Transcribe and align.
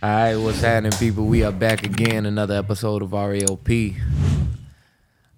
All 0.00 0.08
right, 0.08 0.36
what's 0.36 0.60
happening, 0.60 0.92
people? 0.92 1.24
We 1.24 1.42
are 1.42 1.50
back 1.50 1.82
again, 1.82 2.24
another 2.24 2.54
episode 2.54 3.02
of 3.02 3.10
RAOP. 3.10 3.96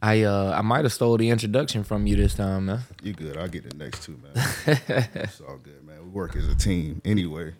I 0.02 0.22
uh 0.22 0.54
I 0.54 0.60
might 0.60 0.84
have 0.84 0.92
stole 0.92 1.17
the 1.17 1.30
introduction 1.30 1.83
from 1.83 2.06
you 2.06 2.17
this 2.17 2.34
time, 2.34 2.67
man. 2.67 2.81
You 3.02 3.15
good? 3.15 3.38
I'll 3.38 3.49
get 3.49 3.70
the 3.70 3.75
next 3.83 4.02
two, 4.02 4.20
man. 4.23 4.33
it's 5.15 5.41
all 5.41 5.57
good, 5.57 5.83
man. 5.86 6.04
We 6.04 6.10
work 6.10 6.36
as 6.36 6.46
a 6.46 6.54
team. 6.54 7.00
Anyway, 7.07 7.54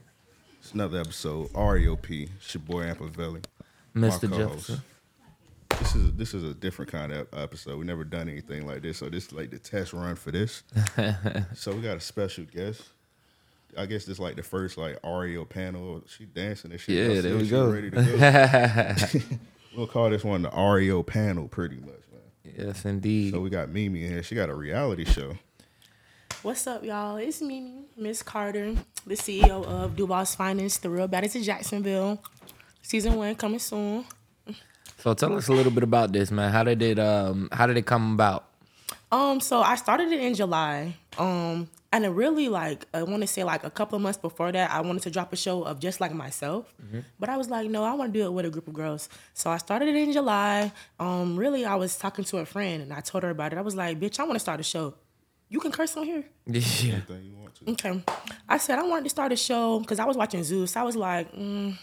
it's 0.59 0.75
another 0.75 1.01
episode. 1.01 1.49
REOP. 1.55 2.29
It's 2.37 2.53
your 2.53 2.61
boy 2.61 2.83
Ampavelli. 2.85 3.45
Mr. 3.97 4.37
Jefferson. 4.37 4.83
This 5.79 5.95
is 5.95 6.13
this 6.17 6.35
is 6.35 6.45
a 6.45 6.53
different 6.53 6.93
kind 6.93 7.13
of 7.13 7.29
episode. 7.33 7.79
We 7.79 7.87
never 7.87 8.05
done 8.05 8.29
anything 8.29 8.67
like 8.67 8.83
this, 8.83 8.99
so 8.99 9.09
this 9.09 9.29
is 9.29 9.33
like 9.33 9.51
the 9.51 9.59
test 9.59 9.95
run 9.95 10.17
for 10.17 10.33
this. 10.33 10.65
so 11.55 11.73
we 11.73 11.81
got 11.81 11.97
a 11.97 12.01
special 12.01 12.45
guest. 12.45 12.83
I 13.77 13.87
guess 13.87 14.05
this 14.05 14.19
like 14.19 14.37
the 14.37 14.43
first 14.43 14.79
like 14.79 14.99
REO 15.05 15.45
panel. 15.45 16.03
She 16.07 16.25
dancing 16.25 16.73
and 16.73 16.81
shit. 16.81 16.95
Yeah, 16.95 17.19
I 17.19 17.21
there 17.21 17.37
we 17.37 17.49
go. 17.49 17.71
Ready 17.71 17.91
to 17.91 17.97
go. 19.17 19.39
we'll 19.77 19.87
call 19.87 20.11
this 20.11 20.25
one 20.25 20.43
the 20.43 20.51
REO 20.51 21.03
panel, 21.03 21.49
pretty 21.49 21.77
much, 21.77 22.03
man. 22.13 22.55
Yes, 22.57 22.85
indeed. 22.85 23.33
So 23.33 23.41
we 23.41 23.51
got 23.51 23.69
Mimi 23.71 24.05
in 24.05 24.11
here. 24.11 24.23
She 24.23 24.35
got 24.35 24.51
a 24.51 24.55
reality 24.55 25.05
show. 25.05 25.37
What's 26.43 26.67
up, 26.67 26.83
y'all? 26.85 27.17
It's 27.17 27.43
Mimi, 27.43 27.85
Miss 27.97 28.23
Carter, 28.23 28.75
the 29.07 29.15
CEO 29.15 29.65
of 29.65 29.95
Duval's 29.95 30.35
Finance, 30.35 30.79
the 30.79 30.89
real 30.89 31.07
baddest 31.07 31.37
in 31.37 31.43
Jacksonville. 31.43 32.23
Season 32.83 33.15
one 33.15 33.35
coming 33.35 33.59
soon. 33.59 34.07
So 34.99 35.15
tell 35.15 35.37
us 35.37 35.49
a 35.49 35.53
little 35.53 35.73
bit 35.73 35.83
about 35.83 36.13
this, 36.13 36.31
man. 36.31 36.51
How 36.51 36.65
did 36.65 36.83
it 36.83 36.99
um 36.99 37.49
how 37.53 37.67
did 37.67 37.77
it 37.77 37.87
come 37.87 38.15
about? 38.15 38.47
Um, 39.13 39.41
so 39.41 39.61
I 39.61 39.75
started 39.77 40.13
it 40.13 40.21
in 40.21 40.35
July. 40.35 40.95
Um, 41.19 41.69
and 41.93 42.05
it 42.05 42.09
really 42.11 42.49
like 42.49 42.87
I 42.95 43.03
want 43.03 43.23
to 43.23 43.27
say 43.27 43.43
like 43.45 43.65
a 43.65 43.71
couple 43.71 43.97
of 43.97 44.03
months 44.03 44.19
before 44.19 44.53
that, 44.53 44.71
I 44.71 44.81
wanted 44.81 45.03
to 45.03 45.11
drop 45.11 45.33
a 45.33 45.37
show 45.37 45.63
of 45.63 45.81
just 45.81 46.01
like 46.01 46.15
myself. 46.15 46.73
But 47.19 47.29
I 47.29 47.37
was 47.37 47.49
like, 47.51 47.69
no, 47.71 47.83
I 47.85 47.95
want 47.95 48.13
to 48.13 48.19
do 48.19 48.25
it 48.25 48.33
with 48.33 48.47
a 48.47 48.51
group 48.51 48.69
of 48.69 48.75
girls. 48.75 49.09
So 49.35 49.51
I 49.51 49.57
started 49.59 49.89
it 49.89 49.97
in 49.97 50.13
July. 50.13 50.73
Um, 50.99 51.37
really, 51.37 51.65
I 51.65 51.75
was 51.75 51.97
talking 51.97 52.25
to 52.27 52.39
a 52.39 52.47
friend 52.47 52.83
and 52.83 52.93
I 52.93 53.01
told 53.01 53.25
her 53.25 53.31
about 53.31 53.53
it. 53.53 53.59
I 53.59 53.63
was 53.63 53.75
like, 53.77 53.99
bitch, 53.99 54.21
I 54.21 54.25
want 54.25 54.35
to 54.37 54.41
start 54.41 54.61
a 54.61 54.63
show. 54.63 54.95
You 55.49 55.59
can 55.59 55.73
curse 55.73 55.97
on 55.97 56.05
here. 56.05 56.25
Yeah. 56.47 57.01
Anything 57.67 57.93
you 57.93 57.93
want 57.95 58.07
to. 58.07 58.13
Okay. 58.13 58.33
I 58.49 58.59
said 58.59 58.79
I 58.79 58.83
wanted 58.83 59.05
to 59.05 59.11
start 59.11 59.33
a 59.33 59.37
show 59.37 59.81
because 59.81 59.99
I 59.99 60.05
was 60.05 60.17
watching 60.17 60.43
Zeus. 60.45 60.77
I 60.77 60.83
was 60.83 60.97
like, 60.97 61.33
mm, 61.35 61.77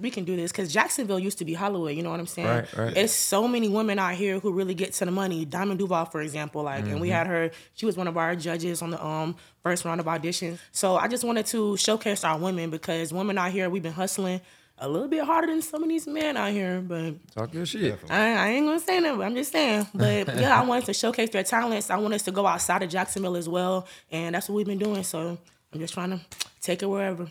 we 0.00 0.10
can 0.10 0.24
do 0.24 0.36
this 0.36 0.50
because 0.52 0.72
Jacksonville 0.72 1.18
used 1.18 1.38
to 1.38 1.44
be 1.44 1.52
Hollywood. 1.54 1.94
You 1.94 2.02
know 2.02 2.10
what 2.10 2.20
I'm 2.20 2.26
saying? 2.26 2.48
Right, 2.48 2.76
right. 2.76 2.96
It's 2.96 3.12
so 3.12 3.46
many 3.46 3.68
women 3.68 3.98
out 3.98 4.14
here 4.14 4.38
who 4.38 4.52
really 4.52 4.74
get 4.74 4.92
to 4.94 5.04
the 5.04 5.10
money. 5.10 5.44
Diamond 5.44 5.78
Duval, 5.78 6.06
for 6.06 6.22
example, 6.22 6.62
like, 6.62 6.86
and 6.86 7.00
we 7.00 7.08
Mm-hmm. 7.08 7.16
had 7.16 7.26
her. 7.26 7.50
She 7.74 7.84
was 7.86 7.96
one 7.96 8.08
of 8.08 8.16
our 8.16 8.34
judges 8.36 8.80
on 8.80 8.90
the 8.90 9.04
um 9.04 9.36
first 9.62 9.84
round 9.84 10.00
of 10.00 10.06
auditions. 10.06 10.58
So 10.72 10.96
I 10.96 11.08
just 11.08 11.24
wanted 11.24 11.46
to 11.46 11.76
showcase 11.76 12.24
our 12.24 12.38
women 12.38 12.70
because 12.70 13.12
women 13.12 13.36
out 13.36 13.50
here 13.52 13.68
we've 13.68 13.82
been 13.82 13.92
hustling 13.92 14.40
a 14.78 14.88
little 14.88 15.08
bit 15.08 15.24
harder 15.24 15.46
than 15.46 15.62
some 15.62 15.82
of 15.82 15.88
these 15.88 16.06
men 16.06 16.36
out 16.36 16.50
here, 16.50 16.80
but 16.80 17.14
Talk 17.32 17.54
your 17.54 17.64
shit. 17.64 17.98
I, 18.10 18.34
I 18.34 18.48
ain't 18.50 18.66
gonna 18.66 18.80
say 18.80 19.00
that, 19.00 19.16
but 19.16 19.24
I'm 19.24 19.34
just 19.34 19.52
saying. 19.52 19.86
But 19.94 20.34
yeah, 20.40 20.60
I 20.60 20.64
wanted 20.64 20.86
to 20.86 20.94
showcase 20.94 21.30
their 21.30 21.44
talents. 21.44 21.90
I 21.90 21.96
want 21.96 22.14
us 22.14 22.22
to 22.22 22.32
go 22.32 22.46
outside 22.46 22.82
of 22.82 22.90
Jacksonville 22.90 23.36
as 23.36 23.48
well, 23.48 23.86
and 24.10 24.34
that's 24.34 24.48
what 24.48 24.56
we've 24.56 24.66
been 24.66 24.78
doing. 24.78 25.02
So 25.04 25.38
I'm 25.72 25.78
just 25.80 25.94
trying 25.94 26.10
to 26.10 26.20
take 26.60 26.82
it 26.82 26.86
wherever. 26.86 27.30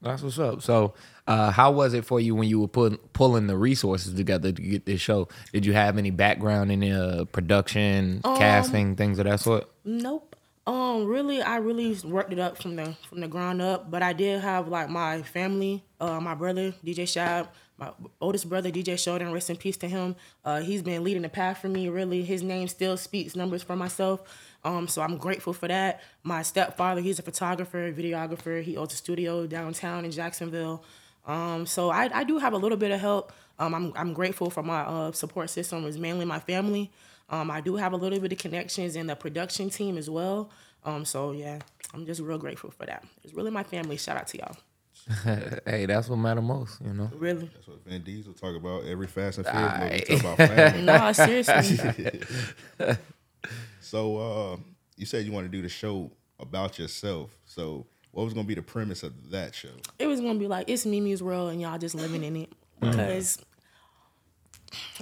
That's 0.00 0.22
what's 0.22 0.38
up. 0.38 0.62
So, 0.62 0.94
uh, 1.26 1.50
how 1.50 1.72
was 1.72 1.92
it 1.92 2.04
for 2.04 2.20
you 2.20 2.34
when 2.36 2.48
you 2.48 2.60
were 2.60 2.68
putting 2.68 2.98
pulling 3.12 3.48
the 3.48 3.56
resources 3.56 4.14
together 4.14 4.52
to 4.52 4.62
get 4.62 4.86
this 4.86 5.00
show? 5.00 5.28
Did 5.52 5.66
you 5.66 5.72
have 5.72 5.98
any 5.98 6.10
background 6.12 6.70
in 6.70 6.84
uh, 6.84 7.24
production, 7.32 8.20
Um, 8.24 8.36
casting, 8.38 8.94
things 8.96 9.18
of 9.18 9.24
that 9.24 9.40
sort? 9.40 9.68
Nope. 9.84 10.27
Um, 10.68 11.06
really, 11.06 11.40
I 11.40 11.56
really 11.56 11.96
worked 12.04 12.30
it 12.30 12.38
up 12.38 12.60
from 12.60 12.76
the 12.76 12.94
from 13.08 13.20
the 13.20 13.26
ground 13.26 13.62
up. 13.62 13.90
But 13.90 14.02
I 14.02 14.12
did 14.12 14.42
have 14.42 14.68
like 14.68 14.90
my 14.90 15.22
family, 15.22 15.82
uh, 15.98 16.20
my 16.20 16.34
brother 16.34 16.74
DJ 16.84 17.04
Shab, 17.04 17.48
my 17.78 17.90
oldest 18.20 18.50
brother 18.50 18.70
DJ 18.70 18.98
Sheldon. 18.98 19.32
Rest 19.32 19.48
in 19.48 19.56
peace 19.56 19.78
to 19.78 19.88
him. 19.88 20.14
Uh, 20.44 20.60
he's 20.60 20.82
been 20.82 21.02
leading 21.02 21.22
the 21.22 21.30
path 21.30 21.62
for 21.62 21.70
me. 21.70 21.88
Really, 21.88 22.22
his 22.22 22.42
name 22.42 22.68
still 22.68 22.98
speaks 22.98 23.34
numbers 23.34 23.62
for 23.62 23.76
myself. 23.76 24.20
Um, 24.62 24.88
so 24.88 25.00
I'm 25.00 25.16
grateful 25.16 25.54
for 25.54 25.68
that. 25.68 26.02
My 26.22 26.42
stepfather, 26.42 27.00
he's 27.00 27.18
a 27.18 27.22
photographer, 27.22 27.90
videographer. 27.90 28.62
He 28.62 28.76
owns 28.76 28.92
a 28.92 28.96
studio 28.96 29.46
downtown 29.46 30.04
in 30.04 30.10
Jacksonville. 30.10 30.84
Um, 31.26 31.64
so 31.64 31.88
I, 31.88 32.10
I 32.12 32.24
do 32.24 32.36
have 32.36 32.52
a 32.52 32.58
little 32.58 32.76
bit 32.76 32.90
of 32.90 33.00
help. 33.00 33.32
Um, 33.58 33.74
I'm, 33.74 33.92
I'm 33.96 34.12
grateful 34.12 34.50
for 34.50 34.62
my 34.62 34.80
uh, 34.80 35.12
support 35.12 35.48
system. 35.48 35.86
It's 35.86 35.96
mainly 35.96 36.26
my 36.26 36.40
family. 36.40 36.90
Um, 37.30 37.50
I 37.50 37.60
do 37.60 37.76
have 37.76 37.92
a 37.92 37.96
little 37.96 38.18
bit 38.20 38.32
of 38.32 38.38
connections 38.38 38.96
in 38.96 39.06
the 39.06 39.16
production 39.16 39.70
team 39.70 39.98
as 39.98 40.08
well. 40.08 40.50
Um, 40.84 41.04
so 41.04 41.32
yeah, 41.32 41.58
I'm 41.94 42.06
just 42.06 42.20
real 42.20 42.38
grateful 42.38 42.70
for 42.70 42.86
that. 42.86 43.04
It's 43.24 43.34
really 43.34 43.50
my 43.50 43.62
family. 43.62 43.96
Shout 43.96 44.16
out 44.16 44.28
to 44.28 44.38
y'all. 44.38 44.56
hey, 45.66 45.86
that's 45.86 46.08
what 46.08 46.16
matter 46.16 46.42
most, 46.42 46.80
you 46.80 46.92
know. 46.92 47.10
Really. 47.14 47.50
That's 47.54 47.66
what 47.68 47.84
Vin 47.84 48.02
Diesel 48.02 48.32
talk 48.32 48.56
about 48.56 48.84
every 48.84 49.06
Fast 49.06 49.38
and 49.38 49.46
Furious 49.46 49.78
movie. 49.78 50.20
Talk 50.22 50.38
about 50.38 50.48
family. 50.48 50.82
No, 50.82 51.12
seriously. 51.12 52.20
so 53.80 54.16
uh, 54.18 54.56
you 54.96 55.06
said 55.06 55.24
you 55.24 55.32
want 55.32 55.46
to 55.46 55.50
do 55.50 55.62
the 55.62 55.68
show 55.68 56.10
about 56.40 56.78
yourself. 56.78 57.36
So 57.46 57.86
what 58.12 58.24
was 58.24 58.34
going 58.34 58.44
to 58.44 58.48
be 58.48 58.54
the 58.54 58.62
premise 58.62 59.02
of 59.02 59.30
that 59.30 59.54
show? 59.54 59.68
it 59.98 60.06
was 60.06 60.20
gonna 60.20 60.38
be 60.38 60.46
like 60.48 60.68
it's 60.68 60.84
Mimi's 60.86 61.22
world 61.22 61.52
and 61.52 61.60
y'all 61.60 61.78
just 61.78 61.94
living 61.94 62.24
in 62.24 62.36
it 62.36 62.52
because 62.80 63.38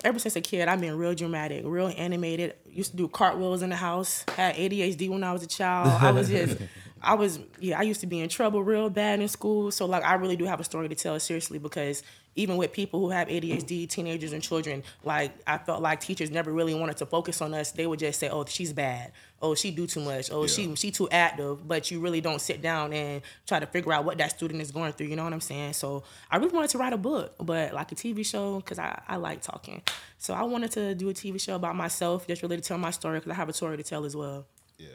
ever 0.04 0.18
since 0.18 0.36
a 0.36 0.40
kid 0.40 0.68
I've 0.68 0.80
been 0.80 0.96
real 0.96 1.14
dramatic, 1.14 1.62
real 1.64 1.92
animated. 1.96 2.54
Used 2.70 2.92
to 2.92 2.96
do 2.96 3.08
cartwheels 3.08 3.62
in 3.62 3.70
the 3.70 3.76
house. 3.76 4.24
Had 4.36 4.56
ADHD 4.56 5.08
when 5.08 5.24
I 5.24 5.32
was 5.32 5.42
a 5.42 5.46
child. 5.46 5.88
I 6.02 6.10
was 6.10 6.28
just, 6.28 6.58
I 7.02 7.14
was 7.14 7.38
yeah. 7.60 7.78
I 7.78 7.82
used 7.82 8.00
to 8.00 8.06
be 8.06 8.20
in 8.20 8.28
trouble 8.28 8.62
real 8.62 8.90
bad 8.90 9.20
in 9.20 9.28
school. 9.28 9.70
So 9.70 9.86
like 9.86 10.04
I 10.04 10.14
really 10.14 10.36
do 10.36 10.44
have 10.44 10.60
a 10.60 10.64
story 10.64 10.88
to 10.88 10.94
tell 10.94 11.18
seriously 11.20 11.58
because 11.58 12.02
even 12.36 12.56
with 12.56 12.72
people 12.72 13.00
who 13.00 13.08
have 13.10 13.28
ADHD, 13.28 13.88
teenagers 13.88 14.32
and 14.32 14.42
children, 14.42 14.84
like 15.02 15.32
I 15.46 15.58
felt 15.58 15.82
like 15.82 16.00
teachers 16.00 16.30
never 16.30 16.52
really 16.52 16.74
wanted 16.74 16.98
to 16.98 17.06
focus 17.06 17.40
on 17.40 17.52
us. 17.54 17.72
They 17.72 17.86
would 17.86 17.98
just 17.98 18.20
say, 18.20 18.28
"Oh, 18.28 18.44
she's 18.46 18.72
bad. 18.72 19.12
Oh, 19.42 19.54
she 19.54 19.70
do 19.70 19.86
too 19.86 20.00
much. 20.00 20.30
Oh, 20.30 20.46
she 20.46 20.64
Yeah. 20.64 20.74
she 20.74 20.90
too 20.90 21.08
active." 21.10 21.66
But 21.66 21.90
you 21.90 21.98
really 22.00 22.20
don't 22.20 22.40
sit 22.40 22.62
down 22.62 22.92
and 22.92 23.22
try 23.46 23.58
to 23.58 23.66
figure 23.66 23.92
out 23.92 24.04
what 24.04 24.18
that 24.18 24.30
student 24.30 24.60
is 24.62 24.70
going 24.70 24.92
through. 24.92 25.08
You 25.08 25.16
know 25.16 25.24
what 25.24 25.32
I'm 25.32 25.40
saying? 25.40 25.72
So 25.72 26.04
I 26.30 26.36
really 26.36 26.52
wanted 26.52 26.70
to 26.70 26.78
write 26.78 26.92
a 26.92 26.98
book, 26.98 27.34
but 27.40 27.72
like 27.72 27.90
a 27.90 27.94
TV 27.94 28.22
show 28.24 28.56
because 28.60 28.78
I 28.78 29.00
I 29.08 29.16
like 29.16 29.40
talking. 29.42 29.82
So 30.18 30.34
I 30.34 30.42
wanted 30.44 30.70
to 30.72 30.94
do 30.94 31.08
a 31.08 31.14
TV 31.14 31.38
show 31.40 31.54
about 31.56 31.74
myself, 31.74 32.26
just 32.26 32.42
really 32.42 32.56
to 32.56 32.62
tell 32.62 32.78
my 32.78 32.90
story 32.90 33.18
because 33.18 33.32
I 33.32 33.34
have 33.34 33.48
a 33.48 33.52
story 33.52 33.76
to 33.78 33.82
tell 33.82 34.04
as 34.04 34.14
well. 34.14 34.46
Yeah. 34.78 34.88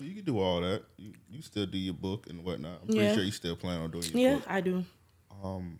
You 0.00 0.14
can 0.14 0.24
do 0.24 0.38
all 0.38 0.60
that. 0.60 0.82
You, 0.96 1.12
you 1.30 1.42
still 1.42 1.66
do 1.66 1.76
your 1.78 1.94
book 1.94 2.28
and 2.28 2.44
whatnot. 2.44 2.78
I'm 2.82 2.86
pretty 2.86 3.02
Yeah. 3.02 3.14
sure 3.14 3.24
you 3.24 3.32
still 3.32 3.56
plan 3.56 3.80
on 3.80 3.90
doing 3.90 4.04
your 4.04 4.20
Yeah, 4.30 4.34
book. 4.36 4.44
I 4.48 4.60
do. 4.60 4.84
Um, 5.42 5.78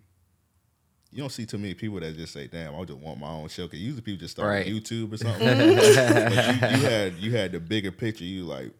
You 1.11 1.19
don't 1.21 1.31
see 1.31 1.47
too 1.47 1.57
many 1.59 1.73
people 1.75 1.99
that 2.01 2.15
just 2.17 2.33
say, 2.35 2.49
"Damn, 2.49 2.75
I 2.75 2.85
just 2.85 2.99
want 2.99 3.19
my 3.19 3.29
own 3.31 3.49
show." 3.49 3.67
Cause 3.67 3.79
usually 3.81 4.03
people 4.03 4.21
just 4.21 4.33
start 4.33 4.49
Right. 4.49 4.67
on 4.67 4.73
YouTube 4.73 5.13
or 5.13 5.17
something. 5.17 5.47
but 5.57 5.65
you, 5.67 5.73
you 6.81 6.87
had 6.87 7.15
you 7.15 7.31
had 7.37 7.53
the 7.53 7.61
bigger 7.61 7.91
picture. 7.91 8.25
You 8.25 8.45
like, 8.45 8.73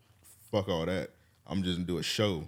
fuck 0.53 0.69
all 0.69 0.85
that. 0.87 1.11
I'm 1.47 1.63
just 1.63 1.77
gonna 1.79 1.87
do 1.87 1.97
a 1.99 2.03
show. 2.03 2.45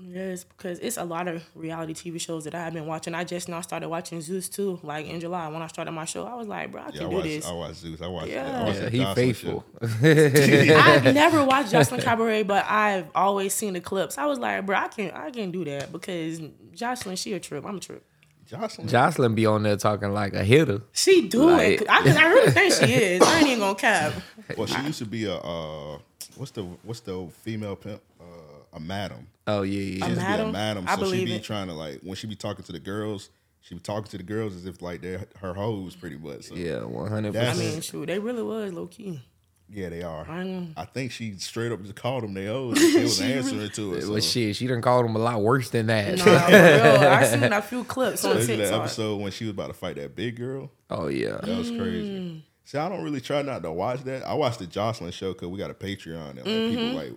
Yes, 0.00 0.44
because 0.44 0.78
it's 0.78 0.96
a 0.96 1.04
lot 1.04 1.26
of 1.26 1.44
reality 1.56 1.92
TV 1.92 2.20
shows 2.20 2.44
that 2.44 2.54
I 2.54 2.62
have 2.62 2.72
been 2.72 2.86
watching. 2.86 3.14
I 3.14 3.24
just 3.24 3.48
now 3.48 3.60
started 3.62 3.88
watching 3.88 4.20
Zeus 4.22 4.48
too. 4.48 4.78
Like 4.84 5.06
in 5.06 5.18
July 5.20 5.48
when 5.48 5.60
I 5.60 5.66
started 5.66 5.90
my 5.90 6.04
show, 6.04 6.24
I 6.24 6.34
was 6.36 6.46
like, 6.46 6.70
bro, 6.70 6.82
I 6.82 6.84
Yeah, 6.86 6.90
can 6.92 7.06
I 7.06 7.10
do 7.10 7.16
watched. 7.16 7.24
this. 7.28 7.46
I 7.46 7.52
watched 7.52 7.74
Zeus. 7.76 8.00
I 8.00 8.06
watched. 8.06 8.28
Yeah. 8.30 8.60
I 8.60 8.64
watched 8.64 8.80
Yeah, 8.80 8.88
he 8.90 8.98
Joseline 9.00 9.14
faithful. 9.16 9.64
I've 9.82 11.14
never 11.14 11.44
watched 11.44 11.72
Joseline 11.72 12.02
Cabaret, 12.02 12.44
but 12.44 12.64
I've 12.66 13.06
always 13.14 13.52
seen 13.54 13.72
the 13.74 13.80
clips. 13.80 14.18
I 14.18 14.26
was 14.26 14.38
like, 14.38 14.64
bro, 14.66 14.76
I 14.76 14.88
can 14.88 15.10
I 15.10 15.30
can 15.30 15.50
do 15.50 15.64
that 15.64 15.90
because 15.92 16.40
Joseline, 16.74 17.18
she 17.18 17.32
a 17.34 17.40
trip. 17.40 17.64
I'm 17.66 17.76
a 17.76 17.80
trip. 17.80 18.04
Joseline. 18.48 18.88
Joseline 18.88 19.34
be 19.34 19.46
on 19.46 19.62
there 19.62 19.76
talking 19.76 20.12
like 20.12 20.32
a 20.34 20.42
hitter. 20.44 20.80
She 20.92 21.28
do 21.28 21.50
Like- 21.50 21.82
it. 21.82 21.88
I, 21.88 21.98
I 21.98 22.26
really 22.28 22.50
think 22.50 22.72
she 22.74 22.92
is. 22.94 23.22
I 23.22 23.38
ain't 23.40 23.46
even 23.48 23.58
gonna 23.60 23.74
cap. 23.74 24.12
Well, 24.56 24.66
she 24.66 24.80
used 24.82 24.98
to 25.00 25.04
be 25.06 25.26
a 25.26 25.34
uh, 25.36 25.98
what's 26.36 26.52
the 26.52 26.62
what's 26.82 27.00
the 27.00 27.28
female 27.42 27.76
pimp? 27.76 28.00
Uh, 28.18 28.24
a 28.72 28.80
madam. 28.80 29.26
Oh 29.46 29.62
yeah, 29.62 29.80
yeah. 29.80 29.92
She 29.92 29.98
yeah. 29.98 30.08
used 30.08 30.20
to 30.20 30.26
be 30.26 30.32
a 30.32 30.36
madam? 30.38 30.52
madam. 30.52 30.84
I 30.88 30.94
So 30.96 31.04
she 31.04 31.10
believe 31.10 31.26
be 31.26 31.34
it. 31.36 31.42
trying 31.44 31.66
to 31.68 31.74
like 31.74 32.00
when 32.00 32.16
she 32.16 32.26
be 32.26 32.34
talking 32.36 32.64
to 32.64 32.72
the 32.72 32.78
girls, 32.78 33.28
she 33.60 33.74
be 33.74 33.80
talking 33.80 34.10
to 34.10 34.16
the 34.16 34.22
girls 34.22 34.54
as 34.56 34.64
if 34.64 34.80
like 34.80 35.02
they're 35.02 35.26
her 35.40 35.52
hoes, 35.52 35.94
pretty 35.96 36.16
much. 36.16 36.44
So, 36.44 36.54
Yeah, 36.54 36.84
one 36.84 37.10
hundred 37.10 37.36
I 37.36 37.52
mean, 37.54 37.80
shoot, 37.82 38.06
they 38.06 38.18
really 38.18 38.42
was 38.42 38.72
low 38.72 38.86
key. 38.86 39.20
Yeah, 39.70 39.90
they 39.90 40.02
are. 40.02 40.26
I 40.28 40.44
know. 40.44 40.66
I 40.76 40.84
think 40.86 41.12
she 41.12 41.34
straight 41.34 41.70
up 41.72 41.82
just 41.82 41.94
called 41.94 42.24
them 42.24 42.32
their 42.34 42.48
hoes. 42.48 42.80
and 42.82 42.94
They 42.94 43.02
was 43.02 43.20
answering 43.20 43.68
to 43.70 43.94
it. 43.94 44.04
Well, 44.08 44.14
So. 44.14 44.20
shit, 44.20 44.56
she 44.56 44.66
done 44.66 44.80
called 44.80 45.04
him 45.04 45.14
a 45.14 45.18
lot 45.18 45.42
worse 45.42 45.68
than 45.70 45.86
that. 45.88 46.16
Nah, 46.18 46.24
for 46.24 46.30
real. 46.50 47.08
I 47.10 47.24
seen 47.26 47.52
a 47.52 47.60
few 47.70 47.84
clips 47.84 48.24
on 48.24 48.38
Especially 48.38 48.64
that 48.64 48.72
episode 48.72 49.20
when 49.20 49.30
she 49.30 49.44
was 49.44 49.50
about 49.52 49.66
to 49.66 49.74
fight 49.74 49.96
that 49.96 50.16
big 50.16 50.36
girl. 50.36 50.70
oh 50.90 51.08
yeah. 51.08 51.38
That 51.42 51.58
was 51.58 51.70
Mm. 51.70 51.78
crazy. 51.78 52.44
See, 52.64 52.78
I 52.78 52.88
don't 52.88 53.02
really 53.04 53.20
try 53.20 53.42
not 53.42 53.62
to 53.62 53.72
watch 53.72 54.04
that. 54.04 54.26
I 54.26 54.34
watched 54.34 54.58
the 54.58 54.66
Joseline 54.66 55.12
show 55.12 55.32
because 55.32 55.48
we 55.48 55.58
got 55.58 55.70
a 55.70 55.74
Patreon 55.74 56.30
and 56.30 56.36
like, 56.38 56.46
Mm-hmm. 56.46 56.70
people 56.76 56.92
like 56.92 57.12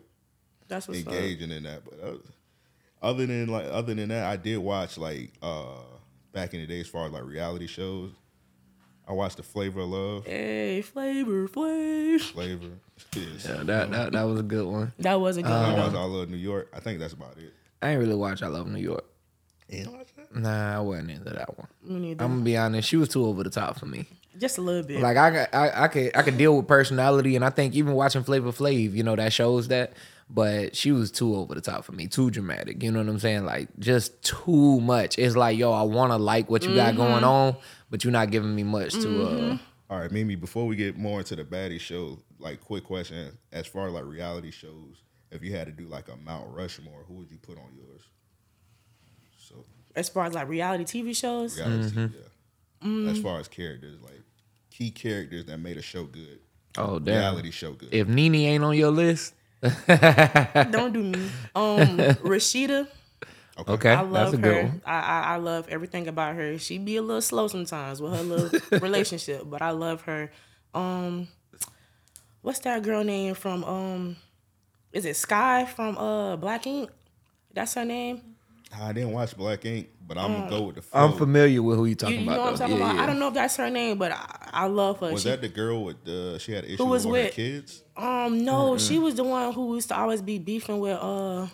That's 0.67 0.87
what's 0.87 1.01
up. 1.07 1.13
engaging 1.13 1.51
in 1.51 1.63
that. 1.63 1.83
But 1.85 1.99
uh, 2.05 2.17
other 3.01 3.25
than 3.25 3.47
like 3.47 3.65
other 3.71 3.93
than 3.93 4.09
that, 4.09 4.25
I 4.25 4.35
did 4.35 4.57
watch 4.57 4.97
like 4.97 5.31
uh 5.41 5.77
back 6.33 6.53
in 6.53 6.59
the 6.61 6.67
day 6.67 6.81
as 6.81 6.87
far 6.87 7.05
as 7.05 7.11
like 7.13 7.23
reality 7.25 7.67
shows. 7.67 8.11
I 9.11 9.13
watched 9.13 9.35
the 9.35 9.43
Flavor 9.43 9.81
of 9.81 9.89
Love. 9.89 10.25
Hey, 10.25 10.81
flavor, 10.81 11.45
flavor. 11.45 12.23
Flavor. 12.23 12.69
Yes. 13.13 13.45
Yeah, 13.45 13.63
that, 13.63 13.91
that 13.91 14.13
that 14.13 14.23
was 14.23 14.39
a 14.39 14.43
good 14.43 14.65
one. 14.65 14.93
That 14.99 15.19
was 15.19 15.35
a 15.35 15.41
good 15.41 15.51
I 15.51 15.69
one. 15.69 15.79
I 15.81 15.83
watched 15.83 15.97
I 15.97 16.03
Love 16.05 16.29
New 16.29 16.37
York. 16.37 16.69
I 16.73 16.79
think 16.79 16.99
that's 16.99 17.11
about 17.11 17.35
it. 17.37 17.51
I 17.81 17.89
ain't 17.89 17.99
really 17.99 18.15
watch 18.15 18.41
I 18.41 18.47
Love 18.47 18.67
New 18.67 18.79
York. 18.79 19.03
You 19.67 19.83
know 19.83 19.91
watch 19.91 20.07
that? 20.15 20.33
Nah, 20.33 20.77
I 20.77 20.79
wasn't 20.79 21.11
into 21.11 21.29
that 21.31 21.57
one. 21.57 21.67
Me 21.83 21.99
neither. 21.99 22.23
I'm 22.23 22.31
gonna 22.31 22.43
be 22.43 22.55
honest. 22.55 22.87
She 22.87 22.95
was 22.95 23.09
too 23.09 23.25
over 23.25 23.43
the 23.43 23.49
top 23.49 23.77
for 23.77 23.85
me. 23.85 24.05
Just 24.37 24.57
a 24.57 24.61
little 24.61 24.87
bit. 24.87 25.01
Like 25.01 25.17
I, 25.17 25.29
got- 25.29 25.53
I, 25.53 25.83
I 25.83 25.87
could, 25.89 26.15
I 26.15 26.21
could 26.21 26.37
deal 26.37 26.55
with 26.55 26.69
personality, 26.69 27.35
and 27.35 27.43
I 27.43 27.49
think 27.49 27.73
even 27.73 27.93
watching 27.93 28.23
Flavor 28.23 28.53
Flav, 28.53 28.93
you 28.93 29.03
know, 29.03 29.17
that 29.17 29.33
shows 29.33 29.67
that. 29.67 29.91
But 30.29 30.77
she 30.77 30.93
was 30.93 31.11
too 31.11 31.35
over 31.35 31.53
the 31.53 31.59
top 31.59 31.83
for 31.83 31.91
me, 31.91 32.07
too 32.07 32.31
dramatic. 32.31 32.81
You 32.81 32.93
know 32.93 32.99
what 32.99 33.09
I'm 33.09 33.19
saying? 33.19 33.43
Like 33.43 33.67
just 33.77 34.23
too 34.23 34.79
much. 34.79 35.19
It's 35.19 35.35
like, 35.35 35.57
yo, 35.57 35.73
I 35.73 35.81
want 35.81 36.13
to 36.13 36.17
like 36.17 36.49
what 36.49 36.63
you 36.63 36.73
got 36.73 36.93
mm-hmm. 36.93 37.03
going 37.03 37.23
on, 37.25 37.57
but 37.91 38.03
you're 38.03 38.11
not 38.11 38.31
giving 38.31 38.55
me 38.55 38.63
much 38.63 38.93
to. 38.93 39.23
uh 39.23 39.57
All 39.91 39.99
right, 39.99 40.11
Mimi. 40.11 40.35
Before 40.35 40.65
we 40.65 40.75
get 40.75 40.97
more 40.97 41.19
into 41.19 41.35
the 41.35 41.43
baddie 41.43 41.79
show, 41.79 42.17
like 42.39 42.59
quick 42.61 42.83
question: 42.85 43.37
as 43.51 43.67
far 43.67 43.87
as 43.87 43.93
like 43.93 44.05
reality 44.05 44.49
shows, 44.49 45.03
if 45.29 45.43
you 45.43 45.55
had 45.55 45.67
to 45.67 45.71
do 45.71 45.87
like 45.87 46.07
a 46.07 46.15
Mount 46.17 46.47
Rushmore, 46.49 47.03
who 47.07 47.13
would 47.15 47.29
you 47.29 47.37
put 47.37 47.57
on 47.59 47.69
yours? 47.75 48.01
So 49.37 49.65
as 49.95 50.09
far 50.09 50.25
as 50.25 50.33
like 50.33 50.47
reality 50.47 50.83
TV 50.85 51.15
shows, 51.15 51.57
reality, 51.59 52.09
yeah. 52.83 53.09
As 53.11 53.19
far 53.21 53.39
as 53.39 53.47
characters, 53.47 53.97
like 54.01 54.21
key 54.71 54.89
characters 54.89 55.45
that 55.45 55.59
made 55.59 55.77
a 55.77 55.81
show 55.83 56.05
good, 56.05 56.39
Oh 56.77 56.97
damn! 56.99 57.15
reality 57.19 57.51
show 57.51 57.73
good. 57.73 57.89
If 57.93 58.07
Nene 58.07 58.35
ain't 58.35 58.63
on 58.63 58.75
your 58.75 58.91
list, 58.91 59.35
don't 59.61 60.93
do 60.93 61.03
me. 61.03 61.29
Um, 61.55 61.97
Rasheeda, 62.23 62.87
okay, 63.67 63.91
I 63.91 64.01
that's 64.03 64.11
love 64.11 64.33
a 64.33 64.37
good 64.37 64.55
her. 64.55 64.63
one. 64.63 64.81
I, 64.85 64.99
I 64.99 65.21
I 65.33 65.35
love 65.37 65.67
everything 65.69 66.07
about 66.07 66.35
her. 66.35 66.57
She 66.59 66.77
be 66.77 66.95
a 66.97 67.01
little 67.01 67.21
slow 67.21 67.47
sometimes 67.47 68.01
with 68.01 68.13
her 68.13 68.23
little 68.23 68.59
relationship, 68.79 69.43
but 69.45 69.61
I 69.61 69.71
love 69.71 70.01
her. 70.03 70.31
Um, 70.73 71.27
what's 72.41 72.59
that 72.59 72.83
girl 72.83 73.03
name 73.03 73.33
from? 73.35 73.63
Um, 73.63 74.15
is 74.91 75.05
it 75.05 75.15
Sky 75.15 75.65
from 75.65 75.97
uh 75.97 76.35
Black 76.37 76.65
Ink? 76.67 76.89
That's 77.53 77.73
her 77.75 77.85
name. 77.85 78.21
I 78.73 78.93
didn't 78.93 79.11
watch 79.11 79.35
Black 79.35 79.65
Ink, 79.65 79.89
but 80.07 80.17
I'm 80.17 80.31
gonna 80.31 80.49
go 80.49 80.61
with 80.63 80.75
the 80.75 80.81
flow. 80.81 81.01
I'm 81.01 81.17
familiar 81.17 81.61
with 81.61 81.75
who 81.77 81.83
you 81.85 81.89
You, 81.89 81.95
talking 81.95 82.19
you 82.21 82.25
know 82.25 82.31
about. 82.33 82.43
what 82.43 82.51
I'm 82.53 82.57
talking 82.59 82.77
Yeah, 82.77 82.83
about? 82.85 82.95
yeah. 82.95 83.03
I 83.03 83.05
don't 83.05 83.19
know 83.19 83.27
if 83.27 83.33
that's 83.33 83.57
her 83.57 83.69
name, 83.69 83.97
but 83.97 84.13
I, 84.13 84.49
I 84.53 84.65
love 84.67 84.99
her. 84.99 85.11
Was 85.11 85.23
She- 85.23 85.29
that 85.29 85.41
the 85.41 85.49
girl 85.49 85.83
with 85.83 86.03
the? 86.05 86.37
She 86.39 86.53
had 86.53 86.63
issues 86.63 86.79
was 86.79 87.05
with 87.05 87.15
her 87.17 87.23
with? 87.23 87.33
kids. 87.33 87.83
um 87.97 88.45
no, 88.45 88.77
she 88.77 88.97
was 88.97 89.15
the 89.15 89.25
one 89.25 89.51
who 89.53 89.75
used 89.75 89.89
to 89.89 89.97
always 89.97 90.21
be 90.21 90.39
beefing 90.39 90.79
with 90.79 90.97
uh 90.97 91.47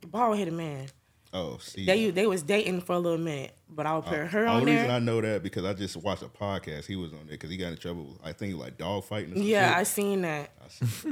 the 0.00 0.06
bald 0.08 0.36
headed 0.38 0.54
man. 0.54 0.86
Oh, 1.32 1.58
see, 1.58 1.84
They 1.84 2.10
they 2.10 2.26
was 2.26 2.42
dating 2.42 2.80
for 2.82 2.94
a 2.94 2.98
little 2.98 3.18
minute, 3.18 3.52
but 3.68 3.84
I'll 3.86 4.00
put 4.02 4.18
her 4.28 4.46
on 4.46 4.60
Only 4.60 4.72
there. 4.72 4.82
reason 4.82 4.94
I 4.94 4.98
know 5.00 5.20
that 5.20 5.42
because 5.42 5.64
I 5.64 5.74
just 5.74 5.96
watched 5.96 6.22
a 6.22 6.26
podcast. 6.28 6.86
He 6.86 6.96
was 6.96 7.12
on 7.12 7.18
there 7.26 7.32
because 7.36 7.50
he 7.50 7.56
got 7.56 7.68
in 7.72 7.76
trouble. 7.76 8.18
I 8.24 8.32
think 8.32 8.56
like 8.56 8.78
dog 8.78 9.04
fighting. 9.04 9.32
Or 9.32 9.36
some 9.36 9.42
Yeah, 9.46 9.74
I 9.76 9.82
seen 9.82 10.22
that. 10.22 10.50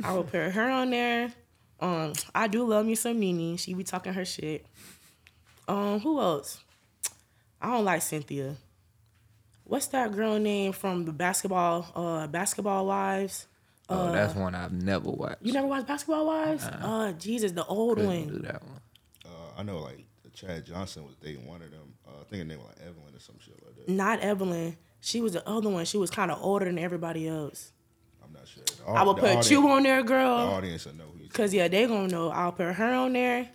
I 0.03 0.13
will 0.13 0.25
put 0.25 0.53
her 0.53 0.71
on 0.71 0.91
there. 0.91 1.33
Um, 1.81 2.13
I 2.35 2.47
do 2.47 2.65
love 2.65 2.87
me 2.87 2.95
some 2.95 3.19
Nene. 3.19 3.57
She 3.57 3.75
be 3.75 3.85
talking 3.85 4.13
her 4.15 4.25
shit. 4.25 4.65
Um, 5.69 6.01
who 6.01 6.21
else? 6.21 6.63
I 7.61 7.73
don't 7.73 7.85
like 7.85 8.03
Cynthia. 8.03 8.57
What's 9.65 9.87
that 9.89 10.13
girl 10.13 10.39
name 10.39 10.73
from 10.73 11.05
the 11.07 11.13
basketball? 11.13 11.87
Uh, 11.95 12.27
Basketball 12.27 12.87
Wives. 12.87 13.47
Oh, 13.89 14.13
that's 14.13 14.35
one 14.35 14.55
I've 14.55 14.73
never 14.73 15.11
watched. 15.11 15.43
You 15.43 15.53
never 15.53 15.67
watched 15.67 15.87
Basketball 15.87 16.27
Wives? 16.27 16.65
Uh, 16.65 17.13
Jesus, 17.19 17.53
the 17.53 17.65
old 17.67 17.97
Couldn't 17.99 18.29
do 18.29 18.39
that 18.41 18.63
one. 18.63 18.81
I 19.57 19.63
know 19.63 19.79
like 19.79 20.05
Chad 20.35 20.67
Johnson 20.67 21.05
was 21.05 21.15
dating 21.17 21.47
one 21.47 21.63
of 21.63 21.71
them. 21.71 21.95
Uh, 22.07 22.21
I 22.21 22.25
think 22.25 22.43
her 22.43 22.45
name 22.45 22.59
was 22.59 22.69
like 22.69 22.81
Evelyn 22.89 23.15
or 23.15 23.21
some 23.21 23.37
shit 23.39 23.55
like 23.65 23.77
that. 23.77 23.89
Not 23.89 24.21
Evelyn. 24.21 24.77
She 25.01 25.21
was 25.21 25.33
the 25.35 25.47
other 25.49 25.69
one. 25.69 25.85
She 25.85 25.97
was 25.99 26.11
kind 26.11 26.31
of 26.31 26.43
older 26.43 26.65
than 26.65 26.79
everybody 26.79 27.29
else. 27.29 27.73
I'm 28.25 28.33
not 28.33 28.49
sure. 28.49 28.63
The 28.65 28.91
I 28.91 29.03
will 29.03 29.15
put 29.15 29.25
audience- 29.25 29.51
you 29.51 29.69
on 29.69 29.83
there, 29.83 30.03
The 30.03 30.09
girl. 30.09 30.31
audience 30.39 30.87
will 30.87 30.95
know 30.95 31.05
who. 31.05 31.29
Cause 31.29 31.53
yeah, 31.53 31.69
they 31.69 31.87
gonna 31.87 32.09
know. 32.09 32.31
I'll 32.31 32.53
put 32.53 32.73
her 32.75 32.93
on 32.95 33.13
there, 33.13 33.49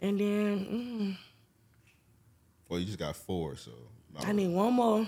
and 0.00 0.18
then 0.18 0.26
mm, 0.66 1.16
Well, 2.68 2.80
you 2.80 2.86
just 2.86 2.98
got 2.98 3.14
four, 3.16 3.54
so 3.56 3.70
I 4.20 4.32
need 4.32 4.48
one 4.48 4.72
more. 4.72 5.06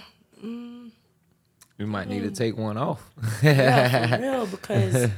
We 1.79 1.85
might 1.87 2.09
need 2.09 2.23
to 2.23 2.31
take 2.31 2.57
one 2.57 2.77
off. 2.77 3.03
Yeah, 3.43 4.17
for 4.17 4.23
real. 4.23 4.47
Because, 4.47 5.11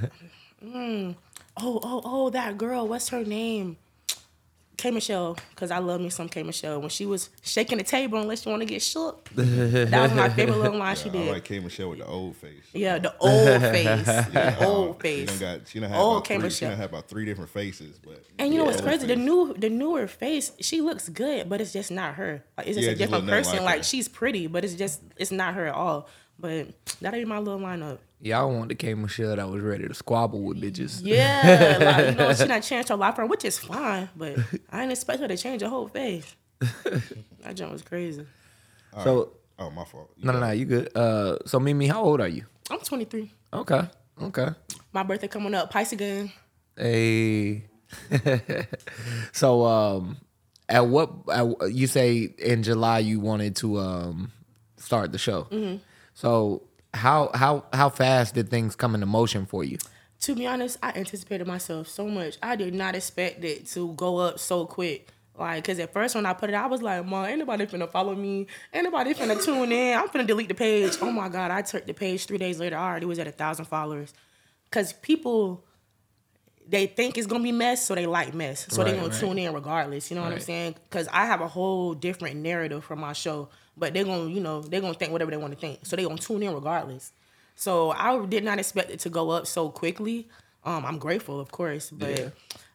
mm, 0.64 1.14
oh, 1.56 1.80
oh, 1.82 2.00
oh, 2.04 2.30
that 2.30 2.56
girl. 2.56 2.86
What's 2.88 3.08
her 3.10 3.24
name? 3.24 3.76
K 4.76 4.90
Michelle. 4.90 5.36
Because 5.50 5.70
I 5.70 5.78
love 5.78 6.00
me 6.00 6.10
some 6.10 6.28
K 6.28 6.42
Michelle. 6.42 6.80
When 6.80 6.90
she 6.90 7.06
was 7.06 7.30
shaking 7.42 7.78
the 7.78 7.84
table 7.84 8.18
unless 8.20 8.44
you 8.44 8.50
want 8.50 8.60
to 8.62 8.66
get 8.66 8.82
shook. 8.82 9.28
that 9.34 9.90
was 10.02 10.12
my 10.14 10.28
favorite 10.28 10.58
little 10.58 10.78
line 10.78 10.96
she 10.96 11.08
did. 11.08 11.20
I 11.22 11.24
did. 11.24 11.32
like 11.32 11.44
K 11.44 11.58
Michelle 11.60 11.90
with 11.90 11.98
the 12.00 12.06
old 12.06 12.36
face. 12.36 12.62
yeah, 12.72 12.98
the 12.98 13.14
old 13.18 13.60
face. 13.72 14.06
Yeah, 14.06 14.50
The 14.50 14.64
old 14.66 14.96
She 14.96 15.24
face. 15.24 15.28
done 15.28 15.38
got. 15.58 15.68
She 15.68 15.80
done 15.80 15.90
had 15.90 15.98
Old 15.98 16.16
about 16.16 16.24
K 16.26 16.34
three, 16.34 16.40
She 16.42 16.44
Michelle. 16.46 16.70
done 16.70 16.78
had 16.78 16.90
about 16.90 17.08
three 17.08 17.24
different 17.24 17.50
faces, 17.50 17.98
but 17.98 18.22
And 18.38 18.52
you 18.52 18.58
know 18.58 18.64
what's 18.66 18.78
old 18.78 18.86
crazy? 18.86 19.06
The 19.06 19.16
new, 19.16 19.54
the 19.54 19.70
newer 19.70 20.06
face, 20.06 20.52
she 20.60 20.80
looks 20.80 21.08
good, 21.08 21.48
but 21.48 21.60
it's 21.60 21.72
just 21.72 21.90
not 21.90 22.14
her. 22.16 22.44
Like 22.58 22.66
it's 22.66 22.76
just 22.76 22.84
Yeah, 22.84 22.90
a 22.90 22.92
it 22.92 22.98
just 22.98 23.10
different 23.10 23.28
person. 23.28 23.56
like 23.64 23.76
Like, 23.76 23.84
she's 23.84 24.08
pretty, 24.08 24.46
but 24.46 24.64
it's 24.64 24.74
just 24.74 25.00
it's 25.16 25.30
not 25.32 25.54
her 25.54 25.66
at 25.68 25.74
all. 25.74 26.08
But 26.38 26.68
that'll 27.00 27.18
be 27.18 27.24
my 27.24 27.38
little 27.38 27.60
lineup. 27.60 27.98
Y'all 28.20 28.50
want 28.52 28.68
the 28.70 28.74
K 28.74 28.94
Michelle 28.94 29.36
that 29.36 29.48
was 29.48 29.62
ready 29.62 29.86
to 29.86 29.94
squabble 29.94 30.42
with 30.42 30.60
bitches. 30.60 31.00
Yeah, 31.04 31.78
like 31.80 32.10
you 32.12 32.14
know, 32.16 32.32
she 32.32 32.44
not 32.48 32.62
changed 32.62 32.88
her 32.88 32.96
life, 32.96 33.16
for 33.16 33.26
which 33.26 33.44
is 33.44 33.58
fine. 33.58 34.08
But 34.16 34.38
I 34.70 34.80
didn't 34.80 34.92
expect 34.92 35.20
her 35.20 35.28
to 35.28 35.36
change 35.36 35.62
her 35.62 35.68
whole 35.68 35.88
face. 35.88 36.34
that 36.58 37.54
jump 37.54 37.72
was 37.72 37.82
crazy. 37.82 38.26
So 39.04 39.32
Oh, 39.58 39.70
my 39.70 39.84
fault. 39.84 40.10
You 40.16 40.26
no, 40.26 40.32
no, 40.32 40.40
no, 40.40 40.50
you 40.50 40.64
good. 40.66 40.94
Uh, 40.94 41.38
so 41.46 41.58
Mimi, 41.58 41.86
how 41.86 42.02
old 42.02 42.20
are 42.20 42.28
you? 42.28 42.44
I'm 42.70 42.80
23. 42.80 43.32
Okay, 43.54 43.82
okay. 44.22 44.48
My 44.92 45.02
birthday 45.02 45.28
coming 45.28 45.54
up, 45.54 45.70
Pisces 45.70 45.92
again. 45.92 46.32
Hey. 46.76 47.64
so 49.32 49.64
um, 49.64 50.18
at 50.68 50.86
what 50.86 51.10
at, 51.32 51.72
you 51.72 51.86
say 51.86 52.34
in 52.38 52.62
July 52.62 52.98
you 52.98 53.20
wanted 53.20 53.56
to 53.56 53.78
um 53.78 54.32
start 54.76 55.12
the 55.12 55.18
show. 55.18 55.44
Mm-hmm. 55.44 55.76
So 56.14 56.62
how 56.96 57.30
how 57.34 57.64
how 57.72 57.88
fast 57.88 58.34
did 58.34 58.48
things 58.48 58.74
come 58.74 58.94
into 58.94 59.06
motion 59.06 59.46
for 59.46 59.62
you? 59.62 59.78
To 60.22 60.34
be 60.34 60.46
honest, 60.46 60.78
I 60.82 60.92
anticipated 60.96 61.46
myself 61.46 61.88
so 61.88 62.08
much. 62.08 62.38
I 62.42 62.56
did 62.56 62.74
not 62.74 62.96
expect 62.96 63.44
it 63.44 63.66
to 63.68 63.92
go 63.94 64.18
up 64.18 64.38
so 64.38 64.66
quick. 64.66 65.08
Like, 65.38 65.64
cause 65.64 65.78
at 65.78 65.92
first 65.92 66.14
when 66.14 66.24
I 66.24 66.32
put 66.32 66.48
it, 66.48 66.54
I 66.54 66.66
was 66.66 66.80
like, 66.82 67.04
"Mom, 67.04 67.26
ain't 67.26 67.38
nobody 67.38 67.66
finna 67.66 67.90
follow 67.90 68.14
me. 68.14 68.46
Ain't 68.72 68.84
nobody 68.84 69.12
finna 69.12 69.42
tune 69.42 69.70
in. 69.70 69.98
I'm 69.98 70.08
finna 70.08 70.26
delete 70.26 70.48
the 70.48 70.54
page." 70.54 70.96
Oh 71.02 71.12
my 71.12 71.28
god, 71.28 71.50
I 71.50 71.62
took 71.62 71.86
the 71.86 71.92
page 71.92 72.24
three 72.24 72.38
days 72.38 72.58
later. 72.58 72.76
I 72.76 72.88
already 72.88 73.06
was 73.06 73.18
at 73.18 73.26
a 73.26 73.32
thousand 73.32 73.66
followers. 73.66 74.14
Cause 74.70 74.94
people, 74.94 75.64
they 76.66 76.86
think 76.86 77.18
it's 77.18 77.26
gonna 77.26 77.44
be 77.44 77.52
mess, 77.52 77.84
so 77.84 77.94
they 77.94 78.06
like 78.06 78.32
mess, 78.34 78.66
so 78.70 78.82
they 78.82 78.92
gonna 78.92 79.08
right. 79.08 79.20
tune 79.20 79.38
in 79.38 79.52
regardless. 79.52 80.10
You 80.10 80.16
know 80.16 80.22
what 80.22 80.32
I'm 80.32 80.40
saying? 80.40 80.76
Cause 80.90 81.06
I 81.12 81.26
have 81.26 81.42
a 81.42 81.48
whole 81.48 81.92
different 81.92 82.36
narrative 82.36 82.82
for 82.82 82.96
my 82.96 83.12
show, 83.12 83.50
but 83.76 83.92
they're 83.94 84.04
gonna, 84.04 84.30
you 84.30 84.40
know, 84.40 84.62
they're 84.62 84.80
gonna 84.80 84.94
think 84.94 85.12
whatever 85.12 85.30
they 85.30 85.36
want 85.36 85.52
to 85.52 85.58
think, 85.58 85.84
so 85.84 85.96
they 85.96 86.04
gonna 86.04 86.16
tune 86.18 86.42
in 86.42 86.54
regardless. 86.54 87.12
So 87.54 87.90
I 87.90 88.24
did 88.26 88.44
not 88.44 88.58
expect 88.58 88.90
it 88.90 89.00
to 89.00 89.10
go 89.10 89.30
up 89.30 89.46
so 89.46 89.70
quickly. 89.70 90.28
Um, 90.64 90.84
I'm 90.84 90.98
grateful, 90.98 91.40
of 91.40 91.50
course, 91.50 91.90
but 91.90 92.10
Yeah. 92.18 92.28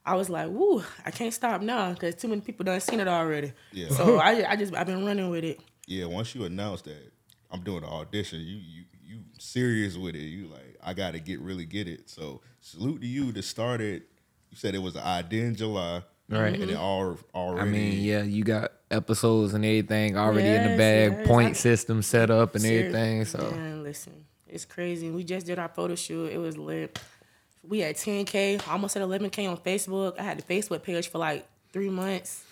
I 0.06 0.16
was 0.16 0.30
like, 0.30 0.50
"Woo, 0.50 0.84
I 1.06 1.12
can't 1.12 1.34
stop 1.34 1.62
now 1.62 1.94
because 1.94 2.16
too 2.16 2.28
many 2.28 2.42
people 2.42 2.64
done 2.64 2.80
seen 2.80 3.00
it 3.00 3.08
already." 3.08 3.54
Yeah. 3.72 3.90
So 3.90 4.18
I, 4.20 4.52
I 4.52 4.56
just 4.56 4.74
I've 4.74 4.88
been 4.88 5.06
running 5.06 5.30
with 5.30 5.44
it. 5.44 5.60
Yeah, 5.88 6.06
once 6.06 6.34
you 6.34 6.46
announce 6.46 6.82
that 6.84 7.12
I'm 7.52 7.62
doing 7.62 7.82
the 7.82 7.88
audition, 7.88 8.40
you 8.40 8.58
you 8.58 8.84
you 9.04 9.20
serious 9.38 9.98
with 9.98 10.16
it. 10.16 10.20
You 10.20 10.48
like 10.48 10.78
I 10.84 10.94
got 10.94 11.12
to 11.12 11.20
get 11.20 11.40
really 11.42 11.66
get 11.66 11.88
it. 11.88 12.10
So 12.10 12.42
salute 12.62 13.02
to 13.02 13.08
you 13.08 13.32
to 13.34 13.42
start 13.44 13.82
it. 13.82 14.04
You 14.50 14.58
said 14.58 14.74
it 14.74 14.82
was 14.82 14.96
an 14.96 15.04
idea 15.04 15.46
in 15.46 15.56
July, 15.56 16.02
Right. 16.32 16.54
And 16.54 16.64
it 16.64 16.70
mm-hmm. 16.70 16.82
all 16.82 17.18
already. 17.36 17.70
I 17.70 17.72
mean, 17.72 18.02
yeah, 18.02 18.24
you 18.24 18.44
got 18.44 18.72
episodes 18.90 19.54
and 19.54 19.66
everything 19.66 20.18
already 20.18 20.48
in 20.48 20.72
the 20.72 20.78
bag, 20.78 21.12
yes. 21.12 21.28
point 21.28 21.50
I- 21.50 21.54
system 21.54 22.02
set 22.02 22.30
up 22.32 22.56
and 22.56 22.64
Ser- 22.64 22.68
everything. 22.68 23.26
So 23.26 23.52
man, 23.52 23.84
listen, 23.84 24.26
it's 24.48 24.66
crazy. 24.66 25.10
We 25.10 25.24
just 25.24 25.46
did 25.46 25.60
our 25.60 25.68
photo 25.68 25.96
shoot. 25.96 26.32
It 26.32 26.38
was 26.38 26.58
lit. 26.58 27.00
We 27.64 27.80
had 27.80 27.96
10k, 27.96 28.68
almost 28.68 28.96
at 28.98 29.04
11k 29.04 29.50
on 29.50 29.58
Facebook. 29.58 30.20
I 30.20 30.24
had 30.24 30.40
the 30.40 30.44
Facebook 30.44 30.84
page 30.84 31.10
for 31.10 31.20
like 31.20 31.48
three 31.72 31.90
months. 31.90 32.44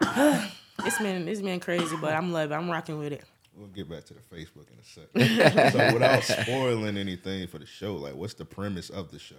it's 0.00 0.98
been 0.98 1.26
it's 1.26 1.40
been 1.40 1.60
crazy, 1.60 1.96
but 2.00 2.12
I'm 2.12 2.32
loving. 2.32 2.52
it. 2.52 2.60
I'm 2.60 2.70
rocking 2.70 2.98
with 2.98 3.12
it. 3.12 3.24
We'll 3.56 3.68
get 3.68 3.88
back 3.88 4.04
to 4.04 4.14
the 4.14 4.20
Facebook 4.20 4.66
in 4.70 4.78
a 4.78 4.84
second. 4.84 5.72
so 5.72 5.94
without 5.94 6.22
spoiling 6.22 6.98
anything 6.98 7.46
for 7.46 7.58
the 7.58 7.64
show, 7.64 7.96
like 7.96 8.14
what's 8.14 8.34
the 8.34 8.44
premise 8.44 8.90
of 8.90 9.10
the 9.10 9.18
show? 9.18 9.36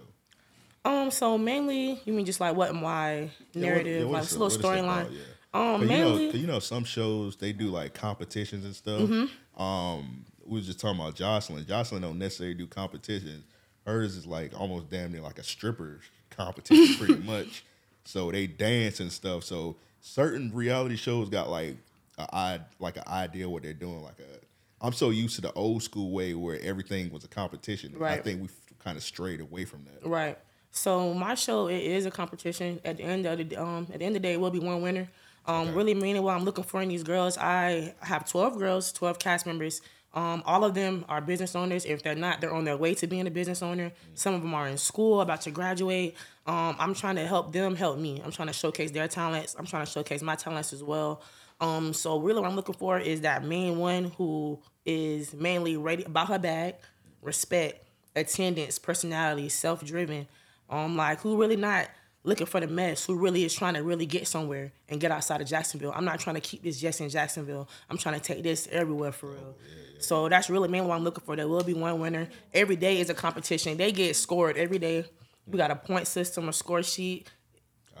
Um, 0.88 1.10
so 1.10 1.36
mainly, 1.36 2.00
you 2.04 2.12
mean 2.12 2.24
just 2.24 2.40
like 2.40 2.56
what 2.56 2.70
and 2.70 2.80
why 2.82 3.30
narrative, 3.54 4.02
Yeah, 4.02 4.06
what- 4.06 4.12
yeah, 4.12 4.18
like 4.20 4.30
a 4.30 4.32
little 4.32 4.40
what 4.46 4.52
is 4.52 4.56
it 4.56 4.62
storyline. 4.62 5.12
Yeah. 5.12 5.18
Um, 5.54 5.80
'Cause 5.80 5.82
you 5.82 5.88
know, 5.88 5.94
mainly, 6.08 6.28
Mm-hmm. 6.28 6.36
you 6.38 6.46
know, 6.46 6.58
some 6.60 6.84
shows 6.84 7.36
they 7.36 7.52
do 7.52 7.68
like 7.68 7.94
competitions 7.94 8.64
and 8.64 8.74
stuff. 8.74 9.30
Um, 9.60 10.24
we 10.44 10.56
was 10.56 10.66
just 10.66 10.80
talking 10.80 11.00
about 11.00 11.14
Joseline. 11.16 11.64
Joseline 11.64 12.02
don't 12.02 12.18
necessarily 12.18 12.54
do 12.54 12.66
competitions. 12.66 13.44
Hers 13.86 14.16
is 14.16 14.26
like 14.26 14.58
almost 14.58 14.88
damn 14.90 15.12
near 15.12 15.20
like 15.22 15.38
a 15.38 15.42
stripper 15.42 16.00
competition, 16.30 16.96
pretty 16.96 17.22
much. 17.26 17.64
So 18.04 18.30
they 18.30 18.46
dance 18.46 19.00
and 19.00 19.10
stuff. 19.12 19.44
So 19.44 19.76
certain 20.00 20.50
reality 20.54 20.96
shows 20.96 21.28
got 21.28 21.50
like 21.50 21.76
a 22.18 22.34
i 22.34 22.60
like 22.78 22.96
an 22.96 23.04
idea 23.06 23.48
what 23.48 23.62
they're 23.62 23.72
doing. 23.74 24.02
Like 24.02 24.18
a, 24.20 24.84
I'm 24.84 24.92
so 24.92 25.10
used 25.10 25.34
to 25.36 25.40
the 25.42 25.52
old 25.54 25.82
school 25.82 26.12
way 26.12 26.34
where 26.34 26.60
everything 26.60 27.10
was 27.10 27.24
a 27.24 27.28
competition. 27.28 27.94
Right. 27.96 28.18
I 28.18 28.22
think 28.22 28.42
we 28.42 28.48
kind 28.78 28.96
of 28.96 29.02
strayed 29.02 29.40
away 29.40 29.64
from 29.64 29.84
that. 29.86 30.06
Right. 30.08 30.38
So 30.78 31.12
my 31.12 31.34
show 31.34 31.66
it 31.66 31.82
is 31.82 32.06
a 32.06 32.10
competition. 32.10 32.80
At 32.84 32.98
the 32.98 33.02
end 33.02 33.26
of 33.26 33.36
the 33.36 33.56
um 33.56 33.88
at 33.92 33.98
the 33.98 34.04
end 34.04 34.16
of 34.16 34.22
the 34.22 34.28
day, 34.28 34.34
it 34.34 34.40
will 34.40 34.50
be 34.50 34.60
one 34.60 34.80
winner. 34.80 35.08
Um, 35.44 35.74
really 35.74 35.94
meaning 35.94 36.22
what 36.22 36.36
I'm 36.36 36.44
looking 36.44 36.62
for 36.62 36.80
in 36.82 36.88
these 36.88 37.02
girls. 37.02 37.36
I 37.38 37.94
have 38.00 38.28
12 38.28 38.58
girls, 38.58 38.92
12 38.92 39.18
cast 39.18 39.46
members. 39.46 39.80
Um, 40.14 40.42
all 40.46 40.62
of 40.64 40.74
them 40.74 41.04
are 41.08 41.20
business 41.20 41.56
owners. 41.56 41.84
If 41.84 42.02
they're 42.02 42.14
not, 42.14 42.40
they're 42.40 42.52
on 42.52 42.64
their 42.64 42.76
way 42.76 42.94
to 42.94 43.06
being 43.06 43.26
a 43.26 43.30
business 43.30 43.62
owner. 43.62 43.92
Some 44.14 44.34
of 44.34 44.42
them 44.42 44.54
are 44.54 44.68
in 44.68 44.76
school, 44.76 45.20
about 45.20 45.40
to 45.42 45.50
graduate. 45.50 46.16
Um, 46.46 46.76
I'm 46.78 46.94
trying 46.94 47.16
to 47.16 47.26
help 47.26 47.52
them 47.52 47.74
help 47.74 47.98
me. 47.98 48.20
I'm 48.24 48.30
trying 48.30 48.48
to 48.48 48.54
showcase 48.54 48.90
their 48.90 49.08
talents. 49.08 49.56
I'm 49.58 49.66
trying 49.66 49.84
to 49.84 49.90
showcase 49.90 50.22
my 50.22 50.36
talents 50.36 50.72
as 50.72 50.82
well. 50.82 51.22
Um, 51.60 51.92
so 51.92 52.18
really, 52.18 52.40
what 52.40 52.48
I'm 52.50 52.56
looking 52.56 52.74
for 52.74 52.98
is 52.98 53.22
that 53.22 53.42
main 53.44 53.78
one 53.78 54.12
who 54.16 54.60
is 54.84 55.34
mainly 55.34 55.76
ready 55.76 56.04
about 56.04 56.28
her 56.28 56.38
bag, 56.38 56.74
respect, 57.22 57.84
attendance, 58.14 58.78
personality, 58.78 59.48
self-driven. 59.48 60.28
Um, 60.70 60.96
like 60.96 61.20
who 61.20 61.36
really 61.36 61.56
not 61.56 61.88
looking 62.24 62.46
for 62.46 62.60
the 62.60 62.66
mess, 62.66 63.06
who 63.06 63.16
really 63.16 63.44
is 63.44 63.54
trying 63.54 63.74
to 63.74 63.82
really 63.82 64.06
get 64.06 64.26
somewhere 64.26 64.72
and 64.88 65.00
get 65.00 65.10
outside 65.10 65.40
of 65.40 65.48
Jacksonville. 65.48 65.92
I'm 65.94 66.04
not 66.04 66.20
trying 66.20 66.34
to 66.34 66.40
keep 66.40 66.62
this 66.62 66.78
just 66.78 67.00
in 67.00 67.08
Jacksonville. 67.08 67.68
I'm 67.88 67.96
trying 67.96 68.14
to 68.14 68.20
take 68.20 68.42
this 68.42 68.68
everywhere 68.70 69.12
for 69.12 69.30
real. 69.30 69.56
So 69.98 70.28
that's 70.28 70.50
really 70.50 70.68
mainly 70.68 70.88
what 70.88 70.96
I'm 70.96 71.04
looking 71.04 71.24
for. 71.24 71.36
There 71.36 71.48
will 71.48 71.64
be 71.64 71.74
one 71.74 72.00
winner. 72.00 72.28
Every 72.52 72.76
day 72.76 73.00
is 73.00 73.10
a 73.10 73.14
competition. 73.14 73.76
They 73.76 73.92
get 73.92 74.14
scored 74.14 74.56
every 74.56 74.78
day. 74.78 75.04
We 75.46 75.58
got 75.58 75.70
a 75.70 75.76
point 75.76 76.06
system, 76.06 76.48
a 76.48 76.52
score 76.52 76.82
sheet. 76.82 77.30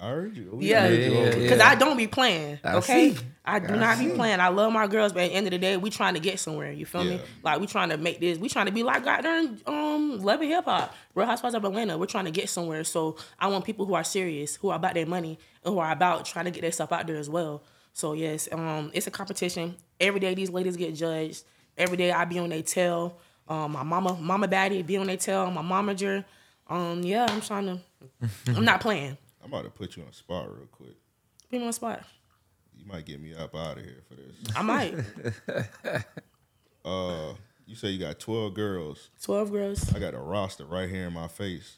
I 0.00 0.08
heard 0.08 0.36
you. 0.36 0.50
We 0.52 0.70
Yeah, 0.70 0.82
heard 0.86 0.98
you 1.00 1.12
yeah, 1.12 1.34
because 1.34 1.58
yeah. 1.58 1.68
I 1.68 1.74
don't 1.74 1.96
be 1.96 2.06
playing. 2.06 2.58
I 2.62 2.74
okay, 2.76 3.12
see. 3.14 3.20
I 3.44 3.58
do 3.58 3.74
not 3.76 3.98
be 3.98 4.08
playing. 4.10 4.38
I 4.40 4.48
love 4.48 4.72
my 4.72 4.86
girls, 4.86 5.12
but 5.12 5.22
at 5.24 5.30
the 5.30 5.34
end 5.34 5.46
of 5.46 5.50
the 5.50 5.58
day, 5.58 5.76
we 5.76 5.90
trying 5.90 6.14
to 6.14 6.20
get 6.20 6.38
somewhere. 6.38 6.70
You 6.70 6.86
feel 6.86 7.02
me? 7.04 7.20
Like 7.42 7.60
we 7.60 7.66
trying 7.66 7.88
to 7.88 7.96
make 7.96 8.20
this. 8.20 8.38
We 8.38 8.48
trying 8.48 8.66
to 8.66 8.72
be 8.72 8.82
like 8.82 9.04
goddamn 9.04 9.58
um 9.66 10.20
Love 10.20 10.40
and 10.40 10.50
Hip 10.50 10.64
Hop, 10.66 10.94
Real 11.14 11.26
Housewives 11.26 11.54
of 11.54 11.64
Atlanta. 11.64 11.98
We're 11.98 12.06
trying 12.06 12.26
to 12.26 12.30
get 12.30 12.48
somewhere. 12.48 12.84
So 12.84 13.16
I 13.40 13.48
want 13.48 13.64
people 13.64 13.86
who 13.86 13.94
are 13.94 14.04
serious, 14.04 14.56
who 14.56 14.68
are 14.70 14.76
about 14.76 14.94
their 14.94 15.06
money, 15.06 15.38
and 15.64 15.74
who 15.74 15.80
are 15.80 15.90
about 15.90 16.24
trying 16.26 16.44
to 16.44 16.50
get 16.50 16.60
their 16.60 16.72
stuff 16.72 16.92
out 16.92 17.06
there 17.06 17.16
as 17.16 17.28
well. 17.28 17.62
So 17.92 18.12
yes, 18.12 18.48
um, 18.52 18.90
it's 18.94 19.06
a 19.06 19.10
competition. 19.10 19.76
Every 19.98 20.20
day 20.20 20.34
these 20.34 20.50
ladies 20.50 20.76
get 20.76 20.94
judged. 20.94 21.42
Every 21.76 21.96
day 21.96 22.12
I 22.12 22.24
be 22.24 22.38
on 22.38 22.50
their 22.50 22.62
tail. 22.62 23.18
Um, 23.48 23.72
my 23.72 23.82
mama, 23.82 24.14
mama, 24.20 24.46
daddy 24.46 24.82
be 24.82 24.96
on 24.98 25.06
their 25.06 25.16
tail. 25.16 25.50
My 25.50 25.62
momager. 25.62 26.24
Um, 26.68 27.02
yeah, 27.02 27.26
I'm 27.28 27.40
trying 27.40 27.66
to. 27.66 27.80
I'm 28.54 28.64
not 28.64 28.80
playing. 28.80 29.16
I'm 29.48 29.54
about 29.54 29.64
to 29.64 29.70
put 29.70 29.96
you 29.96 30.02
on 30.02 30.08
the 30.10 30.14
spot 30.14 30.46
real 30.54 30.66
quick. 30.66 30.94
Be 31.50 31.58
on 31.58 31.66
the 31.68 31.72
spot. 31.72 32.02
You 32.76 32.84
might 32.86 33.06
get 33.06 33.18
me 33.18 33.34
up 33.34 33.54
out 33.56 33.78
of 33.78 33.84
here 33.84 34.02
for 34.06 34.14
this. 34.14 34.56
I 34.56 34.62
might. 34.62 34.94
Uh, 36.84 37.34
you 37.66 37.74
say 37.74 37.88
you 37.88 37.98
got 37.98 38.18
12 38.18 38.54
girls. 38.54 39.10
12 39.22 39.52
girls. 39.52 39.94
I 39.94 39.98
got 39.98 40.14
a 40.14 40.18
roster 40.18 40.64
right 40.64 40.88
here 40.88 41.06
in 41.08 41.12
my 41.12 41.28
face. 41.28 41.76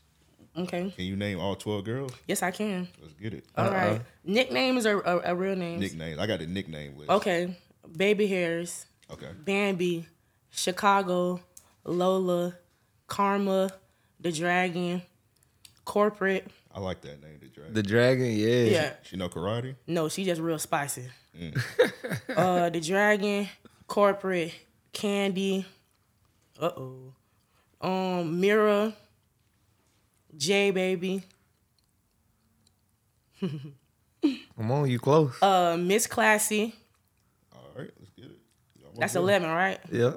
Okay. 0.57 0.91
Can 0.95 1.05
you 1.05 1.17
name 1.17 1.41
all 1.41 1.57
12 1.57 1.85
girls? 1.85 2.13
Yes, 2.29 2.45
I 2.45 2.53
can. 2.53 2.87
Let's 3.01 3.15
get 3.15 3.35
it. 3.35 3.45
All 3.57 3.71
right. 3.71 4.01
Nicknames 4.23 4.87
are, 4.87 5.05
are, 5.05 5.27
are 5.27 5.35
real 5.35 5.57
names. 5.57 5.81
Nicknames. 5.81 6.21
I 6.21 6.27
got 6.29 6.41
a 6.43 6.47
nickname 6.47 6.97
list. 6.97 7.11
Okay. 7.11 7.57
Baby 7.97 8.29
Hairs, 8.29 8.87
Okay. 9.11 9.31
Bambi, 9.45 10.07
Chicago, 10.51 11.41
Lola, 11.85 12.55
Karma, 13.09 13.71
The 14.21 14.31
Dragon, 14.31 15.03
Corporate. 15.85 16.47
I 16.73 16.79
like 16.81 17.01
that 17.03 17.21
name, 17.21 17.39
the 17.41 17.49
dragon. 17.49 17.75
The 17.75 17.83
dragon, 17.83 18.27
yeah. 18.27 18.63
Yeah. 18.65 18.93
She 19.03 19.17
know 19.17 19.29
karate? 19.29 19.75
No, 19.87 20.09
she 20.09 20.25
just 20.25 20.41
real 20.41 20.59
spicy. 20.59 21.05
uh, 22.37 22.71
The 22.71 22.81
Dragon, 22.81 23.49
Corporate, 23.87 24.53
Candy. 24.93 25.65
Uh 26.61 26.71
oh. 26.77 27.15
Um, 27.81 28.41
Mira, 28.41 28.93
J 30.37 30.71
Baby, 30.71 31.23
Come 33.41 34.71
on, 34.71 34.89
you 34.91 34.99
close. 34.99 35.35
uh, 35.43 35.77
Miss 35.79 36.07
Classy. 36.07 36.75
All 37.55 37.63
right, 37.75 37.91
let's 37.99 38.11
get 38.11 38.27
it. 38.27 38.39
Almost 38.85 39.01
That's 39.01 39.13
there. 39.15 39.23
11, 39.23 39.49
right? 39.51 39.81
yeah. 39.91 40.13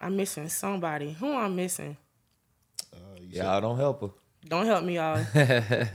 I'm 0.00 0.16
missing 0.16 0.48
somebody. 0.48 1.12
Who 1.12 1.32
I'm 1.32 1.52
I 1.52 1.54
missing? 1.54 1.96
Uh, 2.92 2.96
you 3.20 3.28
Yeah, 3.38 3.56
I 3.56 3.60
don't 3.60 3.76
help 3.76 4.00
her. 4.00 4.08
Don't 4.48 4.66
help 4.66 4.84
me, 4.84 4.96
y'all. 4.96 5.24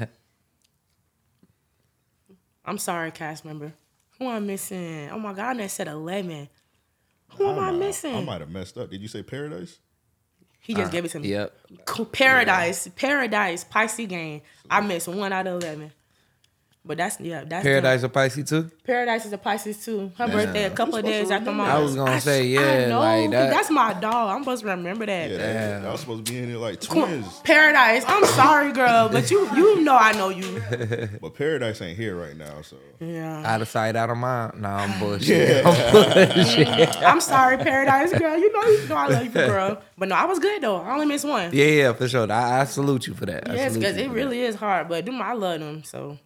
I'm 2.66 2.78
sorry, 2.78 3.12
cast 3.12 3.44
member. 3.46 3.74
Who 4.20 4.26
am 4.26 4.36
I 4.36 4.40
missing? 4.40 5.10
Oh 5.12 5.20
my 5.20 5.34
god, 5.34 5.60
I 5.60 5.68
said 5.68 5.88
11. 5.88 6.48
Who 7.38 7.48
am 7.50 7.60
I 7.60 7.72
said- 7.72 7.80
missing? 7.80 8.16
I 8.16 8.22
might 8.22 8.42
have 8.42 8.50
messed 8.50 8.78
up. 8.78 8.90
Did 8.90 9.02
you 9.02 9.08
say 9.08 9.24
paradise? 9.24 9.80
he 10.60 10.74
just 10.74 10.94
gave 10.94 11.04
it 11.04 11.10
to 11.10 11.20
me. 11.20 11.28
Yep. 11.30 11.58
Cool. 11.86 12.06
Paradise, 12.06 12.88
Paradise, 12.96 13.66
Pisces 13.66 14.08
game. 14.08 14.42
I 14.70 14.80
missed 14.80 15.10
one 15.10 15.34
out 15.34 15.46
of 15.46 15.62
11. 15.62 15.92
But 16.86 16.98
that's, 16.98 17.18
yeah, 17.22 17.46
that's 17.46 17.64
Paradise 17.64 18.04
of 18.04 18.12
Pisces 18.12 18.50
too? 18.50 18.70
Paradise 18.84 19.26
is 19.26 19.32
a 19.32 19.38
Pisces 19.38 19.86
too. 19.86 20.12
Her 20.18 20.28
birthday 20.28 20.66
a 20.66 20.70
couple 20.70 20.98
of 20.98 21.06
days 21.06 21.32
after 21.32 21.54
mine. 21.54 21.70
I 21.70 21.80
was 21.80 21.96
gonna 21.96 22.20
say, 22.20 22.46
yeah, 22.48 22.60
I 22.60 22.64
yeah, 22.80 22.88
know, 22.90 23.00
like 23.00 23.24
'cause 23.24 23.32
that. 23.32 23.50
That's 23.52 23.70
my 23.70 23.94
dog. 23.94 24.36
I'm 24.36 24.44
supposed 24.44 24.64
to 24.64 24.68
remember 24.70 25.06
that. 25.06 25.32
Yeah, 25.32 25.38
that, 25.38 25.82
that 25.84 25.92
was 25.94 26.02
supposed 26.02 26.26
to 26.26 26.32
be 26.34 26.40
in 26.40 26.50
here 26.50 26.58
like 26.58 26.82
twins. 26.82 27.40
Paradise. 27.46 28.04
I'm 28.06 28.26
sorry, 28.26 28.74
girl, 28.74 29.08
but 29.08 29.32
you 29.32 29.48
you 29.56 29.80
know 29.82 29.96
I 29.96 30.12
know 30.12 30.28
you. 30.28 30.62
But 31.22 31.36
paradise 31.36 31.82
ain't 31.82 31.98
here 31.98 32.18
right 32.18 32.36
now, 32.36 32.62
so 32.64 32.76
Yeah. 33.00 33.44
Out 33.46 33.62
of 33.62 33.70
sight, 33.70 33.96
out 33.96 34.10
of 34.10 34.18
mind. 34.18 34.60
Nah, 34.60 34.80
I'm 34.80 35.00
bullshit. 35.00 35.66
I'm 35.66 35.92
bullshit. 36.34 36.68
I'm 37.02 37.22
sorry, 37.22 37.58
Paradise 37.60 38.12
girl. 38.12 38.38
You 38.38 38.52
know 38.52 38.62
you 38.68 38.88
know 38.90 38.96
I 38.96 39.08
love 39.08 39.24
you, 39.24 39.30
girl. 39.32 39.82
But 39.98 40.10
no, 40.10 40.16
I 40.16 40.26
was 40.26 40.40
good 40.40 40.62
though. 40.62 40.82
I 40.82 40.92
only 40.96 41.06
missed 41.06 41.24
one. 41.26 41.52
Yeah, 41.54 41.66
yeah, 41.66 41.94
for 41.94 42.10
sure. 42.10 42.30
I, 42.30 42.60
I 42.60 42.66
salute 42.66 43.08
you 43.08 43.14
for 43.14 43.26
that. 43.28 43.48
Yes, 43.48 43.74
because 43.78 43.96
it 43.96 44.10
really 44.10 44.42
is 44.42 44.56
hard. 44.56 44.90
But 44.90 45.06
them, 45.06 45.22
I 45.22 45.32
love 45.32 45.62
them. 45.62 45.84
So 45.86 46.18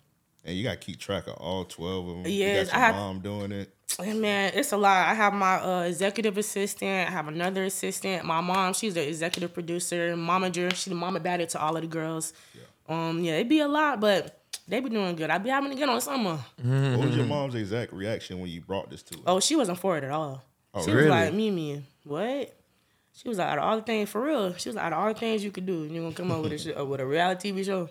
and 0.47 0.55
you 0.57 0.63
gotta 0.63 0.77
keep 0.77 0.97
track 0.99 1.27
of 1.27 1.33
all 1.35 1.65
twelve 1.65 2.07
of 2.07 2.23
them. 2.23 2.31
Yes, 2.31 2.67
you 2.67 2.73
I 2.73 2.79
have- 2.79 2.95
mom 2.95 3.19
doing 3.19 3.51
it. 3.51 3.71
man, 3.99 4.51
it's 4.55 4.71
a 4.71 4.77
lot. 4.77 5.07
I 5.07 5.13
have 5.13 5.33
my 5.33 5.55
uh, 5.55 5.81
executive 5.83 6.37
assistant. 6.37 7.07
I 7.09 7.11
have 7.11 7.27
another 7.27 7.65
assistant. 7.65 8.25
My 8.25 8.41
mom, 8.41 8.73
she's 8.73 8.93
the 8.95 9.07
executive 9.07 9.53
producer. 9.53 10.15
Momager, 10.15 10.73
she's 10.73 10.85
the 10.85 10.95
mama 10.95 11.19
baddie 11.19 11.47
to 11.49 11.61
all 11.61 11.75
of 11.75 11.81
the 11.81 11.87
girls. 11.87 12.33
Yeah. 12.53 12.61
Um, 13.09 13.19
yeah, 13.23 13.33
it'd 13.33 13.49
be 13.49 13.59
a 13.59 13.67
lot, 13.67 13.99
but 13.99 14.39
they 14.67 14.79
be 14.79 14.89
doing 14.89 15.15
good. 15.15 15.29
I 15.29 15.37
be 15.37 15.49
having 15.49 15.71
to 15.71 15.77
get 15.77 15.89
on 15.89 15.99
summer. 16.01 16.39
What 16.61 17.05
was 17.07 17.15
your 17.15 17.25
mom's 17.25 17.55
exact 17.55 17.93
reaction 17.93 18.39
when 18.39 18.49
you 18.49 18.61
brought 18.61 18.89
this 18.89 19.03
to 19.03 19.17
her? 19.17 19.23
Oh, 19.27 19.39
she 19.39 19.55
wasn't 19.55 19.79
for 19.79 19.97
it 19.97 20.03
at 20.03 20.11
all. 20.11 20.43
Oh, 20.73 20.83
she 20.83 20.91
really? 20.91 21.03
was 21.03 21.09
like, 21.11 21.33
Mimi, 21.33 21.83
what? 22.03 22.53
She 23.13 23.27
was 23.27 23.39
like, 23.39 23.47
out 23.47 23.57
of 23.57 23.63
all 23.63 23.75
the 23.77 23.81
things, 23.81 24.09
for 24.09 24.21
real, 24.21 24.53
she 24.57 24.69
was 24.69 24.75
like, 24.75 24.85
out 24.85 24.93
of 24.93 24.99
all 24.99 25.07
the 25.13 25.19
things 25.19 25.43
you 25.43 25.49
could 25.51 25.65
do, 25.65 25.85
you 25.85 26.01
gonna 26.01 26.13
come 26.13 26.31
up 26.31 26.43
with 26.43 26.67
a, 26.67 26.85
with 26.85 26.99
a 26.99 27.05
reality 27.05 27.51
TV 27.51 27.65
show? 27.65 27.89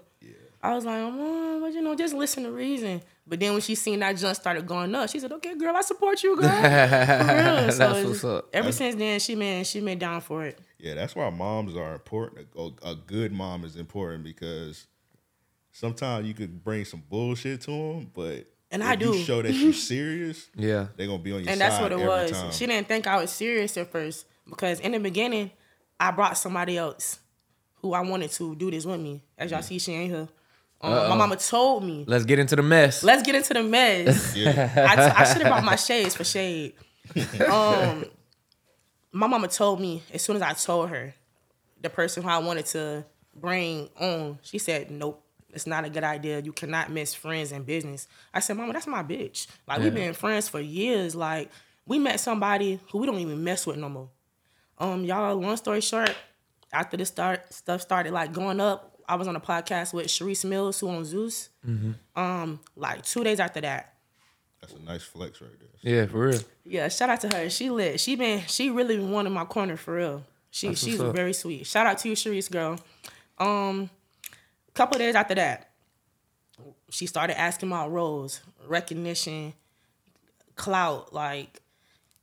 Yeah. 0.67 0.73
I 0.73 0.75
was 0.75 0.85
like, 0.85 1.01
Mom, 1.01 1.61
but 1.61 1.73
you 1.73 1.83
know, 1.83 1.95
just 1.95 2.15
listen 2.15 2.45
to 2.45 2.51
reason. 2.51 3.03
But 3.27 3.41
then 3.41 3.53
when 3.53 3.61
she 3.63 3.75
seen 3.75 4.01
that 4.01 4.17
jump 4.17 4.37
started 4.37 4.67
going 4.67 4.95
up, 4.95 5.09
she 5.11 5.19
said, 5.19 5.33
okay, 5.33 5.57
girl, 5.57 5.75
I 5.77 5.81
support 5.83 6.23
you, 6.23 6.37
girl. 6.37 6.49
For 6.49 6.55
real. 6.55 6.63
That's 6.65 7.77
So 7.77 8.09
what's 8.09 8.25
up. 8.25 8.49
Ever 8.53 8.71
since 8.73 8.95
then, 8.95 9.19
she 9.21 9.35
been, 9.35 9.65
she 9.65 9.81
been 9.81 9.99
down 9.99 10.21
for 10.21 10.45
it. 10.45 10.59
Yeah, 10.79 10.95
that's 10.95 11.17
why 11.17 11.29
moms 11.31 11.75
are 11.77 11.95
important. 11.95 12.47
A, 12.57 12.71
a 12.91 12.95
good 12.95 13.33
mom 13.33 13.65
is 13.65 13.75
important 13.77 14.23
because 14.25 14.87
sometimes 15.73 16.27
you 16.29 16.35
could 16.35 16.63
bring 16.63 16.85
some 16.85 17.03
bullshit 17.09 17.63
to 17.63 17.71
them, 17.71 18.11
but 18.15 18.47
And 18.71 18.83
if 18.83 18.89
I 18.89 18.93
you 18.93 18.99
do. 18.99 19.19
show 19.19 19.43
that 19.43 19.53
you're 19.53 19.73
serious, 19.93 20.49
Yeah. 20.55 20.87
they're 20.97 21.07
gonna 21.07 21.19
be 21.19 21.33
on 21.33 21.41
your 21.45 21.51
and 21.51 21.59
side 21.59 21.61
And 21.61 21.61
that's 21.61 21.81
what 21.83 21.93
it 21.93 21.99
was. 22.07 22.31
time. 22.31 22.53
She 22.53 22.67
didn't 22.67 22.89
think 22.89 23.07
I 23.07 23.17
was 23.21 23.31
serious 23.31 23.77
at 23.77 23.91
first 23.91 24.27
because 24.49 24.81
in 24.81 24.93
the 24.93 24.99
beginning, 25.01 25.51
I 25.99 26.11
brought 26.11 26.37
somebody 26.39 26.77
else 26.77 27.19
who 27.77 27.93
I 27.95 28.01
wanted 28.03 28.31
to 28.33 28.55
do 28.55 28.71
this 28.71 28.85
with 28.85 29.01
me. 29.01 29.23
As 29.39 29.51
y'all 29.51 29.63
see, 29.63 29.79
she 29.79 29.93
ain't 29.93 30.13
here. 30.13 30.29
Um, 30.81 31.09
my 31.09 31.17
mama 31.17 31.37
told 31.37 31.85
me, 31.85 32.05
Let's 32.07 32.25
get 32.25 32.39
into 32.39 32.55
the 32.57 32.63
mess. 32.63 33.03
let's 33.03 33.23
get 33.23 33.35
into 33.35 33.55
the 33.55 33.63
mess. 33.63 34.37
I, 34.37 35.13
I 35.17 35.25
should 35.25 35.43
have 35.43 35.49
brought 35.49 35.65
my 35.65 35.77
shades 35.77 36.15
for 36.15 36.25
shade. 36.25 36.75
Um, 37.49 38.05
my 39.13 39.27
mama 39.27 39.49
told 39.49 39.81
me 39.81 40.03
as 40.13 40.21
soon 40.23 40.37
as 40.37 40.43
I 40.43 40.53
told 40.53 40.91
her 40.91 41.15
the 41.81 41.89
person 41.89 42.23
who 42.23 42.29
I 42.29 42.39
wanted 42.39 42.67
to 42.67 43.05
bring 43.35 43.89
on, 43.99 44.39
she 44.43 44.59
said, 44.59 44.91
"Nope, 44.91 45.23
it's 45.51 45.67
not 45.67 45.85
a 45.85 45.91
good 45.91 46.05
idea. 46.05 46.41
You 46.41 46.53
cannot 46.53 46.91
miss 46.91 47.15
friends 47.15 47.53
and 47.53 47.65
business." 47.65 48.09
I 48.35 48.41
said, 48.41 48.57
"Mama, 48.57 48.73
that's 48.75 48.87
my 48.87 49.03
bitch. 49.03 49.47
Like 49.67 49.81
we've 49.81 49.95
been 49.95 50.13
friends 50.13 50.49
for 50.49 50.61
years. 50.61 51.15
Like 51.15 51.51
we 51.87 51.99
met 51.99 52.21
somebody 52.21 52.81
who 52.91 52.99
we 52.99 53.07
don't 53.07 53.19
even 53.21 53.43
mess 53.43 53.67
with 53.67 53.77
no 53.77 53.89
more." 53.89 54.11
Um, 54.79 55.05
y'all. 55.05 55.35
Long 55.37 55.57
story 55.57 55.81
short, 55.81 56.15
after 56.73 56.97
this 56.99 57.09
start 57.09 57.53
stuff 57.55 57.81
started 57.81 58.13
like 58.13 58.33
going 58.33 58.61
up, 58.61 58.96
I 59.09 59.15
was 59.17 59.29
on 59.29 59.37
a 59.37 59.41
podcast 59.41 59.93
with 59.95 60.07
Sharice 60.07 60.45
Mills, 60.45 60.81
who 60.81 60.89
on 60.89 61.05
Zeus. 61.05 61.49
Um, 62.15 62.61
like 62.77 63.05
two 63.05 63.25
days 63.25 63.41
after 63.41 63.61
that, 63.61 63.95
That's 64.61 64.73
a 64.75 64.83
nice 64.83 65.03
flex 65.03 65.41
right 65.41 65.51
there. 65.59 65.93
yeah, 65.95 66.07
for 66.07 66.29
real. 66.29 66.41
yeah, 66.65 66.89
shout 66.89 67.11
out 67.11 67.21
to 67.23 67.29
her. 67.37 67.49
She 67.51 67.71
lit. 67.71 68.01
She 68.01 68.17
been 68.17 68.43
she 68.47 68.71
really 68.71 68.97
been 68.97 69.11
one 69.11 69.27
in 69.27 69.33
my 69.33 69.45
corner 69.45 69.77
for 69.77 69.95
real. 69.97 70.25
She 70.51 70.69
That's 70.69 70.81
she's 70.81 71.01
very 71.01 71.33
sweet. 71.33 71.67
Shout 71.67 71.87
out 71.87 71.99
to 71.99 72.09
you, 72.09 72.15
Sharice 72.17 72.51
girl. 72.51 72.79
Um, 73.39 73.91
couple 74.75 74.99
days 74.99 75.15
after 75.15 75.35
that, 75.35 75.71
she 76.91 77.07
started 77.07 77.39
asking 77.39 77.69
about 77.71 77.91
roles, 77.93 78.41
recognition, 78.67 79.53
clout, 80.55 81.13
like, 81.13 81.61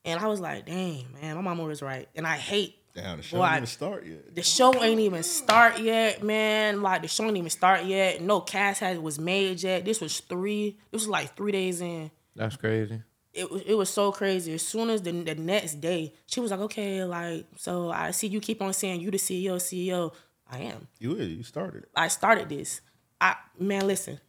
and 0.06 0.20
I 0.20 0.28
was 0.28 0.40
like, 0.40 0.66
dang 0.66 1.06
man, 1.22 1.36
my 1.36 1.42
mama 1.42 1.64
was 1.64 1.82
right. 1.82 2.08
And 2.16 2.26
I 2.28 2.38
hate 2.38 2.76
Damn, 2.94 3.18
the 3.18 3.24
show 3.24 3.38
Boy, 3.38 3.44
I- 3.44 3.48
didn't 3.56 3.58
even 3.58 3.68
start 3.68 4.06
yet. 4.06 4.36
The 4.36 4.44
show 4.44 4.84
ain't 4.84 5.00
even 5.00 5.24
start 5.24 5.80
yet, 5.80 6.22
man. 6.24 6.82
Like 6.82 7.02
the 7.02 7.08
show 7.08 7.26
ain't 7.26 7.38
even 7.38 7.50
start 7.50 7.86
yet. 7.86 8.22
No 8.22 8.40
cast 8.40 8.82
has 8.82 9.00
was 9.00 9.20
made 9.20 9.64
yet. 9.64 9.84
This 9.84 10.00
was 10.00 10.20
three. 10.20 10.78
This 10.92 11.02
was 11.02 11.10
like 11.10 11.36
three 11.36 11.52
days 11.52 11.82
in. 11.82 12.12
That's 12.36 12.56
crazy. 12.56 13.02
It 13.34 13.50
was 13.50 13.64
it 13.66 13.74
was 13.74 13.90
so 13.90 14.12
crazy. 14.12 14.54
As 14.54 14.62
soon 14.62 14.92
as 14.92 15.02
the 15.02 15.12
the 15.12 15.34
next 15.34 15.82
day, 15.82 16.14
she 16.28 16.40
was 16.40 16.52
like, 16.52 16.60
"Okay, 16.60 17.04
like 17.04 17.48
so 17.58 17.90
I 17.90 18.12
see 18.12 18.28
you 18.28 18.40
keep 18.40 18.62
on 18.62 18.74
saying 18.74 19.02
you 19.02 19.10
the 19.10 19.18
CEO, 19.18 19.56
CEO. 19.56 20.14
I 20.48 20.60
am. 20.60 20.88
You 21.00 21.16
is, 21.16 21.30
you 21.30 21.42
started 21.42 21.84
it. 21.84 21.90
I 21.96 22.10
started 22.10 22.48
this. 22.50 22.82
I 23.20 23.38
man, 23.58 23.88
listen. 23.88 24.20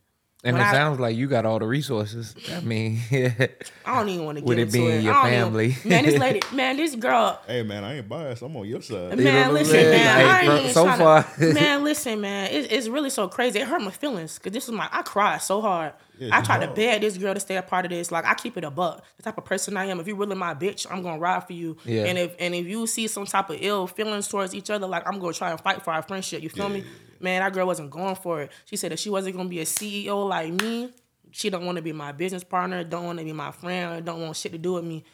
And 0.47 0.55
When 0.59 0.63
it 0.63 0.69
I- 0.69 0.73
sounds 0.73 1.01
like 1.01 1.17
you 1.17 1.27
got 1.27 1.47
all 1.47 1.59
the 1.59 1.67
resources. 1.67 2.35
I 2.55 2.61
mean, 2.61 3.01
I 3.11 3.97
don't 3.97 4.09
even 4.11 4.27
want 4.27 4.37
to 4.39 4.43
get 4.43 4.47
it. 4.47 4.49
With 4.49 4.59
it 4.59 4.63
into 4.63 4.73
being 4.79 4.91
it. 5.01 5.03
your 5.05 5.15
I 5.15 5.23
don't 5.41 5.55
even- 5.55 5.73
family. 5.73 5.77
man, 5.89 6.05
this 6.05 6.19
lady, 6.21 6.41
man, 6.53 6.77
this 6.77 6.95
girl, 6.97 7.41
Hey 7.47 7.63
man, 7.63 7.83
I 7.83 7.97
ain't 7.97 8.09
biased. 8.09 8.43
I'm 8.43 8.55
on 8.55 8.69
your 8.69 8.83
side. 8.83 9.19
You 9.19 9.25
know 9.25 9.33
Man, 9.33 9.47
what 9.49 9.55
listen, 9.63 9.77
man. 9.77 9.93
Hey, 10.19 10.25
I 10.27 10.37
ain't 10.41 10.47
from- 10.47 10.59
even 10.59 10.73
so 10.73 10.85
tryna- 10.87 10.99
far- 11.25 11.53
man, 11.55 11.85
listen, 11.85 12.21
man. 12.21 12.51
It, 12.51 12.71
it's 12.71 12.89
really 12.89 13.11
so 13.11 13.27
crazy. 13.29 13.59
It 13.61 13.67
hurt 13.69 13.81
my 13.81 13.91
feelings 13.91 14.35
because 14.39 14.53
this 14.53 14.67
was 14.69 14.77
my. 14.77 14.87
I 14.93 15.01
cried 15.03 15.39
so 15.41 15.63
hard. 15.63 15.95
Yeah, 16.19 16.35
I 16.35 16.39
you 16.39 16.45
tried 16.45 16.61
to 16.61 16.69
beg 16.69 17.01
this 17.01 17.19
girl 17.19 17.35
to 17.35 17.41
stay 17.41 17.57
a 17.57 17.63
part 17.63 17.85
of 17.85 17.91
this. 17.91 18.13
Like 18.13 18.25
I 18.25 18.35
keep 18.35 18.57
it 18.57 18.65
a 18.65 18.71
buck. 18.71 19.05
The 19.17 19.23
type 19.23 19.37
of 19.39 19.45
person 19.45 19.77
I 19.77 19.87
am. 19.87 19.99
If 20.01 20.07
you 20.07 20.15
really 20.15 20.37
my 20.37 20.55
bitch, 20.55 20.87
I'm 20.91 21.03
gonna 21.03 21.19
ride 21.19 21.47
for 21.47 21.53
you. 21.53 21.77
Yeah. 21.85 22.05
And 22.05 22.19
if 22.19 22.37
and 22.39 22.55
if 22.55 22.67
you 22.67 22.87
see 22.87 23.07
some 23.09 23.27
type 23.27 23.51
of 23.51 23.59
ill 23.61 23.87
feelings 23.87 24.29
towards 24.29 24.55
each 24.55 24.71
other, 24.71 24.87
like 24.87 25.07
I'm 25.09 25.19
gonna 25.19 25.33
try 25.33 25.51
and 25.51 25.61
fight 25.61 25.83
for 25.83 25.93
our 25.93 26.03
friendship. 26.03 26.43
You 26.43 26.49
feel 26.49 26.69
Yeah, 26.69 26.75
me? 26.75 26.85
Man, 27.21 27.41
that 27.41 27.53
girl 27.53 27.67
wasn't 27.67 27.91
going 27.91 28.15
for 28.17 28.43
it. 28.43 28.53
She 28.67 28.77
said 28.77 28.93
that 28.93 28.99
she 28.99 29.11
wasn't 29.11 29.37
gonna 29.37 29.49
be 29.49 29.61
a 29.61 29.65
CEO 29.65 30.29
like 30.29 30.53
me. 30.53 30.93
She 31.31 31.51
don't 31.51 31.67
want 31.67 31.77
to 31.77 31.83
be 31.83 31.93
my 31.93 32.13
business 32.13 32.45
partner. 32.45 32.85
Don't 32.85 33.05
want 33.07 33.19
to 33.19 33.25
be 33.25 33.33
my 33.33 33.51
friend. 33.51 34.05
Don't 34.05 34.21
want 34.21 34.37
shit 34.37 34.53
to 34.53 34.59
do 34.59 34.75
with 34.75 34.85
me. 34.85 35.05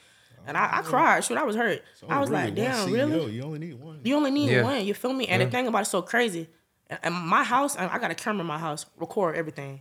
And 0.47 0.57
I, 0.57 0.67
I 0.67 0.81
oh. 0.81 0.83
cried. 0.83 1.25
Shoot, 1.25 1.39
I 1.39 1.45
was 1.45 1.57
hurt. 1.57 1.83
It's 1.93 2.03
I 2.09 2.21
was 2.21 2.31
like, 2.31 2.55
really 2.57 2.69
one 2.69 2.73
damn, 2.73 2.93
really? 2.93 3.33
You 3.33 3.43
only 3.43 3.59
need 3.59 3.81
one. 3.81 4.01
You 4.05 4.17
only 4.17 4.31
need 4.31 4.51
Yeah. 4.51 4.63
one. 4.63 4.85
You 4.85 4.95
feel 4.95 5.13
me? 5.13 5.27
And 5.29 5.41
the 5.41 5.47
thing 5.51 5.67
about 5.67 5.81
it's 5.81 5.91
so 5.91 6.03
crazy. 6.03 6.49
And 7.03 7.15
my 7.15 7.45
house, 7.45 7.77
I 7.77 7.99
got 7.99 8.11
a 8.11 8.15
camera 8.15 8.41
in 8.41 8.47
my 8.47 8.59
house, 8.59 8.85
record 8.99 9.37
everything. 9.37 9.81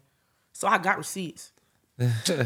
So 0.60 0.68
I 0.68 0.78
got 0.78 0.98
receipts. 0.98 1.54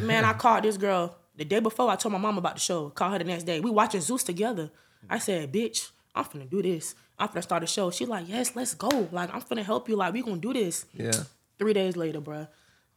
Man, 0.03 0.23
I 0.23 0.33
called 0.33 0.65
this 0.65 0.77
girl 0.77 1.17
the 1.35 1.43
day 1.43 1.59
before. 1.59 1.89
I 1.89 1.95
told 1.95 2.13
my 2.13 2.19
mom 2.19 2.37
about 2.37 2.53
the 2.53 2.59
show. 2.59 2.91
Called 2.91 3.13
her 3.13 3.17
the 3.17 3.23
next 3.23 3.41
day. 3.45 3.59
We 3.59 3.71
watching 3.71 4.01
Zeus 4.01 4.21
together. 4.21 4.69
I 5.09 5.17
said, 5.17 5.51
"Bitch, 5.51 5.89
I'm 6.13 6.23
finna 6.25 6.47
do 6.47 6.61
this. 6.61 6.93
I'm 7.17 7.27
finna 7.29 7.41
start 7.41 7.63
a 7.63 7.65
show." 7.65 7.89
She 7.89 8.05
like, 8.05 8.29
"Yes, 8.29 8.55
let's 8.55 8.75
go. 8.75 9.09
Like, 9.11 9.33
I'm 9.33 9.41
finna 9.41 9.63
help 9.63 9.89
you. 9.89 9.95
Like, 9.95 10.13
we 10.13 10.21
gonna 10.21 10.37
do 10.37 10.53
this." 10.53 10.85
yeah. 10.93 11.23
Three 11.57 11.73
days 11.73 11.97
later, 11.97 12.21
bruh. 12.21 12.47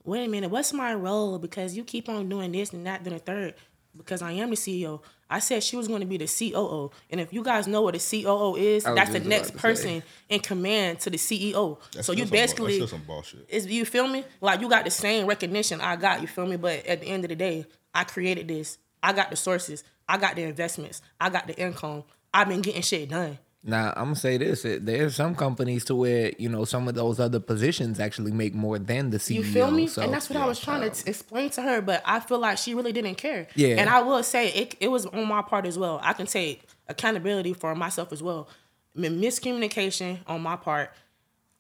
Wait 0.04 0.26
a 0.26 0.28
minute, 0.28 0.50
what's 0.50 0.75
my 0.75 0.92
role? 0.92 1.38
Because 1.38 1.75
you 1.75 1.82
keep 1.82 2.11
on 2.11 2.28
doing 2.28 2.52
this 2.52 2.75
and 2.75 2.87
that, 2.87 3.02
then 3.02 3.14
a 3.14 3.18
third. 3.18 3.54
Because 3.97 4.23
I 4.23 4.33
am 4.33 4.50
the 4.50 4.57
CEO. 4.57 5.00
I 5.29 5.41
said 5.41 5.62
she 5.62 5.76
was 5.76 5.88
going 5.88 6.00
to 6.00 6.07
be 6.07 6.17
the 6.17 6.26
COO. 6.26 6.91
And 7.11 7.21
if 7.21 7.33
you 7.33 7.43
guys 7.43 7.67
know 7.67 7.83
what 7.83 7.97
a 7.97 7.99
COO 7.99 8.57
is, 8.57 8.85
that's 8.85 9.11
the 9.11 9.21
next 9.21 9.50
about 9.50 9.61
to 9.61 9.76
say. 9.76 9.99
person 9.99 10.03
in 10.29 10.41
command 10.41 11.00
to 11.00 11.11
the 11.11 11.17
CEO. 11.17 11.79
That's 11.93 12.07
so 12.07 12.12
you 12.12 12.19
still 12.19 12.26
some 12.26 12.31
basically, 12.31 12.79
that's 12.79 12.93
some 12.93 13.03
bullshit. 13.03 13.47
is 13.49 13.67
you 13.67 13.85
feel 13.85 14.07
me? 14.07 14.25
Like 14.41 14.61
you 14.61 14.69
got 14.69 14.85
the 14.85 14.91
same 14.91 15.26
recognition 15.26 15.81
I 15.81 15.97
got, 15.97 16.21
you 16.21 16.29
feel 16.29 16.47
me? 16.47 16.57
But 16.57 16.87
at 16.87 17.00
the 17.00 17.09
end 17.09 17.25
of 17.25 17.31
the 17.31 17.37
day, 17.37 17.67
I 17.95 18.05
created 18.05 18.49
this. 18.49 18.79
I 19.03 19.12
got 19.12 19.31
the 19.31 19.37
sources. 19.37 19.83
I 20.09 20.19
got 20.19 20.37
the 20.37 20.43
investments. 20.43 21.03
I 21.21 21.31
got 21.31 21.47
the 21.47 21.57
income. 21.57 22.05
I've 22.33 22.49
been 22.49 22.61
getting 22.62 22.83
shit 22.83 23.09
done. 23.09 23.38
Now 23.68 23.92
I'm 23.96 24.04
gonna 24.04 24.16
say 24.16 24.37
this: 24.38 24.64
it- 24.64 24.87
there's 24.87 25.16
some 25.16 25.35
companies 25.35 25.85
to 25.87 25.94
where 25.96 26.32
you 26.38 26.49
know 26.49 26.64
some 26.64 26.87
of 26.88 26.94
those 26.94 27.18
other 27.20 27.40
positions 27.40 27.99
actually 27.99 28.30
make 28.32 28.54
more 28.54 28.78
than 28.78 29.11
the 29.11 29.18
CEO. 29.18 29.37
You 29.38 29.44
feel 29.44 29.70
me? 29.73 29.88
So, 29.88 30.02
and 30.02 30.12
that's 30.14 30.30
what 30.30 30.38
I 30.38 30.46
was 30.46 30.61
trying 30.61 30.88
to 30.88 31.08
explain 31.11 31.50
to 31.50 31.62
her, 31.62 31.80
but 31.82 32.00
I 32.04 32.20
feel 32.20 32.38
like 32.38 32.58
she 32.58 32.75
really 32.75 32.92
didn't 32.92 33.16
care. 33.16 33.49
Yeah. 33.56 33.76
And 33.80 33.90
I 33.90 34.02
will 34.02 34.23
say 34.23 34.49
it, 34.52 34.76
it 34.80 34.88
was 34.88 35.04
on 35.06 35.26
my 35.26 35.42
part 35.42 35.66
as 35.66 35.76
well. 35.76 35.99
I 36.02 36.12
can 36.12 36.26
take 36.26 36.62
accountability 36.88 37.52
for 37.54 37.75
myself 37.75 38.12
as 38.12 38.23
well. 38.23 38.49
M- 38.96 39.20
Miscommunication 39.20 40.18
on 40.28 40.40
my 40.42 40.56
part. 40.56 40.90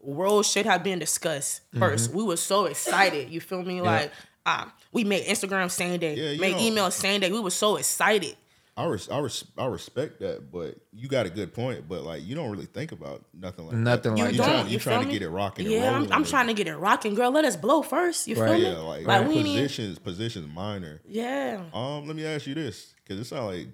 Roles 0.00 0.48
should 0.50 0.66
have 0.66 0.84
been 0.84 1.00
discussed 1.00 1.62
1st 1.74 2.12
We 2.14 2.22
were 2.22 2.36
so 2.36 2.66
excited. 2.66 3.28
You 3.30 3.40
feel 3.40 3.62
me? 3.64 3.80
Like 3.82 4.12
uh, 4.44 4.66
we 4.92 5.02
made 5.02 5.26
Instagram 5.26 5.68
same 5.70 5.98
day, 5.98 6.14
Yeah, 6.14 6.40
made 6.40 6.52
know- 6.54 6.60
email 6.62 6.90
same 6.92 7.20
day. 7.20 7.32
We 7.32 7.40
were 7.40 7.50
so 7.50 7.74
excited. 7.76 8.36
I 8.78 8.84
res- 8.84 9.08
I, 9.08 9.18
res- 9.20 9.44
I 9.56 9.64
respect 9.66 10.20
that, 10.20 10.52
but 10.52 10.76
you 10.92 11.08
got 11.08 11.24
a 11.24 11.30
good 11.30 11.54
point. 11.54 11.88
But 11.88 12.02
like, 12.02 12.22
you 12.26 12.34
don't 12.34 12.50
really 12.50 12.66
think 12.66 12.92
about 12.92 13.24
nothing 13.32 13.66
like 13.66 13.76
Nothing 13.76 14.14
that. 14.16 14.20
like 14.24 14.32
you 14.32 14.38
that. 14.38 14.44
Trying, 14.44 14.66
you 14.66 14.72
you 14.74 14.78
feel 14.78 14.92
trying 14.92 15.06
to 15.06 15.12
get 15.12 15.22
it 15.22 15.30
rocking. 15.30 15.70
Yeah, 15.70 15.96
and 15.96 16.06
I'm, 16.06 16.12
I'm 16.12 16.24
trying 16.24 16.48
to 16.48 16.54
get 16.54 16.66
it 16.66 16.76
rocking, 16.76 17.14
girl. 17.14 17.30
Let 17.30 17.46
us 17.46 17.56
blow 17.56 17.80
first. 17.82 18.28
You 18.28 18.34
feel 18.34 18.44
Right. 18.44 18.60
me? 18.60 18.66
Yeah, 18.68 18.76
like, 18.78 19.06
like 19.06 19.20
like 19.20 19.28
we 19.28 19.42
need, 19.42 19.56
positions, 19.62 19.98
positions 19.98 20.54
minor. 20.54 21.00
yeah, 21.08 21.62
Um, 21.72 22.06
let 22.06 22.16
me 22.16 22.26
ask 22.26 22.46
you 22.46 22.54
this, 22.54 22.94
because 23.02 23.18
it 23.18 23.24
sounds 23.24 23.56
like 23.56 23.68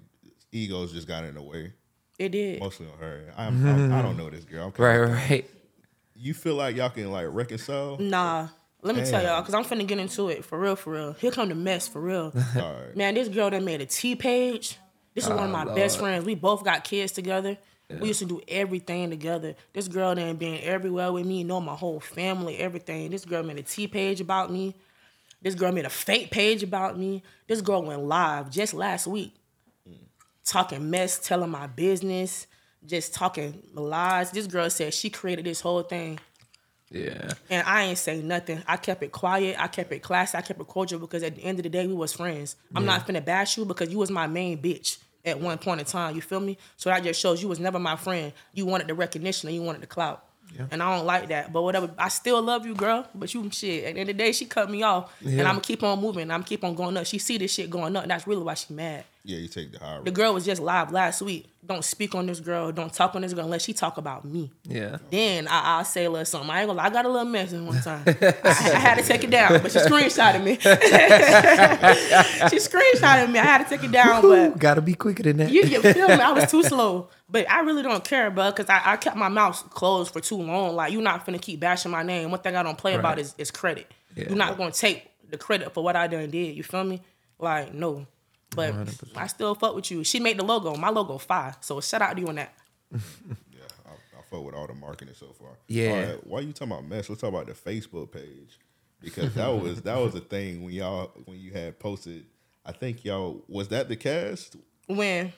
egos 0.53 0.93
just 0.93 1.07
got 1.07 1.25
in 1.25 1.35
the 1.35 1.41
way, 1.41 1.73
it 2.17 2.29
did. 2.29 2.61
mostly 2.61 2.87
on 2.87 2.97
her. 2.99 3.33
I'm, 3.35 3.67
I'm, 3.67 3.91
I 3.91 4.01
don't 4.01 4.15
know 4.15 4.29
this 4.29 4.45
girl. 4.45 4.73
Right, 4.77 4.99
right. 4.99 5.49
You 6.15 6.33
feel 6.33 6.55
like 6.55 6.77
y'all 6.77 6.89
can 6.91 7.11
like 7.11 7.25
reconcile? 7.29 7.97
Nah. 7.99 8.47
Let 8.81 8.95
me 8.95 9.03
tell 9.05 9.21
y'all, 9.23 9.41
cause 9.43 9.53
I'm 9.53 9.63
finna 9.63 9.87
get 9.87 9.97
into 9.97 10.27
it 10.29 10.43
for 10.45 10.59
real, 10.59 10.75
for 10.75 10.91
real. 10.93 11.13
Here 11.13 11.31
come 11.31 11.49
the 11.49 11.55
mess 11.55 11.87
for 11.87 11.99
real. 12.01 12.33
All 12.55 12.61
right. 12.73 12.95
Man, 12.95 13.13
this 13.15 13.27
girl 13.29 13.49
that 13.49 13.63
made 13.63 13.81
a 13.81 13.85
T 13.85 14.15
page. 14.15 14.77
This 15.13 15.25
is 15.25 15.29
one 15.29 15.43
of 15.43 15.51
my 15.51 15.65
Oh, 15.65 15.75
best 15.75 15.99
friends. 15.99 16.25
We 16.25 16.35
both 16.35 16.63
got 16.63 16.83
kids 16.83 17.11
together. 17.11 17.57
We 17.99 18.07
used 18.07 18.19
to 18.19 18.25
do 18.25 18.41
everything 18.47 19.11
together. 19.11 19.55
This 19.73 19.87
girl 19.87 20.15
done 20.15 20.35
been 20.37 20.59
everywhere 20.63 21.11
with 21.11 21.25
me, 21.27 21.43
know 21.43 21.61
my 21.61 21.75
whole 21.75 21.99
family, 21.99 22.57
everything. 22.57 23.11
This 23.11 23.23
girl 23.23 23.43
made 23.43 23.59
a 23.59 23.63
T 23.63 23.87
page 23.87 24.19
about 24.19 24.51
me. 24.51 24.73
This 25.41 25.53
girl 25.53 25.71
made 25.71 25.85
a 25.85 25.89
fake 25.89 26.31
page 26.31 26.63
about 26.63 26.97
me. 26.97 27.21
This 27.47 27.61
girl 27.61 27.83
went 27.83 28.03
live 28.03 28.49
just 28.49 28.73
last 28.73 29.05
week, 29.05 29.35
talking 30.45 30.89
mess, 30.89 31.19
telling 31.19 31.51
my 31.51 31.67
business, 31.67 32.47
just 32.85 33.13
talking 33.13 33.61
lies. 33.73 34.31
This 34.31 34.47
girl 34.47 34.69
said 34.69 34.93
she 34.93 35.09
created 35.09 35.45
this 35.45 35.61
whole 35.61 35.83
thing. 35.83 36.19
Yeah. 36.93 37.31
And 37.49 37.67
I 37.67 37.83
ain't 37.85 37.97
say 37.97 38.21
nothing. 38.21 38.63
I 38.67 38.77
kept 38.77 39.01
it 39.01 39.11
quiet. 39.11 39.55
I 39.59 39.67
kept 39.67 39.91
it 39.91 40.03
classy. 40.03 40.37
I 40.37 40.41
kept 40.41 40.61
it 40.61 40.67
cordial 40.67 40.99
because 40.99 41.23
at 41.23 41.35
the 41.35 41.43
end 41.43 41.57
of 41.59 41.63
the 41.63 41.69
day, 41.69 41.87
we 41.87 41.93
was 41.93 42.13
friends. 42.13 42.55
I'm 42.75 42.85
not 42.85 43.07
finna 43.07 43.25
bash 43.25 43.57
you 43.57 43.65
because 43.65 43.89
you 43.89 43.97
was 43.97 44.11
my 44.11 44.27
main 44.27 44.61
bitch 44.61 44.99
at 45.25 45.39
one 45.39 45.57
point 45.57 45.79
in 45.79 45.85
time. 45.87 46.15
You 46.15 46.21
feel 46.21 46.39
me? 46.39 46.57
So 46.77 46.89
that 46.91 47.03
just 47.03 47.19
shows 47.19 47.41
you 47.41 47.49
was 47.49 47.59
never 47.59 47.79
my 47.79 47.95
friend. 47.95 48.31
You 48.53 48.67
wanted 48.67 48.87
the 48.87 48.93
recognition 48.93 49.49
and 49.49 49.55
you 49.55 49.63
wanted 49.63 49.81
the 49.81 49.87
clout. 49.87 50.23
And 50.71 50.83
I 50.83 50.95
don't 50.95 51.05
like 51.05 51.29
that. 51.29 51.51
But 51.51 51.63
whatever. 51.63 51.89
I 51.97 52.09
still 52.09 52.41
love 52.41 52.65
you, 52.65 52.75
girl. 52.75 53.07
But 53.15 53.33
you 53.33 53.49
shit. 53.51 53.85
At 53.85 53.95
the 53.95 53.99
end 54.01 54.09
of 54.09 54.17
the 54.17 54.23
day, 54.23 54.31
she 54.31 54.45
cut 54.45 54.69
me 54.69 54.83
off. 54.83 55.11
And 55.21 55.41
I'm 55.41 55.47
gonna 55.55 55.61
keep 55.61 55.83
on 55.83 55.99
moving. 55.99 56.29
I'm 56.31 56.43
keep 56.43 56.63
on 56.63 56.75
going 56.75 56.95
up. 56.97 57.05
She 57.05 57.17
see 57.17 57.37
this 57.37 57.53
shit 57.53 57.69
going 57.69 57.95
up. 57.95 58.03
And 58.03 58.11
that's 58.11 58.27
really 58.27 58.43
why 58.43 58.53
she 58.53 58.73
mad. 58.73 59.05
Yeah, 59.25 59.37
you 59.37 59.47
take 59.47 59.71
the 59.71 59.79
high 59.79 59.95
road. 59.95 60.05
The 60.05 60.11
girl 60.11 60.33
was 60.33 60.43
just 60.45 60.61
live 60.61 60.91
last 60.91 61.21
week. 61.21 61.47
Don't 61.65 61.85
speak 61.85 62.13
on 62.13 62.25
this 62.25 62.41
girl. 62.41 62.73
Don't 62.73 62.93
talk 62.93 63.15
on 63.15 63.21
this 63.21 63.31
girl 63.33 63.45
unless 63.45 63.63
she 63.63 63.71
talk 63.71 63.97
about 63.97 64.25
me. 64.25 64.51
Yeah. 64.65 64.97
Then 65.09 65.47
I, 65.47 65.77
I'll 65.77 65.85
say 65.85 66.03
a 66.03 66.09
little 66.09 66.25
something. 66.25 66.49
I 66.49 66.59
ain't 66.59 66.67
gonna 66.67 66.77
lie, 66.77 66.87
I 66.87 66.89
got 66.89 67.05
a 67.05 67.09
little 67.09 67.23
messy 67.23 67.57
one 67.57 67.81
time. 67.81 68.03
I, 68.05 68.33
I 68.43 68.49
had 68.79 68.95
to 68.97 69.03
take 69.03 69.23
it 69.23 69.29
down, 69.29 69.61
but 69.61 69.71
she 69.71 69.79
screenshotted 69.79 70.43
me. 70.43 70.55
she 72.49 72.57
screenshotted 72.57 73.31
me. 73.31 73.39
I 73.39 73.43
had 73.43 73.63
to 73.63 73.69
take 73.69 73.85
it 73.85 73.93
down, 73.93 74.21
but 74.21 74.59
Gotta 74.59 74.81
be 74.81 74.93
quicker 74.93 75.23
than 75.23 75.37
that. 75.37 75.51
you, 75.51 75.63
you 75.63 75.81
feel 75.81 76.09
me? 76.09 76.15
I 76.15 76.33
was 76.33 76.51
too 76.51 76.63
slow. 76.63 77.07
But 77.33 77.49
I 77.49 77.61
really 77.61 77.81
don't 77.81 78.03
care, 78.03 78.29
bro, 78.29 78.51
because 78.51 78.69
I, 78.69 78.93
I 78.93 78.95
kept 78.95 79.17
my 79.17 79.27
mouth 79.27 79.67
closed 79.71 80.13
for 80.13 80.21
too 80.21 80.37
long. 80.37 80.75
Like, 80.75 80.93
you're 80.93 81.01
not 81.01 81.25
finna 81.25 81.41
keep 81.41 81.59
bashing 81.59 81.89
my 81.89 82.03
name. 82.03 82.29
One 82.29 82.39
thing 82.39 82.55
I 82.55 82.61
don't 82.61 82.77
play 82.77 82.93
about 82.93 83.17
is, 83.17 83.33
is 83.39 83.49
credit. 83.49 83.91
Yeah. 84.15 84.25
You're 84.27 84.37
not 84.37 84.55
gonna 84.55 84.69
take 84.69 85.09
the 85.31 85.37
credit 85.39 85.73
for 85.73 85.83
what 85.83 85.95
I 85.95 86.05
done 86.05 86.29
did. 86.29 86.55
You 86.55 86.61
feel 86.61 86.83
me? 86.83 87.01
Like, 87.39 87.73
no. 87.73 88.05
But 88.55 88.75
I 89.15 89.25
still 89.25 89.55
fuck 89.55 89.73
with 89.73 89.89
you. 89.89 90.03
She 90.03 90.19
made 90.19 90.37
the 90.37 90.43
logo. 90.43 90.75
My 90.75 90.89
logo 90.89 91.17
fire. 91.17 91.55
So 91.61 91.81
shout 91.81 92.03
out 92.03 92.15
to 92.15 92.21
you 92.21 92.27
on 92.27 92.35
that. 92.35 92.53
Yeah, 93.51 93.63
I, 93.87 94.19
I 94.19 94.21
fuck 94.29 94.45
with 94.45 94.53
all 94.53 94.67
the 94.67 94.75
marketing 94.75 95.15
so 95.17 95.33
far. 95.39 95.57
Yeah. 95.67 95.89
All 95.89 96.01
right, 96.01 96.27
why 96.27 96.39
you 96.41 96.53
talking 96.53 96.71
about 96.73 96.85
mess? 96.85 97.09
Let's 97.09 97.21
talk 97.21 97.29
about 97.29 97.47
the 97.47 97.53
Facebook 97.53 98.11
page 98.11 98.59
because 99.01 99.33
that 99.33 99.47
was 99.47 99.81
that 99.81 99.97
was 99.97 100.13
a 100.13 100.19
thing 100.19 100.63
when 100.63 100.75
y'all 100.75 101.11
when 101.25 101.39
you 101.39 101.49
had 101.49 101.79
posted. 101.79 102.25
I 102.63 102.73
think 102.73 103.03
y'all 103.03 103.43
was 103.47 103.69
that 103.69 103.89
the 103.89 103.95
cast 103.95 104.55
When 104.85 105.33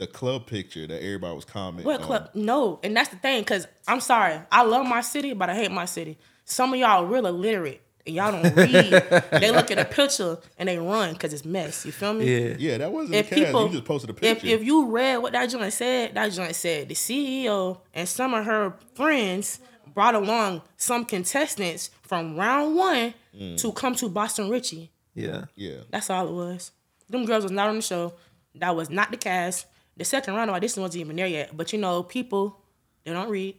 the 0.00 0.06
club 0.08 0.46
picture 0.46 0.86
that 0.86 1.02
everybody 1.02 1.34
was 1.36 1.44
commenting. 1.44 1.84
What 1.86 2.00
on. 2.00 2.06
club? 2.06 2.30
No, 2.34 2.80
and 2.82 2.96
that's 2.96 3.10
the 3.10 3.16
thing. 3.16 3.44
Cause 3.44 3.66
I'm 3.86 4.00
sorry, 4.00 4.40
I 4.50 4.64
love 4.64 4.86
my 4.86 5.00
city, 5.02 5.32
but 5.34 5.48
I 5.48 5.54
hate 5.54 5.70
my 5.70 5.84
city. 5.84 6.18
Some 6.44 6.72
of 6.74 6.80
y'all 6.80 7.04
real 7.06 7.26
illiterate. 7.26 7.82
And 8.06 8.16
y'all 8.16 8.32
don't 8.32 8.56
read. 8.56 8.90
they 9.30 9.50
look 9.50 9.70
at 9.70 9.78
a 9.78 9.84
picture 9.84 10.38
and 10.58 10.68
they 10.70 10.78
run 10.78 11.12
because 11.12 11.34
it's 11.34 11.44
mess. 11.44 11.84
You 11.84 11.92
feel 11.92 12.14
me? 12.14 12.24
Yeah. 12.24 12.56
Yeah, 12.58 12.78
that 12.78 12.90
wasn't 12.90 13.14
If 13.16 13.28
the 13.28 13.36
cast. 13.36 13.46
people, 13.48 13.66
you 13.66 13.72
just 13.72 13.84
posted 13.84 14.10
a 14.10 14.14
if 14.14 14.20
picture. 14.20 14.46
if 14.46 14.64
you 14.64 14.86
read 14.86 15.18
what 15.18 15.32
that 15.32 15.46
joint 15.50 15.72
said, 15.72 16.14
that 16.14 16.32
joint 16.32 16.54
said 16.56 16.88
the 16.88 16.94
CEO 16.94 17.78
and 17.92 18.08
some 18.08 18.32
of 18.32 18.46
her 18.46 18.74
friends 18.94 19.60
brought 19.92 20.14
along 20.14 20.62
some 20.78 21.04
contestants 21.04 21.90
from 22.02 22.36
round 22.36 22.74
one 22.76 23.14
Mm. 23.38 23.56
to 23.58 23.70
come 23.72 23.94
to 23.94 24.08
Boston 24.08 24.48
Richey. 24.50 24.90
Yeah. 25.14 25.44
yeah, 25.54 25.82
That's 25.90 26.10
all 26.10 26.26
it 26.26 26.32
was. 26.32 26.72
Them 27.08 27.26
girls 27.26 27.44
was 27.44 27.52
not 27.52 27.68
on 27.68 27.76
the 27.76 27.82
show. 27.82 28.14
That 28.56 28.74
was 28.74 28.90
not 28.90 29.12
the 29.12 29.16
cast. 29.18 29.66
The 29.96 30.04
second 30.04 30.34
round 30.34 30.50
of 30.50 30.56
audition 30.56 30.82
wasn't 30.82 31.00
even 31.02 31.16
there 31.16 31.26
yet. 31.26 31.56
But 31.56 31.72
you 31.72 31.78
know, 31.78 32.02
people 32.02 32.60
they 33.04 33.12
don't 33.12 33.30
read. 33.30 33.56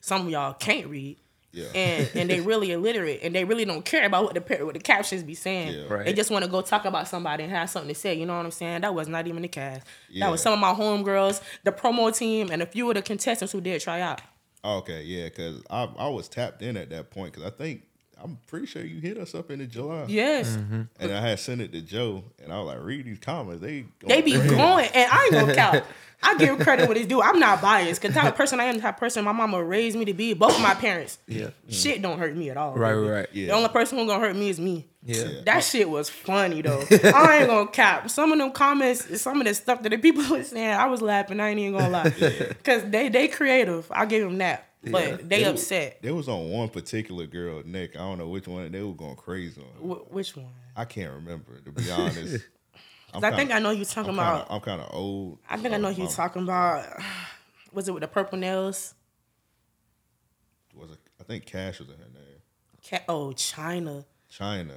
Some 0.00 0.26
of 0.26 0.30
y'all 0.30 0.54
can't 0.54 0.86
read, 0.86 1.18
Yeah. 1.52 1.66
And 1.74 2.10
and 2.14 2.30
they 2.30 2.40
really 2.52 2.70
illiterate 2.72 3.20
and 3.22 3.34
they 3.34 3.44
really 3.44 3.64
don't 3.64 3.84
care 3.84 4.06
about 4.06 4.24
what 4.24 4.34
the 4.34 4.40
par- 4.40 4.64
what 4.64 4.74
the 4.74 4.80
captions 4.80 5.22
be 5.22 5.34
saying. 5.34 5.74
Yeah. 5.74 5.92
Right. 5.92 6.06
They 6.06 6.12
just 6.12 6.30
want 6.30 6.44
to 6.44 6.50
go 6.50 6.60
talk 6.62 6.84
about 6.84 7.08
somebody 7.08 7.44
and 7.44 7.52
have 7.52 7.68
something 7.68 7.88
to 7.88 7.94
say. 7.94 8.14
You 8.14 8.26
know 8.26 8.36
what 8.36 8.44
I'm 8.44 8.50
saying? 8.52 8.82
That 8.82 8.94
was 8.94 9.08
not 9.08 9.26
even 9.26 9.42
the 9.42 9.48
cast. 9.48 9.86
That 10.18 10.30
was 10.30 10.40
some 10.40 10.52
of 10.52 10.58
my 10.60 10.72
homegirls, 10.72 11.42
the 11.64 11.72
promo 11.72 12.16
team, 12.16 12.50
and 12.50 12.62
a 12.62 12.66
few 12.66 12.88
of 12.88 12.94
the 12.94 13.02
contestants 13.02 13.52
who 13.52 13.60
did 13.60 13.80
try 13.80 14.00
out. 14.00 14.20
Okay, 14.64 15.02
yeah, 15.02 15.24
because 15.24 15.62
I 15.70 15.88
I 15.98 16.08
was 16.08 16.28
tapped 16.28 16.62
in 16.62 16.76
at 16.76 16.90
that 16.90 17.10
point 17.10 17.32
because 17.32 17.46
I 17.46 17.50
think 17.50 17.82
I'm 18.22 18.38
pretty 18.46 18.66
sure 18.66 18.82
you 18.82 19.00
hit 19.00 19.16
us 19.18 19.34
up 19.34 19.50
in 19.50 19.58
the 19.60 19.66
July. 19.66 20.06
Yes. 20.08 20.56
Mm-hmm. 20.56 20.82
And 21.00 21.12
I 21.12 21.20
had 21.20 21.38
sent 21.38 21.60
it 21.60 21.72
to 21.72 21.80
Joe, 21.80 22.24
and 22.42 22.52
I 22.52 22.58
was 22.58 22.66
like, 22.66 22.82
read 22.84 23.06
these 23.06 23.18
comments. 23.20 23.62
They 23.62 23.84
They 24.04 24.22
be 24.22 24.32
crazy. 24.32 24.56
going, 24.56 24.88
and 24.94 25.10
I 25.10 25.24
ain't 25.24 25.32
gonna 25.32 25.54
count. 25.54 25.84
I 26.20 26.36
give 26.36 26.58
credit 26.58 26.88
what 26.88 26.96
it's 26.96 27.06
due. 27.06 27.22
I'm 27.22 27.38
not 27.38 27.62
biased 27.62 28.02
because 28.02 28.12
type 28.12 28.26
of 28.26 28.34
person 28.34 28.58
I 28.58 28.64
am, 28.64 28.74
the 28.74 28.80
type 28.82 28.94
of 28.94 29.00
person 29.00 29.24
my 29.24 29.30
mama 29.30 29.62
raised 29.62 29.96
me 29.96 30.04
to 30.06 30.14
be. 30.14 30.34
Both 30.34 30.56
of 30.56 30.60
my 30.60 30.74
parents. 30.74 31.18
Yeah. 31.28 31.50
Shit 31.68 32.02
don't 32.02 32.18
hurt 32.18 32.34
me 32.36 32.50
at 32.50 32.56
all. 32.56 32.74
Right, 32.74 32.92
baby. 32.92 33.00
right, 33.06 33.10
right. 33.18 33.28
Yeah. 33.32 33.46
The 33.46 33.52
only 33.52 33.68
person 33.68 33.98
who 33.98 34.06
gonna 34.08 34.18
hurt 34.18 34.34
me 34.34 34.48
is 34.48 34.58
me. 34.58 34.88
Yeah. 35.04 35.28
That 35.44 35.60
shit 35.62 35.88
was 35.88 36.10
funny 36.10 36.60
though. 36.60 36.82
I 36.90 37.38
ain't 37.38 37.46
gonna 37.46 37.68
cap. 37.68 38.10
Some 38.10 38.32
of 38.32 38.38
them 38.38 38.50
comments, 38.50 39.20
some 39.20 39.40
of 39.40 39.46
the 39.46 39.54
stuff 39.54 39.80
that 39.82 39.90
the 39.90 39.96
people 39.98 40.24
was 40.36 40.48
saying, 40.48 40.74
I 40.74 40.86
was 40.86 41.00
laughing. 41.00 41.38
I 41.38 41.50
ain't 41.50 41.60
even 41.60 41.78
gonna 41.78 41.88
lie, 41.90 42.10
because 42.10 42.82
they 42.90 43.08
they 43.08 43.28
creative. 43.28 43.86
I 43.92 44.04
give 44.04 44.24
them 44.24 44.38
that, 44.38 44.67
but 44.82 45.28
they 45.28 45.42
They- 45.42 45.44
upset. 45.44 46.02
They 46.02 46.12
was 46.12 46.28
on 46.28 46.50
one 46.50 46.68
particular 46.68 47.26
girl, 47.26 47.62
Nick. 47.64 47.96
I 47.96 48.00
don't 48.00 48.18
know 48.18 48.28
which 48.28 48.46
one. 48.48 48.70
They 48.70 48.82
were 48.82 48.94
going 48.94 49.16
crazy 49.16 49.60
on. 49.60 49.88
Wh- 49.88 50.12
which 50.12 50.36
one? 50.36 50.52
I 50.76 50.84
can't 50.84 51.12
remember 51.14 51.60
to 51.60 51.72
be 51.72 51.90
honest. 51.90 52.44
I'm 53.14 53.22
'Cause 53.22 53.32
I 53.32 53.36
think 53.36 53.50
I 53.52 53.58
know 53.58 53.70
you 53.70 53.84
talking 53.86 54.10
I'm 54.10 54.18
about. 54.18 54.48
kinda, 54.48 54.54
I'm 54.54 54.60
kind 54.60 54.80
of 54.82 54.94
old. 54.94 55.38
I 55.48 55.56
think 55.56 55.74
I 55.74 55.78
know 55.78 55.90
so 55.92 55.96
you 55.98 56.04
I'm- 56.04 56.12
talking 56.12 56.42
about. 56.42 56.86
Was 57.72 57.88
it 57.88 57.92
with 57.92 58.02
the 58.02 58.08
purple 58.08 58.38
nails? 58.38 58.94
Was 60.74 60.90
it, 60.90 60.98
I 61.20 61.24
think 61.24 61.46
Cash 61.46 61.80
was 61.80 61.88
in 61.88 61.96
her 61.96 62.04
name. 62.12 62.40
Ca- 62.88 63.04
oh, 63.08 63.32
China. 63.32 64.04
China. 64.30 64.74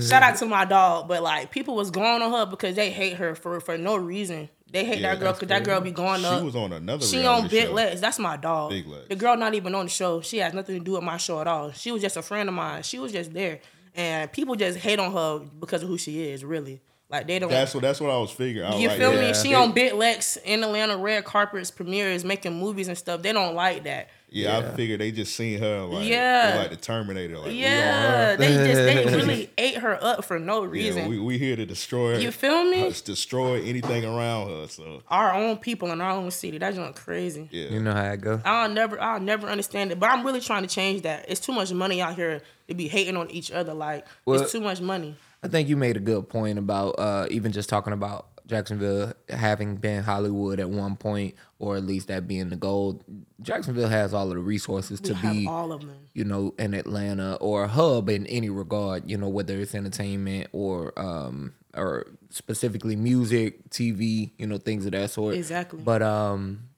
Shout 0.00 0.22
out 0.22 0.36
to 0.36 0.46
my 0.46 0.64
dog, 0.64 1.06
but 1.06 1.22
like 1.22 1.50
people 1.50 1.76
was 1.76 1.90
going 1.90 2.22
on 2.22 2.32
her 2.32 2.46
because 2.46 2.76
they 2.76 2.90
hate 2.90 3.14
her 3.18 3.34
for 3.34 3.60
for 3.60 3.76
no 3.76 3.96
reason. 3.96 4.48
They 4.76 4.84
hate 4.84 5.00
Yeah, 5.00 5.14
that 5.14 5.20
girl 5.20 5.32
because 5.32 5.48
that 5.48 5.64
girl 5.64 5.80
be 5.80 5.90
going 5.90 6.20
She 6.20 6.26
up. 6.26 6.38
She 6.38 6.44
was 6.44 6.54
on 6.54 6.72
another. 6.74 7.06
She 7.06 7.24
on 7.24 7.48
Big 7.48 7.68
show. 7.68 7.72
Legs. 7.72 8.00
That's 8.02 8.18
my 8.18 8.36
dog. 8.36 8.70
Big 8.70 8.86
Lex. 8.86 9.08
The 9.08 9.16
girl 9.16 9.34
not 9.34 9.54
even 9.54 9.74
on 9.74 9.86
the 9.86 9.90
show. 9.90 10.20
She 10.20 10.36
has 10.38 10.52
nothing 10.52 10.78
to 10.78 10.84
do 10.84 10.92
with 10.92 11.02
my 11.02 11.16
show 11.16 11.40
at 11.40 11.46
all. 11.46 11.72
She 11.72 11.90
was 11.92 12.02
just 12.02 12.18
a 12.18 12.22
friend 12.22 12.46
of 12.46 12.54
mine. 12.54 12.82
She 12.82 12.98
was 12.98 13.10
just 13.10 13.32
there, 13.32 13.60
and 13.94 14.30
people 14.30 14.54
just 14.54 14.78
hate 14.78 14.98
on 14.98 15.12
her 15.12 15.38
because 15.60 15.82
of 15.82 15.88
who 15.88 15.96
she 15.96 16.28
is. 16.28 16.44
Really, 16.44 16.82
like 17.08 17.26
they 17.26 17.38
don't. 17.38 17.48
That's 17.48 17.74
what. 17.74 17.80
That's 17.80 18.00
what 18.02 18.10
I 18.10 18.18
was 18.18 18.30
figuring. 18.30 18.70
Was 18.70 18.80
you 18.82 18.88
like, 18.88 18.98
feel 18.98 19.14
yeah, 19.14 19.28
me? 19.28 19.34
She 19.34 19.48
they- 19.48 19.54
on 19.54 19.72
Big 19.72 19.94
Lex 19.94 20.36
in 20.44 20.62
Atlanta, 20.62 20.98
red 20.98 21.24
carpets, 21.24 21.70
premieres, 21.70 22.22
making 22.22 22.58
movies 22.58 22.88
and 22.88 22.98
stuff. 22.98 23.22
They 23.22 23.32
don't 23.32 23.54
like 23.54 23.84
that. 23.84 24.10
Yeah, 24.28 24.58
I 24.58 24.74
figured 24.74 25.00
they 25.00 25.12
just 25.12 25.34
seen 25.36 25.58
her 25.60 25.82
like, 25.82 26.08
Yeah. 26.08 26.54
like 26.58 26.70
the 26.70 26.76
Terminator. 26.76 27.38
Like, 27.38 27.54
Yeah, 27.54 28.36
they 28.36 28.48
just 28.48 28.74
they 28.74 29.16
really 29.16 29.50
ate 29.56 29.76
her 29.78 29.96
up 30.02 30.24
for 30.24 30.38
no 30.38 30.64
reason. 30.64 31.04
Yeah, 31.04 31.08
we, 31.08 31.18
we 31.20 31.38
here 31.38 31.56
to 31.56 31.64
destroy. 31.64 32.18
You 32.18 32.30
feel 32.32 32.64
me? 32.64 32.86
Us 32.86 33.00
destroy 33.00 33.62
anything 33.62 34.04
around 34.04 34.48
her. 34.50 34.66
So 34.68 35.02
our 35.08 35.32
own 35.32 35.58
people 35.58 35.90
in 35.92 36.00
our 36.00 36.10
own 36.10 36.30
city. 36.30 36.58
That's 36.58 36.76
just 36.76 36.96
crazy. 36.96 37.48
yeah, 37.52 37.68
You 37.68 37.80
know 37.80 37.92
how 37.92 38.10
it 38.12 38.20
go. 38.20 38.40
I'll 38.44 38.68
never, 38.68 39.00
I'll 39.00 39.20
never 39.20 39.46
understand 39.46 39.92
it. 39.92 40.00
But 40.00 40.10
I'm 40.10 40.26
really 40.26 40.40
trying 40.40 40.62
to 40.62 40.68
change 40.68 41.02
that. 41.02 41.26
It's 41.28 41.40
too 41.40 41.52
much 41.52 41.72
money 41.72 42.02
out 42.02 42.16
here 42.16 42.42
to 42.68 42.74
be 42.74 42.88
hating 42.88 43.16
on 43.16 43.30
each 43.30 43.50
other. 43.52 43.74
Like 43.74 44.06
Well- 44.24 44.42
it's 44.42 44.52
too 44.52 44.60
much 44.60 44.80
money. 44.80 45.16
I 45.42 45.48
think 45.48 45.68
you 45.68 45.76
made 45.76 45.96
a 45.96 46.00
good 46.00 46.28
point 46.28 46.58
about 46.58 46.96
uh, 46.98 47.26
even 47.30 47.52
just 47.52 47.68
talking 47.68 47.92
about 47.92 48.26
Jacksonville 48.46 49.12
having 49.28 49.76
been 49.76 50.02
Hollywood 50.02 50.58
at 50.60 50.68
one 50.68 50.96
point, 50.96 51.34
or 51.58 51.76
at 51.76 51.84
least 51.84 52.08
that 52.08 52.26
being 52.28 52.50
the 52.50 52.56
goal. 52.56 53.02
Jacksonville 53.40 53.88
has 53.88 54.12
all 54.12 54.28
of 54.28 54.34
the 54.34 54.42
resources 54.42 55.00
We 55.00 55.08
to 55.08 55.14
be, 55.22 55.46
all 55.46 55.72
of 55.72 55.80
them. 55.80 55.96
you 56.12 56.24
know, 56.24 56.54
in 56.58 56.74
Atlanta 56.74 57.36
or 57.36 57.64
a 57.64 57.68
hub 57.68 58.08
in 58.10 58.26
any 58.26 58.50
regard. 58.50 59.08
You 59.10 59.16
know, 59.16 59.28
whether 59.28 59.58
it's 59.58 59.74
entertainment 59.74 60.48
or 60.52 60.92
um 60.98 61.54
or 61.74 62.06
specifically 62.30 62.96
music, 62.96 63.68
TV, 63.70 64.32
you 64.38 64.46
know, 64.46 64.58
things 64.58 64.86
of 64.86 64.92
that 64.92 65.10
sort. 65.10 65.34
Exactly. 65.34 65.80
But 65.82 66.02
um, 66.02 66.68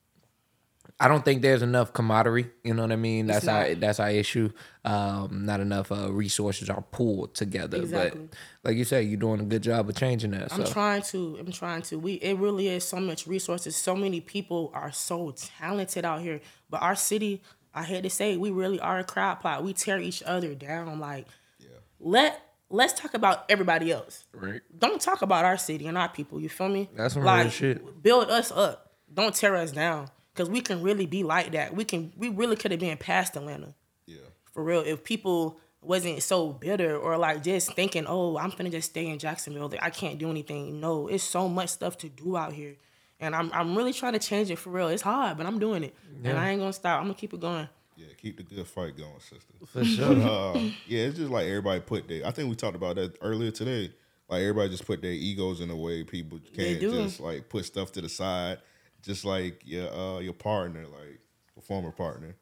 I 1.01 1.07
don't 1.07 1.23
think 1.23 1.41
there's 1.41 1.61
enough 1.61 1.93
camaraderie. 1.93 2.49
You 2.63 2.73
know 2.73 2.81
what 2.81 2.91
I 2.91 2.97
mean? 2.97 3.27
That's 3.27 3.47
our 3.47 3.73
that's 3.75 4.01
our 4.01 4.09
issue. 4.09 4.51
Um, 4.83 5.45
not 5.45 5.61
enough 5.61 5.91
uh, 5.91 6.11
resources 6.11 6.69
are 6.69 6.81
pulled 6.81 7.35
together. 7.35 7.77
Exactly. 7.77 8.27
But 8.61 8.69
like 8.69 8.77
you 8.77 8.83
said, 8.83 9.05
you're 9.05 9.19
doing 9.19 9.39
a 9.39 9.45
good 9.45 9.63
job 9.63 9.87
of 9.87 9.95
changing 9.95 10.31
that. 10.31 10.51
I'm 10.53 10.65
so 10.65 10.71
trying 10.71 11.01
to. 11.03 11.37
I'm 11.39 11.51
trying 11.53 11.83
to. 11.83 11.97
We 11.97 12.13
it 12.15 12.37
really 12.37 12.67
is 12.67 12.83
so 12.83 12.99
much 12.99 13.27
resources. 13.27 13.77
So 13.77 13.95
many 13.95 14.19
people 14.19 14.71
are 14.73 14.91
so 14.91 15.33
talented 15.57 16.03
out 16.03 16.19
here. 16.19 16.41
But 16.69 16.81
our 16.81 16.95
city, 16.95 17.43
I 17.73 17.83
hate 17.83 18.03
to 18.03 18.09
say, 18.09 18.33
it, 18.33 18.41
we 18.41 18.51
really 18.51 18.79
are 18.81 18.99
a 18.99 19.05
crowd 19.05 19.39
plot. 19.39 19.63
We 19.63 19.71
tear 19.71 19.99
each 19.99 20.21
other 20.23 20.53
down. 20.53 20.99
Like, 20.99 21.27
yeah. 21.59 21.67
let 22.01 22.41
let's 22.69 22.91
talk 22.91 23.13
about 23.13 23.45
everybody 23.47 23.89
else. 23.89 24.25
right. 24.33 24.59
Don't 24.77 25.01
talk 25.01 25.21
about 25.21 25.45
our 25.45 25.57
city 25.57 25.87
and 25.87 25.97
our 25.97 26.09
people. 26.09 26.41
You 26.41 26.49
feel 26.49 26.67
me? 26.67 26.89
That's 26.93 27.13
some 27.13 27.23
like, 27.23 27.43
real 27.43 27.51
shit. 27.51 28.03
Build 28.03 28.29
us 28.29 28.51
up. 28.51 28.91
Don't 29.13 29.33
tear 29.33 29.55
us 29.55 29.71
down. 29.71 30.09
Cause 30.39 30.49
we 30.49 30.61
can 30.61 30.81
really 30.81 31.05
be 31.05 31.23
like 31.23 31.51
that. 31.51 31.75
We 31.75 31.83
can. 31.83 32.13
We 32.15 32.29
really 32.29 32.55
could 32.55 32.71
have 32.71 32.79
been 32.79 32.97
past 32.97 33.35
Atlanta 33.35 33.73
yeah. 34.05 34.17
for 34.53 34.63
real 34.63 34.81
if 34.81 35.03
people 35.03 35.59
wasn't 35.81 36.21
so 36.23 36.53
bitter 36.53 36.97
or 36.97 37.17
like 37.17 37.41
just 37.41 37.73
thinking 37.73 38.05
oh 38.05 38.37
i'm 38.37 38.49
gonna 38.49 38.69
just 38.69 38.89
stay 38.89 39.07
in 39.07 39.17
jacksonville 39.17 39.69
like, 39.69 39.81
i 39.81 39.89
can't 39.89 40.19
do 40.19 40.29
anything 40.29 40.81
no 40.81 41.07
it's 41.07 41.23
so 41.23 41.47
much 41.47 41.69
stuff 41.69 41.97
to 41.97 42.09
do 42.09 42.35
out 42.35 42.51
here 42.51 42.75
and 43.21 43.33
i'm, 43.33 43.49
I'm 43.53 43.77
really 43.77 43.93
trying 43.93 44.11
to 44.11 44.19
change 44.19 44.51
it 44.51 44.57
for 44.57 44.71
real 44.71 44.89
it's 44.89 45.01
hard 45.01 45.37
but 45.37 45.45
i'm 45.45 45.57
doing 45.57 45.85
it 45.85 45.95
and 46.25 46.37
i 46.37 46.49
ain't 46.49 46.59
gonna 46.59 46.73
stop 46.73 46.99
i'm 46.99 47.05
gonna 47.05 47.13
keep 47.13 47.33
it 47.33 47.39
going 47.39 47.69
Yeah, 47.95 48.07
keep 48.17 48.37
the 48.37 48.43
good 48.43 48.65
fight 48.67 48.97
going, 48.97 49.19
sister. 49.19 49.53
For 49.67 49.83
sure. 49.83 50.05
uh, 50.05 50.53
yeah, 50.87 51.07
it's 51.07 51.17
just 51.17 51.29
like 51.29 51.47
everybody 51.47 51.81
put 51.81 52.07
their. 52.07 52.25
I 52.25 52.31
think 52.31 52.49
we 52.49 52.55
talked 52.55 52.77
about 52.77 52.95
that 52.95 53.17
earlier 53.21 53.51
today. 53.51 53.91
Like 54.29 54.41
everybody 54.41 54.69
just 54.69 54.85
put 54.85 55.01
their 55.01 55.11
egos 55.11 55.59
in 55.59 55.67
the 55.67 55.75
way. 55.75 56.03
People 56.03 56.39
can't 56.55 56.79
just 56.79 57.19
like 57.19 57.49
put 57.49 57.65
stuff 57.65 57.91
to 57.93 58.01
the 58.01 58.07
side. 58.07 58.59
Just 59.03 59.25
like 59.25 59.61
your 59.65 59.91
uh, 59.93 60.19
your 60.19 60.33
partner, 60.33 60.81
like 60.87 61.19
a 61.57 61.61
former 61.61 61.91
partner, 61.91 62.35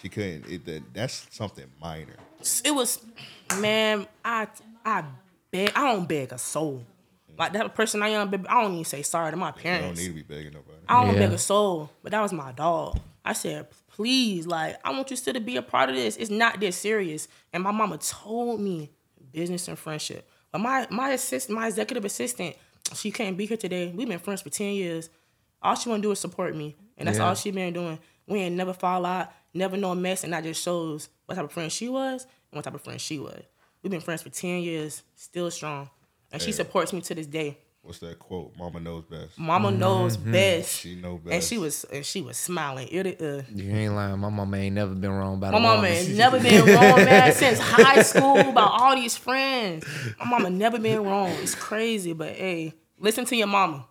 she 0.00 0.08
couldn't. 0.08 0.46
It, 0.48 0.64
that, 0.66 0.82
that's 0.94 1.26
something 1.30 1.64
minor. 1.80 2.16
it 2.64 2.70
was 2.74 3.04
man 3.60 4.06
i 4.24 4.46
i 4.84 5.02
beg 5.50 5.72
i 5.74 5.92
don't 5.92 6.06
beg 6.08 6.30
a 6.32 6.38
soul 6.38 6.84
like 7.38 7.52
that 7.54 7.74
person 7.74 8.00
i 8.02 8.08
am 8.10 8.28
baby, 8.30 8.46
i 8.48 8.60
don't 8.62 8.72
even 8.74 8.84
say 8.84 9.02
sorry 9.02 9.30
to 9.30 9.36
my 9.36 9.50
parents. 9.50 10.00
You 10.00 10.08
don't 10.08 10.14
need 10.14 10.22
to 10.22 10.28
be 10.28 10.34
begging 10.36 10.52
nobody. 10.52 10.78
I 10.88 11.02
don't 11.04 11.14
Yeah. 11.14 11.20
beg 11.26 11.32
a 11.32 11.38
soul, 11.38 11.90
but 12.02 12.12
that 12.12 12.20
was 12.20 12.32
my 12.32 12.52
dog. 12.52 12.98
I 13.24 13.32
said, 13.34 13.66
please, 13.88 14.46
like, 14.46 14.76
I 14.84 14.90
want 14.92 15.10
you 15.10 15.16
still 15.16 15.34
to 15.34 15.40
be 15.40 15.56
a 15.56 15.62
part 15.62 15.90
of 15.90 15.96
this. 15.96 16.16
It's 16.16 16.30
not 16.30 16.60
this 16.60 16.76
serious. 16.78 17.28
And 17.52 17.62
my 17.62 17.72
mama 17.72 17.98
told 17.98 18.58
me 18.60 18.90
business 19.32 19.68
and 19.68 19.78
friendship. 19.78 20.28
But 20.50 20.60
my 20.60 20.86
my 20.90 21.10
assist, 21.10 21.50
my 21.50 21.66
executive 21.66 22.04
assistant, 22.06 22.56
she 22.94 23.10
can't 23.10 23.36
be 23.36 23.44
here 23.46 23.56
today. 23.58 23.92
We've 23.94 24.08
been 24.08 24.18
friends 24.18 24.40
for 24.42 24.48
10 24.50 24.72
years. 24.74 25.10
All 25.62 25.74
she 25.74 25.88
wanna 25.88 26.02
do 26.02 26.10
is 26.10 26.18
support 26.20 26.54
me. 26.56 26.76
And 26.96 27.06
that's 27.08 27.18
Yeah. 27.18 27.28
all 27.28 27.34
she 27.34 27.50
been 27.50 27.72
doing. 27.72 27.98
We 28.26 28.40
ain't 28.40 28.56
never 28.56 28.72
fall 28.72 29.06
out, 29.06 29.32
never 29.54 29.76
no 29.76 29.94
mess, 29.94 30.24
and 30.24 30.32
that 30.32 30.44
just 30.44 30.62
shows 30.62 31.08
what 31.26 31.36
type 31.36 31.44
of 31.44 31.52
friend 31.52 31.72
she 31.72 31.88
was 31.88 32.24
and 32.50 32.56
what 32.58 32.64
type 32.64 32.74
of 32.74 32.82
friend 32.82 33.00
she 33.00 33.18
was. 33.18 33.42
We've 33.82 33.90
been 33.90 34.00
friends 34.00 34.22
for 34.22 34.30
10 34.30 34.62
years, 34.62 35.02
still 35.14 35.50
strong. 35.50 35.88
And 36.32 36.42
she 36.42 36.52
supports 36.52 36.92
me 36.92 37.00
to 37.02 37.14
this 37.14 37.26
day. 37.26 37.56
What's 37.80 38.00
that 38.00 38.18
quote? 38.18 38.54
Mama 38.58 38.80
knows 38.80 39.04
best. 39.04 39.38
Mama 39.38 39.70
knows 39.70 40.16
best. 40.18 40.80
She 40.80 40.94
know 40.96 41.16
best. 41.16 41.32
And 41.32 41.42
she 41.42 41.56
was 41.56 41.84
and 41.84 42.04
she 42.04 42.20
was 42.20 42.36
smiling. 42.36 42.86
It, 42.90 43.22
uh, 43.22 43.42
You 43.54 43.70
ain't 43.74 43.94
lying. 43.94 44.18
My 44.18 44.28
mama 44.28 44.56
ain't 44.58 44.74
never 44.74 44.94
been 44.94 45.10
wrong 45.12 45.36
about 45.36 45.52
my 45.52 45.58
a 45.58 45.60
mama 45.62 45.86
ain't 45.86 46.10
never 46.16 46.38
been 46.38 46.66
wrong, 46.66 46.96
man, 46.96 47.32
since 47.32 47.58
high 47.58 48.02
school 48.02 48.36
about 48.40 48.72
all 48.78 48.94
these 48.94 49.16
friends. 49.16 49.86
My 50.18 50.26
mama 50.26 50.50
never 50.50 50.78
been 50.78 51.02
wrong. 51.02 51.30
It's 51.40 51.54
crazy, 51.54 52.12
but 52.12 52.34
hey, 52.34 52.74
listen 52.98 53.24
to 53.24 53.36
your 53.36 53.46
mama. 53.46 53.86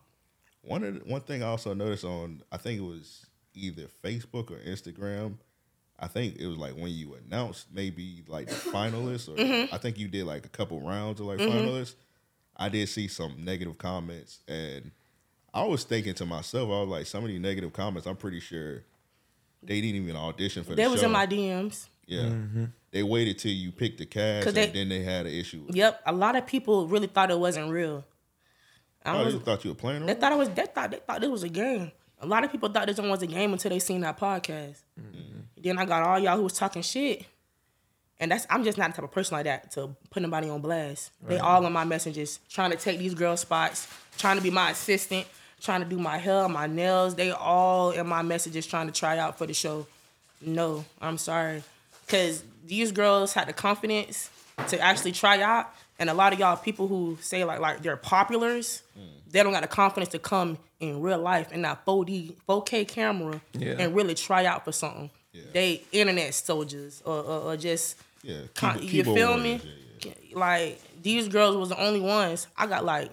One 0.67 0.83
of 0.83 0.93
the, 0.95 0.99
one 1.11 1.21
thing 1.21 1.43
I 1.43 1.47
also 1.47 1.73
noticed 1.73 2.03
on 2.03 2.41
I 2.51 2.57
think 2.57 2.79
it 2.79 2.83
was 2.83 3.25
either 3.53 3.83
Facebook 4.03 4.51
or 4.51 4.57
Instagram. 4.59 5.35
I 5.99 6.07
think 6.07 6.35
it 6.37 6.45
was 6.45 6.57
like 6.57 6.73
when 6.75 6.91
you 6.91 7.15
announced 7.15 7.67
maybe 7.73 8.23
like 8.27 8.47
the 8.47 8.55
finalists, 8.55 9.27
or 9.29 9.35
Mm-hmm. 9.41 9.73
I 9.73 9.77
think 9.79 9.97
you 9.97 10.07
did 10.07 10.25
like 10.25 10.45
a 10.45 10.49
couple 10.49 10.79
rounds 10.81 11.19
of 11.19 11.25
like 11.25 11.39
finalists. 11.39 11.95
I 12.55 12.69
did 12.69 12.87
see 12.89 13.07
some 13.07 13.43
negative 13.43 13.77
comments, 13.77 14.39
and 14.47 14.91
I 15.53 15.63
was 15.63 15.83
thinking 15.83 16.13
to 16.15 16.25
myself, 16.25 16.67
I 16.69 16.79
was 16.81 16.89
like, 16.89 17.05
some 17.07 17.23
of 17.23 17.29
these 17.29 17.39
negative 17.39 17.71
comments, 17.73 18.07
I'm 18.07 18.15
pretty 18.15 18.39
sure 18.39 18.83
they 19.63 19.81
didn't 19.81 20.03
even 20.03 20.15
audition 20.15 20.63
for 20.63 20.71
the 20.71 20.75
That 20.77 20.83
show. 20.85 20.91
was 20.91 21.03
in 21.03 21.11
my 21.11 21.25
DMs. 21.27 21.87
yeah, 22.05 22.29
they 22.91 23.01
waited 23.03 23.37
till 23.39 23.51
you 23.51 23.71
picked 23.71 23.97
the 23.99 24.05
cast, 24.05 24.45
'Cause 24.45 24.55
and 24.57 24.71
they- 24.71 24.79
then 24.79 24.89
they 24.89 25.01
had 25.03 25.25
an 25.27 25.33
issue. 25.33 25.61
with 25.61 25.71
it. 25.71 25.77
Yep, 25.77 26.01
a 26.05 26.13
lot 26.13 26.35
of 26.35 26.45
people 26.45 26.87
really 26.87 27.07
thought 27.07 27.31
it 27.31 27.39
wasn't 27.39 27.71
real. 27.71 28.05
I 29.07 29.17
Oh, 29.21 29.25
was, 29.25 29.35
thought 29.35 29.63
you 29.63 29.71
were 29.71 29.75
playing? 29.75 30.05
they 30.05 30.11
around? 30.13 30.19
thought 30.21 30.31
it 30.33 30.37
was. 30.37 30.49
They 30.49 30.65
thought 30.65 30.91
they 30.91 30.97
thought 30.97 31.23
it 31.23 31.31
was 31.31 31.43
a 31.43 31.49
game. 31.49 31.91
A 32.21 32.25
lot 32.25 32.43
of 32.43 32.51
people 32.51 32.69
thought 32.69 32.87
this 32.87 32.97
one 32.97 33.09
was 33.09 33.21
a 33.21 33.27
game 33.27 33.53
until 33.53 33.69
they 33.69 33.79
seen 33.79 34.01
that 34.01 34.19
podcast. 34.19 34.77
Mm-hmm. 34.99 35.39
Then 35.61 35.77
I 35.77 35.85
got 35.85 36.03
all 36.03 36.19
y'all 36.19 36.35
who 36.37 36.43
was 36.43 36.53
talking 36.53 36.81
shit, 36.81 37.25
and 38.19 38.31
that's 38.31 38.45
I'm 38.49 38.63
just 38.63 38.77
not 38.77 38.89
the 38.91 38.95
type 38.97 39.03
of 39.05 39.11
person 39.11 39.35
like 39.37 39.45
that 39.45 39.71
to 39.71 39.95
put 40.09 40.21
anybody 40.23 40.49
on 40.49 40.61
blast. 40.61 41.11
They 41.27 41.37
all 41.39 41.65
on 41.65 41.73
my 41.73 41.83
messages 41.85 42.39
trying 42.49 42.71
to 42.71 42.77
take 42.77 42.99
these 42.99 43.13
girl 43.13 43.37
spots, 43.37 43.87
trying 44.17 44.37
to 44.37 44.43
be 44.43 44.49
my 44.49 44.71
assistant, 44.71 45.27
trying 45.61 45.81
to 45.83 45.87
do 45.87 45.97
my 45.99 46.17
hair, 46.17 46.47
my 46.49 46.67
nails. 46.67 47.15
They 47.15 47.31
all 47.31 47.91
in 47.91 48.07
my 48.07 48.21
messages 48.23 48.65
trying 48.65 48.87
to 48.87 48.93
try 48.93 49.17
out 49.17 49.37
for 49.37 49.45
the 49.45 49.53
show. 49.53 49.85
No, 50.41 50.85
I'm 51.01 51.17
sorry. 51.17 51.63
because 52.05 52.43
these 52.65 52.91
girls 52.91 53.33
had 53.33 53.47
the 53.47 53.53
confidence 53.53 54.29
to 54.69 54.79
actually 54.79 55.11
try 55.11 55.41
out, 55.41 55.71
and 55.99 56.09
a 56.09 56.13
lot 56.13 56.33
of 56.33 56.39
y'all 56.39 56.55
people 56.57 56.87
who 56.87 57.17
say 57.21 57.43
like 57.43 57.59
like 57.59 57.81
they're 57.81 57.97
populars, 57.97 58.81
they 59.29 59.43
don't 59.43 59.51
got 59.53 59.61
the 59.61 59.67
confidence 59.67 60.11
to 60.11 60.19
come 60.19 60.57
in 60.79 61.01
real 61.01 61.17
life 61.19 61.51
in 61.51 61.63
that 61.63 61.85
4D 61.85 62.35
4K 62.47 62.87
camera 62.87 63.41
Yeah. 63.53 63.75
and 63.79 63.95
really 63.95 64.13
try 64.15 64.45
out 64.45 64.63
for 64.65 64.71
something. 64.71 65.09
Yeah. 65.33 65.43
They 65.53 65.81
internet 65.91 66.33
soldiers 66.33 67.01
or, 67.05 67.17
or, 67.17 67.39
or 67.51 67.57
just 67.57 67.97
Yeah, 68.23 68.41
con- 68.55 68.79
keyboard- 68.79 68.93
you 68.93 69.03
feel 69.03 69.35
warriors, 69.37 69.63
me? 69.63 69.71
yeah, 70.05 70.13
Like 70.37 70.81
these 71.01 71.27
girls 71.27 71.55
was 71.57 71.69
the 71.69 71.79
only 71.81 71.99
ones. 71.99 72.47
I 72.55 72.67
got 72.67 72.85
like 72.85 73.11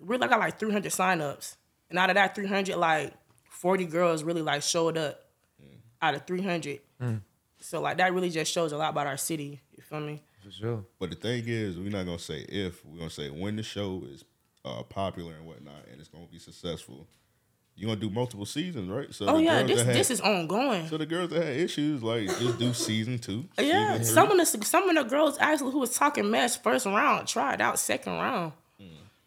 really 0.00 0.22
I 0.24 0.28
got 0.28 0.40
like 0.40 0.58
300 0.58 0.90
signups. 0.92 1.56
And 1.90 1.98
out 1.98 2.10
of 2.10 2.14
that 2.14 2.34
300 2.34 2.76
like 2.76 3.12
40 3.50 3.84
girls 3.86 4.22
really 4.22 4.42
like 4.42 4.62
showed 4.62 4.96
up 4.98 5.20
out 6.02 6.14
of 6.14 6.26
300. 6.26 6.80
Mm. 7.02 7.20
So 7.60 7.80
like 7.80 7.96
that 7.98 8.12
really 8.14 8.30
just 8.30 8.52
shows 8.52 8.72
a 8.72 8.76
lot 8.76 8.90
about 8.90 9.06
our 9.06 9.16
city. 9.16 9.60
You 9.76 9.82
feel 9.82 10.00
me? 10.00 10.22
For 10.48 10.54
sure. 10.54 10.84
But 10.98 11.10
the 11.10 11.16
thing 11.16 11.44
is, 11.46 11.76
we're 11.76 11.90
not 11.90 12.06
gonna 12.06 12.18
say 12.18 12.40
if. 12.48 12.84
We're 12.84 12.98
gonna 12.98 13.10
say 13.10 13.28
when 13.30 13.56
the 13.56 13.62
show 13.62 14.02
is 14.10 14.24
uh, 14.64 14.82
popular 14.84 15.34
and 15.34 15.46
whatnot, 15.46 15.84
and 15.90 16.00
it's 16.00 16.08
gonna 16.08 16.26
be 16.30 16.38
successful. 16.38 17.06
You're 17.76 17.88
gonna 17.88 18.00
do 18.00 18.10
multiple 18.10 18.46
seasons, 18.46 18.88
right? 18.88 19.12
So 19.14 19.26
Oh 19.26 19.38
yeah, 19.38 19.62
this 19.62 19.82
had- 19.82 19.94
this 19.94 20.10
is 20.10 20.20
ongoing. 20.20 20.88
So 20.88 20.96
the 20.96 21.06
girls 21.06 21.30
that 21.30 21.44
had 21.44 21.56
issues, 21.56 22.02
like 22.02 22.26
just 22.38 22.58
do 22.58 22.72
season 22.72 23.18
two. 23.18 23.44
Yeah, 23.58 23.98
season 23.98 24.14
some 24.14 24.30
of 24.32 24.38
the 24.38 24.64
some 24.64 24.88
of 24.88 24.96
the 24.96 25.04
girls 25.08 25.36
actually 25.38 25.72
who 25.72 25.78
was 25.80 25.94
talking 25.96 26.30
mess 26.30 26.56
first 26.56 26.86
round 26.86 27.28
tried 27.28 27.60
out 27.60 27.78
second 27.78 28.14
round. 28.14 28.52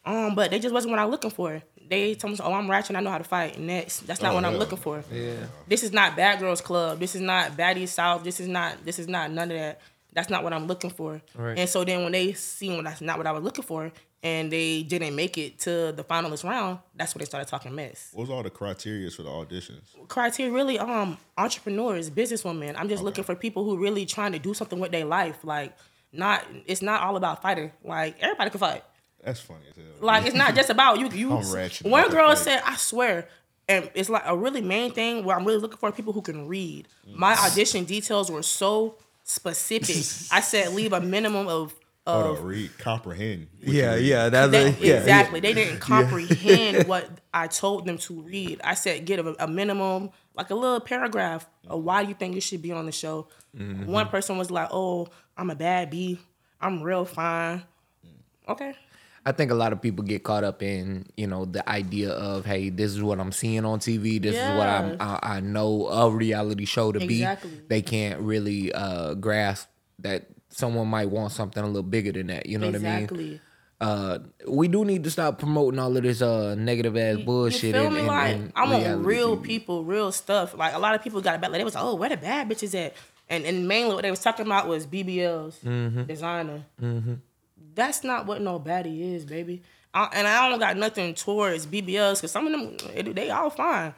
Um, 0.03 0.33
but 0.33 0.49
they 0.49 0.57
just 0.57 0.73
wasn't 0.73 0.89
what 0.91 0.99
I'm 0.99 1.11
looking 1.11 1.29
for. 1.29 1.61
They 1.87 2.15
told 2.15 2.33
me, 2.33 2.39
"Oh, 2.41 2.53
I'm 2.53 2.69
ratchet. 2.71 2.95
I 2.95 3.01
know 3.01 3.11
how 3.11 3.19
to 3.19 3.23
fight." 3.23 3.59
Next, 3.59 3.99
that's 4.07 4.19
not 4.21 4.31
Oh, 4.31 4.35
what 4.35 4.45
I'm 4.45 4.55
looking 4.57 4.79
for. 4.79 5.03
Yeah. 5.11 5.33
This 5.67 5.83
is 5.83 5.91
not 5.93 6.15
Bad 6.15 6.39
Girls 6.39 6.59
Club. 6.59 6.99
This 6.99 7.13
is 7.13 7.21
not 7.21 7.51
Baddie 7.51 7.87
South. 7.87 8.23
This 8.23 8.39
is 8.39 8.47
not. 8.47 8.83
This 8.83 8.97
is 8.97 9.07
not 9.07 9.29
none 9.31 9.51
of 9.51 9.57
that. 9.57 9.79
That's 10.13 10.29
not 10.29 10.43
what 10.43 10.53
I'm 10.53 10.67
looking 10.67 10.89
for. 10.89 11.21
Right. 11.35 11.57
And 11.57 11.69
so 11.69 11.83
then 11.83 12.03
when 12.03 12.11
they 12.11 12.33
see 12.33 12.69
when 12.69 12.83
that's 12.83 13.01
not 13.01 13.17
what 13.17 13.27
I 13.27 13.31
was 13.31 13.43
looking 13.43 13.63
for, 13.63 13.91
and 14.23 14.51
they 14.51 14.83
didn't 14.83 15.15
make 15.15 15.37
it 15.37 15.57
to 15.59 15.91
the 15.95 16.03
finalist 16.03 16.43
round, 16.43 16.79
that's 16.95 17.15
when 17.15 17.19
they 17.19 17.25
started 17.25 17.47
talking 17.49 17.73
mess. 17.73 18.09
What 18.13 18.21
was 18.23 18.29
all 18.29 18.43
the 18.43 18.49
criteria 18.49 19.09
for 19.09 19.23
the 19.23 19.29
auditions? 19.29 19.81
criteria 20.07 20.51
really 20.51 20.77
um 20.77 21.17
entrepreneurs 21.37 22.09
businesswomen 22.09 22.75
i'm 22.77 22.89
just 22.89 23.01
looking 23.01 23.23
for 23.23 23.33
people 23.35 23.63
who 23.63 23.77
really 23.77 24.05
trying 24.05 24.33
to 24.33 24.39
do 24.39 24.53
something 24.53 24.77
with 24.79 24.91
their 24.91 25.05
life 25.05 25.37
like 25.43 25.73
not 26.11 26.43
it's 26.65 26.81
not 26.81 27.01
all 27.01 27.15
about 27.15 27.41
fighting 27.41 27.71
like 27.83 28.17
everybody 28.19 28.49
can 28.49 28.59
fight 28.59 28.83
That's 29.23 29.39
funny 29.39 29.61
as 29.69 29.75
hell. 29.77 29.85
like 30.01 30.25
it's 30.25 30.35
not 30.35 30.53
just 30.53 30.69
about 30.69 30.99
you 30.99 31.07
you 31.09 31.31
I'm 31.37 31.49
ratchet, 31.53 31.87
one 31.87 32.09
girl 32.09 32.35
said 32.35 32.61
i 32.65 32.75
swear 32.75 33.27
and 33.69 33.89
it's 33.93 34.09
like 34.09 34.23
a 34.25 34.35
really 34.35 34.61
main 34.61 34.91
thing 34.91 35.23
where 35.23 35.37
i'm 35.37 35.45
really 35.45 35.59
looking 35.59 35.77
for 35.77 35.91
people 35.93 36.11
who 36.11 36.21
can 36.21 36.47
read 36.47 36.87
my 37.07 37.33
audition 37.35 37.85
details 37.85 38.29
were 38.29 38.43
so 38.43 38.97
specific 39.31 39.95
i 40.31 40.41
said 40.41 40.73
leave 40.73 40.93
a 40.93 41.01
minimum 41.01 41.47
of 41.47 41.73
Hold 42.07 42.25
of 42.25 42.39
on, 42.39 42.45
read, 42.45 42.77
comprehend. 42.79 43.47
Yeah, 43.59 43.93
read. 43.93 44.05
yeah. 44.05 44.29
That's 44.29 44.51
they, 44.51 44.69
a, 44.69 44.71
yeah, 44.71 44.95
exactly. 44.95 45.39
They 45.39 45.53
didn't 45.53 45.79
comprehend 45.79 46.87
what 46.87 47.07
I 47.31 47.45
told 47.45 47.85
them 47.85 47.99
to 47.99 48.21
read. 48.21 48.59
I 48.63 48.73
said, 48.73 49.05
get 49.05 49.19
a, 49.19 49.43
a 49.43 49.47
minimum, 49.47 50.09
like 50.33 50.49
a 50.49 50.55
little 50.55 50.79
paragraph 50.79 51.47
of 51.67 51.83
why 51.83 52.01
you 52.01 52.15
think 52.15 52.33
you 52.33 52.41
should 52.41 52.63
be 52.63 52.71
on 52.71 52.87
the 52.87 52.91
show. 52.91 53.27
Mm-hmm. 53.55 53.85
One 53.85 54.07
person 54.07 54.39
was 54.39 54.49
like, 54.49 54.69
oh, 54.71 55.09
I'm 55.37 55.51
a 55.51 55.55
bad 55.55 55.91
B. 55.91 56.17
I'm 56.59 56.81
real 56.81 57.05
fine. 57.05 57.63
Okay. 58.49 58.73
I 59.25 59.31
think 59.33 59.51
a 59.51 59.55
lot 59.55 59.71
of 59.71 59.81
people 59.81 60.03
get 60.03 60.23
caught 60.23 60.43
up 60.43 60.63
in 60.63 61.05
you 61.15 61.27
know 61.27 61.45
the 61.45 61.67
idea 61.69 62.09
of 62.11 62.45
hey, 62.45 62.69
this 62.69 62.91
is 62.91 63.01
what 63.03 63.19
I'm 63.19 63.31
seeing 63.31 63.65
on 63.65 63.79
TV. 63.79 64.21
This 64.21 64.35
is 64.35 64.57
what 64.57 64.67
I'm, 64.67 64.97
I, 64.99 65.19
I 65.21 65.39
know 65.41 65.87
a 65.87 66.09
reality 66.09 66.65
show 66.65 66.91
to 66.91 66.99
Exactly. 67.03 67.51
be. 67.51 67.61
They 67.67 67.81
can't 67.81 68.19
really 68.21 68.73
uh, 68.73 69.13
grasp 69.13 69.67
that 69.99 70.25
someone 70.49 70.87
might 70.87 71.09
want 71.09 71.31
something 71.31 71.63
a 71.63 71.67
little 71.67 71.83
bigger 71.83 72.11
than 72.11 72.27
that. 72.27 72.45
You 72.47 72.57
know 72.57 72.65
what 72.67 72.75
I 72.75 72.79
mean? 72.79 72.93
exactly. 72.93 73.41
Uh, 73.79 74.19
we 74.47 74.67
do 74.67 74.85
need 74.85 75.03
to 75.03 75.09
stop 75.11 75.39
promoting 75.39 75.79
all 75.79 75.95
of 75.97 76.03
this 76.03 76.21
uh 76.21 76.53
negative 76.55 76.95
ass 76.97 77.17
bullshit. 77.25 77.73
You 77.75 77.81
feel 77.81 77.89
me? 77.91 77.99
in- 78.01 78.05
like 78.07 78.35
in 78.35 78.51
I 78.55 78.71
want 78.89 79.05
real 79.05 79.37
TV. 79.37 79.43
people, 79.43 79.83
real 79.85 80.11
stuff. 80.11 80.55
Like 80.55 80.73
a 80.75 80.79
lot 80.79 80.93
of 80.95 81.03
people 81.03 81.19
got 81.21 81.35
about 81.35 81.51
like 81.51 81.59
they 81.59 81.65
was 81.65 81.75
like, 81.75 81.83
oh, 81.83 81.95
where 81.95 82.09
the 82.09 82.17
bad 82.17 82.47
bitches 82.49 82.73
at? 82.75 82.93
And 83.29 83.43
and 83.45 83.67
mainly 83.67 83.93
what 83.95 84.01
they 84.03 84.11
was 84.11 84.19
talking 84.19 84.45
about 84.45 84.67
was 84.67 84.85
BBLs, 84.85 85.59
Mm-hmm. 85.61 86.03
designer. 86.03 86.63
That's 87.73 88.03
not 88.03 88.25
what 88.25 88.41
no 88.41 88.59
baddie 88.59 89.13
is, 89.15 89.25
baby. 89.25 89.61
I, 89.93 90.09
and 90.13 90.27
I 90.27 90.49
don't 90.49 90.59
got 90.59 90.77
nothing 90.77 91.13
towards 91.15 91.65
BBLs 91.65 92.15
because 92.15 92.31
some 92.31 92.47
of 92.47 92.51
them 92.51 92.77
it- 92.95 93.15
they 93.15 93.29
all 93.29 93.49
fine. 93.49 93.93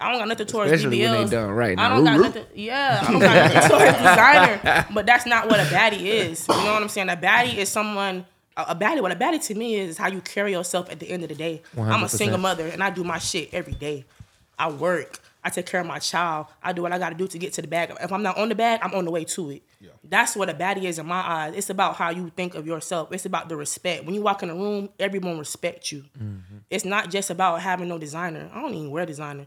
I 0.00 0.10
don't 0.10 0.18
got 0.18 0.28
nothing 0.28 0.46
towards 0.48 0.72
Especially 0.72 0.98
BBLs. 0.98 1.10
when 1.18 1.24
they 1.26 1.36
done 1.36 1.50
right. 1.50 1.78
I 1.78 1.88
Now, 1.88 1.94
don't 1.94 2.04
got 2.04 2.20
nothing. 2.20 2.44
Yeah, 2.54 3.04
I 3.06 3.12
don't 3.12 3.20
got 3.20 3.52
nothing 3.54 3.70
towards 3.78 3.98
designer. 3.98 4.86
But 4.92 5.06
that's 5.06 5.26
not 5.26 5.48
what 5.48 5.60
a 5.60 5.64
baddie 5.64 6.02
is. 6.06 6.46
You 6.48 6.54
know 6.56 6.72
what 6.72 6.82
I'm 6.82 6.88
saying? 6.88 7.08
A 7.08 7.16
baddie 7.16 7.56
is 7.56 7.68
someone. 7.68 8.26
A 8.56 8.62
a 8.68 8.74
baddie, 8.74 9.00
what 9.00 9.12
a 9.12 9.16
baddie 9.16 9.42
to 9.46 9.54
me 9.54 9.76
is 9.76 9.96
how 9.96 10.08
you 10.08 10.20
carry 10.20 10.52
yourself 10.52 10.90
at 10.90 10.98
the 11.00 11.08
end 11.08 11.22
of 11.22 11.28
the 11.28 11.34
day. 11.36 11.62
i 11.76 11.94
am 11.94 12.02
a 12.02 12.08
single 12.08 12.38
mother 12.38 12.66
and 12.66 12.82
I 12.82 12.90
do 12.90 13.02
my 13.04 13.18
shit 13.18 13.48
every 13.52 13.74
day. 13.74 14.04
I 14.58 14.70
work. 14.70 15.20
I 15.44 15.50
take 15.50 15.66
care 15.66 15.80
of 15.80 15.86
my 15.86 15.98
child. 15.98 16.46
I 16.62 16.72
do 16.72 16.82
what 16.82 16.92
I 16.92 16.98
got 16.98 17.08
to 17.08 17.14
do 17.16 17.26
to 17.26 17.38
get 17.38 17.52
to 17.54 17.62
the 17.62 17.68
bag. 17.68 17.92
If 18.00 18.12
I'm 18.12 18.22
not 18.22 18.38
on 18.38 18.48
the 18.48 18.54
bag, 18.54 18.78
I'm 18.82 18.94
on 18.94 19.04
the 19.04 19.10
way 19.10 19.24
to 19.24 19.50
it. 19.50 19.62
Yeah. 19.80 19.90
That's 20.04 20.36
what 20.36 20.48
a 20.48 20.54
baddie 20.54 20.84
is 20.84 20.98
in 21.00 21.06
my 21.06 21.20
eyes. 21.20 21.54
It's 21.56 21.68
about 21.70 21.96
how 21.96 22.10
you 22.10 22.30
think 22.36 22.54
of 22.54 22.66
yourself. 22.66 23.12
It's 23.12 23.26
about 23.26 23.48
the 23.48 23.56
respect. 23.56 24.04
When 24.04 24.14
you 24.14 24.22
walk 24.22 24.42
in 24.44 24.50
a 24.50 24.54
room, 24.54 24.88
everyone 25.00 25.38
respects 25.38 25.90
you. 25.90 26.04
Mm-hmm. 26.16 26.58
It's 26.70 26.84
not 26.84 27.10
just 27.10 27.30
about 27.30 27.60
having 27.60 27.88
no 27.88 27.98
designer. 27.98 28.48
I 28.54 28.60
don't 28.62 28.72
even 28.74 28.90
wear 28.92 29.04
designer, 29.04 29.46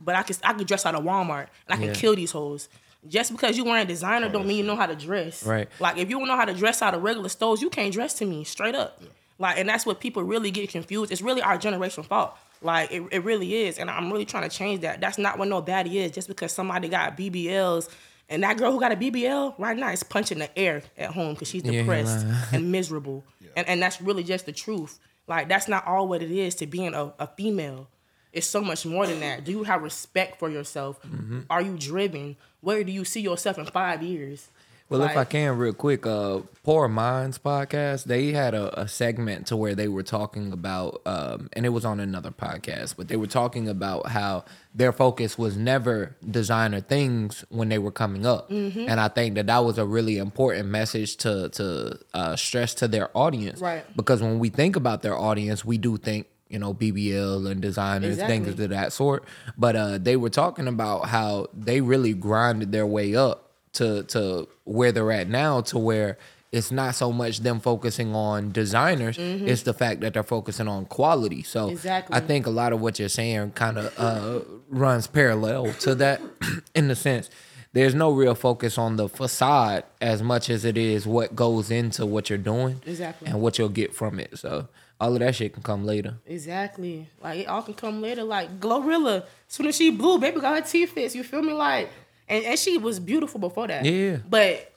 but 0.00 0.16
I 0.16 0.22
can 0.24 0.34
I 0.42 0.52
can 0.52 0.64
dress 0.66 0.84
out 0.84 0.94
of 0.96 1.04
Walmart 1.04 1.46
and 1.68 1.70
I 1.70 1.76
can 1.76 1.86
Yeah. 1.88 1.94
kill 1.94 2.16
these 2.16 2.32
hoes. 2.32 2.68
Just 3.08 3.30
because 3.30 3.56
you 3.56 3.64
wearing 3.64 3.86
designer 3.86 4.28
don't 4.28 4.48
mean 4.48 4.56
you 4.58 4.64
know 4.64 4.74
how 4.74 4.86
to 4.86 4.96
dress. 4.96 5.44
Right. 5.46 5.68
Like 5.78 5.96
if 5.96 6.10
you 6.10 6.18
don't 6.18 6.26
know 6.26 6.34
how 6.34 6.44
to 6.44 6.54
dress 6.54 6.82
out 6.82 6.92
of 6.94 7.04
regular 7.04 7.28
stores, 7.28 7.62
you 7.62 7.70
can't 7.70 7.92
dress 7.92 8.14
to 8.14 8.26
me 8.26 8.42
straight 8.42 8.74
up. 8.74 9.00
Like, 9.38 9.58
and 9.58 9.68
that's 9.68 9.86
what 9.86 10.00
people 10.00 10.24
really 10.24 10.50
get 10.50 10.70
confused. 10.70 11.12
It's 11.12 11.20
really 11.22 11.42
our 11.42 11.56
generation 11.58 12.02
fault. 12.02 12.34
Like, 12.66 12.92
it, 12.92 13.02
it 13.10 13.24
really 13.24 13.54
is. 13.54 13.78
And 13.78 13.88
I'm 13.88 14.12
really 14.12 14.26
trying 14.26 14.48
to 14.48 14.54
change 14.54 14.82
that. 14.82 15.00
That's 15.00 15.16
not 15.16 15.38
what 15.38 15.48
no 15.48 15.62
baddie 15.62 15.94
is. 15.94 16.10
Just 16.10 16.28
because 16.28 16.52
somebody 16.52 16.88
got 16.88 17.16
BBLs 17.16 17.88
and 18.28 18.42
that 18.42 18.58
girl 18.58 18.72
who 18.72 18.80
got 18.80 18.92
a 18.92 18.96
BBL 18.96 19.54
right 19.58 19.76
now 19.76 19.90
is 19.90 20.02
punching 20.02 20.38
the 20.38 20.58
air 20.58 20.82
at 20.98 21.10
home 21.10 21.34
because 21.34 21.48
she's 21.48 21.62
depressed 21.62 22.26
lying. 22.26 22.42
and 22.52 22.72
miserable. 22.72 23.24
And, 23.56 23.68
and 23.68 23.80
that's 23.80 24.00
really 24.02 24.24
just 24.24 24.46
the 24.46 24.52
truth. 24.52 24.98
Like, 25.28 25.48
that's 25.48 25.68
not 25.68 25.86
all 25.86 26.08
what 26.08 26.22
it 26.22 26.30
is 26.30 26.54
to 26.56 26.66
being 26.66 26.94
a, 26.94 27.12
a 27.18 27.26
female. 27.36 27.88
It's 28.32 28.46
so 28.46 28.60
much 28.60 28.84
more 28.84 29.06
than 29.06 29.20
that. 29.20 29.44
Do 29.44 29.52
you 29.52 29.62
have 29.62 29.82
respect 29.82 30.38
for 30.38 30.50
yourself? 30.50 31.00
Mm-hmm. 31.02 31.40
Are 31.48 31.62
you 31.62 31.76
driven? 31.78 32.36
Where 32.60 32.84
do 32.84 32.92
you 32.92 33.04
see 33.04 33.20
yourself 33.20 33.58
in 33.58 33.66
five 33.66 34.02
years? 34.02 34.48
Well, 34.88 35.02
if 35.02 35.16
I 35.16 35.24
can, 35.24 35.58
real 35.58 35.72
quick, 35.72 36.06
uh, 36.06 36.42
Poor 36.62 36.86
Minds 36.86 37.38
podcast, 37.38 38.04
they 38.04 38.30
had 38.32 38.54
a, 38.54 38.82
a 38.82 38.86
segment 38.86 39.48
to 39.48 39.56
where 39.56 39.74
they 39.74 39.88
were 39.88 40.04
talking 40.04 40.52
about, 40.52 41.02
um, 41.06 41.48
and 41.54 41.66
it 41.66 41.70
was 41.70 41.84
on 41.84 41.98
another 41.98 42.30
podcast, 42.30 42.96
but 42.96 43.08
they 43.08 43.16
were 43.16 43.26
talking 43.26 43.68
about 43.68 44.08
how 44.08 44.44
their 44.74 44.92
focus 44.92 45.36
was 45.36 45.56
never 45.56 46.14
designer 46.28 46.80
things 46.80 47.44
when 47.48 47.68
they 47.68 47.78
were 47.78 47.90
coming 47.90 48.24
up, 48.26 48.48
Mm-hmm. 48.48 48.86
and 48.88 49.00
I 49.00 49.08
think 49.08 49.34
that 49.34 49.46
that 49.48 49.64
was 49.64 49.76
a 49.78 49.84
really 49.84 50.18
important 50.18 50.68
message 50.68 51.16
to 51.18 51.48
to 51.50 51.98
uh, 52.14 52.36
stress 52.36 52.72
to 52.74 52.86
their 52.88 53.10
audience, 53.16 53.60
Right. 53.60 53.84
Because 53.96 54.22
when 54.22 54.38
we 54.38 54.50
think 54.50 54.76
about 54.76 55.02
their 55.02 55.16
audience, 55.18 55.64
we 55.64 55.78
do 55.78 55.96
think. 55.96 56.26
You 56.48 56.60
know, 56.60 56.72
BBL 56.72 57.50
and 57.50 57.60
designers, 57.60 58.18
things 58.18 58.46
of 58.46 58.56
that 58.68 58.92
sort. 58.92 59.24
But 59.58 59.74
uh, 59.74 59.98
they 59.98 60.14
were 60.14 60.30
talking 60.30 60.68
about 60.68 61.06
how 61.08 61.48
they 61.52 61.80
really 61.80 62.14
grinded 62.14 62.70
their 62.70 62.86
way 62.86 63.16
up 63.16 63.45
to 63.78 64.02
to 64.04 64.48
where 64.64 64.92
they're 64.92 65.12
at 65.12 65.28
now 65.28 65.60
to 65.60 65.78
where 65.78 66.16
it's 66.52 66.70
not 66.70 66.94
so 66.94 67.12
much 67.12 67.40
them 67.40 67.58
focusing 67.60 68.14
on 68.14 68.52
designers 68.52 69.16
it's 69.18 69.62
the 69.62 69.74
fact 69.74 70.00
that 70.00 70.14
they're 70.14 70.22
focusing 70.36 70.68
on 70.68 70.84
quality 70.86 71.42
so 71.42 71.60
Mm-hmm. 71.66 71.72
Exactly. 71.72 72.16
i 72.16 72.20
think 72.20 72.46
a 72.46 72.50
lot 72.50 72.72
of 72.72 72.80
what 72.80 72.98
you're 72.98 73.08
saying 73.08 73.50
kind 73.52 73.76
of 73.78 73.86
uh, 73.98 74.40
runs 74.70 75.06
parallel 75.06 75.72
to 75.84 75.94
that 75.96 76.20
in 76.74 76.88
the 76.88 76.96
sense 76.96 77.28
there's 77.72 77.94
no 77.94 78.10
real 78.12 78.34
focus 78.34 78.78
on 78.78 78.96
the 78.96 79.06
facade 79.08 79.84
as 80.00 80.22
much 80.22 80.48
as 80.48 80.64
it 80.64 80.78
is 80.78 81.06
what 81.06 81.36
goes 81.36 81.70
into 81.70 82.06
what 82.06 82.30
you're 82.30 82.38
doing 82.54 82.80
Exactly. 82.86 83.28
and 83.28 83.40
what 83.42 83.58
you'll 83.58 83.68
get 83.82 83.92
from 83.94 84.18
it 84.20 84.38
so 84.38 84.68
all 84.98 85.12
of 85.12 85.18
that 85.18 85.34
shit 85.34 85.52
can 85.52 85.62
come 85.62 85.84
later 85.84 86.14
Exactly. 86.26 87.06
Like 87.22 87.40
it 87.40 87.48
all 87.48 87.60
can 87.62 87.74
come 87.74 88.00
later. 88.00 88.24
Like 88.24 88.60
Glorilla, 88.60 89.24
soon 89.46 89.66
as 89.66 89.76
she 89.76 89.90
blew, 89.90 90.18
baby 90.18 90.40
got 90.40 90.54
her 90.56 90.62
teeth 90.66 90.92
fixed. 90.92 91.14
You 91.14 91.22
feel 91.22 91.42
me? 91.42 91.52
Like, 91.52 91.90
and, 92.28 92.44
and 92.44 92.58
she 92.58 92.78
was 92.78 92.98
beautiful 93.00 93.40
before 93.40 93.66
that. 93.68 93.84
Yeah. 93.84 94.18
But 94.28 94.72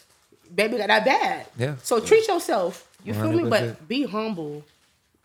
baby 0.53 0.77
got 0.77 0.88
that 0.88 1.05
bad. 1.05 1.45
Yeah. 1.57 1.75
So 1.83 1.99
treat 1.99 2.27
yourself. 2.27 2.88
You 3.03 3.13
feel 3.13 3.31
me? 3.31 3.49
But 3.49 3.88
be 3.88 4.03
humble. 4.03 4.63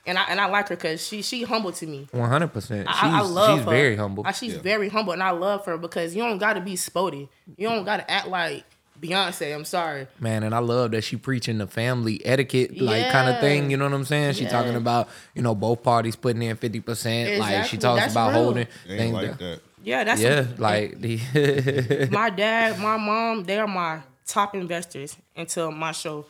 And 0.06 0.18
I 0.18 0.24
and 0.28 0.38
I 0.38 0.46
like 0.46 0.68
her 0.68 0.76
because 0.76 1.06
she 1.06 1.22
she 1.22 1.44
humble 1.44 1.72
to 1.72 1.86
me. 1.86 2.06
100% 2.12 2.52
she's, 2.54 2.84
I, 2.86 3.18
I 3.18 3.22
love 3.22 3.56
she's 3.58 3.64
her. 3.64 3.70
very 3.70 3.96
humble 3.96 4.26
Uh, 4.26 4.32
she's 4.32 4.52
Yeah. 4.54 4.60
very 4.60 4.90
humble, 4.90 5.14
and 5.14 5.22
I 5.22 5.30
love 5.30 5.64
her 5.64 5.78
because 5.78 6.14
you 6.14 6.22
don't 6.22 6.36
got 6.36 6.52
to 6.54 6.60
be 6.60 6.76
spotty. 6.76 7.28
You 7.56 7.68
don't 7.70 7.84
got 7.84 7.96
to 7.98 8.10
act 8.10 8.28
like 8.28 8.64
Beyonce. 9.00 9.54
I'm 9.54 9.64
sorry. 9.64 10.06
Man, 10.20 10.42
and 10.42 10.54
I 10.54 10.58
love 10.58 10.90
that 10.90 11.02
she 11.04 11.16
preaching 11.16 11.56
the 11.58 11.66
family 11.66 12.24
etiquette 12.24 12.78
like 12.80 13.10
kind 13.10 13.30
of 13.30 13.40
thing. 13.40 13.70
You 13.70 13.78
know 13.78 13.84
what 13.86 13.94
I'm 13.94 14.04
saying? 14.04 14.34
She 14.34 14.44
Yeah. 14.44 14.50
talking 14.50 14.76
about 14.76 15.08
you 15.34 15.40
know 15.40 15.54
both 15.54 15.82
parties 15.82 16.16
putting 16.16 16.42
in 16.42 16.54
fifty 16.56 16.80
percent. 16.80 17.40
Like 17.40 17.64
she 17.64 17.78
talks 17.78 18.02
That's 18.02 18.12
about 18.12 18.32
real. 18.34 18.42
holding 18.44 18.66
Ain't 18.88 18.98
things. 18.98 19.12
like 19.14 19.30
that- 19.30 19.38
that. 19.38 19.60
Yeah, 19.84 20.04
that's 20.04 20.20
yeah, 20.20 20.46
like 20.58 21.00
the 21.00 22.08
my 22.10 22.30
dad, 22.36 22.78
my 22.80 22.96
mom, 22.96 23.44
they 23.44 23.58
are 23.58 23.66
my 23.66 24.00
top 24.26 24.54
investors 24.54 25.16
into 25.36 25.70
my 25.70 25.92
show, 25.92 26.24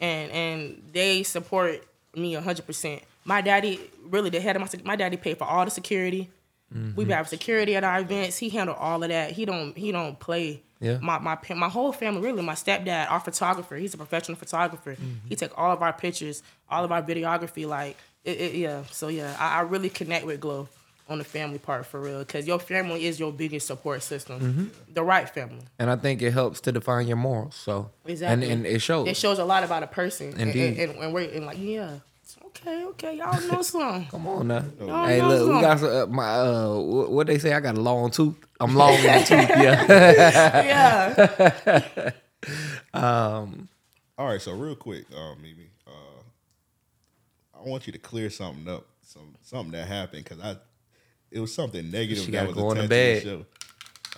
and 0.00 0.30
and 0.32 0.82
they 0.92 1.22
support 1.22 1.84
me 2.14 2.32
hundred 2.34 2.66
percent. 2.66 3.02
My 3.24 3.40
daddy 3.42 3.80
really 4.08 4.30
the 4.30 4.40
head 4.40 4.56
of 4.56 4.62
my 4.62 4.68
my 4.84 4.96
daddy 4.96 5.16
paid 5.16 5.38
for 5.38 5.44
all 5.44 5.64
the 5.64 5.70
security. 5.70 6.30
We 6.72 7.04
mm-hmm. 7.04 7.12
have 7.12 7.28
security 7.28 7.76
at 7.76 7.84
our 7.84 8.00
events. 8.00 8.38
He 8.38 8.48
handled 8.48 8.78
all 8.80 9.00
of 9.00 9.08
that. 9.08 9.32
He 9.32 9.44
don't 9.44 9.76
he 9.76 9.92
don't 9.92 10.18
play. 10.18 10.62
Yeah. 10.80 10.98
My 10.98 11.18
my 11.18 11.38
my 11.54 11.68
whole 11.68 11.92
family 11.92 12.22
really. 12.22 12.42
My 12.42 12.54
stepdad, 12.54 13.10
our 13.10 13.20
photographer. 13.20 13.76
He's 13.76 13.94
a 13.94 13.96
professional 13.96 14.36
photographer. 14.36 14.92
Mm-hmm. 14.92 15.28
He 15.28 15.36
took 15.36 15.56
all 15.56 15.70
of 15.70 15.82
our 15.82 15.92
pictures, 15.92 16.42
all 16.68 16.84
of 16.84 16.90
our 16.90 17.02
videography. 17.02 17.68
Like 17.68 17.96
it, 18.24 18.40
it, 18.40 18.54
yeah. 18.54 18.82
So 18.90 19.08
yeah, 19.08 19.36
I, 19.38 19.58
I 19.58 19.60
really 19.60 19.90
connect 19.90 20.26
with 20.26 20.40
Glow 20.40 20.68
on 21.08 21.18
the 21.18 21.24
family 21.24 21.58
part 21.58 21.86
for 21.86 22.00
real 22.00 22.20
because 22.20 22.46
your 22.46 22.58
family 22.58 23.06
is 23.06 23.20
your 23.20 23.32
biggest 23.32 23.66
support 23.66 24.02
system. 24.02 24.70
The 24.92 25.02
right 25.04 25.28
family. 25.28 25.62
And 25.78 25.90
I 25.90 25.96
think 25.96 26.22
it 26.22 26.32
helps 26.32 26.60
to 26.62 26.72
define 26.72 27.06
your 27.06 27.16
morals. 27.16 27.54
So 27.54 27.90
Exactly. 28.06 28.50
and, 28.50 28.64
and 28.64 28.66
it 28.66 28.80
shows. 28.80 29.06
It 29.08 29.16
shows 29.16 29.38
a 29.38 29.44
lot 29.44 29.62
about 29.64 29.82
a 29.82 29.86
person. 29.86 30.30
And- 30.32 30.40
Indeed. 30.50 30.78
And, 30.78 30.90
and, 30.92 30.98
and 31.04 31.14
we're 31.14 31.28
and 31.30 31.46
like 31.46 31.58
yeah. 31.58 31.98
Okay. 32.46 32.84
Okay. 32.86 33.14
Y'all 33.18 33.40
know 33.48 33.62
some. 33.62 34.06
Come 34.06 34.26
on 34.26 34.48
now. 34.48 34.64
Y'all 34.80 35.06
Hey, 35.06 35.20
know 35.20 35.28
look, 35.28 35.54
we 35.56 35.60
got 35.60 35.78
some, 35.78 35.90
uh, 35.90 36.06
my 36.06 36.40
uh, 36.40 36.74
what 36.74 37.26
they 37.28 37.38
say. 37.38 37.52
I 37.52 37.60
got 37.60 37.76
a 37.76 37.80
long 37.80 38.10
tooth. 38.10 38.34
I'm 38.58 38.74
long 38.74 38.94
in 38.94 39.02
the 39.02 39.10
tooth. 39.26 39.48
Yeah. 39.50 41.60
yeah. 41.66 42.10
Um 42.94 43.68
all 44.18 44.26
right, 44.28 44.40
so 44.40 44.52
real 44.52 44.76
quick, 44.76 45.04
uh, 45.14 45.34
Mimi, 45.42 45.68
uh, 45.86 45.90
I 47.58 47.68
want 47.68 47.86
you 47.86 47.92
to 47.92 47.98
clear 47.98 48.30
something 48.30 48.66
up, 48.72 48.86
some 49.02 49.34
something 49.42 49.72
that 49.72 49.86
happened 49.86 50.24
because 50.24 50.40
I, 50.40 50.56
it 51.36 51.40
was 51.40 51.54
something 51.54 51.90
negative 51.90 52.24
She 52.24 52.30
that 52.32 52.46
was 52.48 52.56
go 52.56 52.68
on 52.70 52.78
attached 52.78 52.84
to 52.84 52.88
bed. 52.88 53.16
the 53.22 53.28
show. 53.28 53.46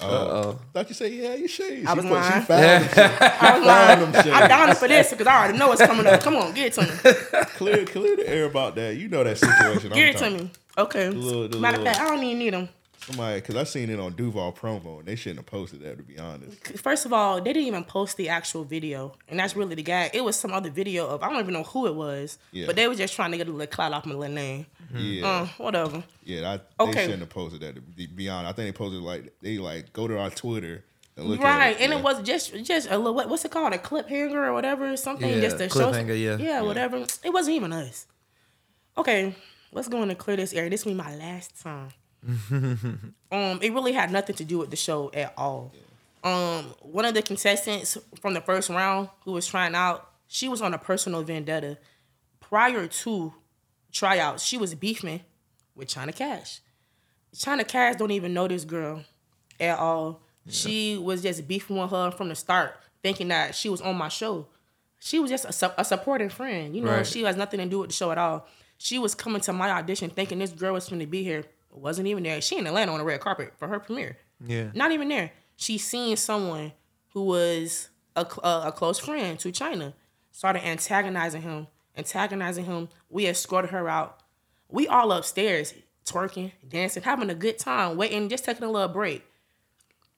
Uh 0.01 0.07
Uh-oh. 0.07 0.59
Thought 0.73 0.89
you 0.91 0.95
say 0.95 1.09
yeah, 1.13 1.35
you 1.35 1.49
shades. 1.49 1.85
I 1.87 1.95
was 1.95 2.05
she, 2.05 2.09
put- 2.11 2.23
she 2.25 2.31
lying. 2.31 2.43
found 2.45 2.85
them. 2.91 3.19
I 3.41 3.59
was 3.59 3.67
lying. 3.67 4.33
I'm 4.33 4.49
down 4.49 4.77
for 4.77 4.87
this 4.87 5.11
because 5.11 5.27
I 5.27 5.37
already 5.43 5.59
know 5.59 5.69
what's 5.69 5.83
coming 5.85 6.07
up. 6.07 6.21
Come 6.23 6.37
on, 6.37 6.55
give 6.55 6.67
it 6.67 6.73
to 6.75 6.83
me. 6.83 6.89
Clear, 7.57 7.85
clear 7.85 8.17
the 8.17 8.29
air 8.29 8.45
about 8.45 8.77
that. 8.77 8.97
You 8.97 9.09
know 9.09 9.25
that 9.25 9.39
situation. 9.39 9.91
Give 9.93 10.09
I'm 10.09 10.15
it 10.15 10.19
to 10.19 10.31
me. 10.45 10.51
Okay. 10.79 11.09
little- 11.11 11.49
the 11.49 11.59
Matter 11.59 11.79
of 11.79 11.85
fact, 11.85 12.01
I 12.01 12.09
don't 12.11 12.23
even 12.23 12.39
need 12.39 12.55
them. 12.55 12.69
Somebody, 13.09 13.41
because 13.41 13.57
I 13.57 13.65
seen 13.65 13.89
it 13.89 13.99
on 13.99 14.13
Duval 14.13 14.53
promo, 14.53 14.99
and 14.99 15.09
they 15.09 15.17
shouldn't 15.17 15.39
have 15.39 15.47
posted 15.47 15.81
that. 15.81 15.97
To 15.97 16.03
be 16.03 16.19
honest, 16.19 16.79
First 16.79 17.07
of 17.07 17.13
all, 17.13 17.37
they 17.41 17.53
didn't 17.55 17.67
even 17.67 17.85
post 17.85 18.17
the 18.19 18.29
actual 18.29 18.65
video, 18.65 19.15
and 19.29 19.39
that's 19.41 19.57
really 19.57 19.75
the 19.75 19.83
guy. 19.83 20.11
It 20.13 20.23
was 20.23 20.37
some 20.37 20.53
other 20.53 20.69
video 20.71 21.07
of 21.07 21.23
I 21.23 21.31
don't 21.31 21.41
even 21.41 21.55
know 21.55 21.63
who 21.63 21.87
it 21.87 21.95
was, 21.95 22.39
Yeah. 22.53 22.67
but 22.67 22.77
they 22.77 22.87
were 22.87 22.95
just 22.95 23.15
trying 23.15 23.31
to 23.31 23.39
get 23.39 23.49
a 23.49 23.51
little 23.51 23.67
clout 23.67 23.93
off 23.93 24.05
my 24.05 24.15
little 24.15 24.35
name. 24.35 24.67
yeah, 24.95 25.27
Uh, 25.27 25.47
whatever. 25.57 26.05
yeah. 26.25 26.53
I, 26.53 26.57
they 26.85 26.91
okay. 26.91 27.03
shouldn't 27.05 27.21
have 27.21 27.31
posted 27.31 27.61
that. 27.63 27.75
To 27.77 27.81
be- 27.81 28.07
be 28.07 28.29
honest, 28.29 28.51
I 28.51 28.53
think 28.53 28.75
they 28.75 28.77
posted 28.79 29.01
like 29.03 29.33
they 29.41 29.57
like 29.59 29.93
go 29.95 30.07
to 30.07 30.19
our 30.19 30.31
Twitter 30.31 30.85
and 31.17 31.27
look 31.27 31.41
right, 31.41 31.69
at 31.69 31.73
it. 31.73 31.81
and 31.81 31.93
yeah. 31.93 31.99
it 31.99 32.05
was 32.05 32.23
just 32.23 32.55
just 32.63 32.91
a 32.91 32.97
little 32.99 33.15
what, 33.15 33.29
what's 33.29 33.45
it 33.45 33.51
called 33.51 33.73
a 33.73 33.79
clip 33.79 34.09
hanger 34.09 34.45
or 34.45 34.53
whatever 34.53 34.97
something 34.97 35.29
Yeah, 35.29 35.41
just 35.41 35.59
to 35.59 35.69
show 35.69 35.91
cliffhanger, 35.93 36.21
yeah. 36.21 36.37
yeah 36.37 36.61
whatever. 36.63 36.99
It 37.25 37.33
wasn't 37.33 37.57
even 37.57 37.73
us. 37.73 38.07
Okay, 38.97 39.35
let's 39.73 39.89
go 39.89 40.03
in 40.03 40.11
and 40.11 40.19
clear 40.19 40.37
this 40.37 40.53
area. 40.53 40.71
This 40.71 40.85
will 40.85 40.93
be 40.93 40.99
my 40.99 41.15
last 41.17 41.61
time. 41.61 41.89
um, 42.51 43.13
it 43.63 43.73
really 43.73 43.93
had 43.93 44.11
nothing 44.11 44.37
to 44.37 44.45
do 44.45 44.59
with 44.59 44.71
the 44.71 44.77
show 44.77 45.11
at 45.15 45.33
all. 45.37 45.73
Um, 46.25 46.75
one 46.81 47.05
of 47.05 47.15
the 47.15 47.23
contestants 47.23 47.97
from 48.21 48.35
the 48.35 48.41
first 48.41 48.69
round 48.71 49.09
who 49.25 49.33
was 49.33 49.47
trying 49.47 49.75
out, 49.75 50.11
she 50.27 50.49
was 50.49 50.61
on 50.61 50.75
a 50.75 50.79
personal 50.79 51.23
vendetta. 51.23 51.79
Prior 52.41 52.87
to 52.87 53.33
tryouts, 53.93 54.43
she 54.43 54.57
was 54.59 54.75
beefing 54.75 55.21
with 55.75 55.89
China 55.89 56.13
Cash. 56.13 56.61
China 57.37 57.63
Cash 57.65 57.97
don't 57.97 58.11
even 58.11 58.35
know 58.35 58.49
this 58.49 58.65
girl 58.65 59.05
at 59.61 59.79
all. 59.79 60.21
She 60.49 60.97
was 60.97 61.23
just 61.23 61.47
beefing 61.47 61.77
with 61.77 61.91
her 61.91 62.11
from 62.11 62.31
the 62.31 62.35
start, 62.35 62.75
thinking 63.03 63.29
that 63.29 63.55
she 63.55 63.69
was 63.69 63.83
on 63.83 63.97
my 63.97 64.09
show. 64.09 64.47
She 64.99 65.19
was 65.19 65.31
just 65.31 65.45
a, 65.45 65.53
su- 65.53 65.71
a 65.77 65.85
supporting 65.85 66.31
friend. 66.31 66.75
You 66.75 66.83
know, 66.83 66.91
Right. 66.91 67.07
she 67.07 67.23
has 67.25 67.37
nothing 67.37 67.61
to 67.61 67.67
do 67.67 67.81
with 67.81 67.91
the 67.91 67.95
show 67.95 68.11
at 68.11 68.17
all. 68.19 68.47
She 68.79 68.99
was 68.99 69.15
coming 69.15 69.43
to 69.43 69.53
my 69.53 69.71
audition 69.71 70.09
thinking 70.09 70.39
this 70.39 70.51
girl 70.53 70.73
was 70.73 70.89
going 70.89 71.01
to 71.01 71.07
be 71.07 71.23
here. 71.23 71.45
Wasn't 71.71 72.07
even 72.09 72.23
there. 72.23 72.41
She 72.41 72.59
in 72.59 72.67
Atlanta 72.67 72.93
on 72.93 73.01
a 73.01 73.05
red 73.05 73.21
carpet 73.21 73.53
for 73.57 73.69
her 73.69 73.79
premiere. 73.79 74.19
Yeah. 74.45 74.71
Not 74.75 74.93
even 74.93 75.09
there. 75.09 75.33
She 75.57 75.79
seen 75.79 76.17
someone 76.17 76.73
who 77.13 77.25
was 77.25 77.89
a, 78.17 78.23
a, 78.23 78.41
uh, 78.45 78.63
a 78.67 78.73
close 78.73 78.99
friend 78.99 79.39
to 79.41 79.53
China, 79.53 79.95
started 80.33 80.67
antagonizing 80.67 81.43
him, 81.43 81.67
antagonizing 81.97 82.65
him. 82.65 82.89
We 83.09 83.27
escorted 83.27 83.71
her 83.71 83.89
out. 83.89 84.21
We 84.69 84.87
all 84.87 85.13
upstairs, 85.13 85.75
twerking, 86.05 86.53
dancing, 86.69 87.03
having 87.03 87.31
a 87.31 87.35
good 87.35 87.59
time, 87.59 87.97
waiting, 87.97 88.29
just 88.29 88.45
taking 88.45 88.65
a 88.65 88.71
little 88.71 88.89
break. 88.89 89.25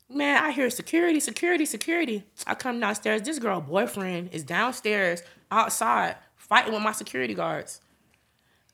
Man, 0.09 0.43
I 0.43 0.51
hear 0.51 0.69
security, 0.71 1.21
security, 1.21 1.65
security. 1.65 2.25
I 2.47 2.55
come 2.57 2.81
downstairs. 2.81 3.23
This 3.23 3.39
girl 3.39 3.61
boyfriend 3.61 4.31
is 4.33 4.43
downstairs, 4.43 5.23
outside, 5.51 6.17
fighting 6.35 6.73
with 6.73 6.83
my 6.83 6.93
security 6.93 7.35
guards. 7.35 7.81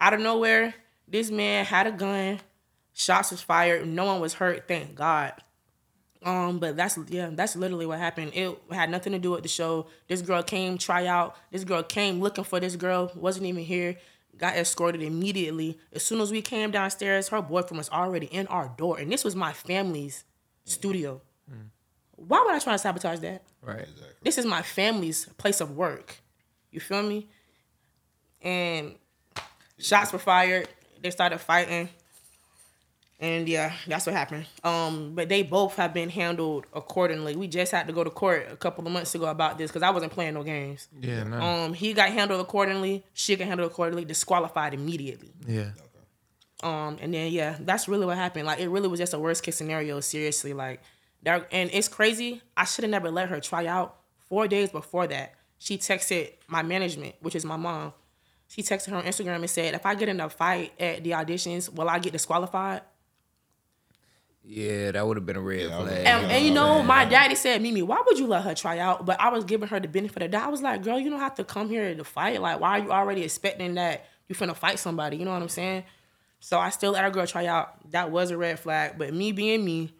Out 0.01 0.15
of 0.15 0.21
nowhere, 0.21 0.75
this 1.07 1.31
man 1.31 1.65
had 1.67 1.87
a 1.87 1.93
gun. 1.93 2.41
Shots 2.99 3.31
was 3.31 3.43
fired. 3.43 3.87
No 3.87 4.07
one 4.07 4.21
was 4.21 4.33
hurt. 4.33 4.67
Thank 4.67 4.95
God. 4.95 5.35
Um, 6.23 6.59
but 6.59 6.79
that's 6.79 6.99
yeah, 7.09 7.29
that's 7.31 7.55
literally 7.55 7.85
what 7.85 7.99
happened. 7.99 8.33
It 8.35 8.59
had 8.71 8.89
nothing 8.89 9.13
to 9.13 9.19
do 9.19 9.33
with 9.33 9.43
the 9.43 9.51
show. 9.51 9.89
This 10.09 10.23
girl 10.23 10.43
came 10.43 10.79
try 10.79 11.07
out. 11.07 11.37
This 11.53 11.63
girl 11.63 11.83
came 11.83 12.21
looking 12.21 12.43
for 12.43 12.59
this 12.59 12.75
girl. 12.75 13.13
Wasn't 13.15 13.45
even 13.45 13.63
here. 13.65 13.97
Got 14.39 14.57
escorted 14.57 15.03
immediately. 15.03 15.79
As 15.93 16.05
soon 16.05 16.23
as 16.23 16.33
we 16.33 16.41
came 16.41 16.71
downstairs, 16.71 17.29
her 17.29 17.43
boyfriend 17.43 17.77
was 17.77 17.91
already 17.91 18.27
in 18.27 18.47
our 18.47 18.73
door, 18.79 18.99
and 18.99 19.13
this 19.13 19.25
was 19.25 19.37
my 19.37 19.53
family's 19.53 20.25
studio. 20.65 21.21
Why 22.17 22.43
would 22.47 22.55
I 22.55 22.59
try 22.61 22.73
to 22.73 22.79
sabotage 22.79 23.19
that? 23.21 23.43
Right. 23.61 23.81
Exactly. 23.81 24.07
This 24.23 24.39
is 24.39 24.47
my 24.47 24.63
family's 24.63 25.27
place 25.37 25.61
of 25.61 25.77
work. 25.77 26.17
You 26.71 26.81
feel 26.81 27.03
me? 27.03 27.29
And 28.41 28.95
shots 29.79 30.15
were 30.15 30.19
fired. 30.19 30.69
They 31.03 31.11
started 31.11 31.39
fighting. 31.39 31.91
And 33.19 33.49
yeah, 33.49 33.73
that's 33.87 34.05
what 34.05 34.15
happened. 34.15 34.45
Um, 34.63 35.15
but 35.15 35.31
they 35.31 35.43
both 35.43 35.77
have 35.77 35.95
been 35.95 36.11
handled 36.11 36.67
accordingly. 36.75 37.35
We 37.35 37.49
just 37.49 37.73
had 37.73 37.87
to 37.87 37.93
go 37.95 38.05
to 38.05 38.11
court 38.11 38.47
a 38.51 38.57
couple 38.57 38.87
of 38.87 38.93
months 38.93 39.15
ago 39.15 39.25
about 39.27 39.57
this 39.57 39.71
because 39.71 39.83
I 39.83 39.89
wasn't 39.91 40.13
playing 40.13 40.35
no 40.35 40.43
games. 40.43 40.89
Yeah. 41.01 41.25
No. 41.25 41.41
Um, 41.41 41.73
he 41.73 41.95
got 41.95 42.11
handled 42.11 42.43
accordingly. 42.43 43.05
She 43.15 43.35
got 43.37 43.49
handled 43.49 43.71
accordingly. 43.71 44.05
Disqualified 44.05 44.75
immediately. 44.75 45.33
yeah. 45.47 45.71
Um, 46.63 46.97
and 47.03 47.13
then 47.13 47.33
yeah, 47.33 47.57
that's 47.61 47.87
really 47.87 48.07
what 48.07 48.17
happened. 48.17 48.47
Like 48.47 48.61
it 48.61 48.69
really 48.69 48.89
was 48.89 48.99
just 48.99 49.13
a 49.13 49.19
worst 49.19 49.43
case 49.43 49.57
scenario. 49.57 50.01
Seriously, 50.01 50.53
like 50.55 50.81
that, 51.23 51.47
and 51.53 51.69
it's 51.73 51.89
crazy. 51.89 52.41
I 52.57 52.65
should 52.65 52.85
have 52.85 52.91
never 52.91 53.11
let 53.11 53.29
her 53.29 53.41
try 53.41 53.67
out. 53.67 53.97
Four 54.29 54.49
days 54.49 54.71
before 54.71 55.07
that, 55.07 55.35
she 55.59 55.77
texted 55.79 56.33
my 56.49 56.63
management, 56.63 57.15
which 57.21 57.37
is 57.37 57.45
my 57.45 57.57
mom. 57.57 57.93
She 58.49 58.63
texted 58.63 58.89
her 58.91 58.97
on 58.97 59.05
Instagram 59.05 59.37
and 59.37 59.51
said, 59.51 59.75
"If 59.75 59.85
I 59.85 59.95
get 59.95 60.09
in 60.09 60.19
a 60.19 60.31
fight 60.31 60.73
at 60.81 61.05
the 61.05 61.11
auditions, 61.11 61.73
will 61.73 61.89
I 61.89 61.99
get 61.99 62.13
disqualified?" 62.13 62.81
Yeah, 64.49 64.93
that 64.93 65.05
would 65.05 65.17
have 65.17 65.27
been 65.27 65.37
a 65.37 65.41
red 65.41 65.63
Yeah, 65.63 65.81
flag. 65.81 66.07
And, 66.07 66.31
and 66.31 66.45
you 66.45 66.55
know, 66.55 66.81
my 66.81 67.05
daddy 67.05 67.35
said, 67.35 67.61
Mimi, 67.61 67.83
why 67.83 68.01
would 68.07 68.17
you 68.17 68.29
let 68.29 68.45
her 68.45 68.55
try 68.55 68.79
out? 68.79 69.05
But 69.05 69.21
I 69.21 69.31
was 69.31 69.45
giving 69.45 69.67
her 69.69 69.81
the 69.81 69.89
benefit 69.89 70.23
of 70.23 70.31
that. 70.31 70.45
I 70.45 70.49
was 70.49 70.63
like, 70.63 70.85
girl, 70.85 71.01
you 71.01 71.11
don't 71.11 71.19
have 71.19 71.35
to 71.37 71.45
come 71.45 71.69
here 71.69 71.93
to 71.93 72.05
fight. 72.05 72.41
Like, 72.41 72.61
why 72.61 72.79
are 72.79 72.83
you 72.85 72.93
already 72.93 73.25
expecting 73.25 73.75
that 73.75 74.07
you're 74.29 74.37
finna 74.37 74.55
fight 74.55 74.79
somebody? 74.79 75.17
You 75.17 75.25
know 75.25 75.33
what 75.33 75.43
I'm 75.43 75.49
saying? 75.49 75.83
So 76.39 76.61
I 76.61 76.71
still 76.71 76.93
let 76.93 77.03
her 77.03 77.11
girl 77.11 77.27
try 77.27 77.47
out. 77.47 77.91
That 77.91 78.13
was 78.13 78.31
a 78.31 78.37
red 78.37 78.61
flag. 78.61 78.97
But 78.97 79.13
me 79.13 79.33
being 79.33 79.65
me, 79.65 79.93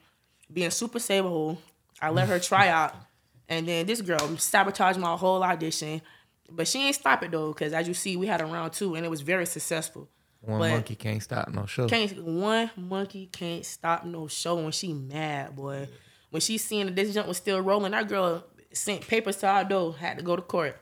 being 0.53 0.71
super 0.71 1.01
saberhole, 1.01 1.59
I 2.01 2.11
let 2.11 2.29
her 2.29 2.39
try 2.39 2.69
out. 2.69 2.95
And 3.49 3.69
then 3.69 3.87
this 3.87 4.01
girl 4.01 4.19
sabotaged 4.39 4.99
my 4.99 5.17
whole 5.17 5.45
audition. 5.45 6.03
But 6.51 6.67
she 6.67 6.81
ain't 6.81 6.97
stop 6.97 7.23
it 7.23 7.31
though, 7.31 7.53
because 7.53 7.73
as 7.73 7.87
you 7.87 7.95
see, 7.95 8.17
we 8.17 8.27
had 8.27 8.41
a 8.41 8.45
round 8.45 8.73
two 8.73 8.97
and 8.97 9.07
it 9.07 9.09
was 9.09 9.21
very 9.21 9.47
successful. 9.47 10.09
One 10.41 10.59
but- 10.61 10.71
monkey 10.71 10.95
can't 10.95 11.23
stop 11.23 11.49
no 11.49 11.67
show. 11.67 11.89
can't 11.89 12.23
one 12.23 12.71
monkey 12.77 13.29
can't 13.33 13.65
stop 13.65 14.05
no 14.05 14.27
show 14.29 14.57
when 14.57 14.71
she 14.73 14.93
mad, 14.93 15.57
boy. 15.57 15.89
When 16.31 16.41
she 16.41 16.59
seen 16.59 16.87
that 16.87 16.97
this 16.97 17.15
junk 17.15 17.27
was 17.29 17.37
still 17.39 17.61
rolling, 17.61 17.93
that 17.93 18.09
girl 18.09 18.45
sent 18.73 19.07
papers 19.07 19.37
to 19.39 19.47
our 19.49 19.65
door, 19.65 19.95
had 19.95 20.19
to 20.19 20.25
go 20.25 20.37
to 20.37 20.43
court. 20.43 20.77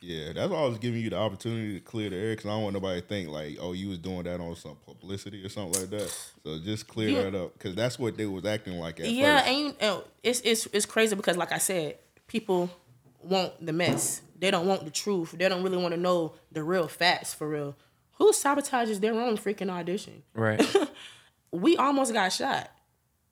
Yeah, 0.00 0.32
that's 0.34 0.50
why 0.50 0.58
I 0.58 0.66
was 0.66 0.78
giving 0.78 1.00
you 1.00 1.08
the 1.10 1.16
opportunity 1.16 1.74
to 1.74 1.80
clear 1.80 2.10
the 2.10 2.16
air 2.16 2.30
because 2.32 2.44
I 2.46 2.50
don't 2.50 2.62
want 2.64 2.74
nobody 2.74 3.00
to 3.00 3.06
think 3.06 3.28
like, 3.30 3.56
oh, 3.60 3.72
you 3.72 3.88
was 3.88 3.98
doing 3.98 4.24
that 4.24 4.38
on 4.40 4.54
some 4.56 4.76
publicity 4.84 5.42
or 5.44 5.48
something 5.48 5.80
like 5.80 5.90
that. 5.90 6.10
So 6.44 6.58
just 6.58 6.86
clear 6.88 7.08
Yeah. 7.08 7.22
that 7.30 7.34
up 7.34 7.52
because 7.54 7.74
that's 7.74 7.98
what 7.98 8.16
they 8.16 8.26
was 8.26 8.44
acting 8.44 8.78
like 8.78 9.00
at 9.00 9.10
yeah, 9.10 9.38
first. 9.38 9.48
and 9.50 9.58
you, 9.58 9.74
uh, 9.80 10.00
it's 10.22 10.40
it's 10.40 10.66
it's 10.72 10.86
crazy 10.86 11.16
because, 11.16 11.36
like 11.38 11.52
I 11.52 11.58
said, 11.58 11.98
people 12.26 12.68
want 13.22 13.64
the 13.64 13.72
mess. 13.72 14.20
They 14.38 14.50
don't 14.50 14.66
want 14.66 14.84
the 14.84 14.90
truth. 14.90 15.32
They 15.38 15.48
don't 15.48 15.62
really 15.62 15.78
want 15.78 15.94
to 15.94 16.00
know 16.00 16.34
the 16.52 16.62
real 16.62 16.86
facts 16.88 17.32
for 17.32 17.48
real. 17.48 17.74
Who 18.16 18.32
sabotages 18.32 19.00
their 19.00 19.14
own 19.14 19.36
freaking 19.36 19.70
audition? 19.70 20.22
Right. 20.34 20.62
We 21.52 21.76
almost 21.76 22.12
got 22.12 22.32
shot. 22.32 22.68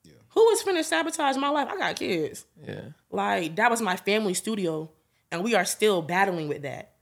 Yeah. 0.05 0.13
Who 0.29 0.39
was 0.45 0.63
finna 0.63 0.81
sabotage 0.85 1.35
my 1.35 1.49
life? 1.49 1.67
I 1.69 1.77
got 1.77 1.97
kids. 1.97 2.45
yeah. 2.65 2.79
Like 3.11 3.57
that 3.57 3.69
was 3.69 3.81
my 3.81 3.97
family 3.97 4.33
studio, 4.33 4.89
and 5.29 5.43
we 5.43 5.55
are 5.55 5.65
still 5.65 6.01
battling 6.01 6.47
with 6.47 6.61
that. 6.61 6.93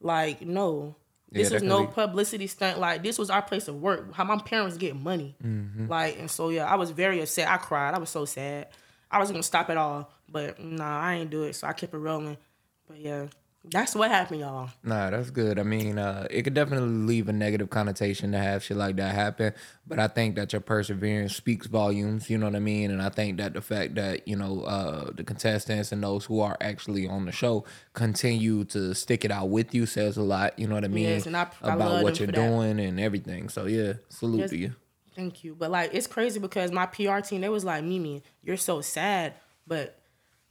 Like 0.00 0.42
no, 0.42 0.94
this 1.28 1.50
Yeah, 1.50 1.54
was 1.56 1.62
no 1.64 1.86
be- 1.86 1.92
publicity 1.92 2.46
stunt. 2.46 2.78
Like 2.78 3.02
this 3.02 3.18
was 3.18 3.30
our 3.30 3.42
place 3.42 3.66
of 3.66 3.80
work. 3.82 4.14
How 4.14 4.22
my 4.22 4.38
parents 4.38 4.76
get 4.76 4.94
money. 4.94 5.34
Mm-hmm. 5.44 5.88
Like 5.88 6.20
and 6.20 6.30
so 6.30 6.50
yeah, 6.50 6.66
I 6.66 6.76
was 6.76 6.90
very 6.92 7.20
upset. 7.20 7.48
I 7.48 7.56
cried. 7.56 7.92
I 7.94 7.98
was 7.98 8.10
so 8.10 8.24
sad. 8.24 8.68
I 9.10 9.18
was 9.18 9.32
gonna 9.32 9.42
stop 9.42 9.70
it 9.70 9.76
all, 9.76 10.08
but 10.30 10.62
nah, 10.62 11.00
I 11.00 11.14
ain't 11.14 11.30
do 11.30 11.42
it. 11.42 11.54
So 11.56 11.66
I 11.66 11.72
kept 11.72 11.92
it 11.94 11.98
rolling. 11.98 12.36
But 12.88 12.98
yeah, 13.00 13.26
that's 13.64 13.94
what 13.94 14.10
happened, 14.10 14.40
y'all. 14.40 14.70
Nah, 14.82 15.10
that's 15.10 15.28
good. 15.30 15.58
I 15.58 15.64
mean, 15.64 15.98
uh, 15.98 16.26
it 16.30 16.42
could 16.42 16.54
definitely 16.54 16.88
leave 16.88 17.28
a 17.28 17.32
negative 17.32 17.68
connotation 17.68 18.32
to 18.32 18.38
have 18.38 18.62
shit 18.64 18.76
like 18.78 18.96
that 18.96 19.14
happen. 19.14 19.52
But 19.86 19.98
I 19.98 20.08
think 20.08 20.36
that 20.36 20.52
your 20.54 20.60
perseverance 20.60 21.36
speaks 21.36 21.66
volumes. 21.66 22.30
You 22.30 22.38
know 22.38 22.46
what 22.46 22.56
I 22.56 22.60
mean? 22.60 22.90
And 22.90 23.02
I 23.02 23.10
think 23.10 23.36
that 23.36 23.52
the 23.52 23.60
fact 23.60 23.96
that 23.96 24.26
you 24.26 24.34
know 24.36 24.62
uh, 24.62 25.10
the 25.14 25.24
contestants 25.24 25.92
and 25.92 26.02
those 26.02 26.24
who 26.24 26.40
are 26.40 26.56
actually 26.60 27.06
on 27.06 27.26
the 27.26 27.32
show 27.32 27.64
continue 27.92 28.64
to 28.64 28.94
stick 28.94 29.24
it 29.26 29.30
out 29.30 29.50
with 29.50 29.74
you 29.74 29.84
says 29.84 30.16
a 30.16 30.22
lot. 30.22 30.58
You 30.58 30.66
know 30.66 30.74
what 30.74 30.84
I 30.84 30.88
mean? 30.88 31.04
Yes, 31.04 31.26
and 31.26 31.36
I- 31.36 31.48
I 31.62 31.74
about 31.74 32.02
what 32.02 32.18
you're 32.18 32.28
for 32.28 32.32
that. 32.32 32.48
doing 32.48 32.80
and 32.80 32.98
everything. 32.98 33.50
So 33.50 33.66
yeah, 33.66 33.94
salute 34.08 34.40
Yes. 34.40 34.50
to 34.50 34.56
you. 34.56 34.74
Thank 35.14 35.44
you. 35.44 35.54
But 35.54 35.70
like 35.70 35.90
it's 35.92 36.06
crazy 36.06 36.40
because 36.40 36.72
my 36.72 36.86
PR 36.86 37.18
team, 37.20 37.42
they 37.42 37.50
was 37.50 37.64
like, 37.64 37.84
Mimi, 37.84 38.22
you're 38.42 38.56
so 38.56 38.80
sad. 38.80 39.34
But 39.66 39.99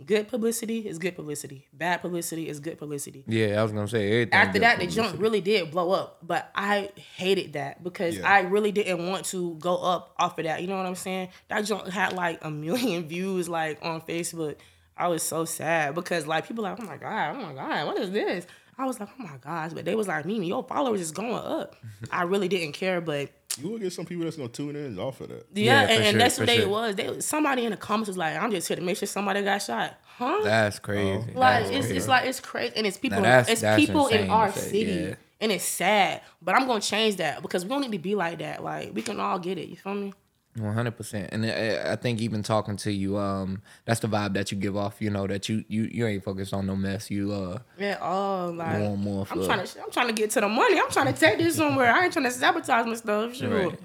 good 0.05 0.27
publicity 0.27 0.87
is 0.87 0.97
good 0.97 1.15
publicity. 1.15 1.67
Bad 1.73 2.01
publicity 2.01 2.47
is 2.47 2.59
good 2.59 2.77
publicity. 2.77 3.23
Yeah, 3.27 3.59
I 3.59 3.63
was 3.63 3.71
gonna 3.71 3.87
say 3.87 4.07
everything. 4.11 4.33
After 4.33 4.59
that, 4.59 4.79
the 4.79 4.85
publicity. 4.85 5.09
jump 5.09 5.21
really 5.21 5.41
did 5.41 5.71
blow 5.71 5.91
up. 5.91 6.19
But 6.21 6.49
I 6.55 6.89
hated 7.17 7.53
that 7.53 7.83
because 7.83 8.17
Yeah. 8.17 8.29
I 8.29 8.41
really 8.41 8.71
didn't 8.71 9.07
want 9.07 9.25
to 9.27 9.55
go 9.55 9.77
up 9.77 10.13
off 10.17 10.37
of 10.39 10.45
that. 10.45 10.61
You 10.61 10.67
know 10.67 10.77
what 10.77 10.85
I'm 10.85 10.95
saying? 10.95 11.29
That 11.49 11.65
jump 11.65 11.87
had 11.87 12.13
like 12.13 12.43
a 12.43 12.49
million 12.51 13.07
views 13.07 13.49
like 13.49 13.79
on 13.81 14.01
Facebook. 14.01 14.55
I 14.95 15.07
was 15.07 15.23
so 15.23 15.45
sad 15.45 15.95
because 15.95 16.27
like 16.27 16.45
people 16.47 16.63
like, 16.63 16.77
oh 16.79 16.83
my 16.85 16.97
god, 16.97 17.35
oh 17.35 17.41
my 17.41 17.53
god, 17.53 17.87
what 17.87 17.97
is 17.99 18.11
this? 18.11 18.45
I 18.79 18.85
was 18.85 18.99
like, 18.99 19.09
oh 19.19 19.23
my 19.23 19.37
gosh, 19.41 19.73
but 19.73 19.85
they 19.85 19.95
was 19.95 20.07
like, 20.07 20.25
Mimi, 20.25 20.47
your 20.47 20.63
followers 20.63 21.01
is 21.01 21.11
going 21.11 21.33
up. 21.33 21.75
I 22.11 22.23
really 22.23 22.47
didn't 22.47 22.73
care, 22.73 23.01
but 23.01 23.29
You 23.61 23.69
will 23.69 23.77
get 23.77 23.91
some 23.93 24.05
people 24.05 24.23
that's 24.23 24.37
gonna 24.37 24.49
tune 24.49 24.75
in 24.75 24.97
off 24.99 25.19
of 25.21 25.29
that. 25.29 25.45
yeah, 25.53 25.81
Yeah, 25.81 25.81
and, 25.81 25.91
and 26.03 26.09
sure, 26.11 26.19
that's 26.19 26.35
for 26.35 26.41
what 26.41 26.47
they 26.47 26.57
sure. 26.59 26.69
was. 26.69 26.95
They 26.95 27.19
somebody 27.19 27.65
in 27.65 27.71
the 27.71 27.77
comments 27.77 28.07
was 28.07 28.17
like, 28.17 28.35
"I'm 28.41 28.51
just 28.51 28.67
here 28.67 28.77
to 28.77 28.83
make 28.83 28.97
sure 28.97 29.07
somebody 29.07 29.41
got 29.41 29.59
shot." 29.61 29.97
Huh? 30.17 30.41
That's 30.43 30.79
crazy. 30.79 31.31
Oh. 31.35 31.39
like 31.39 31.63
That's 31.63 31.69
it's, 31.69 31.85
crazy. 31.85 31.97
it's 31.97 32.07
like 32.07 32.25
it's 32.25 32.39
crazy, 32.39 32.73
and 32.75 32.87
it's 32.87 32.97
people. 32.97 33.21
that's- 33.21 33.49
it's 33.49 33.61
that's 33.61 33.79
people 33.85 34.07
in 34.07 34.29
our 34.29 34.51
say, 34.51 34.59
city, 34.61 34.91
yeah. 35.09 35.15
and 35.41 35.51
it's 35.51 35.63
sad. 35.65 36.21
But 36.41 36.55
I'm 36.55 36.67
gonna 36.67 36.81
change 36.81 37.17
that 37.17 37.41
because 37.41 37.63
we 37.65 37.69
don't 37.69 37.81
need 37.81 37.91
to 37.93 37.99
be 37.99 38.15
like 38.15 38.39
that. 38.39 38.63
Like 38.63 38.93
we 38.95 39.01
can 39.01 39.19
all 39.19 39.39
get 39.39 39.57
it. 39.57 39.67
You 39.69 39.75
feel 39.75 39.93
me? 39.95 40.13
One 40.59 40.73
hundred 40.73 40.97
percent, 40.97 41.29
and 41.31 41.45
I 41.45 41.95
think 41.95 42.19
even 42.21 42.43
talking 42.43 42.75
to 42.77 42.91
you, 42.91 43.17
um, 43.17 43.61
that's 43.85 44.01
the 44.01 44.07
vibe 44.07 44.33
that 44.33 44.51
you 44.51 44.57
give 44.57 44.75
off. 44.75 45.01
You 45.01 45.09
know 45.09 45.25
that 45.27 45.47
you 45.47 45.63
you 45.67 45.83
you 45.83 46.05
ain't 46.05 46.23
focused 46.23 46.53
on 46.53 46.65
no 46.67 46.75
mess. 46.75 47.09
You 47.09 47.31
uh, 47.31 47.59
Yeah. 47.77 47.97
Oh, 48.01 48.51
like 48.55 48.79
More 48.79 48.97
more 48.97 49.27
I'm 49.31 49.43
trying 49.45 49.65
to 49.65 49.81
I'm 49.81 49.91
trying 49.91 50.07
to 50.07 50.13
get 50.13 50.31
to 50.31 50.41
the 50.41 50.49
money. 50.49 50.79
I'm 50.79 50.89
trying 50.89 51.13
to 51.13 51.19
take 51.19 51.37
this 51.37 51.55
somewhere. 51.55 51.91
I 51.93 52.03
ain't 52.03 52.13
trying 52.13 52.25
to 52.25 52.31
sabotage 52.31 52.85
my 52.85 52.95
stuff. 52.95 53.35
Sure. 53.35 53.67
Right. 53.69 53.79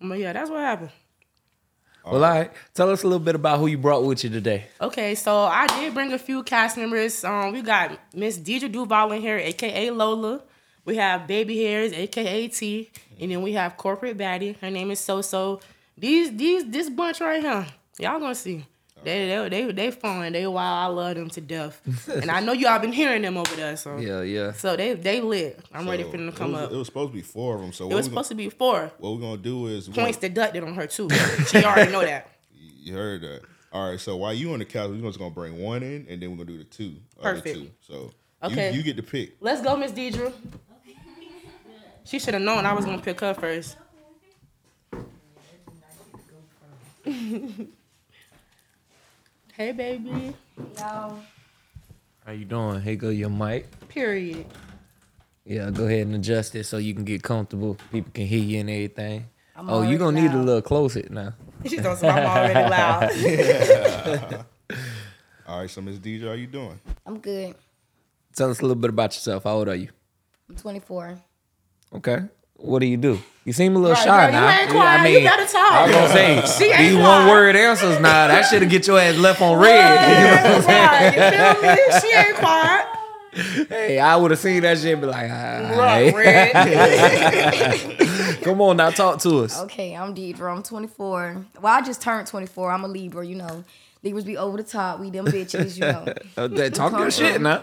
But 0.00 0.18
yeah, 0.18 0.32
that's 0.32 0.48
what 0.50 0.60
happened. 0.60 0.90
well, 2.04 2.24
all 2.24 2.30
right. 2.30 2.50
Tell 2.74 2.88
us 2.90 3.02
a 3.02 3.06
little 3.06 3.24
bit 3.24 3.34
about 3.34 3.58
who 3.58 3.66
you 3.66 3.76
brought 3.78 4.04
with 4.04 4.24
you 4.24 4.30
today. 4.30 4.66
Okay, 4.80 5.14
so 5.14 5.42
I 5.42 5.66
did 5.66 5.92
bring 5.92 6.12
a 6.12 6.18
few 6.18 6.42
cast 6.42 6.76
members. 6.76 7.22
Um, 7.24 7.52
we 7.52 7.60
got 7.62 7.98
Miss 8.14 8.38
Deidre 8.38 8.70
Duval 8.72 9.12
in 9.12 9.20
here, 9.20 9.36
aka 9.36 9.90
Lola. 9.90 10.42
We 10.84 10.96
have 10.96 11.26
Baby 11.26 11.62
Hairs, 11.62 11.92
aka 11.92 12.48
T, 12.48 12.90
and 13.20 13.30
then 13.30 13.42
we 13.42 13.52
have 13.52 13.76
Corporate 13.76 14.16
Baddie. 14.16 14.56
Her 14.58 14.70
name 14.70 14.90
is 14.90 15.00
So 15.00 15.20
So. 15.20 15.60
These 15.98 16.36
these 16.36 16.64
this 16.70 16.88
bunch 16.90 17.20
right 17.20 17.42
here, 17.42 17.66
y'all 17.98 18.20
gonna 18.20 18.34
see. 18.34 18.64
They 19.04 19.28
they 19.28 19.48
they 19.48 19.72
they 19.72 19.90
fun. 19.92 20.32
They 20.32 20.46
wild. 20.46 20.56
I 20.58 20.86
love 21.02 21.14
them 21.16 21.30
to 21.30 21.40
death, 21.40 21.80
and 22.08 22.30
I 22.30 22.40
know 22.40 22.52
y'all 22.52 22.78
been 22.80 22.92
hearing 22.92 23.22
them 23.22 23.36
over 23.36 23.54
there. 23.54 23.76
So 23.76 23.96
Yeah, 23.98 24.22
yeah. 24.22 24.52
so 24.52 24.76
they 24.76 24.94
they 24.94 25.20
lit. 25.20 25.60
I'm 25.72 25.88
ready 25.88 26.02
for 26.02 26.12
them 26.16 26.26
to 26.26 26.32
it 26.32 26.36
come 26.36 26.52
was, 26.52 26.62
up. 26.62 26.72
It 26.72 26.76
was 26.76 26.86
supposed 26.88 27.10
to 27.12 27.16
be 27.16 27.22
four 27.22 27.54
of 27.54 27.60
them. 27.60 27.72
So 27.72 27.84
It 27.84 27.88
what, 27.88 27.96
was 27.96 28.06
we 28.06 28.10
supposed 28.10 28.28
to 28.30 28.34
be 28.34 28.48
four 28.50 28.90
what 28.98 29.12
we're 29.14 29.20
gonna 29.20 29.36
do 29.36 29.66
is 29.68 29.88
points 29.88 30.18
gonna- 30.18 30.28
deducted 30.34 30.64
on 30.64 30.74
her 30.74 30.86
too. 30.88 31.08
She 31.46 31.64
already 31.64 31.92
know 31.92 32.00
that. 32.00 32.28
You 32.52 32.94
heard 32.94 33.22
that. 33.22 33.42
All 33.72 33.90
right. 33.90 34.00
So 34.00 34.16
while 34.16 34.34
you 34.34 34.52
on 34.52 34.58
the 34.58 34.64
couch, 34.64 34.90
we're 34.90 35.00
just 35.00 35.18
gonna 35.18 35.30
bring 35.30 35.58
one 35.62 35.82
in, 35.84 36.06
and 36.08 36.20
then 36.20 36.30
we're 36.32 36.44
gonna 36.44 36.56
do 36.56 36.58
the 36.58 36.64
two. 36.64 36.96
other 37.20 37.34
Perfect. 37.36 37.56
Two. 37.56 37.70
So 37.80 38.10
Okay. 38.42 38.70
you, 38.72 38.78
you 38.78 38.82
get 38.82 38.96
to 38.96 39.02
pick. 39.04 39.36
Let's 39.40 39.62
go, 39.62 39.76
Miss 39.76 39.92
Deidre. 39.92 40.32
She 42.04 42.18
should 42.18 42.34
have 42.34 42.42
known 42.42 42.64
I 42.66 42.72
was 42.72 42.84
gonna 42.84 43.00
pick 43.00 43.20
her 43.20 43.34
first. 43.34 43.76
hey, 49.54 49.72
baby. 49.72 50.34
Y'all, 50.76 51.18
How 52.26 52.32
you 52.32 52.44
doing? 52.44 52.82
Hey, 52.82 52.96
go 52.96 53.08
your 53.08 53.30
mic. 53.30 53.66
Period. 53.88 54.44
Yeah, 55.44 55.70
go 55.70 55.86
ahead 55.86 56.06
and 56.06 56.16
adjust 56.16 56.54
it 56.54 56.64
so 56.64 56.76
you 56.76 56.92
can 56.92 57.04
get 57.04 57.22
comfortable. 57.22 57.78
People 57.90 58.10
can 58.12 58.26
hear 58.26 58.42
you 58.42 58.60
and 58.60 58.68
everything. 58.68 59.24
I'm 59.56 59.70
oh, 59.70 59.80
you 59.80 59.96
already 59.96 59.98
gonna 59.98 60.20
need 60.20 60.30
a 60.32 60.36
loud. 60.36 60.44
little 60.44 60.62
closer 60.62 61.06
now. 61.08 61.32
She 61.64 61.78
thought 61.78 62.04
I'm 62.04 62.26
already 62.26 62.70
loud. 64.28 64.44
All 65.48 65.60
right. 65.60 65.70
So 65.70 65.80
Miss 65.80 65.96
DJ, 65.96 66.26
how 66.28 66.32
you 66.34 66.46
doing? 66.46 66.78
I'm 67.06 67.18
good. 67.18 67.54
Tell 68.36 68.50
us 68.50 68.58
a 68.58 68.62
little 68.62 68.76
bit 68.76 68.90
about 68.90 69.14
yourself. 69.14 69.44
How 69.44 69.54
old 69.54 69.68
are 69.68 69.74
you? 69.74 69.88
I'm 70.50 70.56
24. 70.56 71.18
Okay. 71.94 72.18
What 72.58 72.80
do 72.80 72.86
you 72.86 72.96
do? 72.96 73.18
You 73.44 73.52
seem 73.54 73.76
a 73.76 73.78
little 73.78 73.94
Right, 73.94 74.04
shy 74.04 74.30
girl, 74.30 74.34
you 74.40 74.46
now. 74.46 74.60
ain't 74.60 74.70
quiet. 74.70 75.10
You 75.12 75.26
better 75.28 75.46
talk. 75.46 75.72
I 75.72 75.86
was 75.86 75.94
gonna 75.94 76.08
say 76.08 76.42
She 76.58 76.64
ain't 76.70 76.78
these 76.78 76.96
quiet. 76.96 77.18
one 77.20 77.28
word 77.28 77.56
answers 77.56 77.98
now. 78.00 78.26
That 78.28 78.42
should 78.42 78.60
have 78.62 78.70
get 78.70 78.86
your 78.86 78.98
ass 78.98 79.16
left 79.16 79.40
on 79.40 79.58
red. 79.58 80.00
You 80.08 80.24
know 80.26 80.58
what 80.58 80.68
I'm 80.68 81.12
saying? 81.12 81.14
You 81.14 81.20
feel 81.38 81.62
me? 81.62 82.00
She 82.00 82.08
ain't 82.14 82.36
quiet. 82.36 82.86
Hey, 83.68 83.98
I 84.00 84.16
would 84.16 84.32
have 84.32 84.40
seen 84.40 84.62
that 84.62 84.76
shit 84.78 84.92
and 84.94 85.00
be 85.00 85.06
like, 85.06 85.30
Right, 85.30 86.12
red. 86.14 86.52
come 88.42 88.60
on 88.60 88.76
now, 88.76 88.90
talk 88.90 89.20
to 89.20 89.44
us. 89.44 89.58
Okay, 89.62 89.94
I'm 89.94 90.14
Deidre. 90.14 90.52
I'm 90.54 90.62
24. 90.62 91.46
Well, 91.62 91.72
I 91.72 91.80
just 91.80 92.02
turned 92.02 92.26
24. 92.26 92.70
I'm 92.72 92.84
a 92.84 92.88
Libra, 92.88 93.24
you 93.24 93.36
know. 93.36 93.64
Libras 94.02 94.24
be 94.24 94.36
over 94.36 94.56
the 94.56 94.62
top. 94.62 95.00
We 95.00 95.10
them 95.10 95.26
bitches, 95.26 95.76
you 95.76 95.82
know. 95.82 96.68
Talk 96.70 96.98
your 96.98 97.10
shit 97.10 97.40
now. 97.40 97.62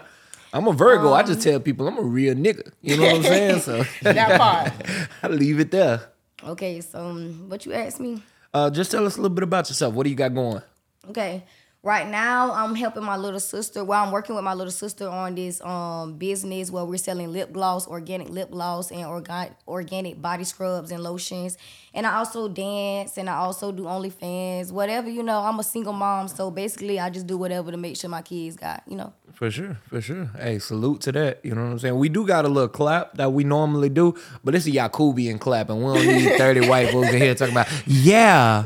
I'm 0.56 0.70
a 0.70 0.72
Virgo. 0.72 1.12
I 1.12 1.22
just 1.22 1.42
tell 1.42 1.60
people 1.60 1.86
I'm 1.86 1.98
a 1.98 2.02
real 2.02 2.34
nigga. 2.34 2.72
You 2.82 2.96
know 2.96 3.04
what 3.04 3.16
I'm 3.16 3.24
saying? 3.24 3.60
So 3.60 3.84
that 4.04 4.40
part. 4.40 4.72
I 5.24 5.28
leave 5.28 5.60
it 5.60 5.70
there. 5.70 6.02
Okay, 6.42 6.80
so 6.80 7.08
um, 7.10 7.50
what 7.50 7.66
you 7.66 7.74
asked 7.74 8.00
me? 8.00 8.24
Uh, 8.54 8.70
just 8.70 8.90
tell 8.90 9.06
us 9.06 9.18
a 9.18 9.22
little 9.22 9.36
bit 9.36 9.44
about 9.44 9.68
yourself. 9.68 9.94
What 9.94 10.06
do 10.06 10.10
you 10.10 10.16
got 10.16 10.34
going? 10.34 10.62
Okay. 11.10 11.44
Right 11.86 12.10
now, 12.10 12.52
I'm 12.52 12.74
helping 12.74 13.04
my 13.04 13.16
little 13.16 13.40
sister. 13.40 13.84
Well, 13.84 14.04
I'm 14.04 14.12
working 14.12 14.34
with 14.34 14.44
my 14.44 14.56
little 14.56 14.72
sister 14.72 15.08
on 15.08 15.36
this 15.36 15.62
um 15.62 16.18
business 16.18 16.72
where 16.72 16.84
we're 16.84 16.98
selling 16.98 17.32
lip 17.32 17.54
gloss, 17.54 17.86
organic 17.86 18.30
lip 18.30 18.50
gloss, 18.50 18.90
and 18.92 19.06
organ- 19.06 19.54
organic 19.68 20.20
body 20.20 20.46
scrubs 20.46 20.90
and 20.90 21.04
lotions. 21.04 21.60
And 21.94 22.08
I 22.08 22.16
also 22.16 22.48
dance, 22.48 23.20
and 23.20 23.30
I 23.30 23.36
also 23.36 23.72
do 23.72 23.84
OnlyFans. 23.84 24.72
Whatever 24.72 25.12
you 25.12 25.22
know, 25.22 25.42
I'm 25.42 25.60
a 25.60 25.64
single 25.64 25.94
mom, 25.94 26.28
so 26.28 26.50
basically, 26.50 27.00
I 27.00 27.12
just 27.12 27.28
do 27.28 27.38
whatever 27.38 27.70
to 27.70 27.78
make 27.78 27.98
sure 27.98 28.10
my 28.10 28.24
kids 28.24 28.56
got 28.56 28.82
you 28.88 28.98
know. 28.98 29.14
For 29.34 29.52
sure, 29.52 29.78
for 29.88 30.02
sure. 30.02 30.32
Hey, 30.40 30.58
salute 30.58 31.02
to 31.02 31.12
that. 31.12 31.42
You 31.46 31.54
know 31.54 31.66
what 31.66 31.72
I'm 31.74 31.78
saying? 31.78 31.98
We 31.98 32.10
do 32.10 32.26
got 32.26 32.46
a 32.46 32.48
little 32.48 32.68
clap 32.68 33.14
that 33.18 33.32
we 33.32 33.44
normally 33.44 33.90
do, 33.90 34.16
but 34.44 34.56
it's 34.56 34.66
a 34.66 34.72
Yakubian 34.72 35.40
clap, 35.40 35.70
and 35.70 35.86
we 35.86 35.94
don't 35.94 36.08
need 36.08 36.36
30 36.36 36.68
white 36.68 36.90
folks 36.90 37.10
in 37.10 37.22
here 37.22 37.36
talking 37.36 37.54
about, 37.54 37.68
yeah. 37.86 38.64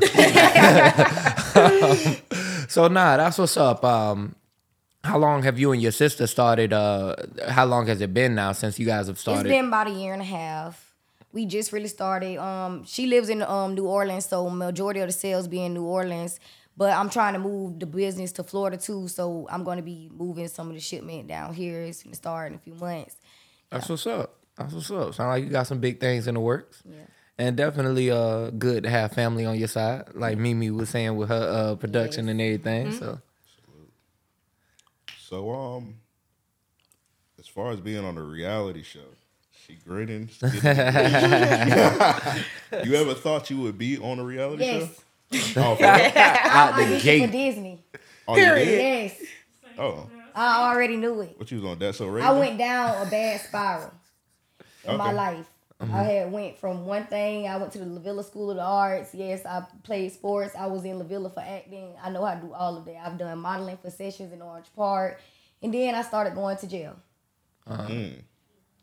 so, 2.70 2.88
nah, 2.88 3.16
that's 3.16 3.36
what's 3.38 3.56
up. 3.56 3.84
Um, 3.84 4.36
how 5.02 5.18
long 5.18 5.42
have 5.42 5.58
you 5.58 5.72
and 5.72 5.82
your 5.82 5.92
sister 5.92 6.26
started? 6.26 6.72
Uh, 6.72 7.16
how 7.48 7.64
long 7.64 7.86
has 7.86 8.00
it 8.00 8.12
been 8.14 8.34
now 8.34 8.52
since 8.52 8.78
you 8.78 8.86
guys 8.86 9.06
have 9.08 9.18
started? 9.18 9.46
It's 9.46 9.56
been 9.56 9.66
about 9.66 9.88
a 9.88 9.90
year 9.90 10.12
and 10.12 10.22
a 10.22 10.26
half. 10.26 10.94
We 11.32 11.46
just 11.46 11.72
really 11.72 11.88
started. 11.88 12.38
Um, 12.38 12.84
she 12.84 13.06
lives 13.06 13.28
in 13.28 13.42
um 13.42 13.74
New 13.74 13.86
Orleans, 13.86 14.26
so 14.26 14.48
majority 14.50 15.00
of 15.00 15.08
the 15.08 15.12
sales 15.12 15.48
be 15.48 15.64
in 15.64 15.74
New 15.74 15.84
Orleans. 15.84 16.38
But 16.76 16.92
I'm 16.92 17.10
trying 17.10 17.34
to 17.34 17.38
move 17.38 17.78
the 17.78 17.86
business 17.86 18.32
to 18.32 18.44
Florida 18.44 18.76
too, 18.76 19.08
so 19.08 19.46
I'm 19.50 19.64
going 19.64 19.76
to 19.76 19.82
be 19.82 20.10
moving 20.12 20.48
some 20.48 20.68
of 20.68 20.74
the 20.74 20.80
shipment 20.80 21.28
down 21.28 21.54
here. 21.54 21.82
It's 21.82 22.02
gonna 22.02 22.14
start 22.14 22.50
in 22.50 22.56
a 22.56 22.58
few 22.58 22.74
months. 22.74 23.16
That's 23.70 23.88
what's 23.88 24.06
up. 24.06 24.36
That's 24.56 24.72
what's 24.72 24.90
up. 24.90 25.14
Sound 25.14 25.30
like 25.30 25.44
you 25.44 25.50
got 25.50 25.66
some 25.66 25.78
big 25.78 26.00
things 26.00 26.26
in 26.26 26.34
the 26.34 26.40
works. 26.40 26.82
Yeah. 26.88 27.06
And 27.40 27.56
definitely 27.56 28.10
uh 28.10 28.50
good 28.50 28.82
to 28.82 28.90
have 28.90 29.12
family 29.12 29.46
on 29.46 29.58
your 29.58 29.66
side, 29.68 30.08
like 30.14 30.36
Mimi 30.36 30.70
was 30.70 30.90
saying 30.90 31.16
with 31.16 31.30
her 31.30 31.70
uh 31.72 31.74
production 31.76 32.28
and 32.28 32.38
everything. 32.40 32.92
So 32.92 33.18
So 35.16 35.50
um, 35.54 35.94
as 37.38 37.46
far 37.46 37.70
as 37.70 37.80
being 37.80 38.04
on 38.04 38.18
a 38.18 38.22
reality 38.22 38.82
show, 38.82 39.08
she 39.64 39.76
grinning. 39.76 40.28
she 40.28 40.46
you 42.84 42.94
ever 42.94 43.14
thought 43.14 43.48
you 43.48 43.60
would 43.60 43.78
be 43.78 43.96
on 43.96 44.18
a 44.18 44.24
reality 44.24 44.64
Yes, 44.64 44.90
show? 45.32 45.60
Oh, 45.62 45.76
for 45.76 45.84
out 45.86 46.76
the 46.76 46.98
for 46.98 47.02
gate. 47.02 47.30
Disney. 47.30 47.84
oh, 48.28 48.36
you 48.36 48.44
did? 48.54 48.80
Yes, 48.80 49.18
Oh, 49.78 50.10
I 50.34 50.68
already 50.68 50.96
knew 50.96 51.20
it. 51.22 51.38
what 51.38 51.50
you 51.50 51.58
was 51.60 51.70
on 51.70 51.78
that 51.78 51.94
so 51.94 52.14
I 52.18 52.32
went 52.32 52.58
down 52.58 53.06
a 53.06 53.10
bad 53.10 53.40
spiral 53.40 53.92
in 54.84 54.96
my 54.96 55.06
Okay. 55.08 55.16
Life. 55.86 55.94
I 55.94 56.02
had 56.02 56.32
went 56.32 56.58
from 56.58 56.86
one 56.86 57.06
thing. 57.06 57.46
I 57.46 57.56
went 57.56 57.72
to 57.72 57.78
the 57.78 57.84
Lavilla 57.86 58.24
School 58.24 58.50
of 58.50 58.56
the 58.56 58.62
Arts. 58.62 59.14
Yes, 59.14 59.44
I 59.46 59.64
played 59.82 60.12
sports. 60.12 60.54
I 60.54 60.66
was 60.66 60.84
in 60.84 60.98
Lavilla 60.98 61.32
for 61.32 61.40
acting. 61.40 61.94
I 62.02 62.10
know 62.10 62.24
how 62.24 62.34
to 62.34 62.40
do 62.40 62.52
all 62.52 62.76
of 62.76 62.84
that. 62.84 62.96
I've 63.04 63.18
done 63.18 63.38
modeling 63.38 63.78
for 63.78 63.90
sessions 63.90 64.32
in 64.32 64.42
Orange 64.42 64.66
Park, 64.76 65.20
and 65.62 65.72
then 65.72 65.94
I 65.94 66.02
started 66.02 66.34
going 66.34 66.56
to 66.58 66.66
jail. 66.66 66.96
Mm. 67.68 68.22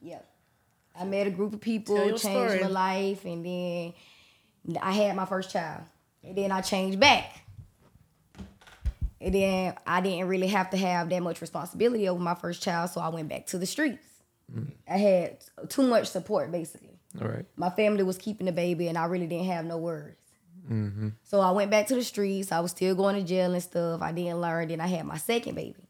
Yeah, 0.02 0.20
I 1.00 1.04
met 1.06 1.28
a 1.28 1.32
group 1.32 1.54
of 1.54 1.62
people, 1.62 1.96
Tell 1.96 2.06
changed 2.06 2.22
story. 2.22 2.62
my 2.62 2.68
life, 2.68 3.26
and 3.26 3.46
then 3.46 3.94
I 4.82 4.92
had 4.92 5.16
my 5.16 5.26
first 5.26 5.52
child, 5.52 5.84
and 6.24 6.36
then 6.38 6.52
I 6.52 6.62
changed 6.62 7.00
back. 7.00 7.44
And 9.20 9.34
then 9.34 9.76
I 9.86 10.02
didn't 10.02 10.28
really 10.28 10.48
have 10.48 10.70
to 10.70 10.78
have 10.78 11.10
that 11.10 11.24
much 11.24 11.42
responsibility 11.42 12.08
over 12.08 12.22
my 12.22 12.36
first 12.36 12.62
child, 12.62 12.92
so 12.92 13.02
I 13.02 13.10
went 13.10 13.30
back 13.30 13.48
to 13.48 13.58
the 13.58 13.66
streets. 13.66 14.07
I 14.88 14.98
had 14.98 15.38
too 15.70 15.84
much 15.84 16.08
support, 16.08 16.52
basically. 16.52 17.00
All 17.22 17.28
right. 17.28 17.46
My 17.56 17.70
family 17.70 18.04
was 18.04 18.18
keeping 18.18 18.46
the 18.46 18.52
baby, 18.52 18.88
and 18.88 18.98
I 18.98 19.06
really 19.06 19.28
didn't 19.28 19.48
have 19.48 19.66
no 19.66 19.78
worries. 19.78 20.16
Mm-hmm. 20.70 21.10
So 21.24 21.40
I 21.40 21.52
went 21.52 21.72
back 21.72 21.88
to 21.88 21.96
the 21.96 22.04
streets. 22.04 22.52
I 22.52 22.60
was 22.60 22.72
still 22.72 22.96
going 22.96 23.16
to 23.16 23.24
jail 23.24 23.54
and 23.54 23.64
stuff. 23.64 24.02
I 24.02 24.12
didn't 24.12 24.42
learn. 24.42 24.68
Then 24.68 24.82
I 24.82 24.88
had 24.88 25.06
my 25.06 25.18
second 25.18 25.56
baby. 25.56 25.88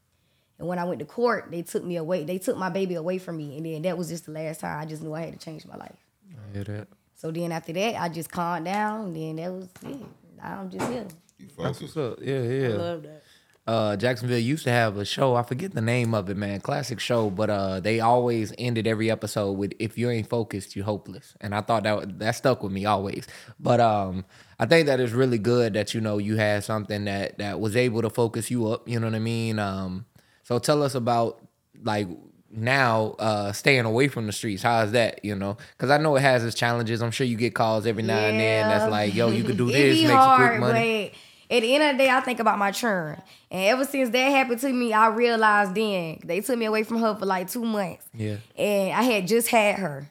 And 0.60 0.68
when 0.68 0.80
I 0.80 0.86
went 0.86 1.00
to 1.00 1.06
court, 1.06 1.50
they 1.52 1.62
took 1.62 1.84
me 1.84 1.98
away. 1.98 2.24
They 2.24 2.38
took 2.38 2.58
my 2.58 2.70
baby 2.70 2.96
away 2.96 3.18
from 3.18 3.38
me. 3.38 3.58
And 3.58 3.66
then 3.66 3.82
that 3.84 3.98
was 3.98 4.10
just 4.10 4.26
the 4.26 4.32
last 4.32 4.62
time 4.62 4.80
I 4.80 4.86
just 4.86 5.02
knew 5.02 5.14
I 5.14 5.22
had 5.22 5.40
to 5.40 5.44
change 5.44 5.66
my 5.66 5.78
life. 5.78 5.98
I 6.32 6.54
hear 6.54 6.64
that. 6.64 6.88
So 7.16 7.32
then 7.32 7.52
after 7.52 7.74
that, 7.74 8.02
I 8.02 8.10
just 8.10 8.32
calmed 8.32 8.66
down. 8.66 9.06
And 9.06 9.16
then 9.16 9.36
that 9.38 9.52
was 9.52 9.70
it. 9.84 10.06
Now 10.38 10.62
I'm 10.62 10.70
just 10.70 10.88
here. 10.92 11.08
You 11.40 11.48
That's 11.58 11.80
focus. 11.80 11.96
what's 11.96 11.98
up. 11.98 12.20
Yeah, 12.22 12.42
yeah. 12.42 12.68
I 12.68 12.72
love 12.72 13.04
that. 13.04 13.24
Uh, 13.68 13.98
Jacksonville 13.98 14.40
used 14.40 14.64
to 14.64 14.72
have 14.72 14.96
a 14.96 15.04
show. 15.04 15.36
I 15.36 15.44
forget 15.44 15.74
the 15.74 15.82
name 15.82 16.16
of 16.16 16.30
it, 16.30 16.38
man. 16.38 16.62
Classic 16.62 17.00
show, 17.00 17.30
but 17.30 17.50
uh, 17.50 17.82
they 17.82 18.00
always 18.00 18.54
ended 18.58 18.88
every 18.88 19.12
episode 19.12 19.52
with 19.52 19.74
"If 19.78 19.98
you 19.98 20.10
ain't 20.10 20.30
focused, 20.30 20.76
you 20.76 20.84
hopeless." 20.84 21.36
And 21.42 21.54
I 21.54 21.60
thought 21.62 21.84
that 21.84 22.18
that 22.20 22.36
stuck 22.36 22.64
with 22.64 22.72
me 22.72 22.86
always. 22.86 23.28
But 23.60 23.82
um, 23.82 24.24
I 24.58 24.66
think 24.66 24.88
that 24.88 25.02
is 25.02 25.12
really 25.12 25.38
good 25.38 25.74
that 25.74 25.94
you 25.94 26.00
know 26.00 26.18
you 26.18 26.38
had 26.38 26.64
something 26.64 27.06
that 27.06 27.40
that 27.40 27.60
was 27.60 27.76
able 27.76 28.02
to 28.04 28.10
focus 28.10 28.50
you 28.50 28.68
up. 28.68 28.88
You 28.88 29.02
know 29.02 29.08
what 29.08 29.16
I 29.16 29.20
mean? 29.20 29.60
Um, 29.60 30.06
so 30.44 30.60
tell 30.60 30.82
us 30.82 30.96
about 30.96 31.42
like 31.84 32.08
now 32.50 33.16
uh 33.20 33.52
staying 33.52 33.84
away 33.84 34.08
from 34.08 34.26
the 34.26 34.32
streets 34.32 34.64
how 34.64 34.82
is 34.82 34.94
that 34.94 35.24
you 35.24 35.36
know 35.36 35.58
because 35.72 35.92
i 35.92 35.98
know 35.98 36.16
it 36.16 36.22
has 36.22 36.46
its 36.46 36.56
challenges 36.56 37.02
i'm 37.02 37.12
sure 37.12 37.28
you 37.28 37.36
get 37.36 37.54
calls 37.54 37.86
every 37.86 38.02
now 38.02 38.18
and 38.18 38.40
then 38.40 38.68
that's 38.70 38.90
like 38.90 39.14
yo 39.14 39.30
you 39.30 39.44
could 39.44 39.58
do 39.58 39.66
this 39.72 40.02
make 40.02 40.10
some 40.10 40.38
quick 40.38 40.60
money 40.60 41.12
at 41.50 41.62
the 41.62 41.74
end 41.74 41.84
of 41.84 41.98
the 41.98 42.04
day, 42.04 42.10
I 42.10 42.20
think 42.22 42.40
about 42.40 42.58
my 42.60 42.72
children. 42.72 43.22
And 43.50 43.66
ever 43.68 43.86
since 43.86 44.10
that 44.10 44.30
happened 44.30 44.60
to 44.62 44.72
me, 44.72 44.92
I 44.94 45.08
realized 45.08 45.76
then 45.76 46.20
they 46.24 46.42
took 46.42 46.58
me 46.58 46.66
away 46.66 46.84
from 46.84 47.00
her 47.00 47.16
for 47.16 47.26
like 47.26 47.50
two 47.50 47.64
months. 47.64 48.06
Yeah. 48.14 48.38
And 48.58 48.94
I 48.94 49.04
had 49.04 49.28
just 49.28 49.48
had 49.48 49.80
her. 49.80 50.10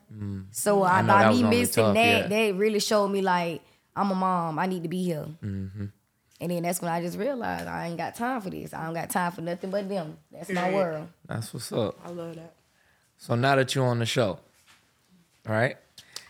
So 0.50 0.82
I, 0.82 1.02
know 1.02 1.08
by 1.08 1.30
me 1.30 1.42
missing 1.42 1.84
tough, 1.84 1.94
that, 1.94 2.30
yeah. 2.30 2.48
that 2.50 2.54
really 2.56 2.80
showed 2.80 3.08
me 3.08 3.20
like 3.20 3.60
I'm 3.94 4.10
a 4.10 4.14
mom. 4.14 4.58
I 4.58 4.66
need 4.66 4.82
to 4.84 4.88
be 4.88 5.02
here. 5.02 5.26
Mm-hmm. 5.42 5.86
And 6.40 6.50
then 6.50 6.62
that's 6.62 6.80
when 6.80 6.90
I 6.90 7.00
just 7.00 7.18
realized 7.18 7.66
I 7.66 7.86
ain't 7.88 7.98
got 7.98 8.14
time 8.14 8.40
for 8.40 8.50
this. 8.50 8.72
I 8.72 8.84
don't 8.84 8.94
got 8.94 9.10
time 9.10 9.32
for 9.32 9.42
nothing 9.42 9.70
but 9.70 9.88
them. 9.88 10.18
That's 10.32 10.50
my 10.50 10.72
world. 10.72 11.08
that's 11.26 11.52
what's 11.52 11.72
up 11.72 11.98
I 12.04 12.10
love 12.10 12.36
that. 12.36 12.54
So 13.18 13.34
now 13.34 13.56
that 13.56 13.74
you're 13.74 13.86
on 13.86 13.98
the 13.98 14.06
show, 14.06 14.38
right? 15.46 15.76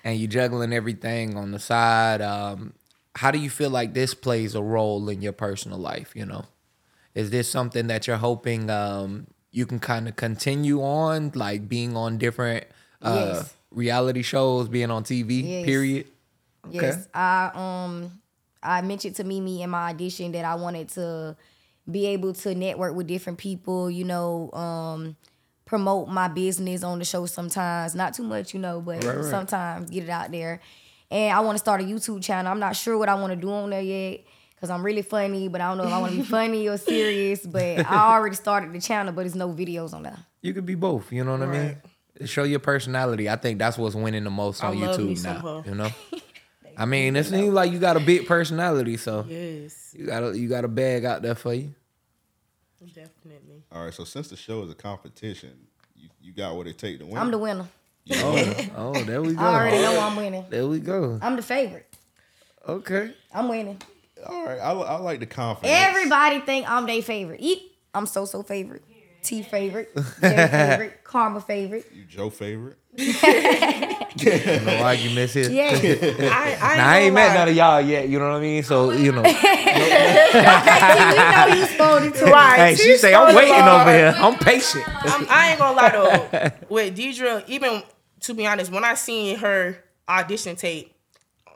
and 0.06 0.20
you 0.20 0.28
juggling 0.28 0.72
everything 0.72 1.36
on 1.36 1.50
the 1.50 1.58
side, 1.58 2.22
um, 2.22 2.72
how 3.16 3.30
do 3.30 3.38
you 3.38 3.50
feel 3.50 3.70
like 3.70 3.94
this 3.94 4.14
plays 4.14 4.54
a 4.54 4.62
role 4.62 5.08
in 5.08 5.22
your 5.22 5.32
personal 5.32 5.78
life? 5.78 6.12
You 6.14 6.26
know, 6.26 6.44
is 7.14 7.30
this 7.30 7.50
something 7.50 7.86
that 7.88 8.06
you're 8.06 8.16
hoping 8.18 8.70
um, 8.70 9.26
you 9.50 9.66
can 9.66 9.78
kind 9.80 10.08
of 10.08 10.16
continue 10.16 10.82
on, 10.82 11.32
like 11.34 11.68
being 11.68 11.96
on 11.96 12.18
different 12.18 12.64
uh, 13.02 13.14
Yes. 13.14 13.54
reality 13.70 14.22
shows, 14.22 14.68
being 14.68 14.90
on 14.90 15.02
TV? 15.04 15.40
Yes. 15.42 15.64
Period. 15.64 16.06
Yes, 16.70 17.08
I 17.14 17.50
um 17.54 18.20
I 18.62 18.82
mentioned 18.82 19.14
to 19.16 19.24
Mimi 19.24 19.62
in 19.62 19.70
my 19.70 19.90
audition 19.90 20.32
that 20.32 20.44
I 20.44 20.56
wanted 20.56 20.88
to 20.90 21.36
be 21.88 22.06
able 22.06 22.32
to 22.34 22.54
network 22.54 22.94
with 22.96 23.06
different 23.06 23.38
people, 23.38 23.90
you 23.90 24.04
know, 24.04 24.50
um 24.52 25.16
promote 25.64 26.08
my 26.08 26.28
business 26.28 26.82
on 26.82 26.98
the 26.98 27.04
show 27.04 27.26
sometimes. 27.26 27.94
Not 27.94 28.14
too 28.14 28.24
much, 28.24 28.52
you 28.54 28.60
know, 28.60 28.80
but 28.80 29.04
Right, 29.04 29.16
right. 29.16 29.24
sometimes 29.24 29.90
get 29.90 30.04
it 30.04 30.10
out 30.10 30.32
there. 30.32 30.60
And 31.10 31.32
I 31.36 31.40
want 31.40 31.54
to 31.56 31.58
start 31.60 31.80
a 31.80 31.84
YouTube 31.84 32.22
channel. 32.22 32.50
I'm 32.50 32.58
not 32.60 32.74
sure 32.76 32.98
what 32.98 33.08
I 33.08 33.14
want 33.14 33.32
to 33.32 33.36
do 33.36 33.50
on 33.50 33.70
there 33.70 33.80
yet 33.82 34.20
cuz 34.60 34.70
I'm 34.70 34.82
really 34.84 35.02
funny, 35.02 35.48
but 35.48 35.60
I 35.60 35.68
don't 35.68 35.78
know 35.78 35.84
if 35.84 35.92
I 35.92 35.98
want 36.00 36.12
to 36.12 36.18
be 36.18 36.24
funny 36.38 36.68
or 36.68 36.76
serious, 36.78 37.44
but 37.46 37.86
I 37.86 38.14
already 38.14 38.36
started 38.36 38.72
the 38.72 38.80
channel, 38.80 39.12
but 39.12 39.22
there's 39.22 39.34
no 39.34 39.50
videos 39.52 39.92
on 39.92 40.02
there. 40.02 40.18
You 40.42 40.54
could 40.54 40.66
be 40.66 40.74
both. 40.74 41.12
You 41.12 41.24
know 41.24 41.32
what 41.32 41.42
I 41.42 41.46
mean? 41.46 41.76
Show 42.26 42.44
your 42.44 42.60
personality. 42.60 43.28
I 43.28 43.36
think 43.36 43.58
that's 43.58 43.76
what's 43.76 43.94
winning 43.94 44.24
the 44.24 44.30
most 44.30 44.64
I 44.64 44.68
on 44.68 44.80
love 44.80 44.98
YouTube 44.98 45.18
some 45.18 45.34
now. 45.34 45.62
her. 45.62 45.68
You 45.68 45.74
know. 45.74 45.90
I 46.78 46.84
mean, 46.84 47.16
it 47.16 47.24
seems 47.24 47.54
like 47.54 47.72
you 47.72 47.78
got 47.78 47.96
a 47.96 48.00
big 48.00 48.26
personality, 48.26 48.96
so 48.98 49.24
Yes, 49.28 49.94
you 49.96 50.06
got 50.06 50.22
a 50.22 50.38
you 50.38 50.48
got 50.48 50.64
a 50.64 50.68
bag 50.68 51.04
out 51.04 51.22
there 51.22 51.34
for 51.34 51.54
you. 51.54 51.74
definitely. 52.94 53.62
All 53.72 53.84
right. 53.84 53.94
So 53.94 54.04
since 54.04 54.28
the 54.28 54.36
show 54.36 54.62
is 54.62 54.70
a 54.70 54.74
competition, 54.74 55.52
you, 55.94 56.08
you 56.20 56.32
got 56.32 56.54
what 56.54 56.66
it 56.66 56.78
take 56.78 56.98
to 56.98 57.06
win. 57.06 57.16
I'm 57.16 57.30
the 57.30 57.38
winner. 57.38 57.66
Oh, 58.12 58.54
oh, 58.76 59.04
there 59.04 59.22
we 59.22 59.34
go. 59.34 59.42
I 59.42 59.54
already 59.54 59.78
know 59.78 60.00
I'm 60.00 60.16
winning. 60.16 60.44
There 60.48 60.66
we 60.66 60.80
go. 60.80 61.18
I'm 61.20 61.36
the 61.36 61.42
favorite. 61.42 61.86
Okay. 62.68 63.12
I'm 63.32 63.48
winning. 63.48 63.80
All 64.26 64.44
right. 64.44 64.58
I, 64.58 64.72
I 64.72 64.96
like 64.96 65.20
the 65.20 65.26
confidence. 65.26 65.72
Everybody 65.74 66.40
think 66.40 66.68
I'm 66.68 66.86
their 66.86 67.02
favorite. 67.02 67.40
Eat. 67.42 67.62
I'm 67.94 68.06
so 68.06 68.24
so 68.24 68.42
favorite. 68.42 68.82
T 69.22 69.42
favorite. 69.42 69.90
J 69.94 70.02
favorite. 70.20 71.00
Karma 71.02 71.40
favorite. 71.40 71.86
You 71.92 72.04
Joe 72.04 72.30
favorite. 72.30 72.76
No 72.96 74.78
arguments 74.82 75.34
here. 75.34 75.50
Yeah. 75.50 75.70
I, 75.72 75.74
I 75.74 75.74
ain't, 76.70 76.78
Now, 76.78 76.88
I 76.88 76.98
ain't 76.98 77.14
met 77.14 77.34
none 77.34 77.48
of 77.48 77.54
y'all 77.56 77.80
yet. 77.80 78.08
You 78.08 78.18
know 78.18 78.30
what 78.30 78.36
I 78.36 78.40
mean? 78.40 78.62
So 78.62 78.90
you 78.92 79.12
know. 79.12 79.22
you 79.24 79.32
know 79.32 79.38
you 81.54 81.66
supposed 81.66 82.14
to. 82.16 82.24
Right. 82.26 82.56
hey, 82.56 82.74
she 82.76 82.82
She's 82.84 83.00
say 83.00 83.14
I'm 83.14 83.34
waiting 83.34 83.54
over 83.54 83.90
here. 83.92 84.14
I'm 84.16 84.36
patient. 84.38 84.84
I'm, 84.86 85.26
I 85.28 85.50
ain't 85.50 85.58
gonna 85.58 85.76
lie 85.76 85.90
though. 85.90 86.28
With 86.68 86.96
Deidre, 86.96 87.42
even 87.48 87.82
to 88.20 88.34
be 88.34 88.46
honest, 88.46 88.70
when 88.70 88.84
I 88.84 88.94
seen 88.94 89.36
her 89.38 89.82
audition 90.08 90.56
tape, 90.56 90.94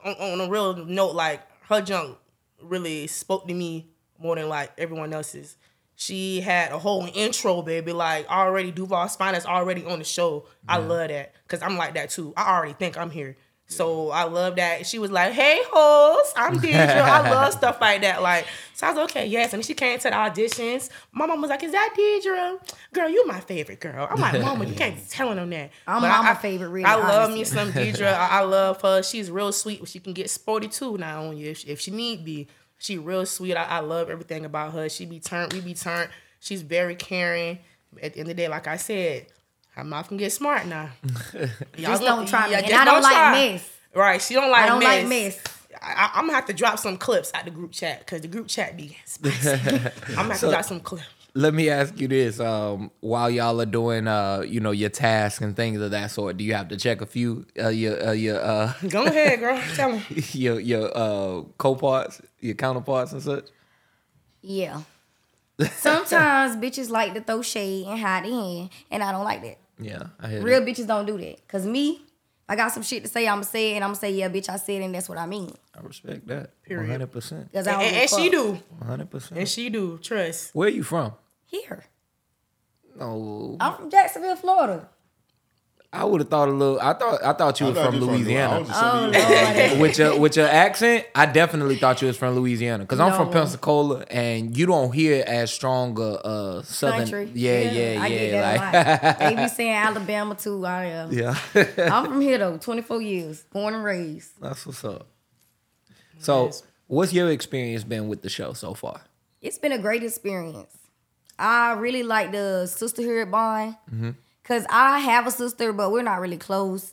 on, 0.05 0.15
on 0.15 0.41
a 0.41 0.51
real 0.51 0.77
note, 0.77 1.15
like 1.15 1.41
her 1.69 1.81
junk 1.81 2.19
really 2.63 3.07
spoke 3.07 3.47
to 3.49 3.55
me 3.55 3.91
more 4.19 4.37
than 4.37 4.49
like 4.49 4.73
everyone 4.79 5.13
else's. 5.13 5.57
She 5.97 6.41
had 6.41 6.73
a 6.73 6.79
whole 6.79 7.09
intro, 7.15 7.61
baby. 7.61 7.93
Like 7.93 8.27
already, 8.31 8.71
Duval 8.71 9.09
Spine 9.09 9.35
is 9.35 9.45
already 9.45 9.85
on 9.85 9.99
the 9.99 10.05
show. 10.05 10.47
I 10.67 10.79
love 10.79 11.09
that 11.09 11.35
because 11.43 11.63
I'm 11.63 11.77
like 11.77 11.95
that 11.95 12.09
too. 12.09 12.33
I 12.37 12.57
already 12.57 12.73
think 12.73 12.97
I'm 12.97 13.11
here. 13.11 13.37
So 13.71 14.11
I 14.11 14.25
love 14.25 14.57
that. 14.57 14.85
She 14.85 14.99
was 14.99 15.13
like, 15.13 15.33
"Hey, 15.33 15.61
host, 15.71 16.33
I'm 16.37 16.59
Deidre. 16.59 17.01
I 17.03 17.31
love 17.35 17.53
stuff 17.53 17.81
like 17.81 18.01
that." 18.03 18.21
Like, 18.21 18.47
so 18.75 18.89
I 18.89 18.91
was 18.93 18.99
okay, 19.11 19.27
yes. 19.27 19.53
And 19.55 19.65
she 19.65 19.75
came 19.75 19.97
to 20.01 20.11
the 20.11 20.15
auditions. 20.15 20.91
My 21.13 21.27
mom 21.27 21.41
was 21.41 21.51
like, 21.51 21.63
"Is 21.63 21.71
that 21.71 21.95
Deidre? 21.97 22.59
Girl, 22.93 23.09
you 23.09 23.25
my 23.29 23.39
favorite 23.39 23.79
girl." 23.79 24.09
I'm 24.11 24.21
like, 24.21 24.41
"Mama, 24.43 24.65
you 24.65 24.75
can't 24.75 24.97
be 24.97 25.03
telling 25.09 25.37
them 25.37 25.51
that." 25.51 25.71
I'm 25.87 26.03
But 26.03 26.09
mama 26.09 26.31
I- 26.31 26.35
favorite, 26.35 26.71
really, 26.71 26.85
I 26.85 26.97
love 26.97 27.31
honestly. 27.31 27.39
me 27.39 27.45
some 27.45 27.73
Deidre. 27.73 28.13
I, 28.13 28.41
I 28.41 28.41
love 28.43 28.83
her. 28.83 29.05
She's 29.05 29.31
real 29.31 29.53
sweet. 29.53 29.87
She 29.89 30.01
can 30.01 30.15
get 30.15 30.29
sporty 30.31 30.67
too 30.67 30.99
now 30.99 31.27
on 31.27 31.37
you 31.37 31.51
if, 31.53 31.65
if 31.67 31.81
she 31.81 31.93
need 31.93 32.25
be. 32.25 32.49
She 32.79 32.99
real 32.99 33.25
sweet. 33.25 33.55
I, 33.55 33.65
I 33.65 33.79
love 33.81 34.11
everything 34.11 34.45
about 34.45 34.73
her. 34.73 34.89
She 34.89 35.07
be 35.07 35.21
turned. 35.21 35.53
We 35.53 35.61
be 35.61 35.75
turned. 35.75 36.11
She's 36.41 36.63
very 36.63 36.97
caring. 36.97 37.61
At 38.03 38.15
the 38.15 38.21
end 38.21 38.31
of 38.31 38.37
the 38.37 38.43
day, 38.43 38.49
like 38.49 38.67
I 38.67 38.77
said, 38.79 39.27
her 39.81 39.85
mouth 39.89 40.09
can 40.09 40.17
get 40.17 40.33
smart 40.33 40.67
now. 40.67 40.91
Y'all 41.35 41.49
Just 41.77 42.03
don't 42.03 42.29
try 42.29 42.47
me. 42.47 42.53
yeah, 42.53 42.59
And 42.59 42.75
I 42.75 42.85
don't 42.85 43.03
like 43.03 43.13
try. 43.13 43.33
mess. 43.33 43.71
Right. 43.95 44.23
She 44.23 44.35
don't 44.35 44.51
like 44.51 44.63
I 44.63 44.67
don't 44.67 44.79
mess. 44.79 44.89
like 45.01 45.09
mess. 45.09 45.41
I, 45.83 46.11
I'm 46.15 46.25
gonna 46.27 46.35
have 46.35 46.47
to 46.47 46.53
drop 46.53 46.79
some 46.79 46.97
clips 46.99 47.31
out 47.35 47.45
the 47.45 47.51
group 47.51 47.73
chat 47.73 48.01
because 48.01 48.21
the 48.21 48.29
group 48.29 48.49
chat 48.49 48.77
be 48.77 48.97
spicy. 49.05 49.51
I'm 50.09 50.15
gonna 50.15 50.29
have 50.33 50.41
to 50.41 50.49
drop 50.51 50.65
some 50.65 50.81
clips. 50.81 51.05
Let 51.33 51.55
me 51.55 51.71
ask 51.71 51.99
you 52.01 52.09
this: 52.09 52.41
um, 52.41 52.91
While 53.01 53.31
y'all 53.31 53.61
are 53.61 53.67
doing, 53.67 54.09
uh, 54.09 54.41
you 54.47 54.59
know, 54.61 54.73
your 54.73 54.91
tasks 54.91 55.41
and 55.41 55.55
things 55.55 55.81
of 55.81 55.93
that 55.93 56.11
sort, 56.11 56.37
do 56.37 56.45
you 56.45 56.55
have 56.55 56.69
to 56.69 56.77
check 56.77 57.01
a 57.01 57.07
few 57.07 57.47
uh, 57.59 57.69
your 57.69 58.09
uh, 58.09 58.13
your 58.13 58.41
uh, 58.45 58.73
Go 58.89 59.05
ahead, 59.07 59.39
girl. 59.39 59.61
Tell 59.75 59.93
them. 59.93 60.03
your 60.33 60.59
your 60.61 60.91
uh, 60.95 61.43
co-parts, 61.57 62.21
your 62.41 62.57
counterparts 62.57 63.13
and 63.13 63.23
such? 63.23 63.47
Yeah. 64.43 64.83
Sometimes 65.77 66.57
bitches 66.57 66.91
like 66.91 67.15
to 67.15 67.21
throw 67.21 67.43
shade 67.43 67.87
and 67.87 68.01
hide 68.01 68.27
in, 68.27 68.71
and 68.91 69.03
I 69.03 69.13
don't 69.13 69.25
like 69.25 69.43
that. 69.43 69.59
Yeah, 69.81 70.03
I 70.21 70.29
hear 70.29 70.43
Real 70.43 70.61
that. 70.61 70.69
bitches 70.69 70.87
don't 70.87 71.07
do 71.07 71.17
that. 71.19 71.47
Cause 71.49 71.67
me, 71.67 72.03
I 72.49 72.57
got 72.57 72.69
some 72.73 72.83
shit 72.83 73.03
to 73.05 73.09
say. 73.09 73.27
I'ma 73.27 73.43
say 73.43 73.73
it, 73.73 73.75
and 73.77 73.85
I'ma 73.85 73.95
say, 73.95 74.11
yeah, 74.13 74.29
bitch, 74.29 74.49
I 74.49 74.57
said 74.57 74.83
it, 74.83 74.85
and 74.85 74.95
that's 74.95 75.09
what 75.09 75.19
I 75.19 75.27
mean. 75.27 75.53
I 75.77 75.81
respect 75.83 76.27
that. 76.29 76.63
Period. 76.63 76.91
hundred 76.91 77.13
percent. 77.13 77.53
Cause 77.53 77.67
I 77.67 77.73
And, 77.73 77.81
don't 77.83 78.01
and 78.01 78.11
she 78.11 78.31
do. 78.31 78.47
One 78.79 78.87
hundred 78.89 79.01
And 79.03 79.11
percent. 79.11 79.39
And 79.41 79.49
she 79.49 79.69
do. 79.71 79.99
Trust. 79.99 80.55
Where 80.55 80.69
you 80.69 80.83
from? 80.83 81.13
Here. 81.47 81.85
No, 82.97 83.57
I'm 83.61 83.75
from 83.77 83.91
Jacksonville, 83.91 84.37
Florida. 84.37 84.89
I 85.93 86.05
would 86.05 86.21
have 86.21 86.31
thought 86.31 86.49
a 86.49 86.53
little. 86.53 86.81
I 86.81 86.93
thought 86.93 87.25
I 87.25 87.33
thought 87.33 87.59
you 87.59 87.67
I 87.67 87.69
was 87.71 87.79
thought 87.79 87.91
from 87.91 88.01
Louisiana. 88.01 88.61
was 88.61 88.71
Oh 88.73 89.79
with 89.81 89.99
your 89.99 90.21
with 90.21 90.37
your 90.37 90.47
accent, 90.47 91.07
I 91.17 91.27
definitely 91.27 91.77
thought 91.77 92.01
you 92.01 92.07
was 92.07 92.17
from 92.17 92.37
Louisiana 92.37 92.85
because 92.85 93.01
I'm 93.01 93.13
from 93.15 93.31
Pensacola, 93.33 94.05
and 94.09 94.57
you 94.57 94.67
don't 94.67 94.93
hear 94.95 95.25
as 95.27 95.53
strong 95.53 95.99
a 95.99 96.03
uh, 96.03 96.63
southern. 96.63 97.01
Country. 97.01 97.31
Yeah, 97.35 97.71
yeah, 97.73 98.03
I 98.03 98.07
yeah. 98.07 99.11
like. 99.11 99.19
They 99.19 99.43
be 99.43 99.49
saying 99.49 99.73
Alabama 99.73 100.37
too. 100.37 100.65
I 100.65 100.85
am. 100.85 101.13
yeah, 101.13 101.37
I'm 101.79 102.05
from 102.05 102.21
here 102.21 102.39
though, 102.39 102.57
24 102.57 103.03
years, 103.03 103.43
born 103.53 103.75
and 103.75 103.83
raised. 103.83 104.41
that's 104.41 104.65
what's 104.67 104.85
up. 104.85 105.09
So, 106.21 106.47
Yes. 106.47 106.63
what's 106.87 107.13
your 107.13 107.31
experience 107.31 107.83
been 107.83 108.07
with 108.09 108.23
the 108.23 108.29
show 108.29 108.53
so 108.53 108.75
far? 108.75 109.01
It's 109.41 109.59
been 109.59 109.73
a 109.73 109.79
great 109.79 110.05
experience. 110.05 110.77
I 111.39 111.73
really 111.73 112.03
like 112.03 112.31
the 112.31 112.67
sisterhood 112.67 113.31
bond. 113.31 113.77
Mm-hmm. 113.93 114.11
Cause 114.51 114.67
I 114.69 114.99
have 114.99 115.29
a 115.29 115.31
sister, 115.31 115.73
but 115.73 115.93
we're 115.93 116.03
not 116.03 116.19
really 116.19 116.37
close. 116.37 116.93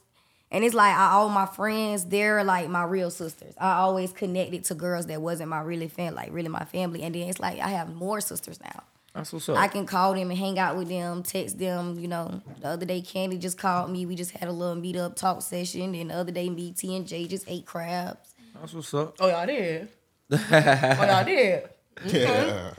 And 0.52 0.64
it's 0.64 0.76
like 0.76 0.96
I, 0.96 1.14
all 1.14 1.28
my 1.28 1.48
friends, 1.48 2.06
they're 2.06 2.44
like 2.44 2.70
my 2.70 2.84
real 2.84 3.10
sisters. 3.10 3.56
I 3.58 3.78
always 3.78 4.14
connected 4.14 4.64
to 4.66 4.76
girls 4.76 5.08
that 5.08 5.24
wasn't 5.24 5.50
my 5.50 5.62
really 5.62 5.88
fan, 5.88 6.14
like 6.14 6.32
really 6.32 6.50
my 6.50 6.66
family. 6.66 7.02
And 7.02 7.16
then 7.16 7.24
it's 7.24 7.40
like 7.40 7.60
I 7.60 7.70
have 7.70 7.96
more 7.96 8.22
sisters 8.22 8.60
now. 8.62 8.84
That's 9.16 9.34
what's 9.34 9.50
up. 9.50 9.58
I 9.58 9.70
can 9.70 9.88
call 9.88 10.14
them 10.14 10.30
and 10.30 10.38
hang 10.38 10.60
out 10.60 10.78
with 10.78 10.88
them, 10.88 11.24
text 11.24 11.58
them. 11.58 11.98
You 11.98 12.08
know, 12.08 12.44
the 12.62 12.68
other 12.68 12.86
day 12.86 13.02
Candy 13.02 13.40
just 13.40 13.58
called 13.58 13.90
me. 13.90 14.06
We 14.06 14.16
just 14.16 14.38
had 14.38 14.48
a 14.48 14.52
little 14.52 14.76
meet 14.76 14.96
up 14.96 15.16
talk 15.16 15.42
session. 15.42 15.96
And 15.96 16.12
the 16.12 16.14
other 16.14 16.32
day 16.32 16.52
me, 16.52 16.74
T 16.74 16.96
and 16.96 17.08
J 17.08 17.26
just 17.26 17.46
ate 17.48 17.66
crabs. 17.66 18.36
That's 18.54 18.76
what's 18.76 18.94
up. 18.94 19.16
Oh 19.20 19.30
y'all 19.30 19.48
did. 19.48 19.90
oh 20.32 20.38
y'all 20.52 21.26
did. 21.26 21.68
Yeah. 22.06 22.74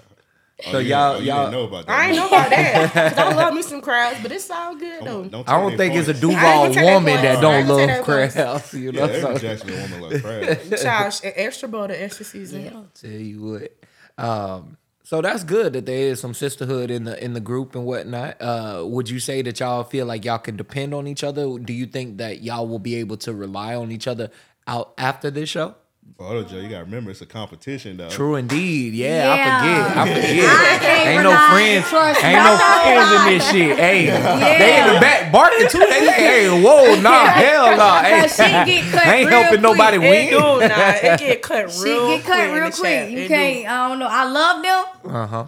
Oh, 0.67 0.73
So 0.73 0.79
you 0.79 0.89
y'all- 0.91 1.15
oh, 1.15 1.19
you 1.21 1.27
y'all- 1.27 1.45
didn't 1.45 1.53
know 1.53 1.65
about 1.69 1.87
that. 1.87 1.93
I 1.99 2.07
ain't 2.09 2.17
know 2.17 2.27
about 2.27 2.51
that. 2.51 2.93
Cause 2.93 3.19
I 3.19 3.33
love 3.35 3.55
me 3.55 3.63
some 3.63 3.81
crabs, 3.81 4.21
but 4.23 4.33
it's 4.33 4.51
all 4.51 4.75
good 4.75 5.01
though. 5.03 5.05
Don't, 5.23 5.31
don't 5.31 5.49
I 5.49 5.53
don't 5.61 5.69
their 5.71 5.79
think 5.79 5.95
it's 5.95 6.09
a. 6.09 6.15
Duval 6.15 6.37
I 6.37 6.67
ain't 6.67 6.75
gonna 6.75 6.75
take 6.75 6.85
that 6.85 6.95
woman 6.95 7.15
that 7.23 7.41
don't 7.41 7.55
ain't 7.55 7.69
gonna 7.69 7.79
love 7.81 7.89
take 7.89 7.97
that 7.97 8.05
points. 8.05 8.35
crabs. 8.35 8.75
You 8.75 8.93
know, 8.93 8.99
Yeah, 9.07 9.13
every 9.13 9.21
so 9.21 9.39
Jacksonville 9.39 9.81
woman 9.83 10.01
loves 10.01 10.21
crabs. 10.21 10.83
Child, 10.83 11.21
extra 11.37 11.69
butter, 11.69 11.95
extra 11.97 12.25
season. 12.25 12.89
tell 13.01 13.11
you 13.11 13.41
what. 13.43 14.25
Um, 14.25 14.77
so 15.05 15.23
that's 15.23 15.45
good 15.45 15.73
that 15.75 15.87
there 15.87 16.09
is 16.09 16.21
some 16.21 16.35
sisterhood 16.35 16.91
in 16.91 17.05
the 17.05 17.23
in 17.25 17.33
the 17.35 17.41
group 17.41 17.75
and 17.77 17.87
whatnot. 17.87 18.37
Uh, 18.43 18.83
would 18.85 19.09
you 19.09 19.21
say 19.21 19.43
that 19.43 19.61
y'all 19.61 19.85
feel 19.85 20.07
like 20.07 20.25
y'all 20.25 20.39
can 20.39 20.57
depend 20.57 20.93
on 20.93 21.07
each 21.07 21.23
other? 21.23 21.57
Do 21.59 21.73
you 21.73 21.87
think 21.87 22.19
that 22.19 22.43
y'all 22.43 22.67
will 22.67 22.79
be 22.81 22.97
able 22.97 23.17
to 23.19 23.33
rely 23.33 23.75
on 23.77 23.93
each 23.93 24.07
other 24.09 24.31
out 24.67 24.93
after 24.99 25.31
this 25.31 25.49
show? 25.49 25.77
Oh, 26.21 26.43
Joe, 26.43 26.59
you 26.59 26.69
gotta 26.69 26.85
remember 26.85 27.11
it's 27.11 27.21
a 27.21 27.27
competition 27.27 27.97
though. 27.97 28.09
True 28.09 28.35
indeed. 28.37 28.95
Yeah, 28.95 29.35
Yeah. 29.35 29.35
I 29.35 29.61
forget. 29.61 29.97
I 29.97 30.15
forget. 30.15 31.07
I 31.07 31.11
ain't 31.11 31.23
no 31.23 31.37
friends. 31.51 31.89
trust 31.89 32.25
Ain't 32.25 32.43
no 32.45 32.57
friends 32.59 33.13
in 33.13 33.39
this 33.39 33.51
shit. 33.51 33.79
Hey, 33.79 34.07
they 34.59 34.81
in 34.81 34.95
the 34.95 35.01
back 35.01 35.31
barking 35.33 35.69
too. 35.69 35.79
They 35.79 36.11
hey, 36.13 36.49
whoa, 36.63 37.01
nah, 37.01 37.25
hell 37.27 37.77
nah. 37.77 38.03
Hey, 38.03 38.27
she 38.29 38.37
get 38.83 38.93
cut 38.93 39.07
ain't 39.07 39.29
real 39.31 39.43
helping 39.43 39.49
quick. 39.61 39.63
nobody 39.63 39.97
It 39.97 40.01
win. 40.01 40.31
do 40.31 40.39
nah, 40.39 40.91
it 40.93 41.19
get 41.21 41.43
cut 41.43 41.71
She 41.73 41.85
real 41.85 42.07
get 42.09 42.25
cut 42.25 42.37
quick 42.51 42.53
real 42.63 42.71
quick. 42.73 43.11
You 43.11 43.19
It 43.19 43.29
can't. 43.29 43.63
do. 43.65 43.69
I 43.69 43.89
don't 43.89 43.99
know. 43.99 44.09
I 44.11 44.25
love 44.31 44.63
them 45.05 45.15
Uh 45.15 45.27
huh. 45.27 45.47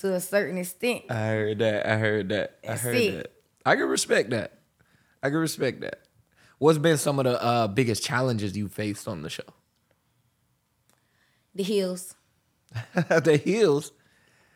to 0.00 0.14
a 0.14 0.20
certain 0.20 0.58
extent. 0.58 1.02
I 1.08 1.14
heard 1.28 1.58
that. 1.60 1.86
I 1.86 1.96
heard 1.96 2.28
that. 2.30 2.58
I 2.68 2.72
heard 2.76 2.94
it. 2.96 3.16
that. 3.16 3.32
I 3.64 3.76
can 3.76 3.88
respect 3.88 4.30
that. 4.30 4.52
I 5.22 5.28
can 5.30 5.38
respect 5.38 5.80
that. 5.80 6.00
What's 6.58 6.78
been 6.78 6.98
some 6.98 7.18
of 7.20 7.24
the 7.24 7.42
uh, 7.42 7.68
biggest 7.68 8.02
challenges 8.04 8.56
you 8.56 8.68
faced 8.68 9.06
on 9.08 9.22
the 9.22 9.30
show? 9.30 9.42
The 11.58 11.64
heels. 11.64 12.14
the 12.94 13.36
heels. 13.44 13.90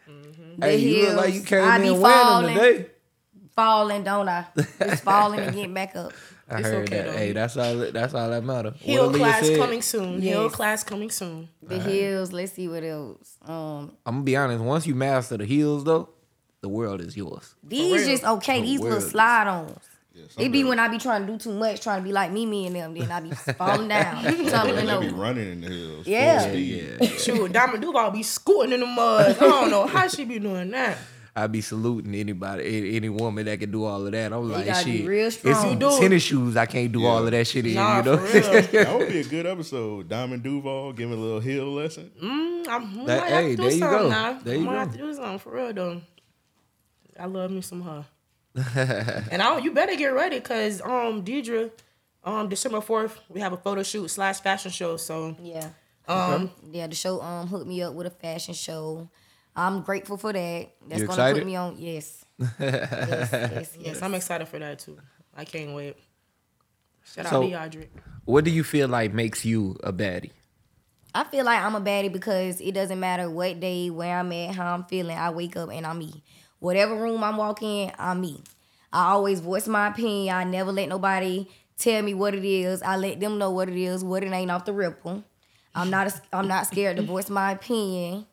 The 0.06 0.66
Hey, 0.66 0.76
you 0.78 1.06
look 1.08 1.16
like 1.16 1.26
you 1.28 1.32
heels. 1.40 1.46
came 1.46 1.64
I 1.64 1.76
in 1.76 1.82
be 1.82 1.90
winning 1.90 2.02
falling. 2.04 2.54
today. 2.54 2.86
Falling, 3.56 4.04
don't 4.04 4.28
I? 4.28 4.46
Just 4.56 5.02
falling 5.10 5.40
and 5.40 5.52
getting 5.54 5.74
back 5.74 5.96
up. 5.96 6.12
I 6.48 6.58
It's 6.60 6.68
heard 6.68 6.84
okay, 6.84 6.96
that. 6.98 7.06
though. 7.06 7.12
Hey, 7.18 7.32
that's 7.32 7.56
all. 7.56 7.76
That's 7.90 8.14
all 8.14 8.30
that 8.30 8.44
matter. 8.44 8.70
Hill 8.78 9.06
What 9.06 9.16
Aaliyah 9.16 9.18
class 9.18 9.46
said, 9.46 9.58
coming 9.58 9.82
soon. 9.82 10.22
Hill 10.22 10.42
Yes. 10.44 10.52
class 10.54 10.84
coming 10.84 11.10
soon. 11.10 11.48
The 11.60 11.80
heels. 11.80 12.32
Let's 12.32 12.52
see 12.52 12.68
what 12.68 12.84
else. 12.84 13.36
Um, 13.44 13.96
I'm 14.06 14.14
gonna 14.16 14.22
be 14.24 14.36
honest. 14.36 14.62
Once 14.62 14.86
you 14.86 14.94
master 14.94 15.36
the 15.38 15.44
heels, 15.44 15.82
though, 15.82 16.08
the 16.60 16.68
world 16.68 17.00
is 17.00 17.16
yours. 17.16 17.56
these 17.64 18.06
just 18.06 18.22
okay. 18.24 18.60
The 18.60 18.66
These 18.66 18.80
little 18.80 19.00
slide 19.00 19.48
ons. 19.48 19.76
Yeah, 20.14 20.44
It 20.44 20.52
be 20.52 20.62
when 20.64 20.78
I 20.78 20.88
be 20.88 20.98
trying 20.98 21.26
to 21.26 21.32
do 21.32 21.38
too 21.38 21.52
much, 21.54 21.80
trying 21.80 22.00
to 22.02 22.04
be 22.04 22.12
like 22.12 22.32
Mimi 22.32 22.66
and 22.66 22.76
them, 22.76 22.94
then 22.94 23.10
I 23.10 23.20
be 23.20 23.30
falling 23.58 23.88
down, 23.88 24.22
tumbling 24.22 24.86
They 24.86 25.00
be 25.00 25.08
running 25.14 25.52
in 25.52 25.60
the 25.62 25.68
hills. 25.68 26.04
full 26.04 26.12
Yeah. 26.12 26.38
speed. 26.40 26.96
Yeah, 27.00 27.06
Shoot, 27.18 27.52
Diamond 27.52 27.82
Duval 27.82 28.10
be 28.10 28.22
scooting 28.22 28.72
in 28.72 28.80
the 28.80 28.86
mud. 28.86 29.36
I 29.38 29.40
don't 29.40 29.70
know 29.70 29.86
how 29.86 30.08
she 30.08 30.24
be 30.24 30.38
doing 30.38 30.70
that. 30.72 30.98
I 31.34 31.46
be 31.46 31.62
saluting 31.62 32.14
anybody, 32.14 32.62
any, 32.76 32.96
any 32.96 33.08
woman 33.08 33.46
that 33.46 33.58
can 33.58 33.70
do 33.70 33.84
all 33.84 34.04
of 34.04 34.12
that. 34.12 34.34
I'm 34.34 34.50
like, 34.52 34.66
gotta 34.66 34.84
be 34.84 34.98
shit. 34.98 35.06
real 35.08 35.26
It's 35.28 35.36
strong. 35.38 35.70
You 35.70 35.78
do. 35.78 35.98
tennis 35.98 36.22
shoes. 36.22 36.58
I 36.58 36.66
can't 36.66 36.92
do 36.92 37.06
all 37.06 37.24
of 37.24 37.30
that 37.30 37.46
shit 37.46 37.64
in. 37.64 37.72
Nah, 37.72 37.98
you 38.00 38.04
know. 38.04 38.16
That 38.26 38.94
would 38.98 39.08
be 39.08 39.20
a 39.20 39.24
good 39.24 39.46
episode. 39.46 40.10
Diamond 40.10 40.42
Duval 40.42 40.92
giving 40.92 41.16
a 41.16 41.20
little 41.20 41.40
hill 41.40 41.72
lesson. 41.72 42.10
Mm, 42.22 42.68
I'm, 42.68 43.00
I 43.00 43.04
That- 43.06 43.20
might 43.22 43.30
have 43.30 43.44
hey, 43.44 43.50
to 43.52 43.56
do 43.56 43.62
there 43.62 43.72
you 43.72 43.78
something 43.78 43.98
go. 43.98 44.08
now. 44.10 44.38
There 44.44 44.54
I 44.54 44.58
you 44.58 44.64
might 44.64 44.72
go. 44.72 44.78
have 44.80 44.92
to 44.92 44.98
do 44.98 45.14
something 45.14 45.38
for 45.38 45.52
real 45.54 45.72
though. 45.72 46.02
I 47.18 47.24
love 47.24 47.50
me 47.50 47.62
some 47.62 47.80
her. 47.80 48.04
And 48.54 49.42
I 49.42 49.58
you 49.58 49.72
better 49.72 49.96
get 49.96 50.08
ready 50.08 50.38
because 50.38 50.80
um 50.82 51.24
Deidre, 51.24 51.70
um 52.24 52.48
December 52.48 52.80
fourth 52.80 53.18
we 53.28 53.40
have 53.40 53.52
a 53.52 53.56
photo 53.56 53.82
shoot 53.82 54.08
slash 54.08 54.40
fashion 54.40 54.70
show. 54.70 54.96
So 54.96 55.36
Yeah. 55.42 55.68
um 56.08 56.50
Yeah, 56.70 56.86
the 56.86 56.94
show 56.94 57.20
um 57.22 57.46
hooked 57.48 57.66
me 57.66 57.82
up 57.82 57.94
with 57.94 58.06
a 58.06 58.10
fashion 58.10 58.54
show. 58.54 59.08
I'm 59.56 59.82
grateful 59.82 60.16
for 60.16 60.32
that. 60.32 60.68
That's 60.88 61.00
You 61.00 61.06
gonna 61.06 61.12
excited? 61.22 61.38
put 61.40 61.46
me 61.46 61.56
on. 61.56 61.76
Yes. 61.78 62.24
yes, 62.38 62.52
yes, 62.60 63.32
yes. 63.32 63.76
yes, 63.78 64.02
I'm 64.02 64.14
excited 64.14 64.48
for 64.48 64.58
that 64.58 64.78
too. 64.80 64.98
I 65.36 65.44
can't 65.44 65.74
wait. 65.74 65.96
Shout 67.04 67.26
So- 67.28 67.42
out 67.42 67.48
to 67.48 67.62
Audrey. 67.64 67.88
What 68.24 68.44
do 68.44 68.50
you 68.50 68.62
feel 68.64 68.88
like 68.88 69.12
makes 69.12 69.44
you 69.44 69.76
a 69.82 69.92
baddie? 69.92 70.30
I 71.14 71.24
feel 71.24 71.44
like 71.44 71.60
I'm 71.60 71.74
a 71.74 71.80
baddie 71.80 72.10
because 72.12 72.60
it 72.60 72.72
doesn't 72.72 72.98
matter 73.00 73.28
what 73.28 73.60
day, 73.60 73.90
where 73.90 74.16
I'm 74.16 74.32
at, 74.32 74.54
how 74.54 74.72
I'm 74.72 74.84
feeling. 74.84 75.16
I 75.18 75.28
wake 75.30 75.56
up 75.56 75.70
and 75.70 75.84
I'm 75.86 75.98
me. 75.98 76.22
Whatever 76.62 76.94
room 76.94 77.24
I'm 77.24 77.38
walking 77.38 77.68
in, 77.68 77.92
I'm 77.98 78.20
me. 78.20 78.40
I 78.92 79.10
always 79.10 79.40
voice 79.40 79.66
my 79.66 79.88
opinion. 79.88 80.32
I 80.32 80.44
never 80.44 80.70
let 80.70 80.88
nobody 80.88 81.48
tell 81.76 82.00
me 82.02 82.14
what 82.14 82.36
it 82.36 82.44
is. 82.44 82.82
I 82.82 82.96
let 82.96 83.18
them 83.18 83.36
know 83.36 83.50
what 83.50 83.68
it 83.68 83.76
is, 83.76 84.04
what 84.04 84.22
it 84.22 84.30
ain't 84.30 84.48
off 84.48 84.64
the 84.64 84.72
ripple. 84.72 85.24
I'm 85.74 85.90
not. 85.90 86.06
A, 86.06 86.22
I'm 86.32 86.46
not 86.46 86.68
scared 86.68 86.98
to 86.98 87.02
voice 87.02 87.28
my 87.28 87.50
opinion. 87.50 88.26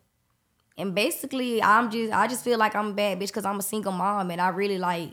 And 0.77 0.93
basically, 0.93 1.63
I'm 1.63 1.89
just. 1.89 2.13
I 2.13 2.27
just 2.27 2.43
feel 2.43 2.59
like 2.59 2.75
I'm 2.75 2.89
a 2.89 2.93
bad 2.93 3.19
bitch 3.19 3.29
because 3.29 3.45
I'm 3.45 3.57
a 3.57 3.63
single 3.63 3.93
mom 3.93 4.29
and 4.29 4.39
I 4.39 4.49
really 4.49 4.77
like 4.77 5.09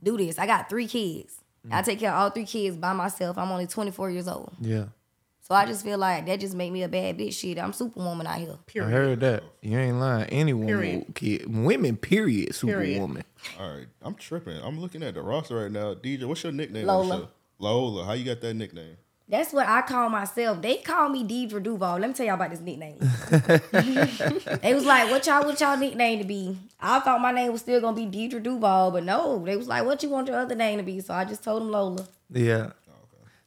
do 0.00 0.16
this. 0.16 0.38
I 0.38 0.46
got 0.46 0.68
three 0.68 0.86
kids. 0.86 1.42
I 1.72 1.82
mm. 1.82 1.84
take 1.84 1.98
care 1.98 2.12
of 2.12 2.20
all 2.20 2.30
three 2.30 2.44
kids 2.44 2.76
by 2.76 2.92
myself. 2.92 3.36
I'm 3.36 3.50
only 3.50 3.66
24 3.66 4.12
years 4.12 4.28
old. 4.28 4.52
Yeah, 4.60 4.84
So 5.50 5.56
I 5.56 5.66
just 5.66 5.84
feel 5.84 5.98
like 5.98 6.26
that 6.26 6.38
just 6.38 6.54
make 6.54 6.70
me 6.70 6.84
a 6.84 6.88
bad 6.88 7.18
bitch. 7.18 7.32
Shit, 7.34 7.58
I'm 7.58 7.72
superwoman 7.72 8.24
out 8.24 8.38
here. 8.38 8.54
Period. 8.66 8.86
I 8.88 8.90
heard 8.92 9.20
that. 9.20 9.42
You 9.62 9.76
ain't 9.80 9.98
lying. 9.98 10.28
Any 10.30 10.52
woman, 10.52 10.68
Period. 10.68 11.14
kid, 11.16 11.52
women, 11.52 11.96
period, 11.96 12.54
Period. 12.54 12.54
superwoman. 12.54 13.24
All 13.58 13.68
right, 13.68 13.86
I'm 14.00 14.14
tripping. 14.14 14.56
I'm 14.62 14.78
looking 14.78 15.02
at 15.02 15.14
the 15.14 15.22
roster 15.22 15.56
right 15.56 15.72
now. 15.72 15.94
DJ, 15.94 16.22
what's 16.26 16.44
your 16.44 16.52
nickname? 16.52 16.86
Lola. 16.86 17.02
On 17.02 17.08
the 17.08 17.26
show? 17.26 17.30
Lola. 17.58 18.04
How 18.04 18.12
you 18.12 18.24
got 18.24 18.40
that 18.42 18.54
nickname? 18.54 18.96
That's 19.28 19.52
what 19.52 19.66
I 19.66 19.82
call 19.82 20.08
myself. 20.08 20.62
They 20.62 20.76
call 20.76 21.08
me 21.08 21.24
Deidre 21.24 21.60
Duval. 21.60 21.98
Let 21.98 22.06
me 22.10 22.14
tell 22.14 22.26
y'all 22.26 22.36
about 22.36 22.50
this 22.50 22.60
nickname. 22.60 22.98
they 24.62 24.72
was 24.72 24.84
like, 24.84 25.10
"What 25.10 25.26
y'all? 25.26 25.44
What 25.44 25.60
y'all 25.60 25.76
nickname 25.76 26.20
to 26.20 26.24
be?" 26.24 26.58
I 26.80 27.00
thought 27.00 27.20
my 27.20 27.32
name 27.32 27.50
was 27.50 27.62
still 27.62 27.80
gonna 27.80 27.96
be 27.96 28.06
Deidre 28.06 28.40
Duval, 28.40 28.92
but 28.92 29.02
no. 29.02 29.44
They 29.44 29.56
was 29.56 29.66
like, 29.66 29.84
"What 29.84 30.00
you 30.04 30.10
want 30.10 30.28
your 30.28 30.38
other 30.38 30.54
name 30.54 30.78
to 30.78 30.84
be?" 30.84 31.00
So 31.00 31.12
I 31.12 31.24
just 31.24 31.42
told 31.42 31.62
them 31.62 31.72
Lola. 31.72 32.06
Yeah. 32.32 32.70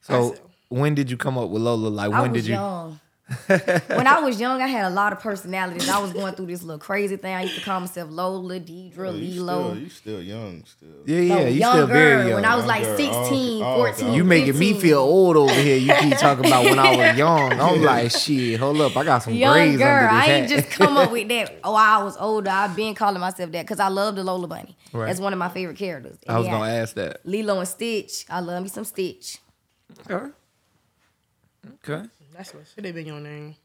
Oh, 0.10 0.34
so 0.34 0.36
when 0.80 0.95
did 0.95 1.09
you 1.11 1.17
come 1.17 1.38
up 1.38 1.49
with 1.49 1.61
Lola? 1.61 1.88
Like 1.89 2.11
I 2.11 2.21
when 2.21 2.32
was 2.32 2.41
did 2.43 2.47
you? 2.49 2.55
young. 2.55 2.99
when 3.47 4.05
I 4.05 4.19
was 4.19 4.39
young, 4.39 4.61
I 4.61 4.67
had 4.67 4.86
a 4.86 4.89
lot 4.93 5.13
of 5.13 5.19
personalities. 5.21 5.88
I 5.89 5.97
was 5.99 6.11
going 6.11 6.36
through 6.36 6.47
this 6.47 6.61
little 6.61 6.78
crazy 6.78 7.15
thing. 7.15 7.34
I 7.34 7.43
used 7.43 7.55
to 7.55 7.61
call 7.61 7.80
myself 7.80 8.09
Lola, 8.11 8.59
Deidre, 8.59 9.07
Oh, 9.07 9.11
you 9.13 9.41
Lilo. 9.41 9.69
still, 9.71 9.78
you 9.82 9.89
still 9.89 10.21
young 10.21 10.63
still. 10.65 10.89
Yeah, 11.05 11.19
yeah. 11.19 11.36
No, 11.36 11.41
you 11.47 11.59
young 11.59 11.71
still 11.74 11.88
very 11.88 12.15
girl, 12.17 12.28
young. 12.28 12.36
When 12.36 12.45
I 12.45 12.55
was 12.55 12.63
Young 12.63 12.67
like 12.67 12.84
girl. 12.84 12.97
16, 12.97 13.63
Oh, 13.63 13.76
14. 13.78 14.05
okay. 14.07 14.15
you 14.17 14.24
making 14.26 14.59
me 14.59 14.74
feel 14.74 14.99
old 14.99 15.38
over 15.38 15.53
here. 15.53 15.78
You 15.78 15.93
keep 16.01 16.17
talking 16.17 16.45
about 16.45 16.65
when 16.65 16.78
I 16.78 16.95
was 16.97 17.17
young. 17.17 17.59
I'm 17.59 17.82
like, 17.82 18.11
shit. 18.11 18.59
Hold 18.59 18.82
up, 18.82 18.97
I 18.97 19.03
got 19.05 19.24
some 19.24 19.34
Young 19.34 19.53
grays 19.53 19.78
girl, 19.78 19.88
under 20.09 20.15
this 20.19 20.28
I 20.30 20.32
ain't 20.34 20.49
hat. 20.51 20.59
just 20.63 20.69
come 20.71 20.97
up 20.97 21.11
with 21.11 21.28
that. 21.30 21.59
Oh, 21.63 21.76
I 21.76 22.03
was 22.03 22.17
older. 22.17 22.49
I've 22.49 22.76
been 22.76 22.93
calling 22.93 23.21
myself 23.21 23.51
that 23.53 23.63
because 23.65 23.80
I 23.80 23.88
love 23.88 24.15
the 24.17 24.24
Lola 24.24 24.47
Bunny. 24.47 24.76
Right. 24.91 25.05
That's 25.07 25.21
one 25.21 25.32
of 25.34 25.39
my 25.39 25.49
favorite 25.49 25.78
characters. 25.78 26.17
I 26.28 26.38
was 26.38 26.45
And 26.47 26.55
gonna 26.57 26.71
ask 26.74 26.93
that. 26.95 27.21
Lilo 27.26 27.57
and 27.59 27.67
Stitch. 27.67 28.26
I 28.30 28.41
love 28.41 28.61
me 28.61 28.67
some 28.69 28.84
Stitch. 28.84 29.38
Okay. 30.11 30.30
Okay. 31.88 32.03
That's 32.36 32.53
what 32.53 32.64
should 32.74 32.86
have 32.86 32.95
been 32.95 33.05
your 33.05 33.20
name. 33.20 33.55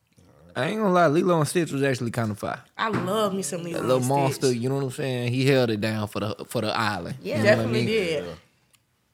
I 0.57 0.67
ain't 0.69 0.79
gonna 0.81 0.93
lie, 0.93 1.07
Lilo 1.07 1.39
and 1.39 1.47
Stitch 1.49 1.71
was 1.71 1.83
actually 1.83 2.11
kind 2.11 2.31
of 2.31 2.39
fire. 2.39 2.61
I 2.77 2.89
love 2.89 3.33
me 3.35 3.43
some 3.43 3.63
Lilo 3.63 3.79
That 3.79 3.83
little 3.87 3.99
and 3.99 4.09
monster, 4.09 4.47
Stitch. 4.49 4.59
you 4.61 4.69
know 4.69 4.77
what 4.77 4.85
I'm 4.85 4.91
saying? 4.91 5.33
He 5.33 5.47
held 5.47 5.71
it 5.71 5.81
down 5.81 6.09
for 6.09 6.21
the 6.21 6.35
for 6.49 6.61
the 6.63 6.77
island. 6.77 7.17
Yeah. 7.23 7.37
You 7.39 7.43
know 7.43 7.49
what 7.49 7.53
I 7.53 7.57
Definitely 7.57 7.79
mean? 7.81 7.87
did. 7.87 8.25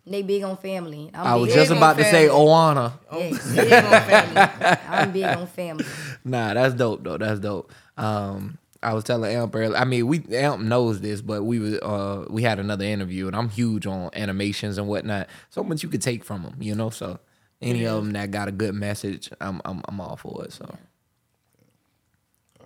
They 0.06 0.22
big 0.22 0.42
on 0.42 0.56
family. 0.58 1.10
I'm 1.14 1.26
I 1.26 1.34
was 1.36 1.48
big, 1.48 1.56
just 1.56 1.70
on 1.70 1.76
about 1.78 1.96
to 1.96 2.04
say 2.04 2.28
family. 2.28 2.28
Ohana. 2.28 2.92
yes, 3.12 3.54
Big 3.54 3.72
on 3.72 3.90
family. 4.02 4.78
I'm 4.88 5.12
big 5.12 5.24
on 5.24 5.46
family. 5.46 5.84
Nah, 6.26 6.54
that's 6.54 6.74
dope 6.74 7.04
though. 7.04 7.18
That's 7.18 7.40
dope. 7.40 7.70
Um, 7.98 8.56
I 8.82 8.92
was 8.94 9.04
telling 9.04 9.34
Amp 9.34 9.54
earlier. 9.54 9.76
I 9.76 9.84
mean, 9.84 10.06
we 10.06 10.24
Amp 10.34 10.60
knows 10.62 11.00
this, 11.00 11.20
but 11.22 11.42
we 11.42 11.58
was 11.58 11.74
uh 11.80 12.24
we 12.30 12.42
had 12.42 12.58
another 12.58 12.84
interview, 12.84 13.26
and 13.26 13.36
I'm 13.36 13.48
huge 13.50 13.86
on 13.86 14.10
animations 14.14 14.78
and 14.78 14.88
whatnot. 14.88 15.28
So 15.50 15.62
much 15.62 15.82
you 15.82 15.88
could 15.90 16.02
take 16.02 16.22
from 16.24 16.42
them, 16.42 16.56
you 16.60 16.74
know. 16.74 16.88
So 16.90 17.18
any 17.64 17.86
of 17.86 18.04
them 18.04 18.12
that 18.12 18.30
got 18.30 18.48
a 18.48 18.52
good 18.52 18.74
message, 18.74 19.30
I'm 19.40 19.60
I'm 19.64 19.82
I'm 19.88 20.00
all 20.00 20.16
for 20.16 20.44
it. 20.44 20.52
So 20.52 20.64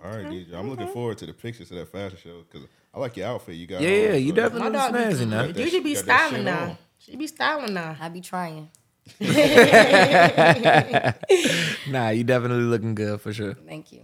All 0.03 0.11
right, 0.11 0.25
DJ. 0.27 0.53
I'm 0.53 0.69
looking 0.69 0.87
forward 0.87 1.17
to 1.19 1.25
the 1.25 1.33
pictures 1.33 1.71
of 1.71 1.77
that 1.77 1.91
fashion 1.91 2.17
show 2.23 2.43
because 2.49 2.67
I 2.93 2.99
like 2.99 3.17
your 3.17 3.27
outfit 3.27 3.55
you 3.55 3.67
got. 3.67 3.81
yeah, 3.81 3.89
yeah, 3.89 4.13
you 4.13 4.33
My 4.33 4.41
definitely 4.41 4.71
dog 4.71 4.93
be, 4.93 4.99
snazzy 4.99 5.27
now. 5.27 5.43
that- 5.47 5.55
Did 5.55 5.73
you 5.73 5.83
be 5.83 5.95
styling 5.95 6.43
now? 6.43 6.63
on. 6.63 6.77
She 6.97 7.15
be 7.15 7.27
styling 7.27 7.73
now. 7.73 7.95
I 7.99 8.09
be 8.09 8.21
trying. 8.21 8.69
Nah, 11.89 12.09
you 12.09 12.23
definitely 12.23 12.63
looking 12.65 12.95
good 12.95 13.21
for 13.21 13.33
sure. 13.33 13.53
Thank 13.65 13.91
you. 13.91 14.01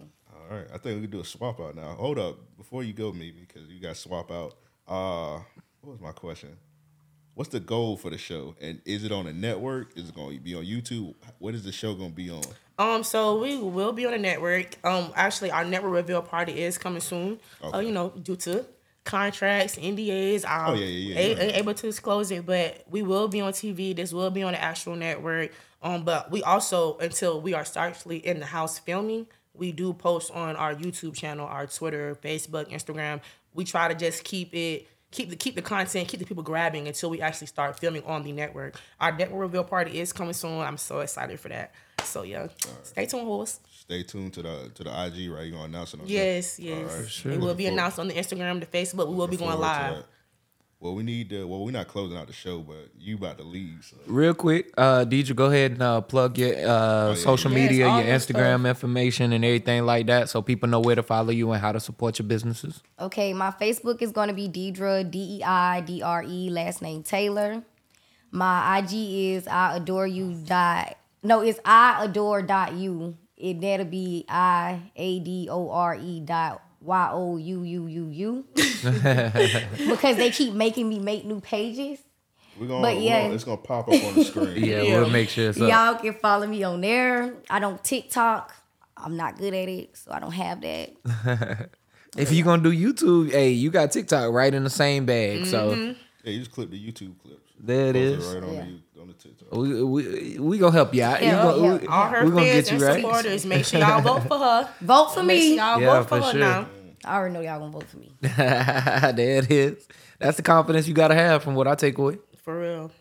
All 0.50 0.58
right, 0.58 0.68
I 0.74 0.78
think 0.78 0.96
we 0.96 1.02
could 1.02 1.12
do 1.12 1.20
a 1.22 1.26
swap 1.26 1.60
out 1.60 1.76
now. 1.76 1.93
Hold 1.96 2.20
up, 2.20 2.38
before 2.58 2.84
you 2.84 2.93
go, 2.93 3.12
me 3.12 3.32
because 3.32 3.68
you 3.70 3.80
got 3.80 3.98
swap 3.98 4.32
out. 4.32 4.56
Uh, 4.88 5.39
what 5.82 5.93
was 5.93 6.02
my 6.02 6.12
question? 6.12 6.56
What's 7.36 7.51
the 7.51 7.59
goal 7.59 7.95
for 7.97 8.09
the 8.09 8.17
show? 8.17 8.55
And 8.59 8.81
is 8.86 9.03
it 9.03 9.11
on 9.11 9.27
a 9.27 9.33
network? 9.33 9.95
Is 9.97 10.09
it 10.09 10.15
going 10.15 10.36
to 10.38 10.43
be 10.43 10.55
on 10.55 10.63
YouTube? 10.65 11.13
What 11.39 11.53
is 11.55 11.63
the 11.63 11.71
show 11.71 11.93
going 11.93 12.09
to 12.09 12.15
be 12.15 12.29
on? 12.29 12.41
Um, 12.77 13.03
so 13.03 13.39
we 13.39 13.57
will 13.57 13.93
be 13.93 14.05
on 14.05 14.13
a 14.13 14.17
network. 14.17 14.75
Um, 14.83 15.11
actually, 15.15 15.51
our 15.51 15.63
network 15.63 15.93
reveal 15.93 16.21
party 16.21 16.61
is 16.61 16.77
coming 16.77 16.99
soon. 17.01 17.39
Uh, 17.73 17.79
you 17.79 17.91
know, 17.91 18.09
due 18.09 18.36
to 18.38 18.65
contracts, 19.05 19.75
NDAs, 19.77 20.43
um, 20.45 20.71
Oh, 20.71 20.73
yeah, 20.73 20.86
yeah, 20.86 21.13
yeah, 21.13 21.19
a- 21.19 21.47
yeah. 21.51 21.57
able 21.57 21.73
to 21.73 21.86
disclose 21.88 22.31
it, 22.31 22.45
but 22.45 22.83
we 22.89 23.01
will 23.03 23.27
be 23.27 23.39
on 23.39 23.53
TV. 23.53 23.95
This 23.95 24.11
will 24.11 24.29
be 24.31 24.43
on 24.43 24.53
the 24.53 24.61
actual 24.61 24.95
network. 24.95 25.51
Um, 25.81 26.03
but 26.03 26.31
we 26.31 26.41
also, 26.43 26.97
until 26.97 27.39
we 27.39 27.53
are 27.53 27.65
actually 27.75 28.17
in 28.25 28.39
the 28.39 28.45
house 28.45 28.79
filming, 28.79 29.27
we 29.53 29.71
do 29.71 29.93
post 29.93 30.31
on 30.31 30.55
our 30.55 30.73
YouTube 30.75 31.13
channel, 31.15 31.45
our 31.47 31.67
Twitter, 31.67 32.17
Facebook, 32.21 32.69
Instagram. 32.71 33.21
We 33.53 33.63
try 33.63 33.88
to 33.88 33.95
just 33.95 34.23
keep 34.23 34.53
it. 34.53 34.88
Keep 35.16 35.30
the 35.30 35.36
keep 35.38 35.55
the 35.55 35.61
content, 35.61 36.09
keep 36.09 36.20
the 36.20 36.26
people 36.26 36.43
grabbing 36.43 36.88
until 36.89 37.09
we 37.09 37.22
actually 37.22 37.47
start 37.47 37.80
filming 37.80 38.03
on 38.03 38.24
the 38.24 38.34
network. 38.34 38.76
Our 38.99 39.16
network 39.16 39.39
reveal 39.39 39.63
party 39.63 39.99
is 40.01 40.11
coming 40.11 40.34
soon. 40.34 40.59
I'm 40.59 40.76
so 40.78 40.99
excited 40.99 41.39
for 41.39 41.47
that. 41.47 41.72
So 42.03 42.24
yeah, 42.24 42.47
stay 42.84 43.05
tuned, 43.05 43.24
horse. 43.24 43.61
Stay 43.72 44.03
tuned 44.03 44.34
to 44.34 44.41
the 44.41 44.72
to 44.76 44.84
the 44.84 44.89
IG, 44.89 45.32
right? 45.32 45.43
You're 45.47 45.51
going 45.51 45.51
to 45.51 45.63
announce 45.63 45.93
it 45.93 46.01
on 46.01 46.07
Yes, 46.07 46.57
there? 46.57 46.66
yes. 46.68 46.78
All 46.91 46.97
right. 46.97 47.05
It 47.07 47.26
Looking 47.26 47.39
will 47.39 47.53
be 47.55 47.63
forward- 47.63 47.74
announced 47.80 47.99
on 47.99 48.07
the 48.09 48.13
Instagram, 48.16 48.59
the 48.59 48.66
Facebook. 48.66 49.07
We 49.07 49.16
will 49.16 49.28
be 49.28 49.38
going 49.38 49.51
forward 49.51 49.66
to 49.88 49.91
live. 49.93 50.05
That. 50.80 50.86
Well, 50.86 50.95
we 50.95 51.03
need 51.03 51.30
to. 51.30 51.47
Well, 51.47 51.63
we're 51.65 51.71
not 51.71 51.88
closing 51.88 52.17
out 52.17 52.28
the 52.28 52.34
show, 52.34 52.59
but 52.59 52.89
you 52.99 53.15
about 53.15 53.38
to 53.38 53.43
leave. 53.43 53.86
So. 53.89 53.97
Real 54.07 54.34
quick, 54.34 54.71
uh, 54.78 55.05
Deidre, 55.05 55.36
go 55.36 55.45
ahead 55.45 55.71
and 55.71 55.82
uh, 55.82 56.01
plug 56.01 56.38
your 56.38 56.53
uh, 56.55 57.09
yeah, 57.09 57.15
social 57.15 57.51
Oh, 57.51 57.55
Yes, 57.55 57.69
media, 57.71 57.88
all 57.88 58.01
your 58.01 58.13
Instagram 58.15 58.59
stuff. 58.61 58.65
information, 58.67 59.34
and 59.34 59.43
everything 59.45 59.86
like 59.86 60.07
that, 60.07 60.30
so 60.30 60.41
people 60.41 60.69
know 60.69 60.80
where 60.80 60.95
to 60.95 61.03
follow 61.03 61.32
you 61.32 61.51
and 61.51 61.61
how 61.61 61.71
to 61.71 61.80
support 61.80 62.19
your 62.19 62.28
businesses. 62.28 62.84
Okay, 62.99 63.34
my 63.34 63.51
Facebook 63.51 64.01
is 64.01 64.11
going 64.11 64.28
to 64.30 64.34
be 64.36 64.47
Deidre, 64.49 65.09
D 65.09 65.39
E 65.39 65.43
I 65.43 65.82
D 65.82 66.01
R 66.01 66.23
E, 66.28 66.49
last 66.49 66.82
name 66.82 67.03
Taylor. 67.03 67.63
My 68.32 68.80
IG 68.80 68.93
is 68.93 69.47
I 69.47 69.78
adore 69.78 70.07
you 70.07 70.34
dot 70.34 70.97
no, 71.23 71.41
it's 71.41 71.59
I 71.65 72.03
adore 72.05 72.43
dot 72.43 72.73
you. 72.73 73.17
It 73.38 73.59
that'll 73.59 73.86
be 73.88 74.26
I 74.30 74.91
A 74.95 75.19
D 75.19 75.47
O 75.49 75.71
R 75.71 75.95
E 75.95 76.19
dot 76.19 76.61
Y 76.86 77.09
O 77.11 77.38
U 77.38 77.63
U 77.63 77.88
U 77.88 78.09
U. 78.09 78.45
Because 79.89 80.17
they 80.17 80.29
keep 80.31 80.53
making 80.53 80.88
me 80.88 80.99
make 80.99 81.25
new 81.25 81.41
pages. 81.41 81.99
We're 82.59 82.67
gonna, 82.67 82.81
But 82.81 82.95
we're 82.95 83.01
yeah. 83.01 83.21
gonna- 83.23 83.33
it's 83.33 83.43
gonna 83.43 83.57
pop 83.57 83.88
up 83.89 84.03
on 84.03 84.15
the 84.15 84.23
screen. 84.23 84.63
Yeah, 84.63 84.81
Yeah. 84.81 84.99
we'll 85.01 85.09
make 85.09 85.29
sure 85.29 85.49
it's 85.49 85.59
up. 85.59 85.69
Y'all 85.69 85.95
can 86.01 86.13
follow 86.13 86.47
me 86.47 86.63
on 86.63 86.81
there. 86.81 87.33
I 87.49 87.59
don't 87.59 87.83
TikTok. 87.83 88.53
I'm 88.97 89.17
not 89.17 89.38
good 89.38 89.53
at 89.53 89.67
it, 89.67 89.97
so 89.97 90.11
I 90.11 90.19
don't 90.19 90.31
have 90.31 90.61
that. 90.61 91.69
If 92.17 92.31
you're 92.31 92.45
gonna 92.45 92.63
do 92.63 92.71
YouTube, 92.71 93.29
hey, 93.31 93.49
you 93.49 93.69
got 93.69 93.91
TikTok 93.91 94.31
right 94.31 94.53
in 94.53 94.63
the 94.63 94.69
same 94.69 95.05
bag. 95.05 95.45
So 95.47 95.71
mm-hmm. 95.71 95.99
Yeah, 96.23 96.31
you 96.31 96.39
just 96.39 96.51
clip 96.51 96.71
the 96.71 96.79
YouTube 96.79 97.19
clips. 97.21 97.41
there 97.59 97.88
it 97.89 97.93
Post 97.95 98.27
is. 98.29 98.33
Right 98.36 98.43
on, 98.43 98.53
Yeah. 98.53 98.65
the, 98.95 99.01
on 99.01 99.07
the 99.09 99.13
TikTok. 99.15 99.51
We, 99.51 99.83
we, 99.83 100.39
we 100.39 100.57
gonna 100.57 100.71
help 100.71 100.95
you 100.95 101.03
out. 101.03 101.21
Yeah, 101.21 101.43
gonna, 101.43 101.61
yeah. 101.61 101.73
we, 101.81 101.88
All 101.88 102.07
her 102.07 102.25
we 102.25 102.31
fans 102.41 102.69
get 102.69 102.71
you 102.71 102.77
and 102.77 102.81
right. 102.88 103.01
supporters, 103.01 103.45
make 103.45 103.65
sure 103.65 103.79
y'all 103.81 103.99
vote 104.01 104.23
for 104.29 104.38
her. 104.38 104.69
Vote 104.81 105.13
for 105.13 105.23
Make 105.23 105.41
sure 105.41 105.49
me. 105.51 105.55
y'all 105.57 105.81
Yeah, 105.81 105.88
vote 105.99 106.03
for, 106.07 106.19
for 106.21 106.25
her 106.27 106.31
sure. 106.31 106.39
now. 106.39 106.67
I 107.06 107.18
already 107.18 107.34
know 107.34 107.41
y'all 107.41 107.60
gonna 107.60 107.72
vote 107.72 107.88
for 107.88 107.97
me. 107.97 108.12
there 108.22 109.39
it 109.39 109.51
is. 109.51 109.88
That's 110.20 110.38
the 110.38 110.43
confidence 110.43 110.88
you 110.88 110.93
gotta 110.93 111.16
have 111.16 111.43
from 111.43 111.56
what 111.56 111.68
I 111.68 111.76
take 111.76 111.97
away. 111.97 112.18
For 112.43 112.60
real. 112.60 112.91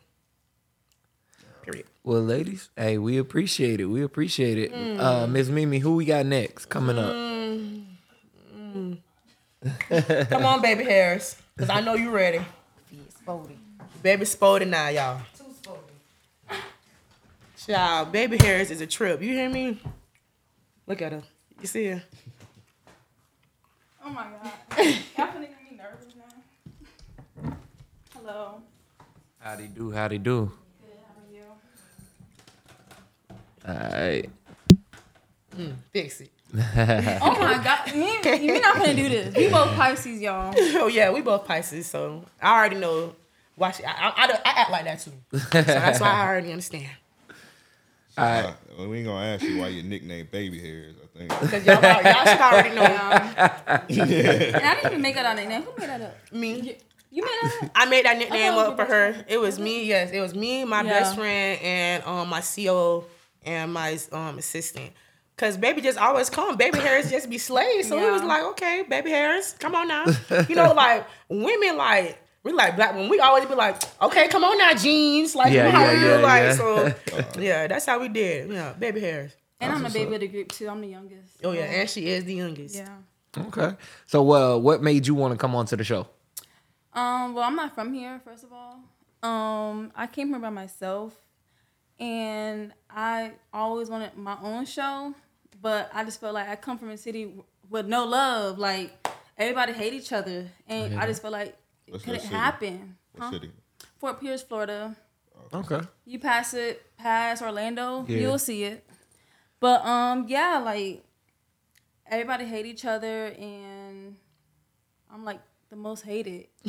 Period. 1.62 1.86
Well, 2.02 2.20
ladies, 2.20 2.68
hey, 2.76 2.98
we 2.98 3.16
appreciate 3.16 3.80
it. 3.80 3.86
We 3.86 4.02
appreciate 4.02 4.58
it. 4.58 4.72
Mm. 4.72 5.00
Uh, 5.00 5.26
Miss 5.26 5.48
Mimi, 5.48 5.78
who 5.78 5.96
we 5.96 6.04
got 6.04 6.26
next 6.26 6.66
coming 6.66 6.98
up? 6.98 7.14
Come 10.28 10.44
on, 10.44 10.60
baby 10.60 10.84
Hairs. 10.84 11.36
Cause 11.56 11.70
I 11.70 11.80
know 11.80 11.94
you're 11.94 12.12
ready. 12.12 12.40
Baby 14.02 14.24
Spody 14.26 14.68
now, 14.68 14.88
y'all. 14.88 15.22
Too 15.38 15.44
Spody. 15.62 16.56
Child, 17.66 18.12
baby 18.12 18.36
Hairs 18.36 18.70
is 18.70 18.82
a 18.82 18.86
trip. 18.86 19.22
You 19.22 19.32
hear 19.32 19.48
me? 19.48 19.80
Look 20.86 21.00
at 21.00 21.12
her. 21.12 21.22
You 21.60 21.66
see 21.66 21.86
her? 21.86 22.02
Oh 24.06 24.10
my 24.10 24.24
god. 24.24 24.52
Y'all 25.16 25.28
finna 25.28 25.48
get 25.48 25.62
me 25.70 25.78
nervous 25.78 26.14
now. 27.42 27.56
Hello. 28.14 28.60
Howdy 29.38 29.68
do, 29.68 29.90
howdy 29.90 30.18
do. 30.18 30.52
Good, 30.82 30.98
how 33.64 33.72
are 33.72 33.78
you? 33.80 33.94
All 33.96 33.98
right. 34.00 34.30
Fix 35.90 36.20
it. 36.20 36.30
Oh 36.54 37.36
my 37.40 37.62
god. 37.64 37.94
Me, 37.96 38.46
you're 38.46 38.60
not 38.60 38.76
gonna 38.76 38.94
do 38.94 39.08
this. 39.08 39.34
We 39.34 39.48
both 39.48 39.74
Pisces, 39.74 40.20
y'all. 40.20 40.54
Oh 40.76 40.88
yeah, 40.88 41.10
we 41.10 41.22
both 41.22 41.46
Pisces, 41.46 41.86
so 41.86 42.24
I 42.42 42.58
already 42.58 42.76
know. 42.76 43.14
Watch, 43.56 43.80
I, 43.82 43.90
I, 43.90 44.12
I, 44.16 44.32
I 44.44 44.60
act 44.60 44.70
like 44.70 44.84
that 44.84 45.00
too. 45.00 45.12
So 45.32 45.62
that's 45.62 46.00
why 46.00 46.08
I 46.08 46.26
already 46.26 46.50
understand. 46.50 46.88
Uh, 48.16 48.52
we 48.78 48.98
ain't 48.98 49.06
gonna 49.06 49.26
ask 49.26 49.42
you 49.42 49.58
why 49.58 49.66
your 49.66 49.82
nickname 49.82 50.28
Baby 50.30 50.60
Hairs. 50.60 50.94
I 51.02 51.03
think. 51.16 51.30
Cause 51.50 51.64
y'all, 51.66 51.84
al- 51.84 52.02
y'all 52.02 52.26
should 52.26 52.40
already 52.40 52.74
know 52.74 52.84
And 52.84 54.56
I 54.56 54.74
didn't 54.74 54.86
even 54.92 55.02
make 55.02 55.14
that 55.14 55.36
nickname. 55.36 55.62
Who 55.62 55.72
made 55.78 55.88
that 55.88 56.00
up? 56.02 56.16
me. 56.32 56.76
You 57.10 57.22
made 57.22 57.30
that 57.42 57.58
up? 57.64 57.70
I 57.74 57.84
made 57.86 58.04
that 58.04 58.18
nickname 58.18 58.52
I 58.52 58.56
thought 58.56 58.66
it 58.66 58.70
up 58.70 58.76
for 58.76 58.84
her. 58.86 59.24
It 59.28 59.38
was 59.38 59.58
me, 59.58 59.84
yes. 59.84 60.10
It 60.10 60.20
was 60.20 60.34
me, 60.34 60.64
my 60.64 60.82
Yeah. 60.82 60.90
best 60.90 61.14
friend, 61.16 61.60
and 61.62 62.02
um 62.04 62.28
my 62.28 62.40
CO 62.40 63.04
and 63.44 63.72
my 63.72 63.98
um 64.12 64.38
assistant. 64.38 64.90
Cause 65.36 65.56
baby 65.56 65.80
just 65.80 65.98
always 65.98 66.30
come. 66.30 66.56
Baby 66.56 66.78
Hairs 66.78 67.10
just 67.10 67.28
be 67.30 67.38
slayed. 67.38 67.84
So 67.84 67.98
it 67.98 68.10
was 68.12 68.22
like, 68.22 68.42
okay, 68.52 68.84
baby 68.88 69.10
Hairs, 69.10 69.54
come 69.58 69.74
on 69.74 69.88
now. 69.88 70.04
You 70.48 70.54
know, 70.56 70.72
like 70.72 71.06
women 71.28 71.76
like 71.76 72.18
we 72.42 72.52
like 72.52 72.76
black 72.76 72.92
women. 72.94 73.08
We 73.08 73.20
always 73.20 73.44
be 73.46 73.54
like, 73.54 73.80
okay, 74.02 74.28
come 74.28 74.44
on 74.44 74.58
now, 74.58 74.74
jeans. 74.74 75.34
Like, 75.34 75.52
Yeah, 75.52 75.66
you 75.66 75.72
know 75.72 75.78
how 75.78 75.84
yeah, 75.84 75.92
we 75.92 75.98
do, 76.00 76.06
yeah, 76.06 76.16
like 76.16 76.42
yeah. 76.42 76.52
so 76.54 76.94
yeah, 77.40 77.66
that's 77.68 77.86
how 77.86 77.98
we 78.00 78.08
did. 78.08 78.50
Yeah, 78.50 78.72
baby 78.74 79.00
Hairs. 79.00 79.32
And 79.60 79.72
I'm 79.72 79.82
the 79.82 79.90
baby 79.90 80.08
up. 80.08 80.14
of 80.14 80.20
the 80.20 80.28
group 80.28 80.52
too. 80.52 80.68
I'm 80.68 80.80
the 80.80 80.88
youngest. 80.88 81.38
Oh 81.44 81.52
yeah, 81.52 81.62
and 81.64 81.88
she 81.88 82.06
is 82.08 82.24
the 82.24 82.34
youngest. 82.34 82.74
Yeah. 82.74 82.88
Okay. 83.36 83.76
So, 84.06 84.30
uh, 84.32 84.58
what 84.58 84.82
made 84.82 85.06
you 85.06 85.14
want 85.14 85.32
to 85.32 85.38
come 85.38 85.54
on 85.54 85.66
to 85.66 85.76
the 85.76 85.84
show? 85.84 86.06
Um, 86.92 87.34
well, 87.34 87.44
I'm 87.44 87.56
not 87.56 87.74
from 87.74 87.92
here, 87.92 88.20
first 88.24 88.44
of 88.44 88.50
all. 88.52 88.78
Um, 89.28 89.90
I 89.96 90.06
came 90.06 90.28
here 90.28 90.38
by 90.38 90.50
myself 90.50 91.14
and 91.98 92.72
I 92.90 93.32
always 93.52 93.88
wanted 93.88 94.16
my 94.16 94.36
own 94.42 94.66
show, 94.66 95.14
but 95.62 95.90
I 95.94 96.04
just 96.04 96.20
felt 96.20 96.34
like 96.34 96.48
I 96.48 96.56
come 96.56 96.78
from 96.78 96.90
a 96.90 96.96
city 96.96 97.32
with 97.70 97.86
no 97.86 98.04
love. 98.04 98.58
Like 98.58 98.92
everybody 99.38 99.72
hate 99.72 99.94
each 99.94 100.12
other. 100.12 100.46
And 100.68 100.98
I 100.98 101.06
just 101.06 101.22
felt 101.22 101.32
like 101.32 101.56
it 101.86 101.92
What's 101.92 102.04
couldn't 102.04 102.18
that 102.20 102.26
city? 102.26 102.34
happen. 102.36 102.96
What 103.12 103.24
Huh? 103.24 103.30
city? 103.32 103.50
Fort 103.98 104.20
Pierce, 104.20 104.42
Florida. 104.42 104.94
Okay. 105.52 105.80
You 106.04 106.18
pass 106.18 106.54
it 106.54 106.82
past 106.96 107.42
Orlando, 107.42 108.04
Yeah. 108.08 108.18
you'll 108.18 108.38
see 108.38 108.64
it. 108.64 108.86
But 109.64 109.80
um, 109.86 110.26
yeah, 110.28 110.60
like 110.62 111.02
everybody 112.06 112.44
hate 112.44 112.66
each 112.66 112.84
other, 112.84 113.28
and 113.28 114.14
I'm 115.10 115.24
like 115.24 115.40
the 115.70 115.76
most 115.76 116.02
hated. 116.04 116.48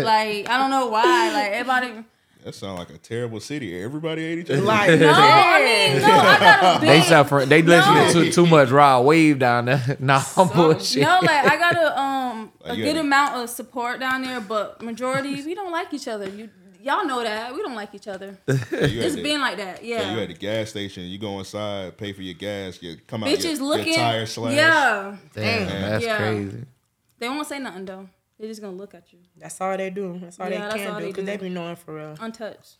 like 0.00 0.48
I 0.48 0.58
don't 0.58 0.70
know 0.70 0.88
why. 0.88 1.32
Like 1.32 1.52
everybody. 1.52 2.04
That 2.44 2.54
sounds 2.56 2.80
like 2.80 2.90
a 2.90 2.98
terrible 2.98 3.38
city. 3.38 3.80
Everybody 3.80 4.24
ate 4.24 4.38
each 4.40 4.50
other. 4.50 4.62
Like 4.62 4.98
No, 4.98 5.12
I 5.14 5.64
mean 5.92 6.02
no. 6.02 6.08
I 6.08 6.38
got 6.40 6.76
a 6.76 6.80
big. 6.80 6.88
They 6.88 7.00
suffer. 7.02 7.46
They 7.46 7.62
listening 7.62 8.02
No. 8.08 8.12
to 8.24 8.32
too 8.32 8.46
much 8.46 8.70
raw 8.70 9.00
wave 9.00 9.38
down 9.38 9.66
there. 9.66 9.96
nah, 10.00 10.20
I'm 10.36 10.48
bullshit. 10.48 11.02
No, 11.02 11.20
like 11.22 11.46
I 11.52 11.56
got 11.56 11.76
a 11.76 12.00
um 12.00 12.52
a 12.64 12.68
Like, 12.70 12.78
you 12.78 12.84
good 12.84 12.96
had- 12.96 13.04
amount 13.04 13.36
of 13.36 13.48
support 13.48 14.00
down 14.00 14.22
there, 14.22 14.40
but 14.40 14.82
majority 14.82 15.40
we 15.44 15.54
don't 15.54 15.70
like 15.70 15.94
each 15.94 16.08
other. 16.08 16.28
You 16.28 16.50
y'all 16.84 17.04
know 17.06 17.22
that 17.22 17.54
we 17.54 17.62
don't 17.62 17.74
like 17.74 17.94
each 17.94 18.06
other. 18.08 18.38
Yeah, 18.46 18.54
you 18.54 18.78
had 18.78 19.06
It's 19.06 19.14
the- 19.16 19.22
been 19.22 19.40
like 19.40 19.56
that, 19.56 19.78
so 19.78 19.84
you 19.84 19.94
yeah. 19.94 20.16
at 20.20 20.28
the 20.28 20.34
gas 20.34 20.70
station. 20.70 21.04
You 21.04 21.18
go 21.18 21.38
inside, 21.38 21.96
pay 21.96 22.12
for 22.12 22.22
your 22.22 22.34
gas. 22.34 22.80
You 22.82 22.96
come 23.06 23.24
out. 23.24 23.30
Bitches 23.30 23.58
your, 23.58 23.66
looking, 23.68 23.86
Your 23.88 23.96
tire 23.96 24.26
slash. 24.26 24.54
yeah. 24.54 25.16
Damn, 25.34 25.68
Damn. 25.68 25.80
that's 25.90 26.04
Yeah. 26.04 26.16
crazy. 26.18 26.64
They 27.18 27.28
won't 27.28 27.46
say 27.46 27.58
nothing 27.58 27.84
though. 27.86 28.08
They're 28.38 28.48
just 28.48 28.60
gonna 28.60 28.76
look 28.76 28.94
at 28.94 29.12
you, 29.12 29.20
that's 29.38 29.60
all 29.60 29.76
they 29.76 29.90
do. 29.90 30.18
That's 30.20 30.38
all 30.40 30.48
Yeah, 30.50 30.58
they 30.58 30.58
that's 30.64 30.74
can 30.74 30.92
all 30.92 31.00
do 31.00 31.06
because 31.06 31.22
do. 31.22 31.26
they 31.26 31.36
be 31.36 31.48
knowing 31.48 31.76
for 31.76 31.94
real. 31.94 32.16
untouched. 32.20 32.76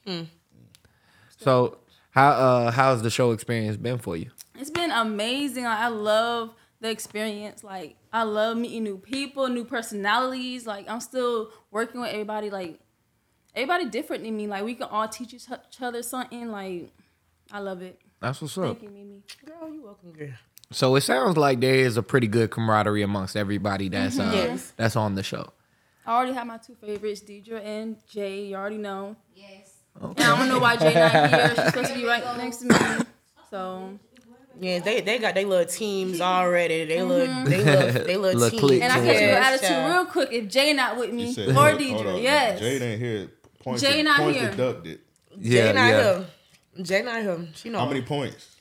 So, 1.39 1.79
how 2.11 2.29
uh, 2.31 2.71
how's 2.71 3.03
the 3.03 3.11
show 3.11 3.33
experience 3.33 3.77
been 3.77 3.99
for 3.99 4.17
you? 4.17 4.31
It's 4.59 4.71
been 4.71 4.91
amazing. 4.91 5.65
Like, 5.65 5.79
I 5.79 5.89
love 5.89 6.55
the 6.81 6.91
experience. 6.91 7.65
Like 7.65 7.97
I 8.13 8.23
love 8.25 8.57
meeting 8.57 8.85
new 8.85 8.99
people, 8.99 9.49
new 9.49 9.65
personalities. 9.65 10.67
Like 10.67 10.89
I'm 10.89 11.01
still 11.01 11.51
working 11.71 12.01
with 12.01 12.11
everybody. 12.11 12.51
Like 12.51 12.79
everybody 13.55 13.87
different 13.87 14.25
than 14.25 14.37
me. 14.37 14.47
Like 14.47 14.65
we 14.65 14.75
can 14.75 14.89
all 14.91 15.09
teach 15.09 15.35
each 15.35 15.45
each 15.49 15.83
other 15.83 16.03
something. 16.03 16.51
Like 16.51 16.91
I 17.53 17.59
love 17.61 17.83
it. 17.83 18.01
That's 18.21 18.41
what's 18.41 18.57
up. 18.59 18.65
Thank 18.79 18.83
you, 18.83 18.89
Mimi. 18.91 19.23
Girl, 19.45 19.69
you 19.73 19.83
welcome, 19.83 20.13
girl. 20.13 20.29
So 20.71 20.95
it 20.97 21.03
sounds 21.03 21.37
like 21.37 21.61
there 21.61 21.75
is 21.75 21.97
a 21.97 22.03
pretty 22.03 22.27
good 22.27 22.51
camaraderie 22.51 23.03
amongst 23.03 23.37
everybody 23.37 23.89
that's 23.89 24.19
uh, 24.19 24.31
Yes. 24.35 24.73
that's 24.77 24.97
on 24.97 25.15
the 25.15 25.23
show. 25.23 25.53
I 26.07 26.15
already 26.17 26.33
have 26.33 26.47
my 26.47 26.59
two 26.59 26.75
favorites, 26.75 27.21
Deidre 27.23 27.63
and 27.65 27.97
Jay. 28.09 28.45
You 28.47 28.57
already 28.57 28.79
know. 28.79 29.17
Yes. 29.35 29.75
And 30.01 30.19
I 30.21 30.37
don't 30.39 30.49
know 30.49 30.59
why 30.59 30.77
Jay 30.77 30.93
not 30.95 31.13
here. 31.13 31.49
She's 31.55 31.65
supposed 31.67 31.89
to 31.91 31.95
be 31.95 32.05
right 32.07 32.37
next 32.37 32.57
to 32.59 32.67
me. 32.67 33.05
So 33.51 33.99
Yeah, 34.61 34.81
they 34.81 35.01
they 35.03 35.19
got 35.19 35.35
their 35.35 35.47
little 35.47 35.67
teams 35.67 36.21
already. 36.21 36.85
They 36.87 37.03
little 37.03 37.45
they 37.45 37.63
little 37.63 38.05
they 38.05 38.17
little, 38.17 38.41
Little 38.41 38.51
teams. 38.51 38.61
clique. 38.61 38.83
and 38.83 38.93
I 38.93 38.99
Yeah. 39.05 39.13
catch 39.13 39.21
your 39.21 39.31
attitude 39.31 39.69
child. 39.69 39.93
real 39.93 40.07
quick 40.07 40.29
if 40.33 40.49
Jay 40.49 40.73
not 40.73 40.97
with 40.97 41.13
me 41.13 41.27
You 41.27 41.33
said, 41.33 41.49
or 41.51 41.53
hold- 41.53 41.69
hold 41.71 41.81
Deidre. 41.81 42.17
up. 42.17 42.23
Yes. 42.23 42.59
Jade 42.61 42.83
ain't 42.83 43.01
here. 43.01 43.29
Points, 43.65 43.83
Jay 43.83 43.97
de- 43.97 44.03
not 44.03 44.21
points 44.21 44.41
here. 44.41 44.51
deducted. 44.51 45.01
Jay 45.41 45.73
not 45.73 45.89
yeah. 45.89 46.03
here. 46.03 46.27
Jay 46.83 47.03
not 47.03 47.23
here. 47.23 47.49
She 47.55 47.71
know. 47.71 47.79
How 47.79 47.87
many 47.87 48.03
points? 48.03 48.57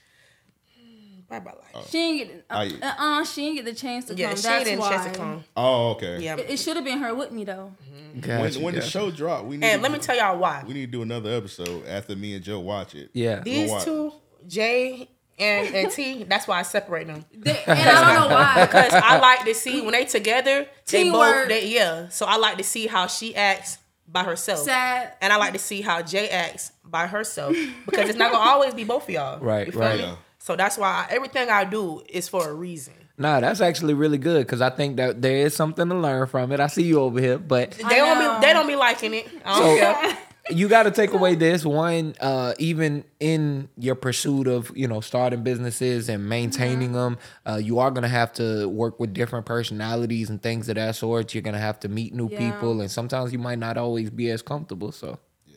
Probably 1.28 1.51
about 1.51 1.64
like. 1.76 1.86
She 1.88 1.97
didn't 1.97 2.18
get 2.18 2.45
uh, 2.49 2.54
I- 2.58 2.88
uh, 2.88 3.22
uh 3.22 3.26
she 3.26 3.41
didn't 3.41 3.56
get 3.58 3.66
the 3.66 3.74
chance 3.74 4.06
to 4.06 4.16
Yeah, 4.16 4.28
come. 4.30 4.36
she 4.38 4.41
That's 4.43 4.64
didn't 4.66 4.80
why. 4.80 4.89
chance 4.89 5.12
to 5.12 5.18
come. 5.20 5.43
Oh, 5.58 5.91
okay. 5.91 6.20
Yeah. 6.20 6.38
It, 6.38 6.51
it 6.51 6.58
should 6.60 6.76
have 6.76 6.86
been 6.86 6.99
her 6.99 7.14
with 7.14 7.32
me 7.32 7.43
though. 7.43 7.74
Gotcha, 8.20 8.60
When, 8.60 8.64
when 8.64 8.76
the 8.76 8.82
show 8.82 9.10
dropped, 9.10 9.45
we 9.45 9.58
need. 9.58 9.66
And 9.66 9.80
to 9.80 9.84
let 9.84 9.91
me 9.91 9.99
tell 9.99 10.16
y'all 10.16 10.38
why. 10.38 10.64
We 10.66 10.74
need 10.74 10.86
to 10.86 10.91
do 10.91 11.01
another 11.01 11.32
episode 11.32 11.86
after 11.88 12.16
me 12.16 12.36
and 12.36 12.43
Joe 12.43 12.60
watch 12.60 12.93
it. 12.95 13.10
Yeah. 13.14 13.39
These 13.39 13.72
watch. 13.72 13.86
two, 13.86 14.14
Jay 14.47 15.10
and, 15.39 15.74
and 15.76 15.91
T, 15.91 16.24
that's 16.24 16.47
why 16.47 16.60
I 16.60 16.62
separate 16.62 17.08
them. 17.08 17.26
They, 17.34 17.64
and 17.66 17.89
I 17.89 18.14
don't 18.16 18.30
know 18.30 18.36
why. 18.36 18.66
Because 18.66 18.93
I 18.93 19.18
like 19.20 19.45
to 19.45 19.56
see 19.56 19.82
when 19.82 19.93
they 19.93 20.06
together, 20.06 20.68
they 20.88 21.04
Teamwork. 21.04 21.36
both, 21.36 21.47
they, 21.49 21.68
yeah. 21.70 22.10
So 22.10 22.26
I 22.28 22.38
like 22.38 22.58
to 22.58 22.64
see 22.64 22.86
how 22.88 23.08
she 23.08 23.36
acts 23.36 23.80
by 24.08 24.24
herself. 24.24 24.60
Sad. 24.60 25.14
And 25.22 25.32
I 25.34 25.38
like 25.38 25.54
to 25.54 25.60
see 25.60 25.82
how 25.82 26.01
Jay 26.01 26.30
acts 26.30 26.72
by 26.86 27.08
herself. 27.08 27.56
Because 27.86 28.10
it's 28.10 28.18
not 28.18 28.32
going 28.32 28.43
to 28.43 28.49
always 28.49 28.74
be 28.74 28.84
both 28.84 29.04
of 29.04 29.10
y'all. 29.10 29.39
Right, 29.41 29.66
You 29.68 29.72
feel 29.72 29.82
right. 29.82 29.97
me? 29.99 30.04
Yeah. 30.06 30.16
So 30.39 30.56
that's 30.56 30.78
why 30.78 31.08
I, 31.10 31.14
everything 31.14 31.49
I 31.49 31.64
do 31.64 32.04
is 32.10 32.28
for 32.28 32.49
a 32.49 32.54
reason. 32.54 32.93
Nah, 33.18 33.39
that's 33.39 33.62
actually 33.62 33.93
really 33.93 34.18
good 34.18 34.45
because 34.45 34.60
I 34.60 34.70
think 34.72 34.97
that 34.97 35.22
there 35.22 35.38
is 35.38 35.56
something 35.56 35.88
to 35.88 35.95
learn 35.95 36.28
from 36.28 36.51
it. 36.51 36.60
I 36.60 36.68
see 36.68 36.84
you 36.84 36.99
over 36.99 37.20
here, 37.20 37.38
but 37.38 37.72
They 37.72 37.84
don't 37.97 38.18
be 38.41 38.45
they 38.47 38.54
don't 38.54 38.68
be 38.68 38.76
liking 38.76 39.14
it. 39.14 39.28
I 39.45 39.60
don't 39.60 39.78
care. 39.80 40.18
You 40.50 40.68
got 40.68 40.84
to 40.84 40.91
take 40.91 41.12
away 41.14 41.36
this 41.36 41.64
one 41.66 42.16
uh 42.20 42.54
even 42.60 43.06
in 43.22 43.70
your 43.78 43.96
pursuit 43.96 44.48
of 44.48 44.72
you 44.76 44.88
know 44.89 45.00
starting 45.00 45.41
businesses 45.41 46.10
and 46.10 46.28
maintaining 46.28 46.91
them 46.91 47.18
uh 47.46 47.56
you 47.64 47.80
are 47.80 47.89
going 47.91 48.02
to 48.04 48.10
have 48.10 48.34
to 48.34 48.68
work 48.68 49.00
with 49.00 49.14
different 49.14 49.46
personalities 49.46 50.30
and 50.30 50.41
things 50.41 50.68
of 50.68 50.76
that 50.76 50.96
sort 50.98 51.34
you're 51.34 51.41
going 51.41 51.54
to 51.54 51.60
have 51.62 51.80
to 51.80 51.88
meet 51.88 52.14
new 52.14 52.28
Yeah. 52.30 52.38
people 52.38 52.82
and 52.82 52.91
sometimes 52.91 53.32
you 53.32 53.39
might 53.39 53.58
not 53.60 53.78
always 53.78 54.10
be 54.10 54.30
as 54.32 54.41
comfortable 54.41 54.91
so 54.91 55.18
yeah 55.48 55.56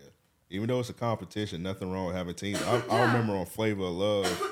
Even 0.50 0.68
though 0.68 0.78
it's 0.78 0.90
a 0.90 0.94
competition, 0.94 1.64
nothing 1.64 1.90
wrong 1.90 2.06
with 2.06 2.14
having 2.16 2.34
teams. 2.36 2.62
I, 2.62 2.80
I 2.88 3.06
remember 3.06 3.34
on 3.34 3.46
Flavor 3.46 3.86
of 3.86 3.92
Love, 3.94 4.42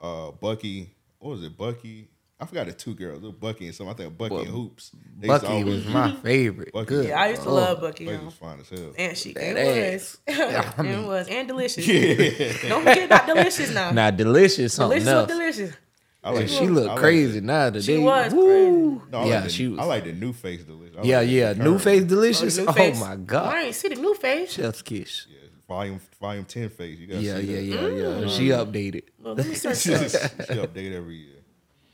uh, 0.00 0.30
Buckeey. 0.30 0.90
What 1.18 1.30
was 1.32 1.42
it? 1.42 1.56
Buckeey. 1.56 2.06
I 2.42 2.46
forgot 2.46 2.66
the 2.66 2.72
two 2.72 2.94
girls. 2.94 3.22
It 3.22 3.26
was 3.26 3.34
Buckeey 3.34 3.66
and 3.66 3.74
some. 3.74 3.88
I 3.88 3.92
think 3.94 4.18
Buckeey 4.18 4.40
and 4.40 4.48
Hoopz. 4.48 4.90
They 5.18 5.28
Buckeey 5.28 5.46
always- 5.48 5.84
was 5.84 5.86
my 5.86 6.12
favorite 6.16 6.72
Buckeey. 6.72 6.86
good 6.86 7.08
Yeah, 7.08 7.20
I 7.20 7.28
used 7.30 7.42
to 7.42 7.50
Lord. 7.50 7.62
love 7.62 7.80
Buckeey. 7.80 8.06
Buckeey 8.06 8.18
yo. 8.18 8.24
was 8.26 8.34
fine 8.34 8.60
as 8.60 8.68
hell. 8.68 8.92
And 8.98 9.16
she 9.16 9.32
That 9.32 9.56
it 9.56 9.94
ass. 9.94 10.18
was. 10.26 10.36
I 10.78 10.86
it 10.86 11.06
was. 11.06 11.28
And 11.28 11.48
Deelishis. 11.48 12.68
Don't 12.68 12.82
forget 12.84 13.04
about 13.06 13.26
Deelishis 13.28 13.72
now. 13.74 13.90
now 13.92 14.10
Deelishis 14.10 14.70
something 14.74 14.98
Deelishis 14.98 15.04
was 15.04 15.08
else 15.08 15.30
Deelishis. 15.30 15.76
I 16.24 16.30
like 16.30 16.48
she 16.48 16.66
looked 16.68 16.88
I 16.88 16.92
like 16.92 17.00
crazy 17.00 17.40
the- 17.40 17.46
now 17.46 17.66
today 17.70 17.80
She 17.80 17.98
was 17.98 18.32
Woo. 18.32 19.02
No, 19.10 19.18
I 19.20 19.24
yeah 19.26 19.34
like 19.36 19.44
the, 19.44 19.50
she 19.50 19.68
was 19.68 19.78
I 19.80 19.84
like 19.84 20.04
the 20.04 20.12
new 20.12 20.32
face 20.32 20.62
Deelishis. 20.64 20.96
I 20.98 21.02
yeah 21.02 21.18
like 21.20 21.30
yeah 21.30 21.52
current 21.54 21.64
new 21.64 21.78
face 21.78 22.02
Deelishis 22.04 22.58
New 22.58 22.66
oh 22.66 22.72
face. 22.72 23.00
my 23.00 23.16
I 23.38 23.62
ain't 23.62 23.74
see 23.74 23.88
the 23.88 23.96
new 23.96 24.14
face. 24.14 24.52
chef's 24.52 24.82
kiss 24.82 25.26
Yeah, 25.30 25.38
volume 25.68 26.00
volume 26.20 26.44
ten 26.44 26.68
face. 26.68 26.98
You 26.98 27.06
gotta 27.08 27.20
yeah 27.20 27.36
see 27.40 27.46
yeah 27.46 27.76
that. 27.80 27.92
yeah 27.92 28.20
yeah 28.20 28.28
she 28.28 28.48
Mm. 28.48 28.66
updated 28.66 29.02
Well, 29.20 29.34
let 29.34 29.46
me 29.48 29.54
search 29.54 29.78
she 29.82 29.94
up. 29.94 30.00
update 30.00 30.92
every 30.94 31.16
year. 31.16 31.28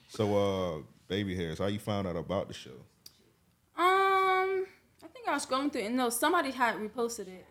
So, 0.09 0.37
uh, 0.37 0.83
baby 1.07 1.35
hairs, 1.37 1.59
how 1.59 1.67
you 1.67 1.79
found 1.79 2.09
out 2.09 2.17
about 2.17 2.49
the 2.49 2.55
show? 2.55 2.71
Um, 3.77 4.67
I 5.05 5.07
think 5.13 5.29
I 5.29 5.35
was 5.35 5.47
scrolling 5.47 5.73
through 5.73 5.83
and 5.83 5.97
no, 5.97 6.11
somebody 6.11 6.51
had 6.51 6.77
reposted 6.77 7.29
it, 7.29 7.47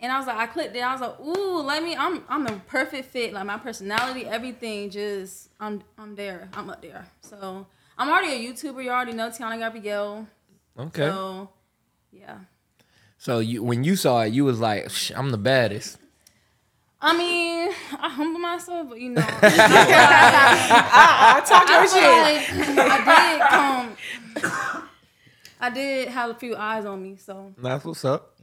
and 0.00 0.10
I 0.10 0.18
was 0.18 0.26
like, 0.26 0.36
I 0.36 0.46
clicked 0.46 0.74
it. 0.74 0.80
I 0.80 0.92
was 0.92 1.00
like, 1.00 1.20
ooh, 1.20 1.60
let 1.62 1.82
me. 1.82 1.94
I'm 1.96 2.24
I'm 2.28 2.44
the 2.44 2.60
perfect 2.66 3.10
fit. 3.10 3.32
Like 3.32 3.46
my 3.46 3.58
personality, 3.58 4.24
everything. 4.26 4.90
Just 4.90 5.50
I'm 5.60 5.82
I'm 5.96 6.14
there. 6.16 6.48
I'm 6.54 6.68
up 6.70 6.82
there. 6.82 7.06
So 7.20 7.66
I'm 7.96 8.08
already 8.08 8.32
a 8.46 8.52
YouTuber. 8.52 8.82
You 8.82 8.90
already 8.90 9.12
know 9.12 9.28
Tiana 9.28 9.58
Gabrielle. 9.58 10.26
okay 10.78 11.06
So 11.06 11.50
yeah. 12.10 12.38
So 13.18 13.38
you 13.40 13.62
when 13.62 13.84
you 13.84 13.94
saw 13.96 14.22
it, 14.22 14.32
you 14.32 14.44
was 14.44 14.58
like, 14.60 14.90
"Sh- 14.90 15.12
"I'm 15.14 15.30
the 15.30 15.38
baddest." 15.38 15.98
I 17.00 17.16
mean, 17.16 17.68
I 18.00 18.08
humble 18.08 18.40
myself, 18.40 18.88
but 18.88 19.00
you 19.00 19.10
know, 19.10 19.22
I 19.42 21.42
talk 21.46 21.68
I 21.68 21.78
your 21.78 21.88
shit. 21.88 22.76
like 22.76 22.90
I 22.90 22.98
did 24.34 24.42
come. 24.42 24.88
I 25.60 25.70
did 25.70 26.08
have 26.08 26.30
a 26.30 26.34
few 26.34 26.56
eyes 26.56 26.84
on 26.84 27.02
me, 27.02 27.16
so 27.16 27.52
That's 27.58 27.84
what's 27.84 28.04
up. 28.04 28.34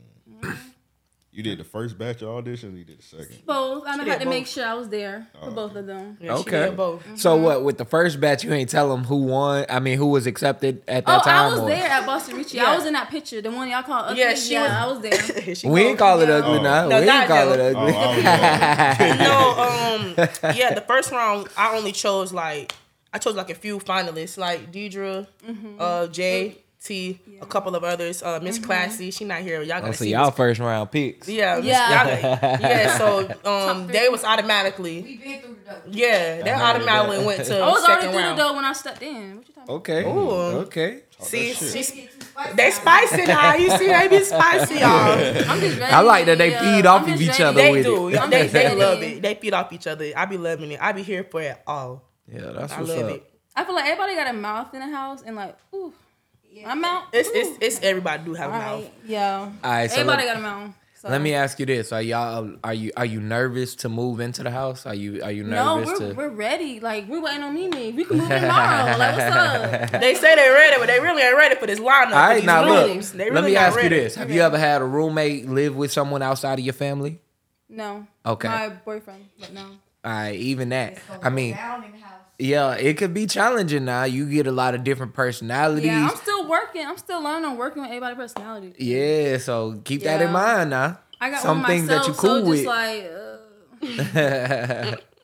You 1.36 1.44
did 1.44 1.58
the 1.60 1.66
first 1.66 1.98
batch 1.98 2.22
of 2.22 2.30
auditions. 2.30 2.78
You 2.78 2.86
did 2.86 3.00
the 3.00 3.04
second. 3.04 3.46
both. 3.46 3.86
I 3.86 3.98
had 4.06 4.22
to 4.22 4.26
make 4.30 4.48
sure 4.48 4.66
I 4.66 4.74
was 4.74 4.88
there 4.88 5.28
for 5.44 5.52
both 5.52 5.76
of 5.76 5.86
them. 5.86 6.18
Yeah, 6.22 6.36
she 6.38 6.42
Okay. 6.44 6.66
did 6.68 6.78
both. 6.78 7.04
So 7.20 7.36
what 7.36 7.64
with 7.64 7.78
the 7.78 7.84
first 7.84 8.22
batch, 8.22 8.46
you 8.46 8.54
ain't 8.54 8.70
tell 8.70 8.90
them 8.90 9.04
who 9.04 9.18
won. 9.26 9.66
I 9.70 9.80
mean, 9.82 9.98
who 9.98 10.08
was 10.08 10.28
accepted 10.28 10.82
at 10.88 11.04
Oh, 11.06 11.12
that 11.12 11.24
time. 11.26 11.36
I 11.36 11.48
was 11.52 11.60
or- 11.60 11.68
there 11.68 11.88
at 11.90 12.06
Boston 12.06 12.38
Richey. 12.38 12.56
Yeah. 12.58 12.72
I 12.72 12.76
was 12.78 12.86
in 12.86 12.94
that 12.94 13.10
picture, 13.10 13.42
the 13.42 13.52
one 13.52 13.70
y'all 13.70 13.84
call 13.84 14.06
ugly. 14.06 14.20
Yeah, 14.22 14.30
Yeah, 14.30 14.36
she 14.36 14.58
was- 14.58 14.70
I 14.72 14.88
was 14.88 15.00
there. 15.02 15.56
She 15.56 15.68
We 15.68 15.82
go. 15.82 15.88
ain't 15.90 16.00
call 16.00 16.22
it 16.22 16.30
Yeah. 16.30 16.36
ugly 16.36 16.60
Oh. 16.60 16.64
now. 16.64 16.88
No, 16.88 17.02
we 17.02 17.10
ain't 17.10 17.28
call 17.28 17.52
it 17.52 17.58
them. 17.58 17.76
Oh, 17.76 17.80
ugly. 17.82 17.94
I 17.96 18.88
was 18.88 18.98
there. 18.98 19.18
no, 19.18 19.50
um, 19.60 20.56
yeah, 20.56 20.74
the 20.74 20.84
first 20.88 21.12
round 21.12 21.50
I 21.58 21.76
only 21.76 21.92
chose 21.92 22.32
like 22.32 22.74
I 23.14 23.18
chose 23.18 23.36
like 23.36 23.50
a 23.50 23.56
few 23.56 23.80
finalists, 23.80 24.38
like 24.38 24.72
Deidre, 24.72 25.28
Mm-hmm. 25.48 25.76
uh, 25.80 26.08
Jay, 26.08 26.58
T, 26.86 27.20
a 27.42 27.46
couple 27.46 27.76
of 27.76 27.84
others. 27.84 28.22
Uh, 28.24 28.40
Miss 28.42 28.60
Classy, 28.60 29.10
she 29.12 29.26
not 29.26 29.42
here. 29.42 29.62
Y'all 29.62 29.78
Oh, 29.78 29.82
gotta 29.82 29.94
so 29.94 30.04
see. 30.06 30.12
y'all 30.12 30.28
Miss- 30.28 30.36
first 30.36 30.60
round 30.60 30.92
picks. 30.92 31.28
yeah, 31.28 31.58
Yeah. 31.58 31.90
y'all 32.22 32.22
got- 32.42 32.62
yeah. 32.62 32.98
So 32.98 33.28
um, 33.44 33.88
they 33.88 34.08
was 34.10 34.24
automatically, 34.24 35.02
We 35.02 35.18
been 35.18 35.42
through 35.42 35.58
the 35.66 35.72
door. 35.72 35.82
yeah, 35.92 36.42
they 36.44 36.52
automatically 36.54 37.26
went 37.26 37.44
to 37.46 37.60
I 37.62 37.68
was 37.70 37.84
already 37.84 38.02
second 38.02 38.02
through 38.12 38.22
the 38.22 38.28
round. 38.28 38.38
door 38.40 38.56
when 38.56 38.66
I 38.66 38.74
stepped 38.74 39.02
in. 39.02 39.38
What 39.38 39.48
you 39.48 39.54
talking 39.54 39.64
about? 39.64 39.74
Okay. 39.76 40.04
Ooh. 40.06 40.60
Okay. 40.66 41.02
See, 41.20 41.54
she's, 41.54 41.88
spicy. 41.88 42.10
they 42.56 42.72
spicy 42.72 43.24
now. 43.26 43.56
You 43.56 43.70
see, 43.78 43.88
they 43.88 44.08
be 44.10 44.20
spicy, 44.24 44.76
y'all. 44.76 44.90
I'm 45.50 45.60
just 45.62 45.80
ready. 45.80 45.84
I 45.94 46.02
like 46.02 46.26
that 46.26 46.38
they 46.38 46.52
yeah, 46.52 46.76
feed 46.76 46.86
off 46.86 47.08
of 47.08 47.22
each 47.22 47.30
ready. 47.30 47.44
other 47.44 47.62
They 47.62 47.72
with 47.72 47.86
do. 47.86 48.08
it. 48.10 48.30
They, 48.30 48.48
they 48.48 48.76
love 48.76 49.02
it. 49.02 49.22
They 49.22 49.34
feed 49.36 49.54
off 49.54 49.72
each 49.74 49.88
other. 49.88 50.12
I 50.16 50.26
be 50.26 50.38
loving 50.38 50.72
it. 50.74 50.80
I 50.82 50.92
be 50.92 51.04
here 51.04 51.24
for 51.24 51.42
it 51.42 51.58
all. 51.66 52.04
Yeah, 52.32 52.52
that's 52.52 52.74
I 52.74 52.78
what's 52.82 52.90
love 52.92 53.06
up. 53.06 53.12
it. 53.12 53.32
I 53.56 53.64
feel 53.64 53.76
like 53.76 53.86
everybody 53.86 54.16
got 54.16 54.28
a 54.28 54.34
mouth 54.34 54.74
in 54.74 54.82
the 54.82 54.88
house, 54.94 55.22
and 55.26 55.38
like, 55.38 55.58
ooh, 55.74 55.94
my 56.64 56.76
mouth. 56.76 57.04
It's 57.14 57.30
ooh. 57.30 57.32
it's 57.36 57.58
it's 57.62 57.80
everybody 57.84 58.24
do 58.24 58.34
have 58.34 58.50
a 58.50 58.54
All 58.54 58.60
mouth. 58.60 58.84
right, 58.84 58.94
yeah. 59.06 59.52
All 59.64 59.72
right, 59.72 59.92
so 59.92 60.02
everybody 60.02 60.26
let, 60.26 60.34
got 60.34 60.38
a 60.38 60.42
mouth. 60.42 60.76
So. 60.96 61.10
let 61.10 61.22
me 61.22 61.34
ask 61.34 61.60
you 61.60 61.66
this: 61.66 61.92
Are 61.92 62.02
y'all 62.02 62.40
um, 62.40 62.60
are 62.64 62.74
you 62.74 62.92
are 62.98 63.06
you 63.06 63.20
nervous 63.20 63.76
to 63.78 63.90
move 63.90 64.20
into 64.20 64.44
the 64.44 64.52
house? 64.52 64.86
Are 64.86 64.96
you 64.96 65.22
are 65.22 65.32
you 65.32 65.44
nervous? 65.44 66.00
No, 66.00 66.06
we're, 66.06 66.10
to? 66.10 66.16
we're 66.16 66.30
ready. 66.30 66.80
Like 66.80 67.08
we're 67.08 67.22
waiting 67.22 67.44
on 67.44 67.54
Mimi. 67.54 67.92
We 67.92 68.06
can 68.06 68.18
move 68.18 68.30
tomorrow. 68.30 68.98
Like 68.98 69.18
what's 69.18 69.94
up? 69.94 70.02
They 70.02 70.16
say 70.16 70.36
they're 70.36 70.54
ready, 70.54 70.78
but 70.80 70.88
they 70.88 71.00
really 71.00 71.22
ain't 71.22 71.36
ready 71.36 71.56
for 71.56 71.68
this 71.68 71.80
lineup. 71.80 72.08
All 72.08 72.12
right, 72.12 72.36
these 72.36 72.46
now 72.46 72.66
look. 72.66 72.88
rooms. 72.88 73.12
They 73.12 73.30
let 73.30 73.44
me 73.44 73.54
not 73.54 73.64
ask 73.64 73.84
you 73.84 73.90
this: 73.90 74.16
Have 74.16 74.32
you 74.32 74.42
ever 74.42 74.58
had 74.58 74.82
a 74.82 74.86
roommate 74.86 75.48
live 75.50 75.76
with 75.76 75.92
someone 75.92 76.22
outside 76.22 76.60
of 76.60 76.66
your 76.66 76.74
family? 76.74 77.20
No. 77.70 78.08
Okay. 78.26 78.48
My 78.48 78.70
boyfriend, 78.70 79.26
but 79.40 79.54
no. 79.54 79.62
All 80.06 80.12
right, 80.12 80.36
even 80.36 80.70
that. 80.70 80.94
It's 80.94 81.06
gonna 81.08 81.20
I 81.20 81.30
go 81.30 81.36
mean, 81.36 81.54
down 82.40 82.46
in 82.46 82.52
the 82.52 82.58
house. 82.58 82.80
yeah, 82.82 82.90
it 82.90 82.98
could 82.98 83.14
be 83.14 83.26
challenging 83.28 83.86
now. 83.86 84.04
You 84.04 84.30
get 84.30 84.48
a 84.48 84.52
lot 84.52 84.76
of 84.76 84.84
different 84.84 85.14
personalities. 85.14 85.86
Yeah, 85.86 86.10
I'm 86.10 86.18
still 86.18 86.48
working. 86.48 86.86
I'm 86.86 86.98
still 86.98 87.22
learning 87.22 87.46
on 87.46 87.58
working 87.58 87.82
with 87.82 87.92
everybody's 87.92 88.18
personality. 88.34 88.74
Yeah, 88.78 89.38
so 89.38 89.80
keep 89.84 90.04
that 90.04 90.22
in 90.22 90.32
mind 90.32 90.70
now. 90.72 91.00
I 91.20 91.30
got 91.30 91.42
Some 91.42 91.64
things 91.66 91.88
that 91.88 92.08
you 92.08 92.14
cool 92.14 92.44
so 92.44 92.50
with. 92.50 92.66
like 92.66 93.06
uh, 94.16 94.96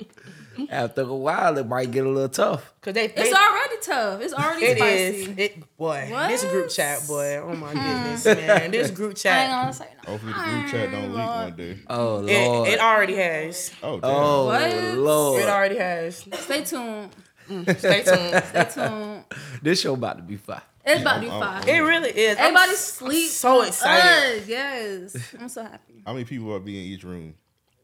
After 0.70 1.02
a 1.02 1.16
while, 1.16 1.58
it 1.58 1.68
might 1.68 1.92
get 1.92 2.06
a 2.06 2.10
little 2.10 2.30
tough. 2.30 2.74
Cause 2.82 2.94
they, 2.94 3.08
they 3.08 3.22
it's 3.24 3.34
already 3.34 3.76
tough. 3.82 4.22
It's 4.22 4.34
already 4.34 4.66
it 4.66 4.78
spicy. 4.78 4.92
is 5.32 5.38
it 5.38 5.78
boy. 5.78 6.08
What? 6.12 6.28
This 6.30 6.44
group 6.46 6.70
chat, 6.70 7.08
boy. 7.08 7.38
Oh 7.38 7.56
my 7.56 7.72
hmm. 7.72 7.78
goodness, 7.78 8.26
man. 8.26 8.72
This 8.72 8.92
group 8.92 9.08
I 9.08 9.12
ain't 9.12 9.18
chat. 9.18 9.50
gonna 9.50 9.74
say 9.74 9.88
no. 10.06 10.12
Hopefully 10.12 10.34
the 10.34 10.40
group 10.40 10.68
chat 10.72 10.92
don't 10.92 11.14
leak 11.14 11.26
one 11.28 11.56
day. 11.56 11.78
Oh 11.90 12.16
lord. 12.18 12.30
It, 12.30 12.74
it 12.74 12.80
already 12.80 13.16
has. 13.16 13.72
Oh, 13.82 13.94
oh 13.94 14.00
damn. 14.02 14.12
oh 14.12 14.46
What? 14.48 14.98
lord. 14.98 15.42
It 15.42 15.50
already 15.50 15.78
has. 15.78 16.18
Stay 16.18 16.64
tuned. 16.64 17.10
Mm, 17.50 17.78
stay 17.80 18.04
tuned. 18.04 18.44
Stay 18.46 18.82
tuned. 18.88 19.24
this 19.62 19.80
show 19.82 19.94
about 19.94 20.18
to 20.18 20.24
be 20.24 20.36
fire. 20.38 20.62
It's 20.86 21.02
about 21.02 21.16
to 21.16 21.22
be 21.22 21.30
I'm- 21.30 21.40
fire. 21.64 21.76
It 21.76 21.80
really 21.80 22.10
is. 22.10 22.38
I'm 22.38 22.44
Everybody 22.46 22.72
s- 22.72 22.94
sleep. 22.94 23.30
So 23.30 23.62
excited. 23.62 24.42
Us, 24.44 24.48
yes. 24.48 25.36
I'm 25.40 25.50
so 25.50 25.64
happy. 25.64 26.02
How 26.06 26.14
many 26.14 26.26
people 26.26 26.48
will 26.48 26.60
be 26.60 26.78
in 26.80 26.86
each 26.92 27.04
room? 27.04 27.36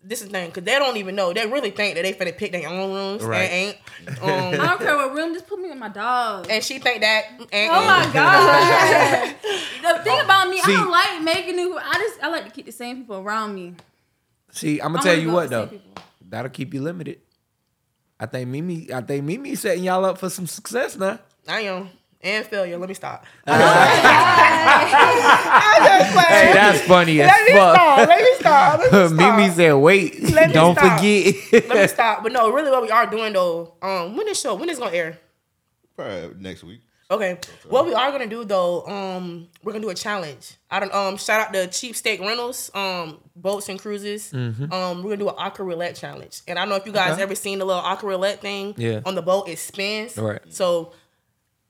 This 0.07 0.21
is 0.21 0.27
the 0.27 0.31
thing, 0.33 0.51
cause 0.51 0.63
they 0.63 0.79
don't 0.79 0.95
even 0.95 1.15
know. 1.15 1.33
They 1.33 1.45
really 1.47 1.69
think 1.71 1.95
that 1.95 2.03
they 2.03 2.13
finna 2.13 2.37
pick 2.37 2.53
their 2.53 2.69
own 2.69 2.93
rooms. 2.93 3.23
Right. 3.23 3.49
They 3.49 3.49
ain't. 3.49 3.77
I 4.23 4.51
Um, 4.51 4.51
don't 4.67 4.79
care 4.79 4.95
what 4.95 5.13
room. 5.13 5.33
Just 5.33 5.47
put 5.47 5.59
me 5.59 5.67
with 5.67 5.77
my 5.77 5.89
dog. 5.89 6.47
and 6.49 6.63
she 6.63 6.79
think 6.79 7.01
that. 7.01 7.25
And, 7.51 7.71
Oh 7.71 7.85
my 7.85 8.09
god! 8.13 9.35
the 9.97 10.03
thing 10.03 10.19
about 10.21 10.49
me, 10.49 10.59
See- 10.61 10.73
I 10.73 10.77
don't 10.77 10.89
like 10.91 11.21
making 11.23 11.55
new. 11.57 11.77
I 11.77 11.93
just 11.95 12.23
I 12.23 12.29
like 12.29 12.45
to 12.45 12.51
keep 12.51 12.65
the 12.65 12.71
same 12.71 12.97
people 12.97 13.17
around 13.17 13.53
me. 13.53 13.75
See, 14.51 14.79
I'm 14.79 14.93
gonna 14.93 15.03
tell 15.03 15.17
you 15.17 15.27
go 15.27 15.33
what 15.33 15.49
though. 15.49 15.69
That'll 16.29 16.51
keep 16.51 16.73
you 16.73 16.81
limited. 16.81 17.19
I 18.19 18.25
think 18.27 18.47
Mimi, 18.49 18.91
I 18.93 19.01
think 19.01 19.25
Mimi 19.25 19.55
setting 19.55 19.83
y'all 19.83 20.05
up 20.05 20.17
for 20.19 20.29
some 20.29 20.47
success 20.47 20.95
now. 20.95 21.19
I 21.47 21.61
am. 21.61 21.89
And 22.21 22.45
failure. 22.45 22.77
Let 22.77 22.89
me 22.89 22.95
stop. 22.95 23.25
Hey, 26.38 26.53
that's 26.53 26.81
funny 26.81 27.21
as 27.21 27.27
Let 27.27 27.45
me 27.45 27.51
fuck. 27.53 27.75
stop. 27.75 27.97
Let 28.07 28.21
me 28.21 28.35
stop. 28.39 28.79
Let 28.79 28.91
me 29.11 29.15
stop. 29.17 29.38
Mimi 29.38 29.49
said, 29.53 29.73
"Wait, 29.73 30.21
Let 30.31 30.47
me 30.47 30.53
don't 30.53 30.75
stop. 30.77 30.97
forget." 30.99 31.35
Let 31.69 31.69
me 31.77 31.88
stop. 31.88 32.23
But 32.23 32.31
no, 32.31 32.51
really, 32.51 32.71
what 32.71 32.81
we 32.81 32.89
are 32.91 33.05
doing 33.07 33.33
though. 33.33 33.73
Um, 33.81 34.15
when 34.15 34.25
this 34.25 34.39
show, 34.41 34.55
when 34.55 34.69
is 34.69 34.79
gonna 34.79 34.95
air? 34.95 35.17
Probably 35.95 36.31
next 36.39 36.63
week. 36.63 36.81
Okay. 37.09 37.38
What 37.69 37.85
we 37.85 37.93
are 37.93 38.11
gonna 38.11 38.27
do 38.27 38.43
though, 38.43 38.85
um, 38.85 39.47
we're 39.63 39.71
gonna 39.71 39.83
do 39.85 39.89
a 39.89 39.95
challenge. 39.95 40.55
I 40.69 40.81
don't 40.81 40.93
um 40.93 41.15
shout 41.17 41.39
out 41.47 41.53
to 41.53 41.67
Cheap 41.67 41.95
Steak 41.95 42.19
Rentals, 42.19 42.69
um, 42.75 43.19
boats 43.35 43.69
and 43.69 43.79
cruises. 43.79 44.33
Um, 44.33 44.57
we're 45.03 45.11
gonna 45.11 45.17
do 45.17 45.29
an 45.29 45.35
aqua 45.38 45.63
roulette 45.63 45.95
challenge. 45.95 46.41
And 46.49 46.59
I 46.59 46.63
don't 46.63 46.69
know 46.69 46.75
if 46.75 46.85
you 46.85 46.91
guys 46.91 47.03
Mm-hmm. 47.05 47.13
Okay. 47.13 47.23
ever 47.23 47.35
seen 47.35 47.59
the 47.59 47.65
little 47.65 47.81
aqua 47.81 48.09
roulette 48.09 48.41
thing 48.41 48.73
Yeah. 48.77 48.99
on 49.05 49.15
the 49.15 49.21
boat, 49.21 49.47
it 49.47 49.57
spins. 49.57 50.17
Right. 50.17 50.41
So 50.49 50.91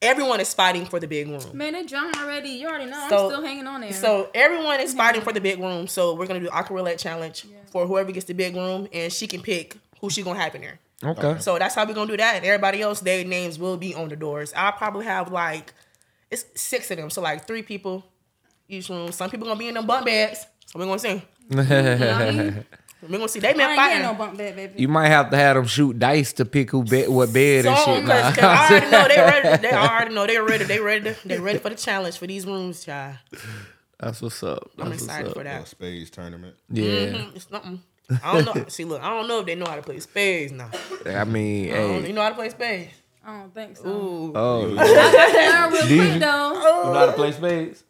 everyone 0.01 0.39
is 0.39 0.53
fighting 0.53 0.85
for 0.85 0.99
the 0.99 1.07
big 1.07 1.27
room. 1.27 1.41
Man, 1.53 1.73
they 1.73 1.83
drunk 1.85 2.17
already. 2.17 2.49
You 2.49 2.67
already 2.67 2.85
know. 2.89 3.05
So- 3.09 3.25
I'm 3.25 3.31
still 3.31 3.45
hanging 3.45 3.67
on 3.67 3.81
there. 3.81 3.93
So 3.93 4.29
everyone 4.33 4.79
is 4.79 4.93
fighting 4.93 5.21
for 5.21 5.33
the 5.33 5.41
big 5.41 5.59
room. 5.59 5.87
So 5.87 6.13
we're 6.13 6.27
gonna 6.27 6.39
do 6.39 6.49
aqua 6.49 6.75
roulette 6.75 6.99
challenge 6.99 7.45
for 7.71 7.85
whoever 7.87 8.11
gets 8.11 8.25
the 8.25 8.33
big 8.33 8.55
room 8.55 8.87
and 8.93 9.11
she 9.11 9.27
can 9.27 9.41
pick 9.41 9.75
who 10.01 10.09
she 10.09 10.21
gonna 10.23 10.39
have 10.39 10.55
in 10.55 10.61
there. 10.61 10.79
Okay. 11.03 11.39
So 11.39 11.59
that's 11.59 11.75
how 11.75 11.85
we're 11.85 11.93
gonna 11.93 12.09
do 12.11 12.17
that. 12.17 12.35
And 12.37 12.45
everybody 12.45 12.81
else, 12.81 12.99
their 13.01 13.23
names 13.25 13.59
will 13.59 13.77
be 13.77 13.93
on 13.93 14.09
the 14.09 14.15
doors. 14.15 14.53
I'll 14.55 14.71
probably 14.71 15.05
have 15.05 15.31
like 15.31 15.73
it's 16.31 16.45
six 16.55 16.89
of 16.91 16.97
them. 16.97 17.09
So 17.09 17.21
like 17.21 17.45
three 17.47 17.61
people 17.61 18.03
each 18.67 18.89
room. 18.89 19.11
Some 19.11 19.29
people 19.29 19.47
gonna 19.47 19.59
be 19.59 19.67
in 19.67 19.75
them 19.75 19.85
bunk 19.85 20.05
beds. 20.05 20.45
So 20.65 20.79
we're 20.79 20.85
gonna 20.85 20.99
see. 20.99 21.21
We're 23.01 23.09
gonna 23.17 23.27
see. 23.29 23.39
They 23.39 23.49
I 23.49 23.53
been 23.53 23.75
fighting. 23.75 24.01
no 24.03 24.13
bump 24.15 24.37
bed, 24.37 24.55
baby. 24.55 24.73
You 24.81 24.87
might 24.87 25.09
have 25.09 25.29
to 25.29 25.37
have 25.37 25.55
them 25.55 25.65
shoot 25.67 25.99
dice 25.99 26.33
to 26.33 26.45
pick 26.45 26.71
who 26.71 26.83
bed, 26.83 27.09
what 27.09 27.31
bed 27.31 27.65
and 27.67 27.77
shit. 27.77 27.85
cause, 27.85 28.03
Nah. 28.07 28.31
'cause 28.31 28.43
I 28.43 28.67
already 28.69 28.91
know 28.91 29.07
they 29.07 29.17
ready. 29.21 29.61
They 29.67 29.71
already 29.71 30.15
know 30.15 30.27
they 30.27 30.37
ready. 30.39 30.63
They 30.65 30.79
ready. 30.79 31.15
They 31.25 31.39
ready 31.39 31.59
for 31.59 31.69
the 31.69 31.75
challenge 31.75 32.17
for 32.17 32.25
these 32.27 32.45
rooms, 32.45 32.83
child. 32.83 33.17
That's 33.99 34.21
what's 34.21 34.41
up. 34.43 34.69
I'm 34.79 34.89
what's 34.89 35.03
excited 35.03 35.27
up. 35.29 35.33
for 35.37 35.43
that. 35.43 35.67
spades 35.67 36.09
tournament. 36.09 36.55
Yeah. 36.69 36.83
Mhm, 36.85 37.35
It's 37.35 37.49
nothing. 37.51 37.81
I 38.23 38.33
don't 38.41 38.55
know. 38.55 38.65
See, 38.69 38.85
look, 38.85 39.01
I 39.01 39.09
don't 39.09 39.27
know 39.27 39.39
if 39.41 39.45
they 39.45 39.55
know 39.55 39.65
how 39.65 39.75
to 39.75 39.81
play 39.81 39.99
spades 39.99 40.51
now. 40.53 40.71
I 41.05 41.23
mean, 41.25 41.73
I 41.73 41.77
don't, 41.77 42.01
hey. 42.01 42.07
you 42.07 42.13
know 42.13 42.21
how 42.21 42.29
to 42.29 42.35
play 42.35 42.49
spades? 42.49 42.93
I 43.25 43.39
don't 43.39 43.53
think 43.53 43.75
so. 43.75 43.87
Ooh. 43.89 44.31
Oh, 44.33 44.59
Learn 44.67 45.73
real 45.73 45.87
Did 45.87 45.97
quick 45.99 46.13
you? 46.13 46.19
though. 46.19 46.53
you 46.53 46.93
know 46.93 46.93
how 46.93 47.05
to 47.07 47.11
play 47.13 47.31
spades? 47.33 47.83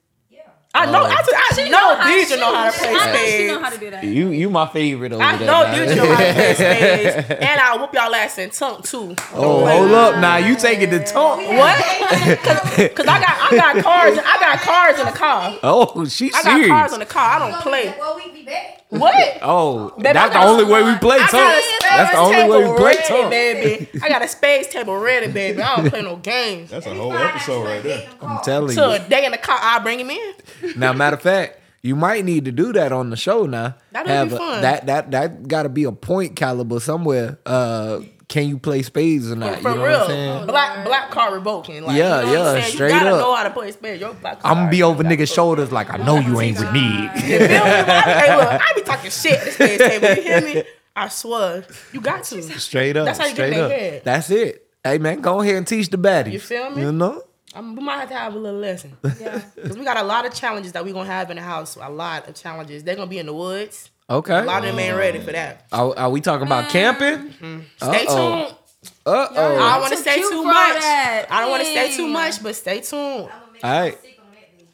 I 0.78 0.92
know. 0.92 1.04
Um, 1.06 1.12
I, 1.12 1.16
just, 1.16 1.32
I 1.62 1.70
know 1.70 1.96
how- 1.96 2.08
know 2.38 2.54
how 2.56 2.70
to 2.72 2.78
play 2.78 2.90
I 2.90 3.12
know 3.14 3.26
she 3.26 3.48
know 3.48 3.60
how 3.60 3.70
to 3.70 3.78
do 3.78 3.90
that. 3.92 4.04
You 4.04 4.30
you 4.30 4.50
my 4.50 4.68
favorite 4.68 5.12
over 5.14 5.24
I 5.24 5.38
there. 5.38 5.48
know 5.48 5.64
nah. 5.64 5.74
Deidre 5.74 5.96
know 5.98 6.06
how 6.14 6.20
to 6.24 6.34
play 6.34 6.54
spades, 6.54 7.30
and 7.42 7.62
I'll 7.62 7.80
whoop 7.80 7.94
y'all 7.94 8.14
ass 8.14 8.38
in 8.38 8.50
tongue 8.52 8.82
too. 8.84 9.16
Oh, 9.34 9.66
hold 9.66 9.92
up, 9.92 10.20
now 10.20 10.38
you 10.38 10.56
taking 10.56 10.90
the 10.90 11.00
talk. 11.00 11.40
Oh, 11.42 11.58
what? 11.58 11.78
Cause 12.96 13.08
I 13.08 13.20
got 13.20 13.52
I 13.52 13.56
got 13.56 13.84
cars 13.84 14.18
I 14.20 14.40
got 14.40 14.60
cars 14.60 15.00
in 15.00 15.06
the 15.06 15.12
car. 15.12 15.58
Oh, 15.64 16.06
she 16.06 16.30
serious 16.30 16.36
I 16.36 16.44
got 16.44 16.68
cars 16.68 16.68
serious. 16.68 16.94
in 16.94 17.00
the 17.00 17.06
car. 17.06 17.30
I 17.36 17.40
don't 17.52 17.62
play. 17.62 17.96
Well, 17.98 18.16
we 18.16 18.32
be 18.32 18.44
back. 18.44 18.84
What? 18.90 19.38
Oh, 19.42 19.90
Baby, 19.98 20.14
that's 20.14 20.34
the 20.34 20.42
only 20.44 20.64
way 20.64 20.82
we 20.84 20.98
play 21.00 21.18
I 21.18 21.28
talk. 21.28 21.32
got 21.32 21.58
a 21.58 21.62
spades 21.62 21.82
That's 21.90 22.12
the 22.12 22.18
only 22.20 22.50
way 22.50 22.70
we 22.72 22.78
play 22.78 22.96
ready, 22.96 23.08
talk. 23.08 23.30
baby. 23.30 23.90
I 24.02 24.08
got 24.10 24.22
a 24.24 24.28
space 24.30 24.68
table 24.70 24.98
ready, 24.98 25.30
baby. 25.32 25.62
I 25.62 25.76
don't 25.76 25.90
play 25.90 26.02
no 26.02 26.16
games. 26.16 26.70
That's 26.70 26.86
a 26.86 26.94
whole 26.94 27.12
episode 27.14 27.66
right 27.66 27.84
there. 27.84 28.08
I'm 28.22 28.42
telling 28.44 28.72
So 28.76 28.92
you. 28.94 28.98
So 29.00 29.06
a 29.06 29.10
day 29.10 29.26
in 29.26 29.32
the 29.34 29.38
car, 29.38 29.58
I'll 29.62 29.82
bring 29.82 30.00
him 30.00 30.10
in. 30.10 30.34
Now, 30.78 30.94
matter 30.94 31.18
of 31.18 31.22
fact, 31.22 31.60
you 31.82 31.96
might 31.98 32.24
need 32.24 32.46
to 32.46 32.52
do 32.54 32.72
that 32.74 32.92
on 32.94 33.10
the 33.10 33.18
show 33.18 33.46
now. 33.46 33.76
That'd 33.92 34.10
Have 34.10 34.30
be 34.30 34.36
a- 34.36 34.38
fun. 34.38 34.62
That 34.62 34.86
that 34.86 35.12
that 35.12 35.48
got 35.50 35.64
to 35.64 35.70
be 35.70 35.84
a 35.84 35.92
point 35.92 36.36
caliber 36.38 36.80
somewhere. 36.80 37.40
Uh, 37.46 38.00
can 38.30 38.50
you 38.50 38.58
play 38.60 38.82
spades 38.82 39.32
or 39.32 39.36
not? 39.36 39.60
For 39.62 39.70
you 39.70 39.76
know 39.76 39.84
real. 39.86 39.92
what 40.00 40.02
I'm 40.02 40.08
saying? 40.08 40.46
Black 40.48 40.86
black 40.86 41.12
card 41.12 41.34
revoking. 41.34 41.84
Like, 41.84 41.96
Yeah, 41.98 42.20
you 42.22 42.26
know 42.28 42.32
yeah, 42.34 42.40
what 42.40 42.48
I'm 42.56 42.62
saying? 42.62 42.74
straight 42.74 42.94
you 42.94 43.00
gotta 43.00 43.16
up. 43.16 43.20
know 43.22 43.36
how 43.36 43.44
to 43.44 43.50
play 43.52 43.72
spades. 43.72 44.02
Your 44.02 44.14
black 44.16 44.42
card. 44.42 44.52
I'm 44.52 44.64
gonna 44.64 44.72
be 44.72 44.84
over 44.84 45.04
niggas' 45.04 45.34
shoulders 45.34 45.72
like 45.72 45.94
I 45.94 45.98
know 45.98 46.20
you 46.20 46.40
ain't 46.42 46.60
with 46.60 46.72
me. 46.74 47.10
You 47.16 47.22
feel 47.22 47.40
me? 47.40 47.48
hey, 47.48 48.36
look, 48.36 48.62
I 48.62 48.72
be 48.76 48.82
talking 48.82 49.12
shit 49.12 49.34
at 49.40 49.46
the 49.46 49.52
spades 49.52 49.84
table. 49.84 50.08
You 50.10 50.22
hear 50.22 50.42
me? 50.42 50.64
I 50.96 51.08
swear. 51.10 51.66
You 51.94 52.02
got 52.02 52.24
to. 52.26 52.42
Straight 52.60 52.98
up. 52.98 53.06
That's 53.06 53.20
how 53.20 53.26
you 53.26 53.36
get 53.36 53.36
straight 53.36 53.54
in 53.54 53.60
up. 53.64 53.72
head. 53.72 54.02
That's 54.04 54.30
it. 54.32 54.68
Hey 54.84 54.98
man, 54.98 55.22
go 55.22 55.42
ahead 55.42 55.56
and 55.56 55.68
teach 55.68 55.90
the 55.90 55.98
baddies. 55.98 56.32
You 56.34 56.40
feel 56.40 56.70
me? 56.72 56.82
You 56.82 56.92
know? 56.92 57.24
I'm, 57.56 57.76
we 57.76 57.82
might 57.84 58.00
have 58.00 58.10
to 58.10 58.16
have 58.16 58.36
a 58.36 58.38
little 58.40 58.60
lesson. 58.60 58.98
Yeah. 59.20 59.42
Because 59.56 59.78
we 59.78 59.84
got 59.86 59.98
a 59.98 60.04
lot 60.04 60.26
of 60.26 60.34
challenges 60.34 60.74
that 60.74 60.84
we 60.86 60.92
going 60.92 61.06
to 61.08 61.12
have 61.12 61.30
in 61.32 61.38
the 61.38 61.44
house. 61.44 61.76
A 61.82 61.90
lot 61.90 62.28
of 62.28 62.36
challenges. 62.36 62.84
They're 62.84 62.96
going 62.96 63.08
to 63.08 63.10
be 63.10 63.20
in 63.20 63.26
the 63.26 63.34
woods. 63.34 63.90
Okay. 64.10 64.40
A 64.40 64.44
lot 64.44 64.64
of 64.64 64.70
them 64.70 64.80
ain't 64.80 64.96
ready 64.98 65.20
for 65.20 65.32
that. 65.34 65.66
Are, 65.72 65.98
are 65.98 66.10
we 66.10 66.22
talking 66.22 66.48
about 66.48 66.70
camping? 66.70 67.34
Stay 67.78 68.06
Uh-oh. 68.06 68.46
tuned. 68.46 68.58
Uh 69.06 69.10
I 69.12 69.28
oh. 69.36 69.58
don't 69.58 69.82
want 69.82 69.92
to 69.94 69.98
say 69.98 70.20
too 70.22 70.44
much. 70.44 70.54
that. 70.80 71.26
I 71.30 71.42
don't 71.42 71.50
want 71.50 71.64
to 71.64 71.70
say 71.74 71.96
too 71.98 72.08
much, 72.08 72.42
but 72.42 72.56
stay 72.56 72.80
tuned. 72.82 73.02
All 73.02 73.30
right. 73.64 73.98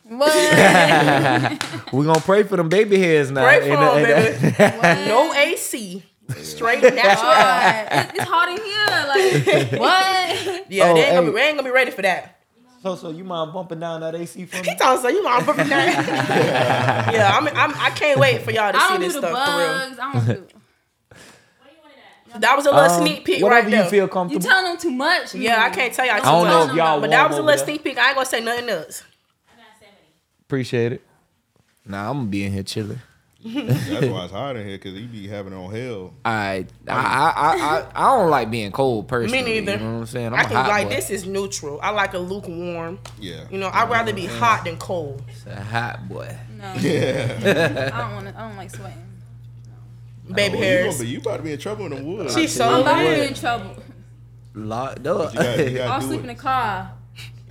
What? 0.03 0.33
We're 1.93 2.03
gonna 2.05 2.19
pray 2.19 2.43
for 2.43 2.57
them 2.57 2.69
baby 2.69 2.99
heads 2.99 3.31
now. 3.31 3.43
Pray 3.43 3.61
for 3.67 3.75
And, 3.75 4.51
them, 4.53 4.53
baby. 4.53 5.07
No 5.09 5.33
AC. 5.33 6.03
Straight 6.41 6.81
natural 6.83 7.31
air. 7.31 7.87
It- 7.91 8.15
it's 8.15 8.23
hot 8.29 8.49
in 8.49 8.57
here. 8.63 9.71
Like 9.71 9.71
what? 9.81 10.71
Yeah, 10.71 10.89
Oh, 10.91 10.93
they, 10.93 11.03
ain't 11.05 11.15
gonna 11.15 11.27
be, 11.27 11.33
we 11.33 11.41
ain't 11.41 11.57
gonna 11.57 11.67
be 11.67 11.73
ready 11.73 11.91
for 11.91 12.01
that. 12.03 12.39
So, 12.83 12.95
so 12.95 13.09
you 13.09 13.23
mind 13.23 13.51
bumping 13.53 13.79
down 13.79 14.01
that 14.01 14.13
AC 14.13 14.45
for 14.45 14.57
me? 14.63 14.69
He 14.69 14.75
told 14.75 14.97
us, 14.97 15.01
so 15.01 15.07
you 15.07 15.23
mind 15.23 15.45
bumping 15.45 15.67
down. 15.69 15.87
booking 15.95 16.05
that. 16.13 17.09
yeah, 17.13 17.31
I'm, 17.35 17.47
I'm, 17.47 17.73
I 17.79 17.89
can't 17.91 18.19
wait 18.19 18.41
for 18.43 18.51
y'all 18.51 18.71
to 18.71 18.77
I 18.77 18.81
see 18.81 18.87
don't 18.89 18.99
do 18.99 19.05
this 19.05 19.13
the 19.13 19.19
stuff 19.19 19.31
for 19.31 19.57
real. 19.57 19.67
bugs. 19.67 19.99
I 19.99 20.13
don't 20.13 20.25
do. 20.25 20.31
What 20.33 20.37
do 20.37 21.15
you 21.71 22.31
want 22.31 22.41
that 22.41 22.55
was 22.57 22.65
a 22.65 22.71
little 22.71 22.89
Um, 22.91 23.01
sneak 23.07 23.25
peek 23.25 23.41
whatever 23.41 23.61
right 23.61 23.71
you 23.71 23.77
there. 23.77 23.89
feel 23.89 24.03
You 24.03 24.09
comfortable. 24.09 24.45
telling 24.45 24.65
them 24.65 24.77
too 24.77 24.91
much. 24.91 25.33
yeah, 25.33 25.63
I 25.63 25.69
can't 25.69 25.93
tell 25.93 26.05
y'all 26.05 26.17
too 26.19 26.23
I 26.27 26.31
don't 26.31 26.47
know 26.47 26.69
if 26.71 26.75
y'all 26.75 26.99
But 27.01 27.09
that 27.11 27.27
was 27.29 27.37
a 27.37 27.39
over 27.39 27.47
little 27.47 27.65
there. 27.65 27.65
sneak 27.75 27.83
peek. 27.83 27.97
I 27.97 28.07
ain't 28.07 28.15
gonna 28.15 28.25
say 28.25 28.41
nothing 28.41 28.69
else. 28.69 29.03
Appreciate 30.45 30.91
it. 30.93 31.01
Nah, 31.85 32.09
I'm 32.09 32.17
gonna 32.17 32.27
be 32.29 32.43
in 32.45 32.53
here 32.53 32.63
chilling. 32.63 32.99
That's 33.45 34.05
why 34.07 34.23
it's 34.23 34.31
hot 34.33 34.55
in 34.55 34.65
here 34.67 34.77
because 34.77 34.93
you 34.93 35.05
be 35.07 35.27
having 35.27 35.53
on 35.53 35.71
hell. 35.73 36.13
I 36.23 36.65
I, 36.87 36.91
I 36.91 37.33
I 37.35 37.55
I 37.55 37.85
I 37.95 38.15
don't 38.17 38.29
like 38.29 38.49
being 38.49 38.71
cold 38.71 39.07
personally. 39.07 39.43
Me 39.43 39.59
neither. 39.59 39.73
You 39.73 39.77
know 39.79 39.93
what 39.93 39.99
I'm 39.99 40.05
saying? 40.05 40.27
I'm 40.27 40.33
I 40.35 40.41
a 40.41 40.45
can 40.47 40.53
like 40.67 40.87
boy. 40.89 40.95
this 40.95 41.09
is 41.09 41.25
neutral. 41.25 41.79
I 41.81 41.89
like 41.91 42.13
a 42.13 42.19
lukewarm. 42.19 42.99
Yeah. 43.19 43.45
You 43.51 43.57
know, 43.59 43.69
I'd 43.73 43.89
rather 43.89 44.13
be 44.13 44.25
hot 44.25 44.63
than 44.65 44.77
cold. 44.77 45.21
It's 45.29 45.45
a 45.45 45.61
hot 45.61 46.07
boy. 46.07 46.35
No, 46.57 46.73
Yeah. 46.79 47.91
I 47.93 47.97
don't 48.01 48.13
want 48.15 48.27
to. 48.27 48.39
I 48.41 48.47
don't 48.47 48.57
like 48.57 48.69
sweating. 48.71 48.99
Baby 50.31 50.55
Oh, 50.55 50.57
you, 50.59 50.63
hairs. 50.63 50.93
gonna 50.95 51.03
be, 51.03 51.09
you 51.09 51.19
about 51.19 51.37
to 51.37 51.43
be 51.43 51.51
in 51.51 51.59
trouble 51.59 51.85
in 51.87 51.95
the 51.95 52.03
woods. 52.03 52.33
She's 52.33 52.59
I'm 52.61 52.75
so 52.75 52.81
about 52.81 52.97
to 53.03 53.09
be 53.15 53.27
in 53.27 53.33
trouble. 53.33 53.75
Locked 54.55 55.05
up. 55.07 55.33
You 55.33 55.39
gotta, 55.39 55.71
you 55.71 55.79
I'll 55.81 55.87
gotta 55.87 56.01
do 56.01 56.07
sleep 56.07 56.19
it. 56.19 56.23
in 56.23 56.27
the 56.27 56.35
car. 56.41 56.91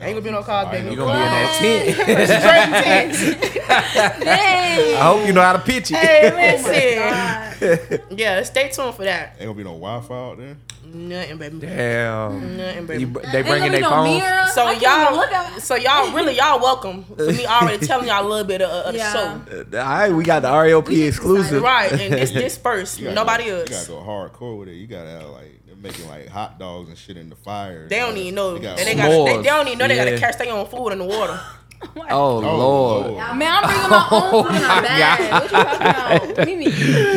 Ain't 0.02 0.14
gonna 0.14 0.20
be 0.20 0.30
no 0.30 0.42
cars, 0.42 0.66
I 0.68 0.70
baby. 0.72 0.90
You 0.90 0.96
gonna 0.96 1.12
gonna 1.12 1.20
be 1.20 1.26
in 1.26 1.96
that 1.96 1.96
tent. 2.26 3.14
Straight 3.14 3.30
text. 3.30 3.60
Dang. 4.24 4.96
I 4.96 5.00
hope 5.02 5.26
you 5.26 5.32
know 5.32 5.42
how 5.42 5.52
to 5.52 5.58
pitch 5.60 5.90
it. 5.90 5.96
Hey, 5.96 6.30
listen. 6.56 6.98
Oh 7.02 7.98
God. 8.08 8.18
Yeah, 8.18 8.42
stay 8.42 8.68
tuned 8.70 8.94
for 8.94 9.04
that. 9.04 9.30
Ain't 9.38 9.40
gonna 9.46 9.54
be 9.54 9.62
no 9.64 9.70
Wi-Fi 9.78 10.14
out 10.14 10.38
there. 10.38 10.56
Nothing, 10.84 11.38
baby. 11.38 11.58
Damn. 11.60 12.56
Nothing, 12.56 12.86
baby. 12.86 13.00
You, 13.00 13.06
they 13.32 13.42
bringing 13.42 13.72
their 13.72 13.80
no 13.82 13.88
phones. 13.90 14.20
mirror. 14.20 14.46
So 14.48 14.66
I 14.66 14.72
y'all, 14.72 15.16
look 15.16 15.32
at. 15.32 15.62
so 15.62 15.74
y'all 15.76 16.12
really 16.12 16.36
y'all 16.36 16.60
welcome 16.60 17.04
for 17.04 17.32
me 17.32 17.46
already 17.46 17.86
telling 17.86 18.08
y'all 18.08 18.26
a 18.26 18.28
little 18.28 18.44
bit 18.46 18.60
of, 18.60 18.70
of 18.70 18.92
the 18.92 18.98
Yeah. 18.98 19.12
show. 19.12 19.76
Uh, 19.78 19.80
all 19.80 19.86
right, 19.88 20.12
we 20.12 20.24
got 20.24 20.42
the 20.42 20.48
RLP 20.48 21.06
exclusive. 21.08 21.62
Right, 21.62 21.92
and 21.92 22.12
this 22.12 22.32
this 22.32 22.58
first, 22.58 23.00
nobody 23.00 23.44
go, 23.46 23.60
else. 23.60 23.70
You 23.70 23.76
gotta 23.76 23.88
go 23.88 23.94
hardcore 24.06 24.58
with 24.58 24.68
it. 24.68 24.74
You 24.74 24.86
gotta 24.86 25.10
have 25.10 25.30
like 25.30 25.60
they're 25.61 25.61
making 25.82 26.08
like 26.08 26.28
hot 26.28 26.58
dogs 26.58 26.88
and 26.88 26.96
shit 26.96 27.16
in 27.16 27.28
the 27.28 27.36
fire. 27.36 27.88
They 27.88 27.98
don't 27.98 28.16
even 28.16 28.34
know. 28.34 28.54
They 28.56 28.60
got 28.62 28.76
They, 28.78 28.84
they, 28.84 28.94
got, 28.94 29.08
they, 29.08 29.36
they 29.38 29.42
don't 29.42 29.66
even 29.66 29.78
know 29.78 29.88
they 29.88 29.96
Yeah. 29.96 30.04
gotta 30.04 30.18
catch 30.18 30.38
their 30.38 30.52
own 30.52 30.66
food 30.66 30.90
in 30.90 30.98
the 30.98 31.04
water. 31.04 31.38
Oh, 31.96 32.06
Oh, 32.10 32.38
Lord. 32.38 33.06
Lord. 33.10 33.36
Man, 33.36 33.50
I'm 33.58 33.64
bringing 33.66 33.90
my 33.90 34.06
own 34.12 34.22
oh, 34.22 34.42
food 34.44 34.54
in 34.54 34.62
my 34.62 34.80
bag. 34.82 35.32
What 35.32 35.42
you 35.42 35.48
talking 35.50 36.30
about? 36.30 36.46
Mimi. 36.46 36.66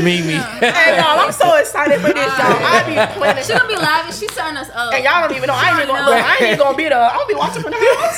Mimi. 0.01 0.33
hey 0.41 0.97
y'all, 0.97 1.19
I'm 1.21 1.31
so 1.31 1.53
excited 1.57 2.01
for 2.01 2.07
this, 2.07 2.25
y'all. 2.25 2.57
I 2.65 2.81
be 2.81 2.95
planning. 3.19 3.43
She 3.43 3.53
gonna 3.53 3.67
be 3.67 3.75
laughing. 3.75 4.11
She's 4.17 4.33
setting 4.33 4.57
us 4.57 4.71
up. 4.73 4.91
And 4.91 5.03
y'all 5.03 5.21
don't 5.27 5.37
even 5.37 5.45
know. 5.45 5.53
I 5.53 5.69
ain't 5.69 5.75
even 5.77 5.87
gonna 5.93 6.05
look. 6.09 6.17
I 6.17 6.33
ain't 6.33 6.41
even 6.41 6.57
gonna 6.57 6.77
be 6.77 6.89
there. 6.89 6.97
I'm 6.97 7.13
gonna 7.15 7.27
be 7.27 7.35
watching 7.35 7.61
from 7.61 7.71
the 7.73 7.77
house. 7.77 8.17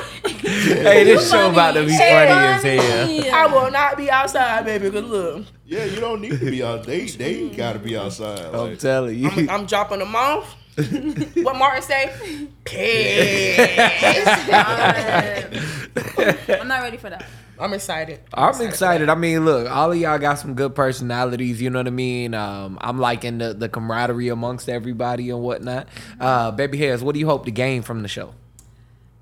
hey, 0.44 1.04
this 1.04 1.30
show 1.30 1.50
about 1.50 1.72
to 1.74 1.82
be 1.86 1.96
funny 1.96 2.02
as 2.02 2.62
hell. 2.62 3.34
I 3.34 3.46
will 3.46 3.70
not 3.70 3.96
be 3.96 4.10
outside, 4.10 4.64
baby. 4.64 4.90
Cause 4.90 5.04
look, 5.04 5.46
Yeah, 5.64 5.84
you 5.84 6.00
don't 6.00 6.20
need 6.20 6.38
to 6.38 6.50
be 6.50 6.62
out. 6.62 6.84
They 6.84 7.06
they 7.06 7.48
gotta 7.48 7.78
be 7.78 7.96
outside. 7.96 8.40
I'm 8.46 8.52
Like, 8.70 8.78
telling 8.78 9.18
you. 9.18 9.30
I'm, 9.30 9.50
I'm 9.50 9.66
dropping 9.66 10.00
them 10.00 10.14
off. 10.14 10.56
what 10.76 11.56
Martin 11.56 11.82
say? 11.82 12.48
Piss. 12.64 14.28
I'm 16.48 16.68
not 16.68 16.82
ready 16.82 16.96
for 16.96 17.10
that. 17.10 17.24
I'm 17.58 17.72
excited. 17.72 18.20
I'm 18.34 18.60
excited. 18.60 19.08
I 19.08 19.14
mean, 19.14 19.44
look, 19.44 19.70
all 19.70 19.92
of 19.92 19.98
y'all 19.98 20.18
got 20.18 20.40
some 20.40 20.54
good 20.54 20.74
personalities. 20.74 21.62
You 21.62 21.70
know 21.70 21.78
what 21.78 21.86
I 21.86 21.90
mean. 21.90 22.34
Um, 22.34 22.78
I'm 22.80 22.98
liking 22.98 23.38
the 23.38 23.54
the 23.54 23.68
camaraderie 23.68 24.28
amongst 24.28 24.68
everybody 24.68 25.30
and 25.30 25.40
whatnot. 25.40 25.88
Uh, 26.18 26.50
Baby 26.50 26.78
hairs, 26.78 27.02
what 27.02 27.14
do 27.14 27.20
you 27.20 27.26
hope 27.26 27.44
to 27.44 27.52
gain 27.52 27.82
from 27.82 28.02
the 28.02 28.08
show? 28.08 28.34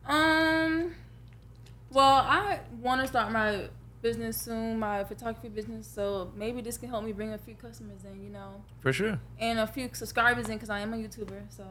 Um. 0.06 0.51
Well, 1.93 2.24
I 2.26 2.61
want 2.80 3.01
to 3.03 3.07
start 3.07 3.30
my 3.32 3.68
business 4.01 4.36
soon, 4.40 4.78
my 4.78 5.05
photography 5.05 5.49
business. 5.49 5.86
So 5.86 6.30
maybe 6.36 6.61
this 6.61 6.76
can 6.78 6.88
help 6.88 7.05
me 7.05 7.12
bring 7.12 7.32
a 7.32 7.38
few 7.38 7.55
customers 7.55 8.01
in, 8.05 8.22
you 8.22 8.30
know, 8.30 8.62
For 8.80 8.93
sure. 8.93 9.18
and 9.38 9.59
a 9.59 9.66
few 9.66 9.88
subscribers 9.93 10.49
in 10.49 10.55
because 10.55 10.70
I 10.70 10.80
am 10.80 10.93
a 10.93 10.97
YouTuber. 10.97 11.43
So 11.51 11.64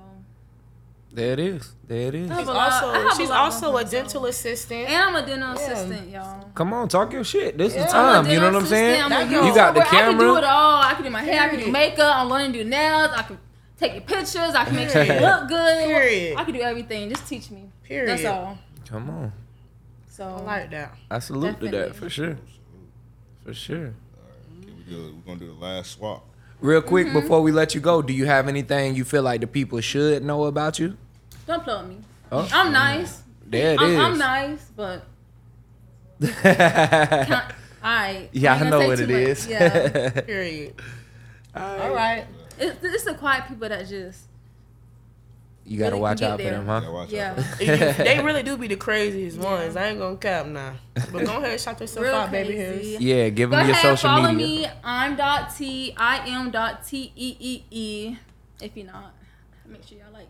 There 1.13 1.33
it 1.33 1.39
is. 1.39 1.75
There 1.87 2.07
it 2.07 2.15
is. 2.15 2.29
She's 2.29 2.47
a 2.47 2.53
lot- 2.53 2.71
I 2.71 2.75
also 2.85 2.93
have 2.93 3.11
a 3.11 3.15
she's 3.15 3.29
also 3.29 3.75
a 3.77 3.83
dental 3.83 4.25
assistant. 4.27 4.87
and 4.89 4.95
I'm 4.95 5.15
a 5.21 5.25
dental 5.25 5.51
assistant, 5.51 6.09
y'all. 6.09 6.49
Come 6.55 6.71
on, 6.73 6.87
talk 6.87 7.11
your 7.11 7.25
shit. 7.25 7.57
This 7.57 7.73
is 7.73 7.79
Yeah. 7.79 7.87
time. 7.87 8.25
You 8.29 8.39
know 8.39 8.45
what 8.45 8.51
dental 8.53 8.61
I'm 8.61 8.65
saying? 8.67 9.01
I'm 9.03 9.11
a 9.11 9.47
You 9.47 9.53
got 9.53 9.73
the 9.73 9.81
camera. 9.81 10.07
I 10.07 10.11
can 10.11 10.17
do 10.19 10.37
it 10.37 10.43
all. 10.45 10.81
I 10.83 10.93
can 10.93 11.03
do 11.03 11.09
my 11.09 11.21
hair. 11.21 11.41
I 11.41 11.49
can 11.49 11.59
do 11.59 11.69
makeup. 11.71 12.15
I'm 12.15 12.29
learning 12.29 12.53
to 12.53 12.63
do 12.63 12.69
nails. 12.69 13.09
I 13.13 13.23
can 13.23 13.37
take 13.75 13.91
your 13.93 14.03
pictures. 14.03 14.35
I 14.55 14.63
can 14.63 14.75
make 14.75 14.89
sure 14.89 15.03
you 15.03 15.13
look 15.19 15.49
good. 15.49 15.85
Period. 15.85 16.37
I 16.37 16.43
can 16.45 16.53
do 16.53 16.61
everything. 16.61 17.09
Just 17.09 17.27
teach 17.27 17.51
me. 17.51 17.69
Period. 17.83 18.07
That's 18.07 18.23
all. 18.25 18.57
Come 18.87 19.09
on. 19.09 19.33
So 20.21 20.27
I 20.27 20.41
like 20.43 20.69
that. 20.69 20.93
I 21.09 21.17
salute 21.17 21.59
to 21.61 21.67
that 21.69 21.95
for 21.95 22.07
sure. 22.07 22.37
For 23.43 23.55
sure. 23.55 23.95
Here 24.63 24.73
we 24.77 24.93
go. 24.93 25.01
We're 25.15 25.21
gonna 25.33 25.39
do 25.39 25.47
the 25.47 25.53
last 25.59 25.93
swap. 25.93 26.23
Real 26.59 26.83
quick 26.83 27.07
Mm-hmm. 27.07 27.21
before 27.21 27.41
we 27.41 27.51
let 27.51 27.73
you 27.73 27.81
go, 27.81 28.03
do 28.03 28.13
you 28.13 28.27
have 28.27 28.47
anything 28.47 28.93
you 28.93 29.03
feel 29.03 29.23
like 29.23 29.41
the 29.41 29.47
people 29.47 29.81
should 29.81 30.23
know 30.23 30.43
about 30.43 30.77
you? 30.77 30.95
don't 31.47 31.63
plug 31.63 31.89
me. 31.89 31.97
Oh. 32.31 32.47
I'm 32.53 32.71
nice. 32.71 33.23
There 33.47 33.73
it 33.73 33.79
I'm, 33.81 33.89
is. 33.89 33.97
I'm 33.99 34.17
nice, 34.19 34.71
but 34.75 35.05
I? 37.83 38.29
Yeah, 38.31 38.53
I 38.53 38.69
know 38.69 38.79
say 38.79 38.87
what 38.87 38.97
too 38.99 39.03
it 39.05 39.09
much. 39.09 39.17
is. 39.21 39.47
Yeah, 39.47 40.09
Period. 40.21 40.75
All 41.55 41.95
right. 41.95 42.27
it's, 42.59 42.77
it's 42.83 43.05
the 43.05 43.15
quiet 43.15 43.47
people 43.47 43.67
that 43.69 43.87
just 43.87 44.27
you 45.65 45.77
gotta 45.77 45.91
Really 45.91 46.01
watch 46.01 46.21
out 46.21 46.37
get 46.39 46.45
for 46.45 46.51
them, 46.51 46.65
huh? 46.65 46.81
Yeah, 46.83 46.91
watch 46.91 47.09
yeah. 47.11 47.35
out. 47.91 47.97
they 47.97 48.21
really 48.23 48.43
do 48.43 48.57
be 48.57 48.67
the 48.67 48.75
craziest 48.75 49.37
ones. 49.37 49.75
I 49.75 49.87
ain't 49.89 49.99
gonna 49.99 50.17
cap 50.17 50.45
now. 50.47 50.73
But 50.93 51.25
go 51.25 51.37
ahead, 51.37 51.51
and 51.51 51.61
shout 51.61 51.79
yourself 51.79 52.05
Real 52.05 52.15
out, 52.15 52.31
baby 52.31 52.53
crazy. 52.55 52.91
hairs. 52.93 53.01
Yeah, 53.01 53.29
give 53.29 53.49
Go 53.51 53.57
them 53.57 53.67
your 53.67 53.75
ahead, 53.75 53.97
social 53.97 54.09
follow 54.09 54.31
media. 54.31 54.67
me. 54.69 54.73
I'm 54.83 55.15
dot 55.15 55.55
T. 55.55 55.93
I 55.95 56.27
am 56.29 56.51
dot 56.51 56.85
T 56.85 57.11
E 57.15 57.37
E 57.39 57.63
E. 57.69 58.15
If 58.61 58.75
you're 58.75 58.85
not, 58.87 59.13
make 59.67 59.87
sure 59.87 59.97
y'all 59.97 60.11
like. 60.13 60.27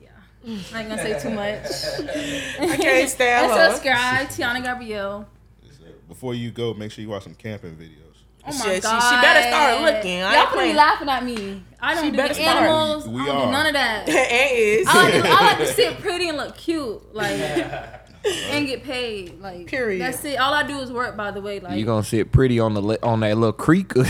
Yeah, 0.00 0.56
I 0.74 0.80
ain't 0.80 0.88
gonna 0.88 1.02
say 1.02 1.18
too 1.18 1.30
much. 1.30 2.70
I 2.70 2.76
can't 2.76 3.08
stand 3.08 3.72
subscribe, 3.72 4.28
Tiana 4.28 4.62
Gabrielle. 4.62 5.28
Before 6.08 6.34
you 6.34 6.50
go, 6.50 6.74
make 6.74 6.90
sure 6.90 7.02
you 7.02 7.08
watch 7.10 7.24
some 7.24 7.34
camping 7.34 7.74
videos. 7.76 8.07
Oh 8.44 8.52
my 8.52 8.64
Shit, 8.64 8.76
she- 8.76 8.80
god, 8.82 9.10
she 9.10 9.20
better 9.20 9.42
start 9.48 9.80
looking. 9.82 10.22
I 10.22 10.32
Y'all 10.32 10.40
ain't 10.40 10.48
probably 10.48 10.58
playing. 10.58 10.76
laughing 10.76 11.08
at 11.08 11.24
me. 11.24 11.62
I 11.80 11.94
don't 11.94 12.04
She 12.04 12.10
do 12.10 12.16
better 12.16 12.34
the 12.34 12.40
animals. 12.40 13.06
We 13.06 13.20
I 13.22 13.26
don't 13.26 13.36
are. 13.36 13.46
do 13.46 13.52
none 13.52 13.66
of 13.66 13.72
that. 13.74 14.04
it 14.08 14.52
is. 14.80 14.86
I 14.88 14.94
like, 15.02 15.12
to, 15.12 15.28
I 15.28 15.40
like 15.46 15.58
to 15.58 15.66
sit 15.74 15.98
pretty 16.00 16.28
and 16.28 16.36
look 16.38 16.56
cute, 16.56 17.14
like, 17.14 17.32
and 18.50 18.66
get 18.66 18.82
paid. 18.84 19.40
Like, 19.40 19.66
Period. 19.66 20.00
That's 20.00 20.24
it. 20.24 20.38
All 20.38 20.52
I 20.54 20.62
do 20.66 20.78
is 20.80 20.90
work. 20.90 21.16
By 21.16 21.30
the 21.30 21.40
way, 21.40 21.60
like, 21.60 21.78
You 21.78 21.84
gonna 21.84 22.02
sit 22.02 22.32
pretty 22.32 22.58
on 22.58 22.74
the 22.74 22.82
li- 22.82 22.98
on 23.02 23.20
that 23.20 23.36
little 23.36 23.52
creek? 23.52 23.92
oh 23.96 24.02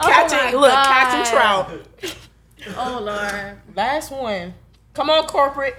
catching, 0.00 0.38
my 0.38 0.52
look, 0.52 0.70
God. 0.70 0.86
catching 0.86 1.32
trout. 1.32 1.70
Oh 2.76 3.00
lord, 3.02 3.58
Last 3.76 4.10
one. 4.10 4.54
Come 4.94 5.10
on, 5.10 5.26
corporate. 5.26 5.76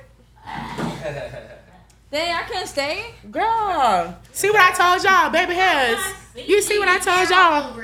Dang, 2.16 2.34
I 2.34 2.44
can't 2.44 2.68
stay. 2.68 3.06
Girl. 3.30 4.18
See 4.32 4.50
what 4.50 4.62
I 4.62 4.72
told 4.72 5.04
y'all, 5.04 5.30
baby 5.30 5.54
hairs. 5.54 6.00
You 6.36 6.62
see 6.62 6.80
what 6.80 6.88
I 6.88 6.98
told 7.00 7.30
y'all? 7.30 7.76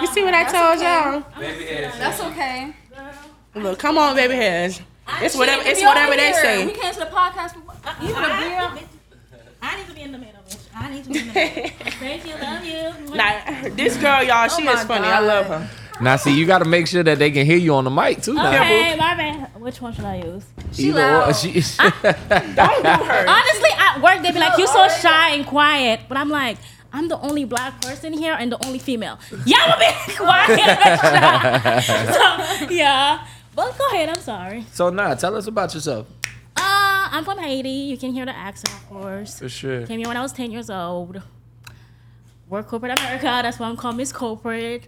You 0.00 0.06
see 0.08 0.22
what 0.22 0.34
I 0.34 0.44
told 0.44 0.76
y'all? 0.84 1.24
That's 1.98 2.20
okay. 2.20 2.74
Look, 3.54 3.78
come 3.78 3.96
on, 3.96 4.14
baby 4.14 4.34
hairs. 4.34 4.80
It's 5.22 5.36
whatever. 5.36 5.62
It's 5.64 5.82
whatever 5.82 6.16
they 6.16 6.32
say. 6.32 6.66
We 6.66 6.72
came 6.72 6.92
to 6.92 6.98
the 6.98 7.06
podcast. 7.06 7.52
For? 7.52 8.04
You 8.04 8.12
want 8.12 8.26
a 8.26 8.74
beer? 8.76 8.88
I 9.62 9.76
need 9.78 9.86
to 9.86 9.94
be 9.94 10.02
in 10.02 10.12
the 10.12 10.18
middle, 10.18 10.42
bitch. 10.42 10.58
I 10.74 10.90
need 10.90 11.04
to 11.04 11.10
be 11.10 11.18
in 11.20 11.28
the 11.28 11.32
middle. 11.32 11.70
Thank 12.00 12.26
you, 12.26 12.34
love 12.34 12.64
you. 12.64 13.14
Nah, 13.16 13.74
this 13.74 13.96
girl, 13.96 14.22
y'all, 14.22 14.48
she 14.48 14.66
Oh 14.66 14.72
is 14.72 14.76
my 14.80 14.84
funny. 14.84 15.06
I 15.06 15.20
love 15.20 15.46
her. 15.46 15.70
Now, 16.00 16.16
see, 16.16 16.36
you 16.38 16.46
got 16.46 16.58
to 16.60 16.64
make 16.64 16.86
sure 16.86 17.02
that 17.02 17.18
they 17.18 17.30
can 17.30 17.46
hear 17.46 17.56
you 17.56 17.74
on 17.74 17.84
the 17.84 17.90
mic 17.90 18.22
too. 18.22 18.34
Now, 18.34 18.48
Okay, 18.48 18.96
my 18.96 19.14
bad. 19.16 19.60
Which 19.60 19.80
one 19.80 19.92
should 19.94 20.04
I 20.04 20.16
use? 20.22 20.44
She 20.72 20.88
Either 20.90 21.00
or- 21.04 21.20
loud. 21.26 21.36
she- 21.36 21.52
Don't 21.52 22.82
do 22.82 23.04
her. 23.04 23.24
Honestly, 23.28 23.70
at 23.78 24.00
work 24.02 24.22
they 24.22 24.30
be 24.32 24.38
like, 24.38 24.56
"You 24.58 24.66
so 24.66 24.88
shy 24.88 25.30
and 25.34 25.46
quiet," 25.46 26.00
but 26.08 26.16
I'm 26.18 26.28
like. 26.30 26.58
I'm 26.92 27.08
the 27.08 27.18
only 27.18 27.44
black 27.44 27.82
person 27.82 28.14
here 28.14 28.32
and 28.38 28.50
the 28.50 28.64
only 28.64 28.78
female. 28.78 29.18
Yeah, 29.44 29.58
I'm 29.66 29.72
a 29.72 29.78
bit 29.78 30.16
quiet. 30.16 31.84
So, 32.14 32.70
yeah. 32.70 33.26
But 33.54 33.76
go 33.76 33.86
ahead, 33.88 34.08
I'm 34.08 34.20
sorry. 34.22 34.64
so 34.72 34.88
now, 34.88 35.12
tell 35.14 35.34
us 35.36 35.46
about 35.46 35.74
yourself. 35.74 36.06
Uh, 36.56 37.08
I'm 37.12 37.22
from 37.24 37.38
Haiti. 37.38 37.68
You 37.68 37.98
can 37.98 38.12
hear 38.14 38.24
the 38.24 38.34
accent, 38.34 38.72
of 38.74 38.88
course. 38.88 39.38
For 39.40 39.48
sure. 39.48 39.86
Came 39.86 39.98
here 39.98 40.08
when 40.08 40.16
I 40.16 40.22
was 40.22 40.32
10 40.32 40.50
years 40.52 40.70
old. 40.70 41.20
Work 42.48 42.68
corporate 42.68 42.98
America. 42.98 43.24
That's 43.42 43.58
why 43.58 43.68
I'm 43.68 43.76
called 43.76 43.96
Miss 43.96 44.12
Corporate. 44.12 44.86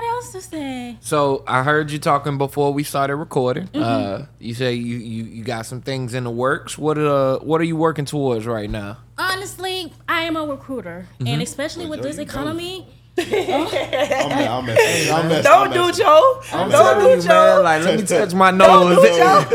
I 0.00 0.02
don't 0.02 0.10
know 0.10 0.16
what 0.16 0.24
else 0.24 0.32
to 0.32 0.40
say. 0.40 0.96
So 1.00 1.44
I 1.46 1.62
heard 1.62 1.90
you 1.90 1.98
talking 1.98 2.38
before 2.38 2.72
we 2.72 2.84
started 2.84 3.16
recording. 3.16 3.66
Mm-hmm. 3.68 3.82
Uh, 3.82 4.26
you 4.38 4.54
say 4.54 4.72
you, 4.72 4.96
you 4.96 5.24
you 5.24 5.44
got 5.44 5.66
some 5.66 5.82
things 5.82 6.14
in 6.14 6.24
the 6.24 6.30
works. 6.30 6.78
What 6.78 6.96
uh 6.96 7.38
what 7.40 7.60
are 7.60 7.64
you 7.64 7.76
working 7.76 8.06
towards 8.06 8.46
right 8.46 8.70
now? 8.70 8.98
Honestly, 9.18 9.92
I 10.08 10.22
am 10.22 10.36
a 10.36 10.46
recruiter, 10.46 11.06
and 11.24 11.42
especially 11.42 11.86
with 11.86 12.02
this 12.02 12.16
economy, 12.16 12.86
I'm, 13.20 14.32
I'm 14.32 14.66
messing. 14.66 15.12
I'm 15.14 15.28
messing. 15.28 15.44
Don't 15.44 15.66
I'm 15.68 15.72
do 15.72 15.86
messing. 15.86 16.04
Joe. 16.04 16.42
I'm 16.52 16.70
Don't 16.70 16.98
do 17.00 17.04
you, 17.04 17.16
man. 17.16 17.20
Joe. 17.22 17.60
Like, 17.62 17.82
let 17.84 18.00
me 18.00 18.06
touch 18.06 18.34
my 18.34 18.50
nose. 18.50 18.96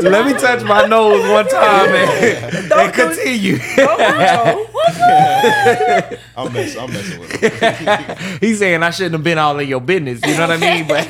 let 0.02 0.26
me 0.26 0.32
touch 0.34 0.62
my 0.64 0.86
nose 0.86 1.28
one 1.30 1.48
time 1.48 1.88
and, 1.94 2.72
and 2.72 2.92
continue. 2.94 3.58
Don't 3.76 3.98
do 3.98 4.04
Joe. 4.04 4.66
I'm 6.36 6.52
messing. 6.52 6.80
I'm 6.80 6.92
messing 6.92 7.20
with 7.20 7.30
it. 7.42 8.18
He's 8.40 8.58
saying 8.58 8.82
I 8.82 8.90
shouldn't 8.90 9.14
have 9.14 9.24
been 9.24 9.38
all 9.38 9.58
in 9.58 9.68
your 9.68 9.80
business. 9.80 10.20
You 10.24 10.34
know 10.36 10.48
what 10.48 10.62
I 10.62 10.76
mean? 10.76 10.86
But 10.86 11.08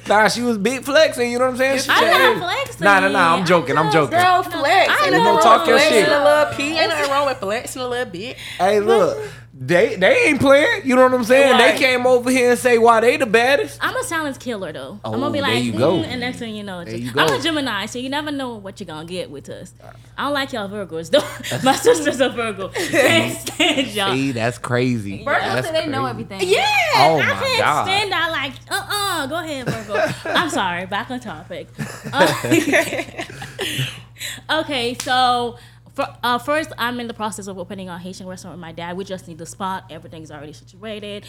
nah, 0.08 0.28
she 0.28 0.42
was 0.42 0.58
big 0.58 0.82
flexing. 0.84 1.30
You 1.30 1.38
know 1.38 1.46
what 1.46 1.52
I'm 1.52 1.56
saying? 1.58 1.78
She 1.80 1.90
I'm 1.90 1.98
said, 1.98 2.18
not 2.34 2.38
flexing. 2.38 2.84
Nah, 2.84 3.00
nah, 3.00 3.08
nah. 3.08 3.36
I'm 3.36 3.46
joking. 3.46 3.76
I'm 3.78 3.90
joking. 3.92 4.18
Girl, 4.18 4.42
flex. 4.42 4.92
I 4.92 5.04
Ain't 5.04 5.12
know. 5.12 5.24
nothing 5.24 5.42
Talk 5.42 5.66
your 5.66 5.78
shit. 5.78 6.08
a 6.08 6.24
little 6.24 6.54
P. 6.54 6.78
Ain't 6.78 6.90
nothing 6.90 7.10
wrong 7.10 7.26
with 7.26 7.38
flexing 7.38 7.82
a 7.82 7.88
little 7.88 8.10
bit. 8.12 8.36
Hey, 8.58 8.80
look. 8.80 9.18
They 9.62 9.96
they 9.96 10.24
ain't 10.28 10.40
playing. 10.40 10.86
You 10.86 10.96
know 10.96 11.02
what 11.02 11.12
I'm 11.12 11.22
saying? 11.22 11.52
Right. 11.52 11.72
They 11.74 11.78
came 11.78 12.06
over 12.06 12.30
here 12.30 12.52
and 12.52 12.58
say 12.58 12.78
why 12.78 13.00
they 13.00 13.18
the 13.18 13.26
baddest. 13.26 13.78
I'm 13.82 13.94
a 13.94 14.02
silence 14.04 14.38
killer 14.38 14.72
though. 14.72 14.98
Oh, 15.04 15.12
I'm 15.12 15.20
gonna 15.20 15.30
be 15.34 15.42
like, 15.42 15.62
you 15.62 15.72
go. 15.72 15.98
"Mm," 15.98 16.04
and 16.06 16.20
next 16.22 16.38
thing 16.38 16.54
you 16.56 16.62
know, 16.62 16.82
just- 16.82 16.96
you. 16.96 17.10
I'm 17.14 17.30
a 17.30 17.38
Gemini, 17.42 17.84
so 17.84 17.98
you 17.98 18.08
never 18.08 18.30
know 18.30 18.54
what 18.54 18.80
you're 18.80 18.86
gonna 18.86 19.04
get 19.06 19.30
with 19.30 19.50
us. 19.50 19.74
I 20.16 20.22
don't 20.24 20.32
like 20.32 20.54
y'all 20.54 20.66
Virgos 20.70 21.10
though. 21.10 21.58
My 21.62 21.74
sister's 21.76 22.20
a 22.22 22.30
Virgo. 22.30 22.68
Can't 22.74 23.36
stand 23.38 23.86
y'all. 23.88 24.12
See, 24.14 24.32
that's 24.32 24.56
crazy. 24.56 25.24
Virgos 25.26 25.40
That's 25.40 25.66
say 25.68 25.72
they 25.84 25.86
know 25.88 26.06
everything. 26.06 26.40
Yeah, 26.42 26.66
Oh 26.94 27.18
I 27.20 27.26
my 27.26 27.34
can't 27.34 27.58
God. 27.58 27.84
stand 27.84 28.12
that. 28.12 28.30
Like, 28.30 28.52
uh, 28.70 28.86
uh 28.90 29.26
go 29.26 29.44
ahead, 29.44 29.66
Virgo. 29.68 30.12
I'm 30.30 30.48
sorry. 30.48 30.86
Back 30.86 31.10
on 31.10 31.20
topic. 31.20 31.68
Uh, 32.10 32.26
okay, 34.50 34.96
so 35.02 35.58
for, 35.94 36.06
uh, 36.22 36.38
first, 36.38 36.72
I'm 36.78 37.00
in 37.00 37.06
the 37.08 37.14
process 37.14 37.46
of 37.46 37.58
opening 37.58 37.88
a 37.88 37.98
Haitian 37.98 38.26
restaurant 38.26 38.56
with 38.56 38.60
my 38.60 38.72
dad. 38.72 38.96
We 38.96 39.04
just 39.04 39.26
need 39.28 39.38
the 39.38 39.46
spot. 39.46 39.84
Everything's 39.90 40.30
already 40.30 40.52
situated. 40.52 41.26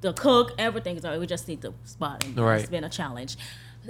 The 0.00 0.12
cook, 0.12 0.52
everything's 0.58 1.04
already. 1.04 1.20
We 1.20 1.26
just 1.26 1.48
need 1.48 1.62
the 1.62 1.72
spot, 1.84 2.24
and 2.24 2.36
Right. 2.36 2.60
it's 2.60 2.70
been 2.70 2.84
a 2.84 2.88
challenge. 2.90 3.36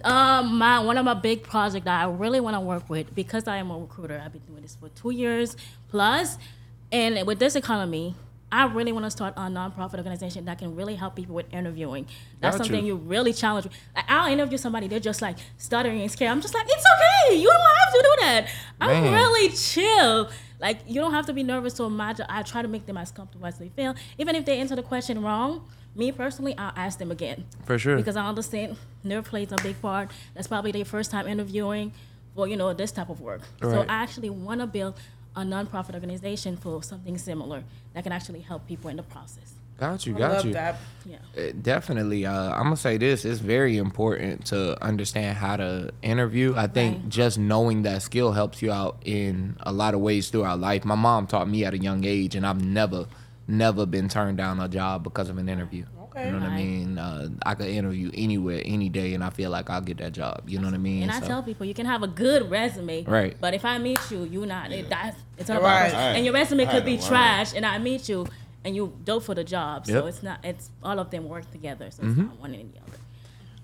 Um, 0.05 0.59
my 0.59 0.79
one 0.81 0.99
of 0.99 1.05
my 1.05 1.15
big 1.15 1.43
projects 1.43 1.85
that 1.87 2.01
I 2.03 2.09
really 2.09 2.39
want 2.39 2.55
to 2.55 2.61
work 2.61 2.89
with 2.91 3.15
because 3.15 3.49
I 3.49 3.57
am 3.57 3.71
a 3.71 3.79
recruiter. 3.79 4.21
I've 4.23 4.33
been 4.33 4.43
doing 4.43 4.63
this 4.63 4.77
for 4.77 4.89
two 4.91 5.11
years 5.11 5.57
plus, 5.89 6.39
and 6.93 7.27
with 7.27 7.39
this 7.39 7.57
economy, 7.57 8.15
I 8.51 8.67
really 8.67 8.93
want 8.93 9.05
to 9.05 9.11
start 9.11 9.35
a 9.37 9.41
nonprofit 9.41 9.97
organization 9.97 10.45
that 10.45 10.59
can 10.59 10.77
really 10.77 10.95
help 10.95 11.17
people 11.17 11.35
with 11.35 11.53
interviewing. 11.53 12.07
That's 12.41 12.57
something 12.57 12.85
you 12.87 12.95
really 12.95 13.33
challenge. 13.33 13.67
Like, 13.95 14.05
I'll 14.09 14.33
interview 14.33 14.57
somebody, 14.57 14.87
they're 14.87 15.01
just 15.01 15.21
like 15.21 15.37
stuttering 15.57 16.01
and 16.01 16.11
scared. 16.11 16.31
I'm 16.31 16.41
just 16.41 16.55
like, 16.55 16.67
it's 16.69 16.85
okay. 16.95 17.39
You 17.41 17.49
don't 17.49 17.61
have 17.61 17.93
to 17.93 18.03
do 18.03 18.15
that. 18.21 18.49
I'm 18.81 19.03
Man. 19.03 19.13
really 19.13 19.49
chill. 19.51 20.31
Like 20.61 20.79
you 20.87 21.01
don't 21.01 21.13
have 21.13 21.27
to 21.27 21.33
be 21.33 21.43
nervous 21.43 21.75
so 21.75 21.91
much. 21.91 22.21
I 22.29 22.43
try 22.43 22.63
to 22.63 22.69
make 22.69 22.87
them 22.87 22.97
as 22.97 23.11
comfortable 23.11 23.47
as 23.47 23.59
they 23.59 23.69
feel. 23.69 23.95
Even 24.17 24.37
if 24.37 24.45
they 24.45 24.59
answer 24.59 24.77
the 24.77 24.83
question 24.83 25.23
wrong, 25.23 25.69
me 25.95 26.13
personally, 26.13 26.57
I'll 26.57 26.73
ask 26.77 26.99
them 26.99 27.11
again 27.11 27.47
For 27.65 27.79
sure. 27.79 27.97
because 27.97 28.17
I 28.17 28.27
understand 28.27 28.77
nerve 29.03 29.25
plays 29.25 29.51
a 29.53 29.57
big 29.63 29.81
part. 29.81 30.11
That's 30.35 30.47
probably 30.47 30.73
their 30.73 30.85
first 30.85 31.11
time 31.11 31.27
interviewing 31.27 31.93
for 32.35 32.47
you 32.47 32.57
know 32.57 32.73
this 32.73 32.93
type 32.93 33.09
of 33.09 33.21
work. 33.21 33.41
So 33.61 33.81
I 33.83 33.95
actually 34.03 34.31
want 34.31 34.61
to 34.61 34.67
build 34.67 34.95
a 35.35 35.41
nonprofit 35.41 35.95
organization 35.95 36.57
for 36.57 36.83
something 36.83 37.19
similar 37.19 37.63
that 37.97 38.03
can 38.05 38.13
actually 38.13 38.41
help 38.41 38.67
people 38.69 38.91
in 38.91 38.97
the 38.99 39.03
process. 39.03 39.55
Got 39.81 40.07
you, 40.07 40.15
I 40.17 40.19
got 40.19 40.33
love 40.33 40.45
you. 40.47 40.53
that. 40.53 40.77
Yeah. 41.07 41.17
Uh, 41.37 41.53
Definitely. 41.63 42.27
Uh, 42.27 42.51
I'm 42.53 42.65
gonna 42.65 42.77
say 42.77 42.99
this: 42.99 43.25
it's 43.25 43.41
very 43.41 43.79
important 43.79 44.45
to 44.47 44.83
understand 44.85 45.39
how 45.39 45.57
to 45.57 45.91
interview. 46.03 46.55
I 46.57 46.67
think 46.67 46.97
Right. 46.99 47.09
just 47.09 47.39
knowing 47.39 47.83
that 47.83 48.03
skill 48.03 48.33
helps 48.33 48.61
you 48.61 48.71
out 48.71 48.99
in 49.05 49.57
a 49.61 49.73
lot 49.73 49.95
of 49.95 50.01
ways 50.01 50.29
throughout 50.29 50.61
life. 50.61 50.85
My 50.85 50.95
mom 50.95 51.27
taught 51.27 51.49
me 51.49 51.65
at 51.65 51.73
a 51.73 51.79
young 51.79 52.05
age, 52.05 52.35
and 52.37 52.47
I've 52.47 52.63
never, 52.63 53.07
never 53.49 53.87
been 53.87 54.09
turned 54.11 54.37
down 54.37 54.61
a 54.61 54.69
job 54.69 55.03
because 55.03 55.29
of 55.31 55.39
an 55.39 55.49
interview. 55.49 55.85
Okay. 56.17 56.27
You 56.27 56.33
know 56.33 56.39
what 56.39 56.49
I 56.49 56.57
mean? 56.57 56.99
Uh, 56.99 57.29
I 57.45 57.55
could 57.55 57.67
interview 57.67 58.11
anywhere, 58.15 58.63
any 58.65 58.89
day, 58.89 59.13
and 59.13 59.23
I 59.23 59.29
feel 59.31 59.51
like 59.51 59.69
I'll 59.69 59.83
get 59.83 59.99
that 59.99 60.13
job. 60.13 60.45
You 60.49 60.59
know 60.59 60.67
what 60.67 60.75
I 60.75 60.79
mean? 60.79 61.03
And 61.03 61.13
I 61.13 61.21
tell 61.21 61.43
people 61.43 61.67
you 61.67 61.75
can 61.75 61.85
have 61.87 62.03
a 62.03 62.07
good 62.07 62.51
resume, 62.51 63.05
Right. 63.05 63.37
But 63.39 63.53
if 63.53 63.65
I 63.65 63.77
meet 63.79 64.01
you, 64.11 64.25
you 64.25 64.47
not 64.47 64.73
it, 64.73 64.89
that's 64.89 65.19
it's 65.37 65.51
all 65.51 65.61
Right. 65.61 65.89
about 65.89 66.17
and 66.17 66.25
your 66.25 66.33
resume 66.33 66.67
I 66.67 66.71
could 66.73 66.85
be 66.87 66.97
to 66.97 67.07
trash, 67.07 67.53
and 67.55 67.67
I 67.67 67.79
meet 67.79 68.09
you 68.09 68.27
and 68.65 68.75
you 68.75 68.95
dope 69.05 69.25
for 69.25 69.35
the 69.35 69.45
job. 69.45 69.87
So 69.87 70.07
it's 70.07 70.23
not 70.23 70.43
it's 70.45 70.71
all 70.83 70.99
of 70.99 71.11
them 71.11 71.29
work 71.29 71.51
together. 71.51 71.91
So 71.91 72.03
it's 72.05 72.17
not 72.17 72.41
one 72.41 72.55
and 72.55 72.73
the 72.73 72.79
other. 72.79 72.99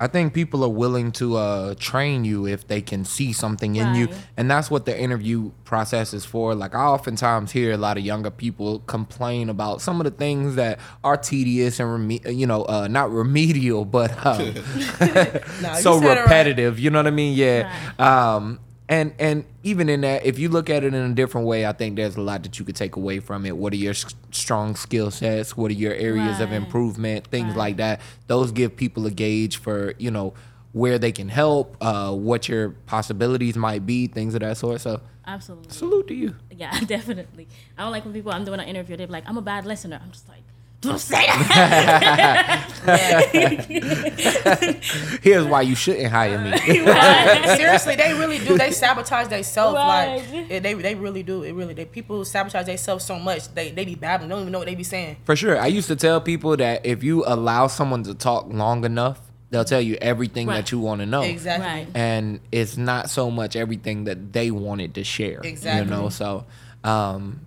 I 0.03 0.09
think 0.09 0.35
people 0.35 0.65
are 0.65 0.69
willing 0.69 1.13
to 1.13 1.37
uh, 1.37 1.75
train 1.79 2.25
you 2.25 2.45
if 2.45 2.67
they 2.67 2.81
can 2.81 3.05
see 3.05 3.33
something 3.33 3.77
in 3.77 3.95
you, 3.95 4.09
and 4.37 4.51
that's 4.51 4.69
what 4.69 4.85
the 4.85 5.01
interview 5.01 5.53
process 5.63 6.13
is 6.13 6.25
for. 6.25 6.57
Like 6.57 6.75
I 6.75 6.81
oftentimes 6.81 7.53
hear 7.53 7.71
a 7.71 7.77
lot 7.77 7.97
of 7.97 8.05
younger 8.05 8.33
people 8.33 8.81
complain 8.81 9.49
about 9.49 9.81
some 9.81 10.01
of 10.01 10.05
the 10.05 10.11
things 10.11 10.57
that 10.57 10.81
are 11.05 11.17
tedious 11.17 11.79
and 11.79 11.89
reme- 11.89 12.37
you 12.37 12.49
know 12.49 12.65
uh, 12.65 12.89
not 12.89 13.13
remedial, 13.13 13.85
but 13.85 14.11
um, 14.27 14.39
Nah, 15.63 15.77
you 15.77 15.83
so 15.83 16.01
said 16.01 16.05
it 16.05 16.09
right. 16.09 16.23
repetitive. 16.23 16.81
You 16.81 16.91
know 16.91 16.99
what 16.99 17.07
I 17.07 17.13
mean? 17.13 17.37
Yeah. 17.37 17.73
Um, 18.01 18.59
and 18.89 19.15
and 19.19 19.45
even 19.63 19.89
in 19.89 20.01
that, 20.03 20.25
if 20.27 20.39
you 20.39 20.49
look 20.49 20.69
at 20.69 20.85
it 20.85 20.93
in 20.95 21.11
a 21.11 21.15
different 21.15 21.47
way, 21.47 21.65
I 21.67 21.73
think 21.73 21.97
there's 21.97 22.17
a 22.17 22.21
lot 22.21 22.43
that 22.43 22.59
you 22.59 22.65
could 22.65 22.77
take 22.77 22.97
away 22.97 23.21
from 23.21 23.47
it. 23.47 23.57
What 23.57 23.73
are 23.73 23.77
your 23.77 23.95
strong 23.95 24.75
skill 24.77 25.11
sets? 25.11 25.57
What 25.57 25.71
are 25.71 25.75
your 25.75 25.95
areas 25.95 26.41
of 26.41 26.53
improvement? 26.53 27.27
Things 27.29 27.49
Right. 27.49 27.57
like 27.57 27.77
that. 27.79 28.01
Those 28.27 28.53
give 28.53 28.77
people 28.77 29.07
a 29.07 29.11
gauge 29.11 29.57
for 29.59 29.95
you 29.99 30.11
know 30.11 30.35
where 30.73 30.99
they 30.99 31.13
can 31.13 31.29
help, 31.29 31.77
uh, 31.83 32.13
what 32.15 32.49
your 32.49 32.71
possibilities 32.87 33.57
might 33.57 33.85
be, 33.87 34.07
things 34.07 34.35
of 34.35 34.41
that 34.41 34.57
sort. 34.57 34.81
So 34.81 35.01
Absolutely. 35.27 35.71
salute 35.71 36.09
to 36.09 36.15
you. 36.15 36.35
Yeah, 36.51 36.79
definitely. 36.87 37.47
I 37.77 37.83
don't 37.83 37.93
like 37.93 38.05
when 38.05 38.15
people 38.15 38.33
I'm 38.33 38.45
doing 38.45 38.59
an 38.61 38.67
interview, 38.67 38.97
they're 38.97 39.07
like, 39.07 39.25
I'm 39.27 39.37
a 39.37 39.43
bad 39.43 39.67
listener. 39.67 40.01
I'm 40.03 40.11
just 40.11 40.29
like, 40.29 40.39
don't 40.39 40.41
say 40.41 40.49
that. 40.49 40.52
Here's 45.23 45.47
why 45.47 45.63
you 45.63 45.75
shouldn't 45.75 46.11
hire 46.11 46.39
me. 46.39 46.57
Seriously, 47.57 47.97
they 47.97 48.13
really 48.15 48.39
do. 48.39 48.59
They 48.59 48.71
sabotage 48.73 49.29
themselves. 49.29 49.77
Right. 49.77 50.17
Like 50.17 50.51
it, 50.51 50.63
they, 50.63 50.75
they 50.75 50.95
really 50.95 51.23
do. 51.23 51.43
It 51.43 51.53
really. 51.53 51.75
They 51.75 51.85
people 51.85 52.25
sabotage 52.25 52.67
themselves 52.67 53.05
so 53.05 53.19
much. 53.19 53.53
They, 53.55 53.71
they 53.71 53.85
be 53.85 53.95
babbling. 53.95 54.31
Don't 54.31 54.41
even 54.43 54.53
know 54.53 54.59
what 54.59 54.67
they 54.67 54.75
be 54.75 54.85
saying. 54.85 55.17
For 55.25 55.37
sure. 55.37 55.59
I 55.59 55.67
used 55.69 55.89
to 55.89 55.97
tell 55.97 56.21
people 56.21 56.57
that 56.57 56.85
if 56.85 57.03
you 57.05 57.25
allow 57.27 57.67
someone 57.69 58.03
to 58.05 58.15
talk 58.15 58.47
long 58.53 58.85
enough, 58.85 59.21
they'll 59.51 59.65
tell 59.65 59.81
you 59.81 59.97
everything 60.01 60.49
Right. 60.49 60.57
that 60.57 60.73
you 60.73 60.81
want 60.81 61.01
to 61.01 61.07
know. 61.07 61.23
Exactly. 61.23 61.67
Right. 61.67 61.87
And 61.95 62.41
it's 62.51 62.77
not 62.77 63.11
so 63.11 63.31
much 63.31 63.55
everything 63.55 64.05
that 64.05 64.33
they 64.33 64.51
wanted 64.51 64.95
to 64.97 65.05
share. 65.05 65.41
Exactly. 65.45 65.85
You 65.85 65.91
know, 65.91 66.09
so 66.09 66.45
um 66.85 67.41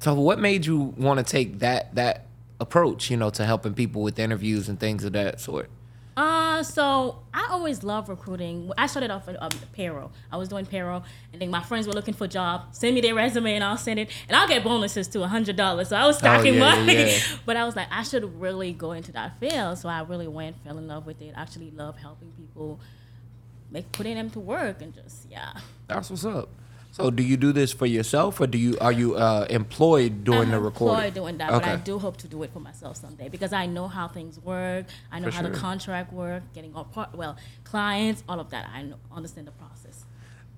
so 0.00 0.14
what 0.14 0.40
made 0.40 0.66
you 0.66 0.92
want 0.96 1.18
to 1.18 1.24
take 1.24 1.60
that 1.60 1.94
that 1.94 2.26
approach, 2.64 3.10
you 3.10 3.16
know, 3.16 3.30
to 3.30 3.44
helping 3.44 3.74
people 3.74 4.02
with 4.02 4.18
interviews 4.18 4.68
and 4.68 4.80
things 4.80 5.04
of 5.04 5.12
that 5.12 5.40
sort? 5.40 5.70
Uh, 6.16 6.62
so 6.62 7.18
I 7.32 7.48
always 7.50 7.82
love 7.82 8.08
recruiting. 8.08 8.70
I 8.78 8.86
started 8.86 9.10
off 9.10 9.26
with 9.26 9.36
um, 9.40 9.50
payroll. 9.72 10.12
I 10.30 10.36
was 10.36 10.48
doing 10.48 10.64
payroll, 10.64 11.02
and 11.32 11.42
then 11.42 11.50
my 11.50 11.60
friends 11.60 11.88
were 11.88 11.92
looking 11.92 12.14
for 12.14 12.28
jobs. 12.28 12.78
Send 12.78 12.94
me 12.94 13.00
their 13.00 13.14
resume, 13.14 13.54
and 13.54 13.64
I'll 13.64 13.76
send 13.76 13.98
it, 13.98 14.10
and 14.28 14.36
I'll 14.36 14.46
get 14.46 14.62
bonuses 14.62 15.08
to 15.08 15.22
a 15.24 15.26
hundred 15.26 15.56
dollars. 15.56 15.88
So 15.88 15.96
I 15.96 16.06
was 16.06 16.18
stacking 16.18 16.54
yeah, 16.54 16.60
money. 16.60 16.94
yeah. 16.94 17.18
But 17.46 17.56
I 17.56 17.64
was 17.64 17.74
like, 17.74 17.88
I 17.90 18.04
should 18.04 18.40
really 18.40 18.72
go 18.72 18.92
into 18.92 19.10
that 19.12 19.40
field. 19.40 19.78
So 19.78 19.88
I 19.88 20.02
really 20.02 20.28
went, 20.28 20.56
fell 20.64 20.78
in 20.78 20.86
love 20.86 21.04
with 21.04 21.20
it. 21.20 21.34
Actually, 21.36 21.72
love 21.72 21.96
helping 21.96 22.30
people, 22.32 22.78
make 23.70 23.90
putting 23.90 24.14
them 24.14 24.30
to 24.30 24.40
work, 24.40 24.82
and 24.82 24.94
just 24.94 25.28
yeah. 25.28 25.52
That's 25.88 26.10
what's 26.10 26.24
up. 26.24 26.48
So 26.94 27.10
do 27.10 27.22
you 27.24 27.36
do 27.36 27.52
this 27.52 27.72
for 27.72 27.86
yourself 27.86 28.40
or 28.40 28.46
do 28.46 28.56
you 28.56 28.78
are 28.80 28.92
you 28.92 29.16
uh 29.16 29.46
employed 29.50 30.22
doing 30.22 30.42
I'm 30.42 30.50
the 30.52 30.60
recording? 30.60 31.06
employed 31.06 31.14
doing 31.14 31.38
that, 31.38 31.50
but 31.50 31.64
I 31.64 31.72
Okay. 31.72 31.82
do 31.84 31.98
hope 31.98 32.16
to 32.18 32.28
do 32.28 32.42
it 32.44 32.52
for 32.52 32.60
myself 32.60 32.96
someday 32.96 33.28
because 33.28 33.52
I 33.52 33.66
know 33.66 33.88
how 33.88 34.06
things 34.06 34.38
work. 34.38 34.86
I 35.10 35.18
know 35.18 35.28
For 35.28 35.36
how 35.36 35.42
the 35.42 35.48
sure. 35.48 35.58
contract 35.58 36.12
work, 36.12 36.42
getting 36.54 36.72
all 36.74 36.84
part, 36.84 37.12
well, 37.14 37.36
clients, 37.64 38.22
all 38.28 38.38
of 38.38 38.50
that. 38.50 38.68
I 38.72 38.82
know, 38.82 38.96
understand 39.10 39.48
the 39.48 39.52
process. 39.52 40.04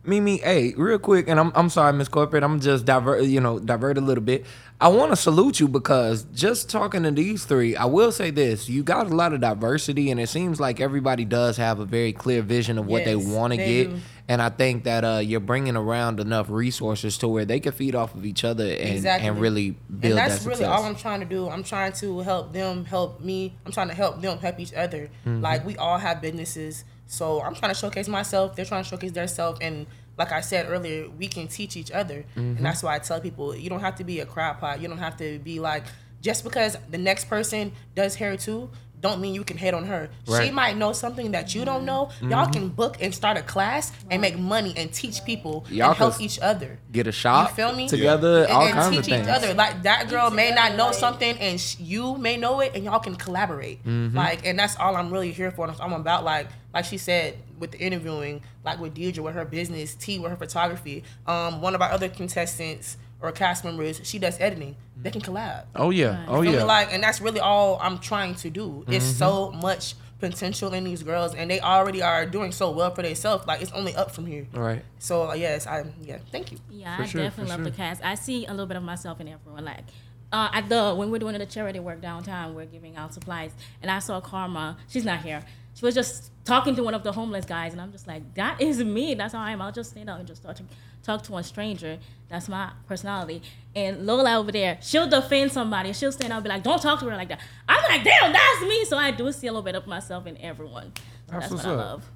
Mimi, 0.05 0.37
hey, 0.39 0.73
real 0.77 1.01
quick, 1.01 1.27
and 1.29 1.41
I'm 1.41 1.51
I'm 1.57 1.69
sorry, 1.69 1.93
Miss 1.93 2.07
Corporate, 2.09 2.45
I'm 2.45 2.61
just 2.61 2.85
divert, 2.85 3.25
you 3.25 3.41
know, 3.41 3.59
divert 3.59 3.99
a 3.99 4.01
little 4.01 4.23
bit. 4.23 4.47
I 4.81 4.87
want 4.89 5.11
to 5.11 5.17
salute 5.17 5.59
you 5.59 5.67
because 5.67 6.23
just 6.33 6.71
talking 6.71 7.03
to 7.03 7.11
these 7.11 7.45
three, 7.45 7.75
I 7.75 7.87
will 7.87 8.13
say 8.13 8.31
this: 8.31 8.69
you 8.69 8.85
got 8.85 9.11
a 9.11 9.15
lot 9.15 9.33
of 9.33 9.41
diversity, 9.41 10.13
and 10.13 10.21
it 10.21 10.29
seems 10.29 10.61
like 10.61 10.81
everybody 10.81 11.25
does 11.25 11.57
have 11.57 11.81
a 11.81 11.85
very 11.85 12.13
clear 12.13 12.41
vision 12.43 12.79
of 12.79 12.87
what 12.87 13.03
they 13.05 13.17
Yes, 13.17 13.27
want 13.27 13.53
to 13.55 13.57
they 13.59 13.65
get. 13.65 13.91
do. 13.91 14.01
And 14.29 14.43
I 14.43 14.49
think 14.49 14.85
that 14.85 15.05
uh, 15.05 15.19
you're 15.19 15.41
bringing 15.41 15.77
around 15.77 16.19
enough 16.19 16.51
resources 16.51 17.17
to 17.19 17.29
where 17.29 17.45
they 17.45 17.61
can 17.61 17.73
feed 17.73 17.95
off 17.95 18.15
of 18.15 18.27
each 18.27 18.45
other 18.45 18.65
and, 18.65 18.91
Exactly. 18.91 19.29
and 19.29 19.41
really 19.41 19.71
build 19.89 20.05
and 20.05 20.19
that's 20.19 20.43
that 20.43 20.49
really 20.49 20.65
all 20.65 20.85
I'm 20.85 20.97
trying 20.97 21.21
to 21.21 21.27
do. 21.27 21.49
I'm 21.49 21.63
trying 21.63 21.93
to 21.93 22.21
help 22.21 22.53
them 22.53 22.85
help 22.85 23.21
me. 23.21 23.55
I'm 23.65 23.73
trying 23.73 23.89
to 23.89 23.95
help 23.95 24.21
them 24.21 24.39
help 24.39 24.59
each 24.59 24.75
other. 24.75 25.11
Mm-hmm. 25.25 25.43
Like 25.43 25.65
we 25.65 25.77
all 25.77 25.99
have 25.99 26.21
businesses, 26.21 26.85
so 27.07 27.41
I'm 27.41 27.55
trying 27.55 27.73
to 27.73 27.79
showcase 27.79 28.09
myself. 28.09 28.57
They're 28.57 28.65
trying 28.65 28.83
to 28.83 28.89
showcase 28.89 29.13
their 29.13 29.29
self, 29.29 29.59
and 29.61 29.87
like 30.19 30.33
I 30.33 30.41
said 30.41 30.67
earlier, 30.69 31.09
we 31.09 31.29
can 31.29 31.47
teach 31.47 31.77
each 31.77 31.91
other. 31.93 32.25
Mm-hmm. 32.37 32.57
And 32.57 32.67
that's 32.67 32.83
why 32.83 32.97
I 32.97 32.99
tell 32.99 33.21
people, 33.21 33.55
you 33.55 33.69
don't 33.69 33.81
have 33.81 33.97
to 33.97 34.05
be 34.05 34.21
a 34.21 34.27
crowd 34.27 34.59
pot. 34.59 34.81
You 34.81 34.89
don't 34.89 34.99
have 34.99 35.17
to 35.19 35.39
be 35.39 35.61
like 35.61 35.85
just 36.21 36.43
because 36.43 36.77
the 36.91 36.99
next 36.99 37.27
person 37.27 37.73
does 37.95 38.17
hair 38.17 38.37
too. 38.37 38.71
Don't 39.01 39.21
mean 39.21 39.35
you 39.35 39.45
can 39.45 39.57
hate 39.57 39.75
on 39.75 39.85
her. 39.85 40.09
She 40.27 40.51
might 40.51 40.77
know 40.77 40.93
something 40.93 41.33
that 41.33 41.55
you 41.55 41.65
don't 41.65 41.85
know. 41.85 42.11
Y'all 42.23 42.51
can 42.51 42.69
book 42.69 42.97
and 43.01 43.15
start 43.15 43.37
a 43.37 43.43
class 43.43 43.93
and 44.11 44.21
make 44.23 44.39
money 44.39 44.73
and 44.77 44.93
teach 44.93 45.25
people 45.25 45.65
Y'all 45.71 45.89
and 45.91 45.97
help 45.97 46.21
each 46.21 46.39
other. 46.41 46.79
Get 46.93 47.07
a 47.07 47.13
shop 47.13 47.51
You 47.51 47.55
feel 47.57 47.75
me? 47.75 47.89
together, 47.89 48.45
and, 48.45 48.53
all 48.53 48.63
and 48.67 48.75
kinds 48.75 48.91
teach 48.91 48.99
of 49.01 49.05
things. 49.07 49.29
each 49.29 49.35
other. 49.35 49.55
Like 49.55 49.83
that 49.83 50.09
girl 50.09 50.31
may 50.31 50.51
not 50.51 50.75
know 50.77 50.93
something, 50.93 51.37
and 51.39 51.61
sh- 51.61 51.77
you 51.79 52.17
may 52.17 52.37
know 52.37 52.61
it, 52.61 52.73
and 52.75 52.85
y'all 52.85 52.99
can 52.99 53.17
collaborate. 53.17 53.85
Mm-hmm. 53.85 54.17
Like, 54.17 54.47
and 54.47 54.59
that's 54.59 54.77
all 54.77 54.97
I'm 54.97 55.13
really 55.13 55.33
here 55.33 55.51
for. 55.51 55.71
I'm 55.81 55.93
about 55.93 56.25
like, 56.25 56.49
like 56.73 56.85
she 56.85 56.99
said 56.99 57.37
with 57.59 57.73
the 57.73 57.79
interviewing, 57.79 58.43
like 58.65 58.81
with 58.81 58.95
Deidre 58.95 59.19
with 59.21 59.35
her 59.35 59.45
business, 59.45 59.95
T 59.95 60.19
with 60.19 60.31
her 60.31 60.37
photography. 60.37 61.05
Um, 61.27 61.61
one 61.61 61.75
of 61.75 61.83
our 61.83 61.91
other 61.91 62.09
contestants 62.09 62.97
or 63.21 63.33
cast 63.33 63.65
members, 63.65 64.01
she 64.05 64.19
does 64.19 64.39
editing. 64.41 64.77
They 65.01 65.11
can 65.11 65.21
collab. 65.21 65.65
Oh 65.75 65.91
yeah, 65.91 66.25
oh 66.29 66.43
Feel 66.43 66.43
me? 66.43 66.51
yeah. 66.53 66.59
Mm-hmm. 66.59 66.67
Like, 66.69 66.93
and 66.93 67.03
that's 67.03 67.21
really 67.21 67.41
all 67.41 67.79
I'm 67.81 67.99
trying 67.99 68.35
to 68.37 68.51
do. 68.51 68.85
It's 68.89 69.05
so 69.05 69.53
much 69.53 69.95
potential 70.19 70.73
in 70.73 70.85
these 70.85 71.03
girls, 71.03 71.35
and 71.35 71.51
they 71.51 71.61
already 71.61 72.03
are 72.03 72.25
doing 72.27 72.51
so 72.53 72.71
well 72.71 72.95
for 72.95 73.03
themselves. 73.03 73.47
Like, 73.47 73.61
it's 73.61 73.73
only 73.73 73.95
up 73.95 74.11
from 74.11 74.27
here. 74.27 74.47
All 74.55 74.63
right. 74.63 74.83
So 74.99 75.33
yes, 75.35 75.67
I 75.67 75.85
yeah, 76.03 76.19
thank 76.33 76.53
you. 76.53 76.59
Yeah, 76.71 76.97
For 76.97 77.03
I 77.03 77.07
sure, 77.07 77.23
definitely 77.23 77.53
for 77.53 77.57
love 77.59 77.65
the 77.65 77.71
sure. 77.71 77.77
cast. 77.77 78.05
I 78.05 78.15
see 78.15 78.47
a 78.47 78.51
little 78.51 78.67
bit 78.67 78.77
of 78.77 78.83
myself 78.83 79.21
in 79.21 79.29
everyone. 79.29 79.65
Like 79.65 79.85
uh, 80.33 80.49
at 80.53 80.69
the 80.69 80.95
when 80.95 81.11
we're 81.11 81.19
doing 81.19 81.39
the 81.39 81.47
charity 81.47 81.81
work 81.81 82.01
downtown, 82.01 82.55
we're 82.55 82.65
giving 82.67 82.97
out 82.97 83.13
supplies, 83.15 83.53
and 83.83 83.91
I 83.91 83.99
saw 83.99 84.21
Karma. 84.21 84.77
She's 84.89 85.05
not 85.05 85.21
here. 85.21 85.43
She 85.75 85.85
was 85.85 85.95
just 85.95 86.31
talking 86.47 86.75
to 86.77 86.83
one 86.83 86.95
of 86.95 87.03
the 87.03 87.13
homeless 87.13 87.45
guys, 87.45 87.73
and 87.73 87.83
I'm 87.83 87.93
just 87.93 88.07
like, 88.07 88.35
that 88.35 88.63
is 88.63 88.83
me. 88.83 89.13
That's 89.13 89.35
how 89.35 89.41
I 89.41 89.51
am. 89.51 89.61
I'll 89.61 89.73
just 89.73 89.91
stand 89.91 90.09
up 90.09 90.19
and 90.19 90.27
just 90.27 90.41
start 90.41 90.57
to 90.57 90.63
talk 91.07 91.23
to 91.25 91.37
a 91.37 91.43
stranger. 91.43 91.99
That's 92.29 92.49
my 92.49 92.73
personality. 92.89 93.43
And 93.75 94.05
Lola 94.05 94.39
over 94.39 94.51
there, 94.51 94.79
she'll 94.83 95.09
defend 95.09 95.53
somebody. 95.53 95.93
She'll 95.93 96.13
stand 96.13 96.33
up 96.33 96.39
and 96.39 96.45
be 96.45 96.49
like, 96.51 96.65
don't 96.65 96.83
talk 96.83 96.99
to 97.01 97.07
her 97.07 97.17
like 97.17 97.29
that. 97.29 97.41
I'm 97.69 97.83
like, 97.89 98.03
damn, 98.05 98.33
that's 98.33 98.63
me. 98.63 98.85
So 98.85 98.99
I 98.99 99.13
do 99.13 99.31
see 99.33 99.47
a 99.47 99.53
little 99.53 99.63
bit 99.63 99.77
of 99.77 99.87
myself 99.87 100.27
in 100.27 100.37
everyone. 100.39 100.93
So 100.97 101.03
That's 101.33 101.51
that's, 101.51 101.65
what 101.65 101.73
I 101.73 101.77
love. 101.77 102.11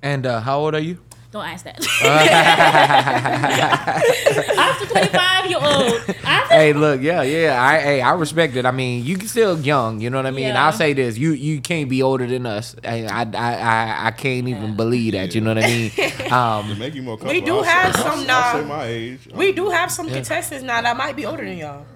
And 0.00 0.26
uh, 0.26 0.40
how 0.40 0.60
old 0.60 0.74
are 0.74 0.80
you? 0.80 0.98
Don't 1.32 1.46
ask 1.46 1.64
that. 1.64 1.80
After 4.58 4.86
25, 4.86 5.50
you're 5.50 5.64
old. 5.64 5.94
After 6.24 6.54
hey, 6.54 6.72
look, 6.74 7.00
yeah, 7.00 7.22
yeah. 7.22 7.62
I, 7.62 7.78
hey, 7.78 8.00
I 8.02 8.12
respect 8.12 8.54
it. 8.56 8.66
I 8.66 8.70
mean, 8.70 9.02
you 9.04 9.16
can 9.16 9.28
still 9.28 9.58
young. 9.58 10.00
You 10.00 10.10
know 10.10 10.18
what 10.18 10.26
I 10.26 10.30
mean. 10.30 10.48
Yeah. 10.48 10.64
I'll 10.66 10.72
say 10.72 10.92
this: 10.92 11.16
you, 11.16 11.32
you 11.32 11.60
can't 11.62 11.88
be 11.88 12.02
older 12.02 12.26
than 12.26 12.44
us. 12.46 12.76
I, 12.84 13.04
I, 13.04 13.22
I, 13.34 13.54
I- 13.56 14.06
I 14.08 14.10
can't 14.10 14.46
even 14.48 14.76
believe 14.76 15.12
that. 15.14 15.34
You 15.34 15.40
know 15.40 15.54
what 15.54 15.64
I 15.64 15.66
mean? 15.66 15.90
To 15.90 16.26
Um, 16.34 16.78
make 16.78 16.94
you 16.94 17.02
more 17.02 17.16
comfortable. 17.16 17.46
do 17.46 17.56
I'll 17.58 17.62
have 17.64 17.94
say, 17.96 18.02
some 18.02 18.18
I'll, 18.20 18.24
now. 18.26 18.52
I'll 18.56 18.64
my 18.64 18.84
age. 18.86 19.28
We 19.34 19.52
do 19.52 19.70
have 19.70 19.90
some 19.90 20.08
contestants 20.08 20.64
now 20.64 20.80
that 20.82 20.96
might 20.96 21.16
be 21.16 21.24
older 21.26 21.44
than 21.44 21.56
y'all. 21.58 21.86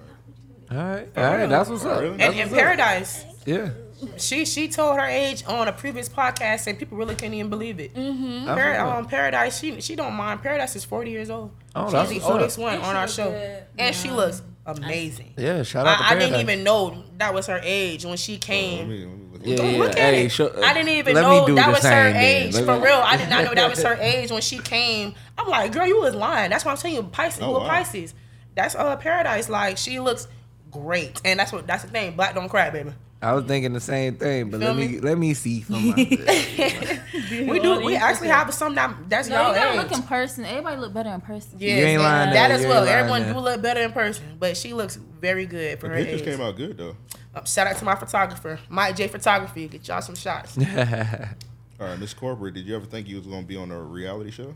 all 0.71 0.77
right, 0.77 1.07
all 1.15 1.23
right. 1.23 1.47
That's 1.47 1.69
what's 1.69 1.85
up. 1.85 2.01
Really? 2.01 2.17
That's 2.17 2.31
And 2.31 2.39
in 2.39 2.49
what's 2.49 2.53
up. 2.53 2.59
Paradise, 2.59 3.25
Yeah. 3.45 3.69
She 4.17 4.45
she 4.45 4.67
told 4.67 4.97
her 4.97 5.05
age 5.05 5.43
on 5.47 5.67
a 5.67 5.71
previous 5.71 6.07
podcast, 6.09 6.67
and 6.67 6.77
people 6.77 6.97
really 6.97 7.15
couldn't 7.15 7.33
even 7.33 7.49
believe 7.49 7.79
it. 7.79 7.93
Mm-hmm. 7.93 8.45
Par- 8.45 8.79
um, 8.79 9.05
Paradise, 9.07 9.59
she 9.59 9.81
she 9.81 9.95
don't 9.95 10.13
mind. 10.13 10.41
Paradise 10.41 10.75
is 10.75 10.85
forty 10.85 11.11
years 11.11 11.29
old. 11.29 11.51
Oh, 11.75 11.85
She's 11.85 11.93
that's 11.93 12.09
the 12.09 12.15
what's 12.15 12.25
up. 12.25 12.31
oldest 12.33 12.57
one 12.57 12.77
on 12.79 12.95
our 12.95 13.07
show, 13.07 13.29
good. 13.31 13.63
and 13.77 13.95
she 13.95 14.11
looks 14.11 14.41
amazing. 14.65 15.33
Yeah. 15.37 15.63
Shout 15.63 15.87
out 15.87 15.97
to 15.97 16.03
I, 16.03 16.09
I 16.11 16.19
didn't 16.19 16.39
even 16.41 16.63
know 16.63 17.03
that 17.17 17.33
was 17.33 17.47
her 17.47 17.59
age 17.63 18.05
when 18.05 18.17
she 18.17 18.33
Let 18.33 18.41
came. 18.41 18.89
me, 18.89 19.05
let 19.05 19.09
me 19.17 19.25
look 19.31 19.41
Yeah, 19.45 19.63
at 19.63 19.71
yeah. 19.73 19.79
Look 19.79 19.89
at 19.91 19.97
Hey, 19.97 20.25
it. 20.25 20.29
show- 20.29 20.61
I 20.63 20.73
didn't 20.73 20.89
even 20.89 21.15
let 21.15 21.21
know 21.21 21.55
that 21.55 21.69
was 21.71 21.83
her 21.83 22.07
age. 22.15 22.53
Let 22.53 22.65
For 22.65 22.77
me- 22.79 22.85
real, 22.85 23.01
I 23.03 23.17
did 23.17 23.29
not 23.29 23.45
know 23.45 23.53
that 23.55 23.69
was 23.69 23.81
her 23.83 23.93
age 24.01 24.31
when 24.31 24.41
she 24.41 24.57
came. 24.59 25.13
I'm 25.37 25.47
like, 25.47 25.71
girl, 25.71 25.87
you 25.87 25.99
was 26.01 26.13
lying. 26.15 26.49
That's 26.49 26.65
why 26.65 26.71
I'm 26.71 26.77
telling 26.77 26.95
you, 26.97 27.03
Pisces, 27.03 27.41
Oh, 27.41 27.49
you 27.51 27.55
a 27.57 27.59
wow. 27.61 27.67
Pisces. 27.69 28.13
That's 28.55 28.75
uh 28.75 28.95
Paradise. 28.97 29.49
Like 29.49 29.77
she 29.77 29.99
looks 29.99 30.27
great, 30.71 31.21
and 31.23 31.39
that's 31.39 31.51
what 31.53 31.65
that's 31.67 31.83
the 31.83 31.89
thing. 31.89 32.15
Black 32.15 32.33
don't 32.35 32.49
cry, 32.49 32.69
baby. 32.71 32.91
I 33.21 33.33
was 33.33 33.45
thinking 33.45 33.73
the 33.73 33.79
same 33.79 34.15
thing, 34.15 34.51
but 34.51 34.59
let 34.59 34.75
me, 34.75 34.87
me? 34.87 34.99
let 34.99 35.17
me 35.17 35.33
see 35.33 35.61
from 35.61 35.87
my. 35.89 35.93
We 37.29 37.59
do. 37.59 37.81
We 37.81 37.95
actually 37.95 38.27
have 38.29 38.53
some 38.53 38.75
that 38.75 38.95
that's 39.09 39.27
No, 39.27 39.35
y'all 39.41 39.49
you 39.49 39.55
gotta 39.55 39.71
age. 39.71 39.77
look 39.77 39.91
in 39.91 40.03
person. 40.03 40.45
Everybody 40.45 40.77
look 40.77 40.93
better 40.93 41.09
in 41.09 41.21
person. 41.21 41.51
Yes, 41.57 41.79
You 41.79 41.85
ain't 41.85 42.01
lying 42.01 42.29
that 42.33 42.47
there. 42.49 42.57
as 42.57 42.65
well. 42.65 42.87
Everyone 42.87 43.23
do 43.33 43.39
look 43.39 43.61
better 43.61 43.81
in 43.81 43.91
person, 43.91 44.23
but 44.39 44.55
she 44.55 44.73
looks 44.73 44.95
very 44.95 45.45
good 45.45 45.79
for 45.79 45.87
The 45.89 45.95
her 45.95 45.99
pictures 46.01 46.21
age. 46.21 46.27
came 46.27 46.41
out 46.41 46.55
good 46.55 46.77
though. 46.77 46.95
Uh, 47.35 47.43
shout 47.43 47.67
out 47.67 47.75
to 47.77 47.85
my 47.85 47.95
photographer, 47.95 48.59
Mike 48.69 48.95
J 48.95 49.07
Photography. 49.07 49.67
Get 49.67 49.87
y'all 49.87 50.01
some 50.01 50.15
shots. 50.15 50.57
All 51.79 51.87
right, 51.87 51.99
Miss 51.99 52.13
Corporate, 52.13 52.53
did 52.55 52.65
you 52.65 52.75
ever 52.75 52.85
think 52.85 53.07
you 53.07 53.17
was 53.17 53.27
gonna 53.27 53.45
be 53.45 53.57
on 53.57 53.71
a 53.71 53.81
reality 53.81 54.31
show? 54.31 54.53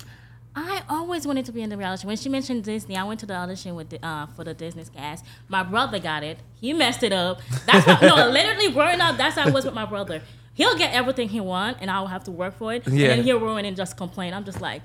I 0.56 0.82
always 0.90 1.26
wanted 1.26 1.46
to 1.46 1.52
be 1.54 1.62
in 1.62 1.70
the 1.70 1.78
reality. 1.78 2.06
When 2.06 2.18
she 2.18 2.28
mentioned 2.28 2.64
Disney, 2.66 2.98
I 2.98 3.04
went 3.06 3.20
to 3.22 3.26
the 3.26 3.36
audition 3.36 3.74
with 3.76 3.90
the, 3.90 4.06
uh, 4.06 4.26
for 4.36 4.44
the 4.44 4.54
Disney 4.54 4.84
cast. 4.94 5.24
My 5.48 5.64
brother 5.64 5.98
got 6.00 6.24
it. 6.24 6.40
He 6.60 6.74
messed 6.74 7.04
it 7.04 7.14
up. 7.14 7.40
That's 7.66 7.86
how, 7.86 8.00
no, 8.02 8.30
literally 8.30 8.70
growing 8.72 9.00
up. 9.00 9.16
That's 9.18 9.36
how 9.38 9.48
I 9.48 9.52
was 9.52 9.64
with 9.64 9.74
my 9.74 9.86
brother. 9.86 10.22
he'll 10.54 10.78
get 10.78 10.94
everything 10.94 11.30
he 11.30 11.40
want, 11.40 11.78
and 11.80 11.90
I'll 11.90 12.08
have 12.08 12.26
to 12.26 12.32
work 12.32 12.58
for 12.58 12.74
it. 12.74 12.86
Yeah. 12.86 13.10
And 13.10 13.20
then 13.20 13.24
he'll 13.24 13.40
ruin 13.40 13.64
and 13.64 13.78
just 13.78 13.96
complain. 13.96 14.34
I'm 14.34 14.44
just 14.44 14.60
like, 14.60 14.82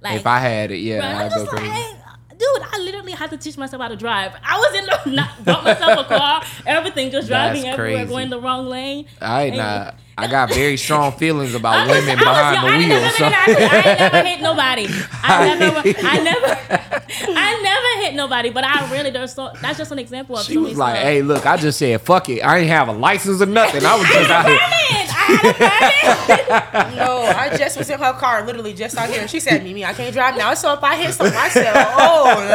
like 0.00 0.20
If 0.20 0.26
I 0.26 0.38
had 0.38 0.70
it, 0.70 0.78
yeah, 0.78 0.98
Right, 0.98 1.14
I'm 1.16 1.26
I'd 1.26 1.30
go 1.34 1.44
just 1.44 1.50
crazy. 1.50 1.68
like, 1.68 1.96
dude, 2.38 2.62
I 2.72 2.78
literally 2.78 3.12
had 3.12 3.30
to 3.30 3.36
teach 3.36 3.56
myself 3.58 3.82
how 3.82 3.88
to 3.88 3.96
drive. 3.96 4.32
I 4.44 4.58
was 4.58 4.74
in 4.78 4.86
the 4.86 5.10
not 5.16 5.44
bought 5.44 5.64
myself 5.64 6.06
a 6.06 6.16
car, 6.16 6.42
everything 6.66 7.10
just 7.10 7.28
driving 7.28 7.62
That's 7.62 7.78
everywhere, 7.78 7.98
crazy. 8.04 8.10
going 8.10 8.30
the 8.30 8.40
wrong 8.40 8.66
lane. 8.66 9.06
I 9.20 9.42
ain't 9.44 9.56
not. 9.56 9.94
I 10.18 10.26
got 10.26 10.52
very 10.52 10.76
strong 10.76 11.12
feelings 11.12 11.54
about 11.54 11.86
was- 11.86 11.96
women 11.96 12.18
I 12.18 12.24
behind 12.24 12.56
young. 12.56 12.66
the 12.66 12.78
wheel. 12.78 12.88
never 12.88 13.10
So 13.10 13.18
been 13.18 13.32
in 13.56 13.62
an 13.62 13.70
accident. 13.70 13.72
I 13.72 14.10
never 14.10 14.28
hit 14.28 14.40
nobody. 14.40 14.86
I 15.22 15.54
never, 15.58 15.78
I 15.78 16.18
never, 16.18 17.38
I 17.38 17.60
never 17.62 18.04
hit 18.04 18.14
nobody. 18.16 18.50
But 18.50 18.64
I 18.64 18.90
really, 18.92 19.10
there's 19.10 19.32
so 19.34 19.52
that's 19.62 19.78
just 19.78 19.92
an 19.92 20.00
example 20.00 20.36
of 20.36 20.44
she 20.44 20.56
was 20.58 20.76
like, 20.76 20.96
stuff. 20.96 21.04
"Hey, 21.04 21.22
look, 21.22 21.46
I 21.46 21.56
just 21.56 21.78
said 21.78 22.00
fuck 22.00 22.28
it. 22.30 22.40
I 22.40 22.58
ain't 22.58 22.68
have 22.68 22.88
a 22.88 22.92
license 22.92 23.40
or 23.40 23.46
nothing. 23.46 23.84
I 23.86 23.94
was 23.96 24.08
just 24.08 24.28
out 24.30 24.46
here." 24.46 24.58
Permit. 25.28 25.60
I 25.60 25.64
had 25.64 26.48
a 26.48 26.82
permit. 26.82 26.96
No, 26.96 27.22
I 27.22 27.56
just 27.56 27.76
was 27.78 27.90
in 27.90 27.98
her 27.98 28.12
car, 28.14 28.44
literally 28.46 28.72
just 28.74 28.96
out 28.96 29.08
here. 29.08 29.26
She 29.28 29.40
said, 29.40 29.62
"Mimi, 29.62 29.84
I 29.84 29.92
can't 29.92 30.12
drive 30.12 30.36
now." 30.36 30.54
So 30.54 30.72
if 30.72 30.82
I 30.82 30.96
hit 30.96 31.12
something, 31.14 31.36
I 31.36 31.48
said, 31.48 31.72
"Oh 31.74 32.24
Lord, 32.24 32.48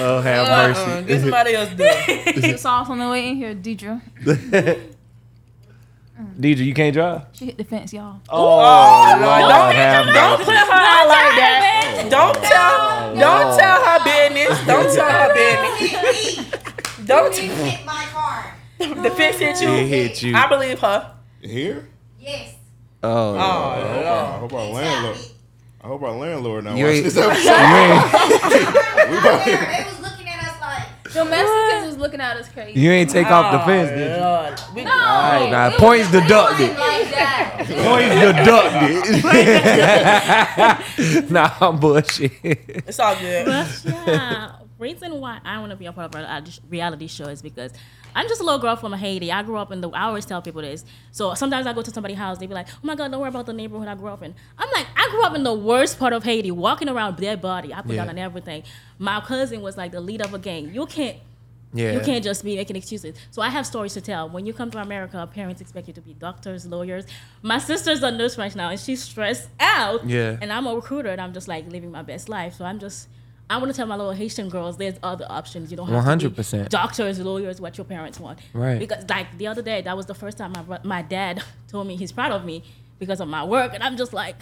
Oh, 0.00 0.20
have 0.20 0.48
uh-uh, 0.48 0.68
mercy. 0.68 1.06
get 1.06 1.20
somebody 1.20 1.54
else 1.54 1.68
do 1.70 1.76
it." 1.86 2.42
The 2.42 2.58
sauce 2.58 2.88
on 2.90 2.98
the 2.98 3.08
way 3.08 3.28
in 3.28 3.36
here, 3.36 3.54
Deidre. 3.54 4.00
Deidre, 6.38 6.64
you 6.64 6.74
can't 6.74 6.94
drive. 6.94 7.22
She 7.32 7.46
hit 7.46 7.58
the 7.58 7.64
fence, 7.64 7.92
y'all. 7.92 8.20
Oh, 8.28 8.38
oh 8.38 9.18
Lord, 9.20 9.20
Lord, 9.20 9.50
don't- 9.50 9.74
have 9.74 10.06
Don't 10.06 10.38
put 10.44 10.54
her 10.54 10.72
out 10.72 11.08
like 11.08 11.34
that. 11.36 12.06
Don't 12.08 12.34
tell, 12.34 13.14
don't 13.16 13.58
tell 13.58 13.84
her 13.84 13.98
business. 14.04 14.66
Don't 14.66 14.94
tell 14.94 15.10
her 15.10 15.34
business. 15.34 17.06
Don't 17.06 17.34
hit 17.36 17.84
my 17.84 18.04
car. 18.12 18.54
the 18.78 19.10
fence 19.10 19.38
hit 19.38 19.60
It 19.62 19.86
hit 19.88 20.22
you. 20.22 20.34
I 20.36 20.46
believe 20.48 20.78
her. 20.80 21.13
Here? 21.44 21.88
Yes. 22.18 22.54
Oh, 23.02 23.34
Oh, 23.34 23.36
oh 23.36 23.38
I 23.38 23.38
hope, 23.38 23.92
Lord. 23.92 24.06
I 24.06 24.38
hope 24.38 24.52
our 24.54 24.66
landlord. 24.72 25.18
I 25.82 25.86
hope 25.86 26.02
our 26.02 26.12
landlord 26.12 26.64
now 26.64 26.74
You 26.74 26.84
watch 26.86 26.94
ain't- 26.94 27.04
this 27.04 27.16
episode. 27.18 27.44
They 29.04 29.84
was 29.84 30.00
looking 30.00 30.26
at 30.28 30.42
us 30.48 30.58
like, 30.60 31.12
The 31.12 31.24
Mexicans 31.26 31.86
was 31.86 31.96
looking 31.98 32.20
at 32.22 32.36
us 32.38 32.48
crazy. 32.48 32.80
you 32.80 32.90
ain't 32.90 33.10
take 33.10 33.26
off 33.26 33.52
the 33.52 33.62
Oh, 33.62 33.66
fence, 33.66 33.90
did 33.90 34.16
you? 34.16 34.22
Lord. 34.22 34.60
We- 34.74 34.84
No, 34.84 34.90
All 34.90 34.96
right, 34.98 35.50
now 35.50 35.66
it 35.66 35.72
was- 35.72 35.80
points 35.80 36.08
it 36.08 36.14
wasn't 36.14 36.28
deducted. 36.28 36.78
like 36.78 37.10
that. 37.10 37.56
Points 37.84 38.14
deducted. 41.04 41.30
nah, 41.30 41.50
I'm 41.60 41.78
bullshit. 41.78 42.32
It's 42.42 42.98
all 42.98 43.16
good. 43.16 43.44
But 43.46 43.82
yeah, 43.84 44.52
reason 44.78 45.20
why 45.20 45.40
I 45.44 45.58
want 45.58 45.70
to 45.70 45.76
be 45.76 45.84
a 45.86 45.92
part 45.92 46.06
of 46.14 46.18
a 46.20 46.24
reality- 46.24 46.60
reality 46.70 47.06
show 47.06 47.26
is 47.26 47.42
because 47.42 47.72
I'm 48.14 48.28
just 48.28 48.40
a 48.40 48.44
little 48.44 48.60
girl 48.60 48.76
from 48.76 48.92
Haiti. 48.92 49.32
I 49.32 49.42
grew 49.42 49.56
up 49.56 49.72
in 49.72 49.80
the. 49.80 49.90
I 49.90 50.04
always 50.04 50.24
tell 50.24 50.40
people 50.42 50.62
this. 50.62 50.84
So 51.12 51.34
sometimes 51.34 51.66
I 51.66 51.72
go 51.72 51.82
to 51.82 51.90
somebody's 51.90 52.18
house, 52.18 52.38
they 52.38 52.46
be 52.46 52.54
like, 52.54 52.68
"Oh 52.68 52.78
my 52.82 52.94
God, 52.94 53.10
don't 53.10 53.20
worry 53.20 53.28
about 53.28 53.46
the 53.46 53.52
neighborhood 53.52 53.88
I 53.88 53.94
grew 53.94 54.08
up 54.08 54.22
in." 54.22 54.34
I'm 54.58 54.70
like, 54.72 54.86
I 54.96 55.08
grew 55.10 55.22
up 55.24 55.34
in 55.34 55.42
the 55.42 55.54
worst 55.54 55.98
part 55.98 56.12
of 56.12 56.24
Haiti, 56.24 56.50
walking 56.50 56.88
around 56.88 57.16
dead 57.16 57.40
body. 57.40 57.72
I 57.74 57.82
put 57.82 57.96
down 57.96 58.08
on 58.08 58.18
everything. 58.18 58.62
My 58.98 59.20
cousin 59.20 59.62
was 59.62 59.76
like 59.76 59.92
the 59.92 60.00
lead 60.00 60.22
of 60.22 60.32
a 60.34 60.38
gang. 60.38 60.72
You 60.72 60.86
can't. 60.86 61.18
Yeah. 61.74 61.94
You 61.94 62.00
can't 62.00 62.22
just 62.22 62.44
be 62.44 62.54
making 62.54 62.76
excuses. 62.76 63.16
So 63.32 63.42
I 63.42 63.48
have 63.48 63.66
stories 63.66 63.94
to 63.94 64.00
tell. 64.00 64.28
When 64.28 64.46
you 64.46 64.52
come 64.52 64.70
to 64.70 64.78
America, 64.78 65.28
parents 65.34 65.60
expect 65.60 65.88
you 65.88 65.94
to 65.94 66.00
be 66.00 66.14
doctors, 66.14 66.64
lawyers. 66.66 67.04
My 67.42 67.58
sister's 67.58 68.00
a 68.04 68.12
nurse 68.12 68.38
right 68.38 68.54
now, 68.54 68.70
and 68.70 68.78
she's 68.78 69.02
stressed 69.02 69.48
out. 69.58 70.06
Yeah. 70.06 70.36
And 70.40 70.52
I'm 70.52 70.68
a 70.68 70.74
recruiter, 70.74 71.08
and 71.08 71.20
I'm 71.20 71.32
just 71.32 71.48
like 71.48 71.68
living 71.68 71.90
my 71.90 72.02
best 72.02 72.28
life. 72.28 72.54
So 72.54 72.64
I'm 72.64 72.78
just, 72.78 73.08
I 73.50 73.58
want 73.58 73.70
to 73.70 73.76
tell 73.76 73.86
my 73.86 73.96
little 73.96 74.12
Haitian 74.12 74.48
girls, 74.48 74.78
there's 74.78 74.94
other 75.02 75.26
options. 75.28 75.70
You 75.70 75.76
don't 75.76 75.88
have 75.88 76.18
to 76.18 76.30
be 76.30 76.36
100%. 76.42 76.68
doctors, 76.70 77.18
lawyers, 77.20 77.60
what 77.60 77.76
your 77.76 77.84
parents 77.84 78.18
want. 78.18 78.38
Right. 78.54 78.78
Because 78.78 79.04
like 79.08 79.36
the 79.36 79.46
other 79.48 79.60
day, 79.62 79.82
that 79.82 79.96
was 79.96 80.06
the 80.06 80.14
first 80.14 80.38
time 80.38 80.52
my 80.52 80.78
my 80.82 81.02
dad 81.02 81.42
told 81.68 81.86
me 81.86 81.96
he's 81.96 82.10
proud 82.12 82.32
of 82.32 82.44
me 82.44 82.62
because 82.98 83.20
of 83.20 83.28
my 83.28 83.44
work, 83.44 83.72
and 83.74 83.82
I'm 83.82 83.96
just 83.96 84.12
like, 84.12 84.36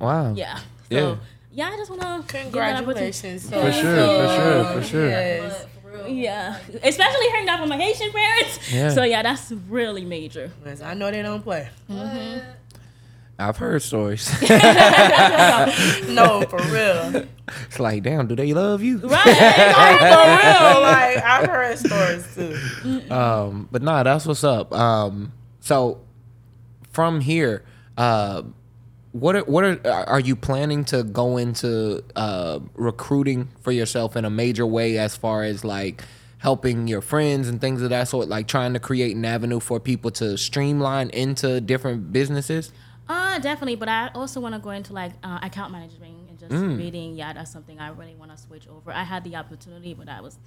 Wow. 0.00 0.34
yeah. 0.34 0.58
Yeah. 0.90 0.98
So 1.00 1.18
yeah, 1.52 1.70
I 1.72 1.76
just 1.76 1.90
want 1.90 2.02
to 2.02 2.24
Congratulations. 2.26 3.48
For 3.48 3.70
sure, 3.72 3.72
for 3.72 4.28
sure, 4.34 4.64
for 4.74 4.82
sure. 4.82 5.08
Yes. 5.08 5.66
Yeah, 6.08 6.58
especially 6.82 7.26
hearing 7.28 7.46
that 7.46 7.60
from 7.60 7.68
my 7.68 7.76
Haitian 7.78 8.10
parents. 8.10 8.72
Yeah. 8.72 8.88
So 8.88 9.04
yeah, 9.04 9.22
that's 9.22 9.52
really 9.68 10.04
major. 10.04 10.50
Yes, 10.66 10.80
I 10.82 10.92
know 10.94 11.08
they 11.10 11.22
don't 11.22 11.40
play. 11.42 11.68
Mm-hmm. 11.88 12.50
I've 13.38 13.56
heard 13.56 13.82
stories. 13.82 14.28
No, 16.08 16.42
for 16.48 16.58
real. 16.70 17.26
it's 17.66 17.80
like, 17.80 18.02
damn, 18.04 18.26
do 18.28 18.36
they 18.36 18.52
love 18.54 18.82
you? 18.82 18.98
Right. 18.98 19.22
For 19.22 19.28
real. 19.30 20.80
Like 20.82 21.16
I've 21.24 21.46
heard 21.50 21.78
stories 21.78 22.34
too. 22.34 23.12
Um, 23.12 23.68
but 23.70 23.82
nah, 23.82 24.02
that's 24.02 24.26
what's 24.26 24.44
up. 24.44 24.72
Um, 24.72 25.32
so 25.60 26.00
from 26.92 27.20
here, 27.20 27.64
uh, 27.96 28.42
what 29.12 29.36
are, 29.36 29.44
what 29.44 29.64
are 29.64 29.86
are 30.08 30.20
you 30.20 30.34
planning 30.36 30.84
to 30.86 31.02
go 31.04 31.36
into 31.36 32.02
uh, 32.16 32.60
recruiting 32.74 33.48
for 33.60 33.72
yourself 33.72 34.16
in 34.16 34.24
a 34.24 34.30
major 34.30 34.66
way 34.66 34.98
as 34.98 35.16
far 35.16 35.42
as 35.44 35.64
like 35.64 36.02
helping 36.38 36.86
your 36.88 37.00
friends 37.00 37.48
and 37.48 37.60
things 37.60 37.80
of 37.82 37.90
that 37.90 38.06
sort, 38.08 38.28
like 38.28 38.46
trying 38.48 38.72
to 38.74 38.80
create 38.80 39.16
an 39.16 39.24
avenue 39.24 39.60
for 39.60 39.80
people 39.80 40.10
to 40.12 40.36
streamline 40.36 41.10
into 41.10 41.60
different 41.60 42.12
businesses? 42.12 42.72
Definitely. 43.42 43.76
But 43.76 43.88
I 43.88 44.08
also 44.14 44.40
want 44.40 44.54
to 44.54 44.58
go 44.60 44.70
into 44.70 44.92
like 44.92 45.12
uh, 45.22 45.38
account 45.42 45.72
management 45.72 46.28
and 46.28 46.38
just 46.38 46.52
Mm. 46.52 46.78
reading. 46.78 47.16
Yeah, 47.16 47.32
that's 47.32 47.50
something 47.50 47.78
I 47.80 47.88
really 47.88 48.14
want 48.14 48.30
to 48.30 48.36
switch 48.36 48.66
over. 48.68 48.92
I 48.92 49.04
had 49.04 49.24
the 49.24 49.36
opportunity, 49.36 49.94
but 49.94 50.08
I 50.08 50.20
was, 50.20 50.38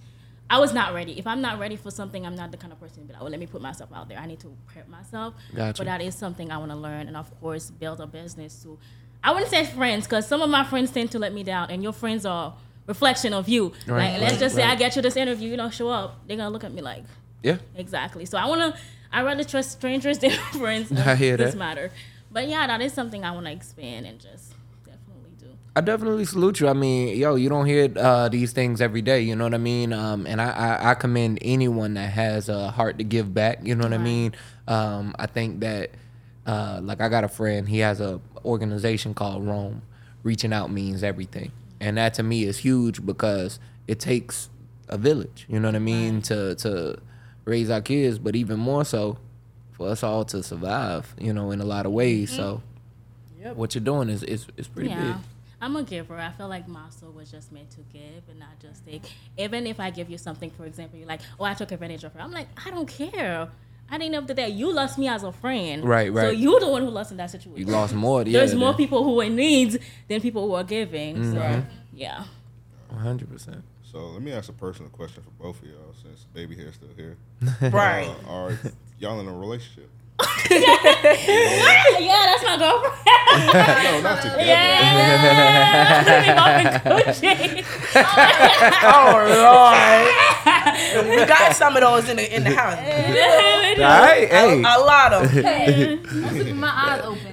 I 0.49 0.59
was 0.59 0.73
not 0.73 0.93
ready. 0.93 1.17
If 1.19 1.25
I'm 1.27 1.41
not 1.41 1.59
ready 1.59 1.75
for 1.75 1.91
something, 1.91 2.25
I'm 2.25 2.35
not 2.35 2.51
the 2.51 2.57
kind 2.57 2.71
of 2.71 2.79
person. 2.79 3.05
But 3.07 3.17
oh, 3.19 3.25
let 3.25 3.39
me 3.39 3.47
put 3.47 3.61
myself 3.61 3.89
out 3.93 4.07
there. 4.09 4.17
I 4.19 4.25
need 4.25 4.39
to 4.41 4.55
prep 4.67 4.87
myself. 4.87 5.33
Gotcha. 5.55 5.79
But 5.81 5.85
that 5.85 6.01
is 6.01 6.15
something 6.15 6.51
I 6.51 6.57
want 6.57 6.71
to 6.71 6.77
learn, 6.77 7.07
and 7.07 7.17
of 7.17 7.27
course, 7.41 7.71
build 7.71 7.99
a 8.01 8.07
business 8.07 8.61
to. 8.63 8.77
I 9.23 9.31
wouldn't 9.31 9.49
say 9.51 9.65
friends, 9.65 10.05
because 10.05 10.27
some 10.27 10.41
of 10.41 10.49
my 10.49 10.63
friends 10.63 10.91
tend 10.91 11.11
to 11.11 11.19
let 11.19 11.33
me 11.33 11.43
down, 11.43 11.69
and 11.71 11.81
your 11.83 11.91
friends 11.93 12.25
are 12.25 12.53
reflection 12.85 13.33
of 13.33 13.49
you. 13.49 13.73
Right, 13.87 14.13
like, 14.13 14.21
let's 14.21 14.31
right, 14.33 14.39
just 14.39 14.55
say 14.55 14.63
I 14.63 14.75
get 14.75 14.95
you 14.95 15.01
this 15.01 15.17
interview, 15.17 15.49
you 15.49 15.57
don't 15.57 15.73
show 15.73 15.89
up, 15.89 16.19
they're 16.27 16.37
gonna 16.37 16.49
look 16.51 16.63
at 16.63 16.71
me 16.73 16.81
like, 16.81 17.03
Yeah. 17.43 17.57
Exactly. 17.75 18.25
So 18.25 18.37
I 18.37 18.45
want 18.45 18.61
to. 18.61 18.79
I 19.11 19.23
rather 19.23 19.43
trust 19.43 19.71
strangers 19.71 20.19
than 20.23 20.31
friends. 20.31 20.91
I 21.11 21.15
hear 21.15 21.35
this 21.35 21.51
that. 21.53 21.57
matter. 21.57 21.91
But 22.31 22.47
yeah, 22.47 22.67
that 22.67 22.81
is 22.81 22.93
something 22.93 23.23
I 23.23 23.31
want 23.31 23.45
to 23.45 23.51
expand 23.51 24.05
and 24.05 24.19
just 24.19 24.53
definitely 24.83 25.31
do. 25.39 25.47
I 25.75 25.81
definitely 25.81 26.25
salute 26.25 26.59
you. 26.59 26.67
I 26.67 26.73
mean, 26.73 27.17
yo, 27.17 27.35
you 27.35 27.49
don't 27.49 27.65
hear 27.65 27.91
uh, 27.95 28.29
these 28.29 28.51
things 28.51 28.81
every 28.81 29.01
day. 29.01 29.21
You 29.21 29.35
know 29.35 29.45
what 29.45 29.53
I 29.53 29.59
mean? 29.59 29.93
Um, 29.93 30.27
and 30.27 30.41
I, 30.41 30.49
I, 30.49 30.91
I 30.91 30.93
commend 30.95 31.39
anyone 31.41 31.93
that 31.95 32.11
has 32.11 32.49
a 32.49 32.71
heart 32.71 32.97
to 32.97 33.03
give 33.03 33.33
back. 33.33 33.59
You 33.63 33.75
know 33.75 33.83
what 33.83 33.93
I 33.93 33.97
mean? 33.97 34.33
Um, 34.67 35.15
I 35.17 35.27
think 35.27 35.61
that, 35.61 35.91
uh, 36.45 36.79
like, 36.83 37.01
I 37.01 37.09
got 37.09 37.23
a 37.23 37.29
friend. 37.29 37.67
He 37.67 37.79
has 37.79 38.01
a 38.01 38.19
organization 38.43 39.13
called 39.13 39.45
Rome. 39.45 39.81
Reaching 40.23 40.51
out 40.51 40.71
means 40.71 41.03
everything, 41.03 41.53
and 41.79 41.95
that 41.97 42.15
to 42.15 42.23
me 42.23 42.43
is 42.43 42.57
huge 42.57 43.05
because 43.05 43.59
it 43.87 43.97
takes 43.97 44.49
a 44.89 44.97
village. 44.97 45.45
You 45.47 45.57
know 45.59 45.69
what 45.69 45.75
I 45.75 45.79
mean? 45.79 46.21
To 46.23 46.53
to 46.55 46.97
raise 47.45 47.69
our 47.69 47.79
kids, 47.79 48.19
but 48.19 48.35
even 48.35 48.59
more 48.59 48.83
so 48.83 49.19
for 49.77 49.87
us 49.89 50.03
all 50.03 50.25
to 50.25 50.43
survive. 50.43 51.13
You 51.19 51.31
know, 51.33 51.51
in 51.51 51.61
a 51.61 51.65
lot 51.65 51.85
of 51.85 51.91
ways. 51.91 52.31
So, 52.35 52.61
Yep. 53.39 53.55
what 53.55 53.75
you're 53.75 53.83
doing 53.83 54.09
is 54.09 54.23
is, 54.23 54.45
is 54.57 54.67
pretty 54.67 54.89
yeah. 54.89 55.13
big. 55.13 55.15
I'm 55.61 55.75
a 55.75 55.83
giver. 55.83 56.17
I 56.17 56.31
feel 56.31 56.47
like 56.47 56.67
my 56.67 56.89
soul 56.89 57.11
was 57.11 57.31
just 57.31 57.51
meant 57.51 57.69
to 57.71 57.79
give 57.93 58.23
and 58.29 58.39
not 58.39 58.59
just 58.61 58.85
take. 58.85 59.03
Even 59.37 59.65
if 59.65 59.79
I 59.79 59.89
give 59.89 60.09
you 60.09 60.17
something, 60.17 60.51
for 60.51 60.65
example, 60.65 60.99
you're 60.99 61.07
like, 61.07 61.21
"Oh, 61.39 61.45
I 61.45 61.53
took 61.53 61.71
advantage 61.71 62.03
of 62.03 62.13
her." 62.13 62.19
I'm 62.21 62.31
like, 62.31 62.47
I 62.65 62.69
don't 62.71 62.87
care. 62.87 63.47
I 63.89 63.97
didn't 63.97 64.15
of 64.15 64.27
the 64.27 64.33
day, 64.33 64.49
you 64.49 64.71
lost 64.73 64.97
me 64.97 65.07
as 65.07 65.23
a 65.23 65.31
friend. 65.31 65.85
Right, 65.85 66.11
right. 66.11 66.23
So 66.25 66.29
you're 66.31 66.59
the 66.59 66.67
one 66.67 66.81
who 66.81 66.89
lost 66.89 67.11
in 67.11 67.17
that 67.17 67.29
situation. 67.31 67.65
You 67.65 67.71
lost 67.73 67.93
more. 67.95 68.21
Yeah, 68.25 68.39
There's 68.39 68.53
more 68.53 68.73
people 68.73 69.01
who 69.03 69.21
are 69.21 69.23
in 69.23 69.35
needs 69.37 69.77
than 70.09 70.19
people 70.19 70.45
who 70.45 70.55
are 70.55 70.63
giving. 70.65 71.15
So 71.31 71.39
Mm-hmm. 71.39 71.69
yeah. 71.93 72.25
One 72.89 72.99
hundred 73.01 73.31
percent. 73.31 73.63
So 73.89 73.99
let 74.07 74.21
me 74.21 74.33
ask 74.33 74.49
a 74.49 74.53
personal 74.53 74.89
question 74.91 75.23
for 75.23 75.31
both 75.41 75.61
of 75.63 75.69
y'all, 75.69 75.93
since 76.03 76.25
baby 76.33 76.55
hair's 76.55 76.75
still 76.75 76.89
here. 76.97 77.15
Right. 77.71 78.13
Uh, 78.27 78.29
are 78.31 78.51
y'all 78.99 79.19
in 79.19 79.27
a 79.27 79.33
relationship? 79.33 79.89
Yeah, 81.99 82.25
that's 82.25 82.43
my 82.43 82.57
girlfriend. 82.57 82.93
no, 83.83 84.01
not 84.01 84.21
together. 84.21 84.43
Yeah. 84.43 86.03
Living 86.07 86.37
off 86.37 86.61
in 86.61 86.67
Gucci. 86.91 87.65
Oh 88.83 89.11
Lord. 91.03 91.09
we 91.09 91.25
got 91.25 91.55
some 91.55 91.75
of 91.75 91.81
those 91.81 92.07
in 92.09 92.17
the 92.17 92.35
in 92.35 92.43
the 92.43 92.51
house. 92.51 92.77
Right? 93.77 94.27
Hey. 94.29 94.59
A 94.59 94.79
lot 94.79 95.13
of 95.13 95.31
them. 95.33 95.43
Hey, 95.43 95.99
I'm 95.99 96.29
keeping 96.35 96.57
my 96.57 96.69
eyes 96.69 97.01
open. 97.03 97.31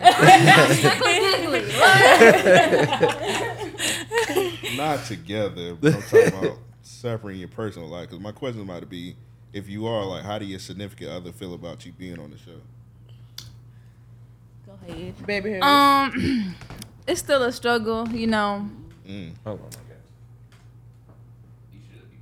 Not 4.76 5.04
together, 5.04 5.74
but 5.74 5.94
I'm 5.94 6.02
talking 6.02 6.26
about 6.26 6.58
suffering 6.82 7.38
your 7.38 7.48
personal 7.48 7.88
life. 7.88 8.08
Because 8.08 8.20
my 8.20 8.32
question 8.32 8.66
might 8.66 8.88
be, 8.88 9.16
if 9.54 9.68
you 9.68 9.86
are, 9.86 10.04
like, 10.04 10.24
how 10.24 10.38
do 10.38 10.44
your 10.44 10.58
significant 10.58 11.10
other 11.10 11.30
feel 11.30 11.54
about 11.54 11.86
you 11.86 11.92
being 11.92 12.18
on 12.18 12.30
the 12.30 12.38
show? 12.38 12.60
Go 14.66 14.72
ahead. 14.88 15.26
Baby. 15.26 15.58
Um, 15.60 16.56
it's 17.06 17.20
still 17.20 17.44
a 17.44 17.52
struggle, 17.52 18.08
you 18.08 18.26
know. 18.26 18.68
Mm. 19.06 19.32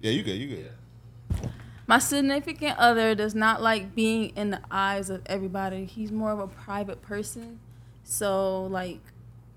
Yeah, 0.02 0.10
you 0.10 0.22
good, 0.22 0.32
you 0.32 0.48
good. 0.48 0.70
My 1.86 1.98
significant 1.98 2.78
other 2.78 3.14
does 3.14 3.34
not 3.34 3.62
like 3.62 3.94
being 3.94 4.32
in 4.36 4.50
the 4.50 4.60
eyes 4.70 5.08
of 5.08 5.22
everybody. 5.26 5.84
He's 5.86 6.12
more 6.12 6.32
of 6.32 6.38
a 6.38 6.48
private 6.48 7.00
person. 7.02 7.60
So 8.04 8.64
like 8.64 9.00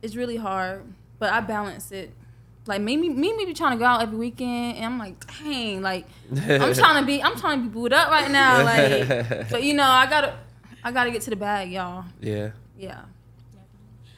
it's 0.01 0.15
really 0.15 0.37
hard. 0.37 0.83
But 1.17 1.33
I 1.33 1.39
balance 1.39 1.91
it. 1.91 2.11
Like 2.67 2.81
maybe 2.81 3.09
me 3.09 3.33
maybe 3.33 3.53
trying 3.53 3.73
to 3.73 3.77
go 3.77 3.85
out 3.85 4.01
every 4.01 4.17
weekend 4.17 4.77
and 4.77 4.85
I'm 4.85 4.97
like, 4.97 5.15
dang, 5.39 5.81
like 5.81 6.07
I'm 6.31 6.73
trying 6.73 7.01
to 7.01 7.05
be 7.05 7.21
I'm 7.21 7.35
trying 7.37 7.61
to 7.61 7.67
be 7.67 7.73
booed 7.73 7.93
up 7.93 8.09
right 8.09 8.31
now. 8.31 8.63
Like 8.63 9.49
but 9.51 9.63
you 9.63 9.73
know, 9.73 9.83
I 9.83 10.07
gotta 10.07 10.35
I 10.83 10.91
gotta 10.91 11.11
get 11.11 11.21
to 11.23 11.29
the 11.29 11.35
bag, 11.35 11.71
y'all. 11.71 12.05
Yeah. 12.19 12.51
Yeah. 12.77 13.01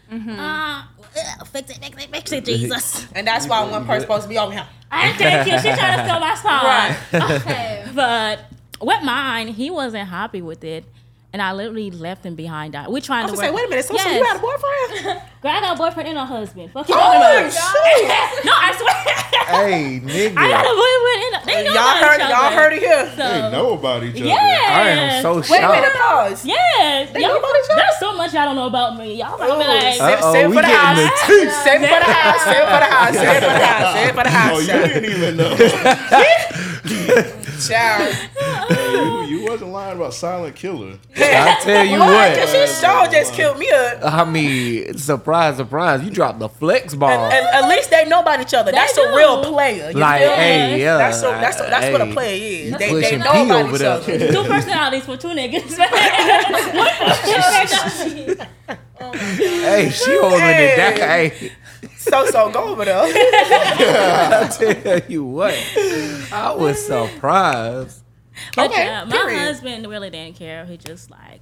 Uh, 0.09 0.83
ugh, 0.99 1.47
fix 1.47 1.69
it, 1.71 1.77
fix 1.77 2.03
it, 2.03 2.09
fix 2.09 2.31
it, 2.31 2.45
Jesus. 2.45 3.07
And 3.13 3.27
that's 3.27 3.47
why 3.47 3.63
one 3.69 3.85
person's 3.85 4.03
supposed 4.03 4.23
to 4.23 4.29
be 4.29 4.37
over 4.37 4.53
here. 4.53 4.67
I 4.89 5.11
thank 5.13 5.51
you. 5.51 5.57
She 5.59 5.75
trying 5.77 5.97
to 5.97 6.03
steal 6.05 6.19
my 6.19 6.35
spot. 6.35 6.63
Right. 6.63 7.31
Okay. 7.41 7.85
But 7.93 8.45
with 8.81 9.03
mine, 9.03 9.49
he 9.49 9.69
wasn't 9.69 10.07
happy 10.07 10.41
with 10.41 10.63
it. 10.63 10.85
And 11.37 11.41
I 11.43 11.53
literally 11.53 11.91
left 11.91 12.25
him 12.25 12.33
behind. 12.33 12.73
That 12.73 12.91
we 12.91 12.99
trying 12.99 13.25
I 13.25 13.27
to 13.27 13.31
was 13.33 13.37
work. 13.37 13.51
gonna 13.53 13.57
say, 13.59 13.61
wait 13.61 13.67
a 13.67 13.69
minute. 13.69 13.85
So, 13.85 13.95
so 13.95 14.09
Yes. 14.09 14.17
you 14.17 14.25
had 14.25 14.37
a 14.37 14.41
boyfriend? 14.41 15.21
Girl, 15.45 15.51
I 15.53 15.61
got 15.61 15.75
a 15.75 15.77
boyfriend 15.77 16.09
and 16.09 16.17
a 16.17 16.25
husband. 16.25 16.71
Fuck 16.73 16.89
you 16.89 16.95
Oh, 16.95 16.97
talking 16.97 17.21
about? 17.21 17.53
shit. 17.53 18.41
No, 18.49 18.53
I 18.57 18.73
swear. 18.73 18.97
Hey, 19.53 20.01
nigga. 20.01 20.33
I 20.33 20.49
got 20.49 20.65
a 20.65 20.73
boyfriend 20.73 21.21
and 21.21 21.33
a. 21.37 21.45
They 21.45 21.61
know 21.61 21.77
Y'all 21.77 21.93
about 21.93 22.01
heard 22.01 22.17
each 22.17 22.25
it. 22.25 22.25
other. 22.25 22.33
Y'all 22.41 22.57
heard 22.57 22.73
it 22.73 22.79
here. 22.81 23.05
So, 23.13 23.21
They 23.21 23.51
know 23.53 23.73
about 23.77 24.01
each 24.03 24.15
other. 24.17 24.25
Yes. 24.33 24.65
I 24.65 24.89
am 24.89 25.21
so 25.21 25.29
Wait 25.45 25.61
a 25.61 25.69
minute. 25.69 25.93
Pause. 25.93 26.41
Yes. 26.45 27.13
They 27.13 27.21
Y'all, 27.21 27.29
know 27.29 27.37
about 27.37 27.53
each 27.53 27.69
other? 27.69 27.81
there's 27.85 27.99
so 27.99 28.17
much 28.17 28.33
y'all 28.33 28.45
don't 28.49 28.55
know 28.57 28.65
about 28.65 28.97
me. 28.97 29.13
Y'all 29.13 29.35
about 29.37 29.45
to 29.45 29.61
be 29.61 29.65
Oh, 29.69 29.77
like, 29.77 29.93
Save, 29.93 30.17
Uh-oh, 30.17 30.33
save 30.33 30.41
it 30.41 30.49
we 30.49 30.55
for 30.57 30.61
the 30.65 30.73
getting 30.73 30.89
house. 30.89 30.97
the 30.97 31.05
tea. 31.29 31.45
Save 31.53 31.81
for 31.85 32.01
the 32.01 32.09
house. 32.17 32.41
Save 32.49 32.65
for 32.65 32.81
the 32.81 32.89
house. 32.97 33.13
Save 33.13 33.45
for 33.45 33.53
the 33.53 33.61
house. 33.61 33.93
Save 33.93 34.09
for 34.17 34.25
the 34.25 34.33
Oh, 34.33 34.41
house. 34.41 34.65
you 34.65 34.73
didn't 34.73 35.05
even 35.05 35.37
know. 35.37 35.53
Child. 37.61 38.15
You, 39.59 39.65
you 39.65 39.71
wasn't 39.71 39.71
lying 39.71 39.95
about 39.97 40.13
Silent 40.13 40.55
Killer. 40.55 40.97
I 41.15 41.59
tell 41.61 41.85
you 41.85 41.99
What? 41.99 42.37
Cause 42.37 42.51
she 42.51 42.67
sure 42.85 43.07
just 43.07 43.33
killed 43.33 43.57
me 43.59 43.69
up. 43.71 43.99
I 44.03 44.23
mean, 44.29 44.97
surprise, 44.97 45.57
surprise. 45.57 46.03
You 46.03 46.09
dropped 46.11 46.39
the 46.39 46.49
flex 46.49 46.93
bomb. 46.95 47.11
And, 47.11 47.33
and 47.33 47.65
at 47.65 47.69
least 47.69 47.89
they 47.89 48.05
know 48.05 48.21
about 48.21 48.39
each 48.41 48.53
other. 48.53 48.71
That's 48.71 48.95
They 48.95 49.03
a 49.03 49.15
real 49.15 49.41
do. 49.43 49.49
player. 49.49 49.89
You 49.91 49.97
like, 49.99 50.21
feel 50.21 50.29
me? 50.31 50.35
hey, 50.35 50.81
yeah. 50.81 50.97
That's 50.97 51.19
so, 51.19 51.31
that's 51.31 51.57
so, 51.57 51.63
that's 51.69 51.91
what 51.91 52.01
a 52.01 52.05
hey, 52.05 52.13
player 52.13 52.35
is. 52.65 52.71
They, 52.77 52.77
they 52.77 52.89
pushing 53.01 53.19
know 53.19 53.31
P 53.33 53.45
about 53.45 53.61
over 53.65 53.73
each 53.75 53.79
there. 53.81 53.91
other. 53.91 54.31
two 54.31 54.43
personalities 54.49 55.03
for 55.05 55.17
two 55.17 55.29
niggas. 55.29 55.77
Hey, 58.99 59.89
she 59.91 60.17
holding 60.19 60.39
it 60.41 60.75
down. 60.75 60.93
Hey, 60.97 61.51
So 61.97 62.25
so 62.25 62.49
go 62.51 62.69
over 62.69 62.83
there. 62.85 63.03
I 63.05 64.47
tell 64.47 65.01
you 65.07 65.23
what. 65.25 65.53
I 66.31 66.53
was 66.57 66.83
surprised. 66.85 68.01
But 68.55 68.71
Okay, 68.71 68.85
yeah, 68.85 69.03
my 69.03 69.11
period. 69.15 69.39
husband 69.39 69.87
really 69.87 70.09
didn't 70.09 70.35
care. 70.35 70.65
He 70.65 70.77
just 70.77 71.09
like 71.11 71.41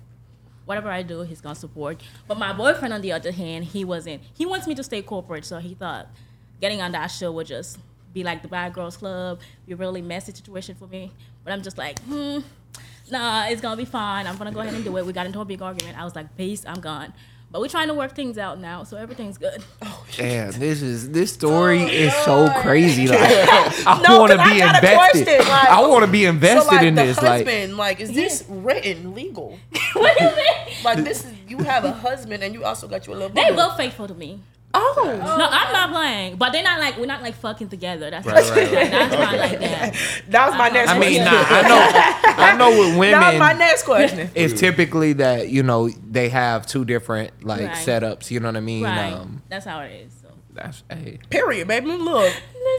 whatever 0.66 0.90
I 0.90 1.04
do, 1.04 1.22
he's 1.22 1.42
gonna 1.42 1.56
support. 1.56 2.02
But 2.28 2.38
my 2.38 2.52
boyfriend, 2.54 2.94
on 2.94 3.02
the 3.02 3.12
other 3.12 3.32
hand, 3.32 3.66
he 3.66 3.86
wasn't. 3.86 4.22
He 4.34 4.46
wants 4.46 4.68
me 4.68 4.76
to 4.76 4.84
stay 4.84 5.02
corporate, 5.02 5.46
so 5.46 5.60
he 5.60 5.74
thought 5.76 6.08
getting 6.62 6.82
on 6.82 6.92
that 6.94 7.08
show 7.08 7.32
would 7.32 7.48
just 7.48 7.78
be 8.14 8.24
like 8.24 8.42
the 8.42 8.48
Bad 8.48 8.74
Girls 8.74 8.98
Club, 8.98 9.40
be 9.68 9.74
a 9.74 9.76
really 9.76 10.02
messy 10.02 10.32
situation 10.34 10.76
for 10.76 10.88
me. 10.88 11.12
But 11.44 11.54
I'm 11.54 11.62
just 11.62 11.78
like, 11.78 12.00
hmm, 12.04 12.40
nah, 13.12 13.46
it's 13.48 13.62
gonna 13.62 13.78
be 13.78 13.86
fine. 13.86 14.26
I'm 14.26 14.38
gonna 14.38 14.52
go 14.52 14.62
ahead 14.62 14.74
and 14.74 14.84
do 14.84 14.98
it. 14.98 15.06
We 15.06 15.14
got 15.14 15.26
into 15.26 15.40
a 15.42 15.46
big 15.46 15.62
argument. 15.62 16.00
I 16.00 16.04
was 16.04 16.16
like, 16.16 16.36
peace, 16.38 16.66
I'm 16.66 16.80
gone. 16.80 17.14
But 17.56 17.62
we're 17.62 17.70
trying 17.70 17.88
to 17.88 17.94
work 17.94 18.14
things 18.14 18.38
out 18.38 18.60
now, 18.60 18.84
so 18.84 18.98
everything's 18.98 19.38
good. 19.38 19.64
Oh, 19.82 20.06
Damn, 20.18 20.52
this 20.52 20.82
is 20.82 21.10
this 21.12 21.32
story 21.32 21.84
oh, 21.84 21.88
is 21.88 22.14
so 22.26 22.50
crazy. 22.60 23.08
Like, 23.08 23.18
I 23.22 24.02
No, 24.06 24.20
want 24.20 24.32
to 24.34 24.38
'cause 24.38 24.46
I 24.48 24.54
be 24.54 24.60
invested. 24.62 24.96
question, 25.24 25.38
like- 25.48 25.70
I 25.70 25.88
want 25.88 26.04
to 26.06 26.12
be 26.12 26.24
So 26.24 26.30
invested 26.32 26.68
like 26.76 26.86
in 26.86 26.96
the 26.96 27.04
this. 27.04 27.18
Like, 27.22 27.46
husband, 27.46 27.78
like, 27.78 28.00
is 28.02 28.12
this 28.12 28.44
written 28.50 29.14
legal? 29.16 29.58
what 29.94 30.18
do 30.18 30.24
you 30.26 30.30
mean? 30.32 30.84
Like 30.84 30.98
this 31.06 31.24
is 31.24 31.32
you 31.48 31.60
have 31.60 31.86
a 31.86 31.94
husband 31.94 32.44
and 32.44 32.54
you 32.54 32.66
also 32.66 32.90
got 32.90 33.08
your 33.08 33.16
little. 33.16 33.30
They 33.34 33.50
boo. 33.52 33.56
both 33.56 33.78
faithful 33.78 34.10
to 34.10 34.14
me. 34.14 34.42
Oh. 34.78 35.36
No, 35.38 35.48
I'm 35.50 35.74
not 35.74 35.92
playing. 35.92 36.36
But 36.38 36.52
they're 36.52 36.64
not 36.64 36.80
like 36.80 36.98
we're 36.98 37.06
not 37.06 37.22
like 37.22 37.36
fucking 37.36 37.70
together. 37.70 38.10
That's 38.12 38.26
Right, 38.28 38.36
not 38.44 38.56
right, 38.56 38.74
right. 38.74 38.92
That's 38.92 39.14
not 39.14 39.38
like 39.38 39.60
that. 39.60 39.96
That 40.30 40.50
was 40.50 40.58
my 40.58 40.70
next 40.70 40.90
I 40.92 41.00
mean, 41.00 41.22
question. 41.22 41.26
nah, 41.26 41.46
I 41.50 41.62
know, 41.68 42.44
I 42.44 42.58
know 42.58 42.70
with 42.80 42.98
women. 42.98 43.20
that 43.20 43.32
was 43.34 43.40
my 43.40 43.54
next 43.54 43.84
question. 43.84 44.30
it's 44.36 44.60
typically 44.60 45.14
that 45.14 45.50
you 45.50 45.64
know 45.64 45.90
they 45.90 46.30
have 46.30 46.66
two 46.68 46.84
different 46.86 47.44
like 47.46 47.62
Right. 47.62 47.72
setups. 47.72 48.32
You 48.32 48.40
know 48.40 48.50
what 48.50 48.58
I 48.58 48.62
mean? 48.62 48.84
Right. 48.84 49.14
Um, 49.14 49.42
That's 49.50 49.66
how 49.66 49.80
it 49.82 49.92
is. 50.08 50.14
So. 50.56 50.62
that's 50.62 50.84
hey, 50.90 51.20
Period, 51.30 51.68
baby. 51.68 51.88
Look, 51.88 52.34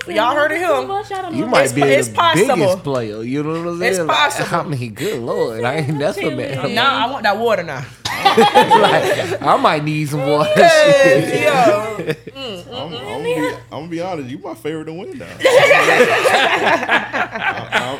y'all 0.09 0.35
heard 0.35 0.53
of 0.53 0.59
him. 0.59 0.89
much, 0.89 1.11
you 1.11 1.17
know. 1.43 1.47
might 1.49 1.65
It's 1.65 1.73
be 1.73 1.81
po- 1.83 1.87
the 1.89 2.13
possible. 2.15 2.55
biggest 2.57 2.83
player. 2.83 3.23
You 3.23 3.43
know 3.43 3.51
what 3.51 3.69
I'm 3.73 3.79
saying? 3.79 3.91
It's 3.93 4.01
Like, 4.01 4.17
possible. 4.17 4.57
I 4.57 4.63
mean, 4.77 4.95
good 4.95 5.23
lord, 5.23 5.65
I 5.65 5.75
ain't 5.77 5.99
that's 5.99 6.17
what 6.21 6.35
man. 6.35 6.75
Nah, 6.75 7.07
I 7.07 7.11
want 7.11 7.23
that 7.25 7.37
water 7.39 7.63
now. 7.63 7.85
like, 8.27 9.43
I 9.43 9.57
might 9.61 9.85
need 9.85 10.09
some 10.09 10.27
water. 10.27 10.51
Hey, 10.55 11.45
yo. 11.45 11.97
I'm, 12.37 12.75
I'm, 12.75 12.91
gonna 12.93 13.25
be, 13.25 13.35
I'm 13.37 13.59
gonna 13.71 13.89
be 13.89 14.01
honest. 14.01 14.31
You 14.31 14.39
my 14.39 14.55
favorite 14.55 14.87
to 14.87 14.93
win 14.95 15.19
now. 15.19 15.27
I, 15.39 16.47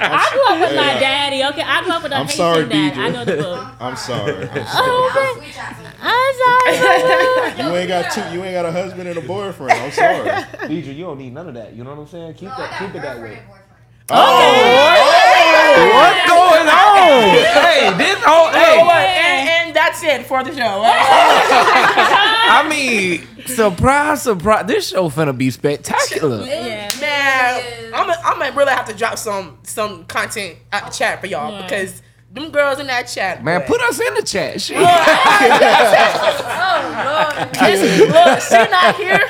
I 0.01 0.31
grew 0.33 0.55
up 0.55 0.61
with 0.69 0.77
my 0.77 0.83
Hey, 0.93 1.01
daddy. 1.01 1.45
Okay, 1.45 1.63
I 1.63 1.83
grew 1.83 1.93
up 1.93 2.03
with 2.03 2.13
a 2.13 2.17
I'm 2.17 2.27
Haitian 2.27 2.37
sorry, 2.37 2.69
dad. 2.69 2.95
DJ. 2.95 2.99
I 2.99 3.09
know 3.11 3.25
the 3.25 3.37
book. 3.37 3.67
I'm 3.81 3.97
sorry. 3.97 4.33
I'm 4.49 4.67
sorry. 4.67 4.67
Oh, 4.67 5.41
I'm 6.09 6.35
sorry. 6.35 7.69
You 7.69 7.77
ain't 7.77 7.89
got 7.89 8.13
two. 8.13 8.21
You 8.35 8.45
ain't 8.45 8.55
got 8.55 8.65
a 8.67 8.73
husband 8.73 9.09
and 9.09 9.19
a 9.19 9.23
boyfriend. 9.23 9.73
I'm 9.81 9.91
sorry. 9.91 10.29
Deidre, 10.69 10.95
you 10.95 11.05
don't 11.05 11.19
need 11.19 11.33
none 11.33 11.49
of 11.49 11.55
that. 11.55 11.75
You 11.75 11.85
know 11.85 11.91
what 11.91 12.01
I'm 12.03 12.07
saying? 12.07 12.35
Keep 12.35 12.51
that, 12.51 12.79
keep 12.79 12.95
it 12.95 13.03
that 13.03 13.21
way. 13.21 13.43
Oh, 14.09 14.15
oh 14.15 15.91
What's 15.97 16.31
going 16.31 16.69
on? 16.69 17.23
hey, 17.65 17.93
this 17.99 18.23
whole 18.23 18.51
hey. 18.51 18.79
Oh, 18.81 18.91
and, 18.91 19.49
and 19.69 19.77
that's 19.77 20.03
it 20.05 20.27
for 20.27 20.45
the 20.45 20.55
show. 20.55 20.83
I 20.85 22.67
mean, 22.69 23.27
surprise, 23.47 24.23
surprise. 24.23 24.67
This 24.67 24.89
show 24.89 25.09
finna 25.09 25.37
be 25.37 25.51
spectacular. 25.51 26.45
Yeah. 26.47 26.89
Man, 27.01 27.93
I'm 27.95 28.39
gonna 28.39 28.53
really 28.57 28.73
have 28.73 28.87
to 28.89 28.95
drop 28.95 29.19
some 29.19 29.59
some 29.65 30.05
content 30.05 30.59
out 30.73 30.87
the 30.87 30.97
chat 30.97 31.21
for 31.21 31.27
y'all 31.27 31.53
Yeah. 31.53 31.63
because 31.63 32.03
them 32.37 32.51
girls 32.51 32.79
in 32.79 32.87
that 32.87 33.05
chat. 33.05 33.43
Man, 33.43 33.63
put 33.63 33.81
us 33.81 33.99
in 34.01 34.15
the 34.15 34.23
chat. 34.23 34.61
Shit. 34.61 34.77
Listen, 37.57 38.09
look, 38.09 38.41
she 38.41 38.71
not 38.71 38.97
here, 38.97 39.21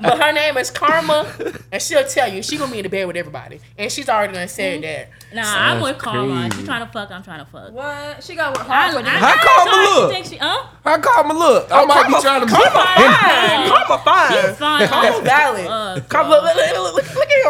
but 0.00 0.18
her 0.22 0.32
name 0.32 0.56
is 0.56 0.70
Karma, 0.70 1.26
and 1.72 1.82
she'll 1.82 2.06
tell 2.06 2.32
you 2.32 2.42
she 2.42 2.56
gonna 2.56 2.70
be 2.72 2.78
in 2.78 2.84
the 2.84 2.88
bed 2.88 3.06
with 3.06 3.16
everybody, 3.16 3.60
and 3.76 3.90
she's 3.90 4.08
already 4.08 4.32
done 4.34 4.48
said 4.48 4.82
that. 4.82 5.08
Nah, 5.34 5.42
I'm 5.44 5.82
with 5.82 5.98
Karma. 5.98 6.48
crazy. 6.48 6.60
She 6.60 6.64
trying 6.66 6.86
to 6.86 6.92
fuck. 6.92 7.10
I'm 7.10 7.22
trying 7.22 7.44
to 7.44 7.50
fuck. 7.50 7.72
What? 7.72 8.22
She 8.22 8.36
got 8.36 8.56
work 8.56 8.68
I, 8.70 8.90
hard 8.90 8.94
for 8.94 9.02
this. 9.02 9.10
How 9.10 9.34
Karma 9.34 9.70
I 9.70 9.98
look? 9.98 10.12
think 10.12 10.26
she, 10.26 10.36
huh? 10.36 10.66
How 10.84 10.98
come 10.98 11.36
look? 11.36 11.68
I 11.72 11.84
might 11.84 12.06
be 12.06 12.14
trying 12.20 12.46
to 12.46 12.46
Karma 12.46 12.70
fine, 12.70 12.96
fine. 12.96 13.68
Karma 13.68 13.98
fine, 14.04 14.32
She's 14.32 14.58
fine. 14.58 14.88
Karma 14.88 15.20
valid. 15.24 15.66
Uh, 15.66 16.00
Karma, 16.08 16.30
look, 16.30 16.44
look, 16.54 16.56
look, 16.56 16.94
look, 16.94 17.14
look 17.14 17.28
at 17.28 17.44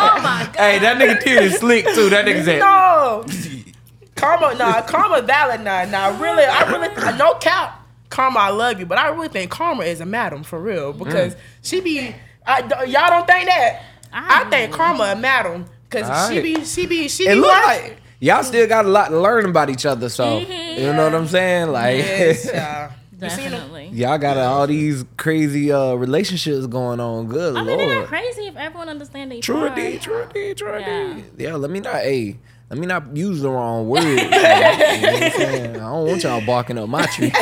oh 0.00 0.22
my 0.22 0.48
god. 0.52 0.56
Hey, 0.56 0.78
that 0.78 0.96
nigga 0.96 1.20
tear 1.20 1.42
is 1.42 1.56
slick 1.56 1.86
too. 1.94 2.08
That 2.10 2.24
nigga 2.24 2.44
said. 2.44 2.56
you. 2.58 2.62
No, 3.00 3.24
Karma, 4.14 4.54
nah, 4.54 4.82
Karma 4.82 5.22
valid, 5.22 5.62
nah, 5.62 5.84
nah. 5.86 6.08
Really, 6.20 6.44
I 6.44 6.70
really, 6.70 6.88
I 6.96 7.16
no 7.16 7.34
cap. 7.34 7.86
Karma, 8.10 8.40
I 8.40 8.50
love 8.50 8.78
you, 8.78 8.86
but 8.86 8.98
I 8.98 9.08
really 9.08 9.28
think 9.28 9.50
Karma 9.50 9.84
is 9.84 10.00
a 10.00 10.06
madam 10.06 10.42
for 10.42 10.60
real 10.60 10.92
because 10.92 11.36
she 11.62 11.80
be. 11.80 12.14
I, 12.46 12.60
y'all 12.84 13.08
don't 13.08 13.26
think 13.26 13.46
that? 13.46 13.82
I, 14.12 14.44
think 14.50 14.72
Karma 14.72 15.04
a 15.12 15.16
madam 15.16 15.66
because 15.88 16.28
she 16.28 16.40
be, 16.40 16.64
she 16.64 16.86
be, 16.86 17.08
she 17.08 17.24
It 17.28 17.34
be 17.34 17.40
look 17.40 17.50
like 17.64 17.96
y'all 18.18 18.42
still 18.42 18.66
got 18.66 18.84
a 18.84 18.88
lot 18.88 19.08
to 19.10 19.20
learn 19.20 19.46
about 19.46 19.70
each 19.70 19.86
other. 19.86 20.08
So 20.08 20.40
you 20.40 20.92
know 20.92 21.04
what 21.04 21.14
I'm 21.14 21.28
saying? 21.28 21.70
Like 21.70 21.98
Yes, 21.98 22.48
uh, 22.52 22.90
you 23.22 23.30
seen 23.30 23.50
them? 23.50 23.52
Definitely. 23.52 23.88
y'all 23.92 24.18
got 24.18 24.36
all 24.38 24.66
these 24.66 25.04
crazy 25.16 25.70
uh, 25.70 25.94
relationships 25.94 26.66
going 26.66 26.98
on. 26.98 27.28
Good 27.28 27.56
I 27.56 27.62
mean, 27.62 27.78
they're 27.78 27.86
not 27.86 27.94
lord. 27.94 28.06
crazy 28.08 28.46
if 28.48 28.56
everyone 28.56 28.88
understands 28.88 29.34
each 29.34 29.48
other. 29.48 29.58
True 29.60 29.68
part. 29.68 29.78
indeed, 29.78 30.00
true 30.02 30.22
indeed, 30.22 30.56
true 30.56 30.78
Yeah. 30.78 31.10
indeed. 31.10 31.24
Yeah, 31.38 31.54
let 31.54 31.70
me 31.70 31.80
not, 31.80 31.96
hey, 31.96 32.38
let 32.70 32.78
me 32.78 32.86
not 32.86 33.14
use 33.16 33.40
the 33.42 33.50
wrong 33.50 33.88
word. 33.88 34.02
you 34.04 34.16
know 34.16 34.22
I'm 34.22 35.30
saying? 35.32 35.76
I 35.76 35.78
don't 35.80 36.06
want 36.06 36.22
y'all 36.22 36.44
barking 36.46 36.78
up 36.78 36.88
my 36.88 37.04
tree. 37.06 37.30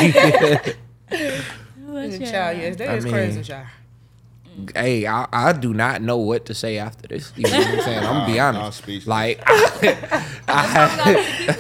Child, 1.11 2.59
yes, 2.59 2.77
that 2.77 2.89
I 2.91 2.95
is 2.97 3.05
mean- 3.05 3.13
crazy, 3.13 3.43
child. 3.43 3.67
hey, 4.75 5.07
I, 5.07 5.27
I 5.33 5.53
do 5.53 5.73
not 5.75 6.01
know 6.03 6.17
what 6.19 6.47
to 6.47 6.55
say 6.55 6.79
after 6.79 7.09
this. 7.09 7.33
You 7.37 7.45
know 7.51 7.59
what 7.59 7.69
I'm 7.69 7.81
saying? 7.83 7.99
I'm 7.99 8.05
gonna 8.05 8.27
be 8.27 8.37
Nah, 8.39 8.51
nah, 8.53 8.59
honest. 8.61 8.79
speechless. 8.79 9.07
Like, 9.07 9.41
I, 9.47 10.27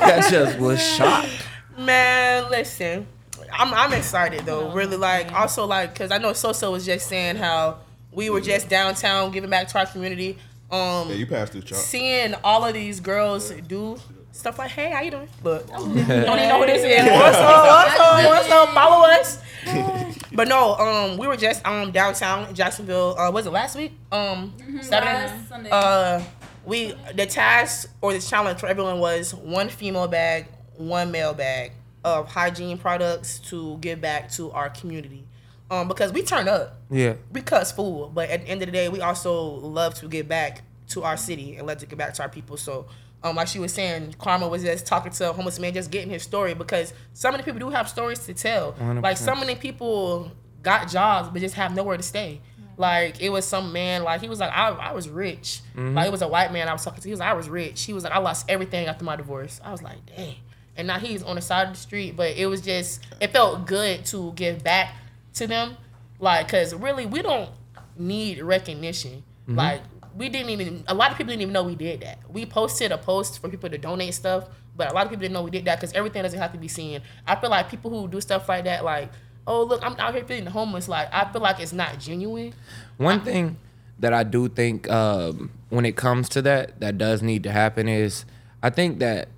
I 0.00 0.30
just 0.30 0.58
was 0.58 0.80
shocked. 0.82 1.28
Man, 1.76 2.50
listen, 2.50 3.06
I'm 3.52 3.72
I'm 3.74 3.92
excited 3.92 4.40
though. 4.46 4.72
Really, 4.72 4.96
like 4.96 5.32
also 5.32 5.64
like 5.66 5.92
because 5.92 6.10
I 6.10 6.18
know 6.18 6.30
Soso 6.32 6.70
was 6.72 6.84
just 6.86 7.08
saying 7.08 7.36
how 7.36 7.78
we 8.12 8.30
were 8.30 8.40
just 8.40 8.68
downtown 8.68 9.30
giving 9.32 9.50
back 9.50 9.68
to 9.68 9.78
our 9.78 9.86
community. 9.86 10.38
Um, 10.70 11.08
Yeah, 11.08 11.14
you 11.14 11.26
passed 11.26 11.52
through 11.52 11.62
chop. 11.62 11.78
seeing 11.78 12.34
all 12.44 12.64
of 12.64 12.74
these 12.74 13.00
girls 13.00 13.50
do 13.66 13.96
stuff 14.32 14.58
like, 14.58 14.70
"Hey, 14.70 14.90
how 14.90 15.00
you 15.00 15.10
doing?" 15.10 15.28
Look, 15.42 15.66
don't 15.70 15.90
even 15.96 16.06
know 16.06 16.60
who 16.60 16.66
this 16.66 16.82
is. 16.84 17.10
What's 17.10 17.36
up? 17.38 17.66
What's 17.66 18.00
up? 18.00 18.24
What's 18.30 18.50
up? 18.50 18.68
Follow 18.74 19.06
us. 19.06 19.42
But 20.30 20.46
no, 20.46 20.76
um, 20.76 21.16
we 21.18 21.26
were 21.26 21.36
just 21.36 21.66
um 21.66 21.90
downtown 21.90 22.48
in 22.48 22.54
Jacksonville. 22.54 23.18
Uh, 23.18 23.28
was 23.32 23.46
it 23.46 23.50
last 23.50 23.76
week? 23.76 23.92
Um, 24.12 24.52
Saturday. 24.82 25.26
Last 25.26 25.48
Sunday. 25.48 25.70
Uh, 25.72 26.22
we 26.64 26.94
the 27.14 27.26
task 27.26 27.90
or 28.00 28.12
the 28.12 28.20
challenge 28.20 28.60
for 28.60 28.66
everyone 28.68 29.00
was 29.00 29.34
one 29.34 29.68
female 29.68 30.06
bag, 30.06 30.46
one 30.76 31.10
male 31.10 31.34
bag 31.34 31.72
of 32.04 32.28
hygiene 32.28 32.78
products 32.78 33.40
to 33.40 33.78
give 33.78 34.00
back 34.00 34.30
to 34.32 34.52
our 34.52 34.68
community. 34.70 35.24
Um, 35.70 35.86
because 35.88 36.12
we 36.12 36.22
turn 36.22 36.48
up, 36.48 36.80
Yeah. 36.90 37.14
we 37.30 37.42
cuss 37.42 37.72
fool, 37.72 38.10
but 38.14 38.30
at 38.30 38.42
the 38.42 38.48
end 38.48 38.62
of 38.62 38.66
the 38.66 38.72
day, 38.72 38.88
we 38.88 39.00
also 39.02 39.42
love 39.42 39.94
to 39.96 40.08
give 40.08 40.26
back 40.28 40.62
to 40.88 41.04
our 41.04 41.16
city 41.18 41.56
and 41.56 41.66
love 41.66 41.78
to 41.78 41.86
give 41.86 41.98
back 41.98 42.14
to 42.14 42.22
our 42.22 42.28
people. 42.30 42.56
So, 42.56 42.86
um, 43.22 43.36
like 43.36 43.48
she 43.48 43.58
was 43.58 43.74
saying, 43.74 44.14
Karma 44.18 44.48
was 44.48 44.62
just 44.62 44.86
talking 44.86 45.12
to 45.12 45.28
a 45.28 45.32
homeless 45.34 45.58
man, 45.58 45.74
just 45.74 45.90
getting 45.90 46.08
his 46.08 46.22
story 46.22 46.54
because 46.54 46.94
so 47.12 47.30
many 47.30 47.42
people 47.42 47.60
do 47.60 47.68
have 47.68 47.86
stories 47.88 48.20
to 48.26 48.32
tell. 48.34 48.74
Like 49.02 49.18
so 49.18 49.34
many 49.34 49.54
people 49.56 50.30
got 50.62 50.88
jobs 50.88 51.28
but 51.28 51.40
just 51.40 51.54
have 51.56 51.74
nowhere 51.74 51.96
to 51.98 52.02
stay. 52.02 52.40
Like 52.78 53.20
it 53.20 53.28
was 53.30 53.44
some 53.44 53.72
man, 53.72 54.04
like 54.04 54.20
he 54.22 54.28
was 54.28 54.38
like, 54.40 54.52
I, 54.52 54.68
I 54.68 54.92
was 54.92 55.08
rich. 55.08 55.60
Like 55.76 56.06
it 56.06 56.12
was 56.12 56.22
a 56.22 56.28
white 56.28 56.52
man 56.52 56.68
I 56.68 56.72
was 56.72 56.82
talking 56.84 57.02
to. 57.02 57.08
He 57.08 57.12
was 57.12 57.20
like, 57.20 57.28
I 57.28 57.34
was 57.34 57.48
rich. 57.50 57.82
He 57.84 57.92
was 57.92 58.04
like, 58.04 58.12
I 58.14 58.18
lost 58.20 58.46
everything 58.48 58.86
after 58.86 59.04
my 59.04 59.16
divorce. 59.16 59.60
I 59.62 59.70
was 59.72 59.82
like, 59.82 59.98
dang. 60.16 60.36
And 60.76 60.86
now 60.86 60.98
he's 61.00 61.24
on 61.24 61.34
the 61.34 61.42
side 61.42 61.66
of 61.66 61.74
the 61.74 61.78
street, 61.80 62.16
but 62.16 62.36
it 62.36 62.46
was 62.46 62.60
just, 62.62 63.00
it 63.20 63.32
felt 63.32 63.66
good 63.66 64.06
to 64.06 64.32
give 64.36 64.62
back 64.62 64.94
to 65.38 65.46
them. 65.46 65.76
Like, 66.20 66.48
cause 66.48 66.74
really 66.74 67.06
we 67.06 67.22
don't 67.22 67.50
need 67.96 68.40
recognition. 68.42 69.22
Like 69.46 69.80
we 70.14 70.28
didn't 70.28 70.50
even, 70.50 70.84
a 70.88 70.94
lot 70.94 71.10
of 71.10 71.16
people 71.16 71.30
didn't 71.30 71.42
even 71.42 71.54
know 71.54 71.62
we 71.62 71.74
did 71.74 72.00
that. 72.00 72.18
We 72.28 72.44
posted 72.44 72.92
a 72.92 72.98
post 72.98 73.40
for 73.40 73.48
people 73.48 73.70
to 73.70 73.78
donate 73.78 74.12
stuff, 74.14 74.48
but 74.76 74.90
a 74.90 74.94
lot 74.94 75.06
of 75.06 75.10
people 75.10 75.22
didn't 75.22 75.34
know 75.34 75.42
we 75.42 75.50
did 75.50 75.64
that 75.64 75.80
because 75.80 75.92
everything 75.94 76.22
doesn't 76.22 76.38
have 76.38 76.52
to 76.52 76.58
be 76.58 76.68
seen. 76.68 77.00
I 77.26 77.36
feel 77.36 77.50
like 77.50 77.70
people 77.70 77.90
who 77.90 78.08
do 78.08 78.20
stuff 78.20 78.48
like 78.48 78.64
that, 78.64 78.84
like, 78.84 79.10
oh 79.46 79.62
look, 79.62 79.82
I'm 79.82 79.98
out 79.98 80.14
here 80.14 80.24
feeding 80.24 80.44
the 80.44 80.50
homeless. 80.50 80.88
Like 80.88 81.08
I 81.12 81.30
feel 81.32 81.40
like 81.40 81.60
it's 81.60 81.72
not 81.72 81.98
genuine. 81.98 82.52
One 82.98 83.22
thing 83.22 83.56
that 83.98 84.12
I 84.12 84.22
do 84.22 84.48
think 84.48 84.88
um, 84.90 85.50
when 85.70 85.84
it 85.84 85.96
comes 85.96 86.28
to 86.30 86.42
that, 86.42 86.80
that 86.80 86.98
does 86.98 87.22
need 87.22 87.42
to 87.44 87.52
happen 87.52 87.88
is 87.88 88.24
I 88.62 88.70
think 88.70 88.98
that 88.98 89.28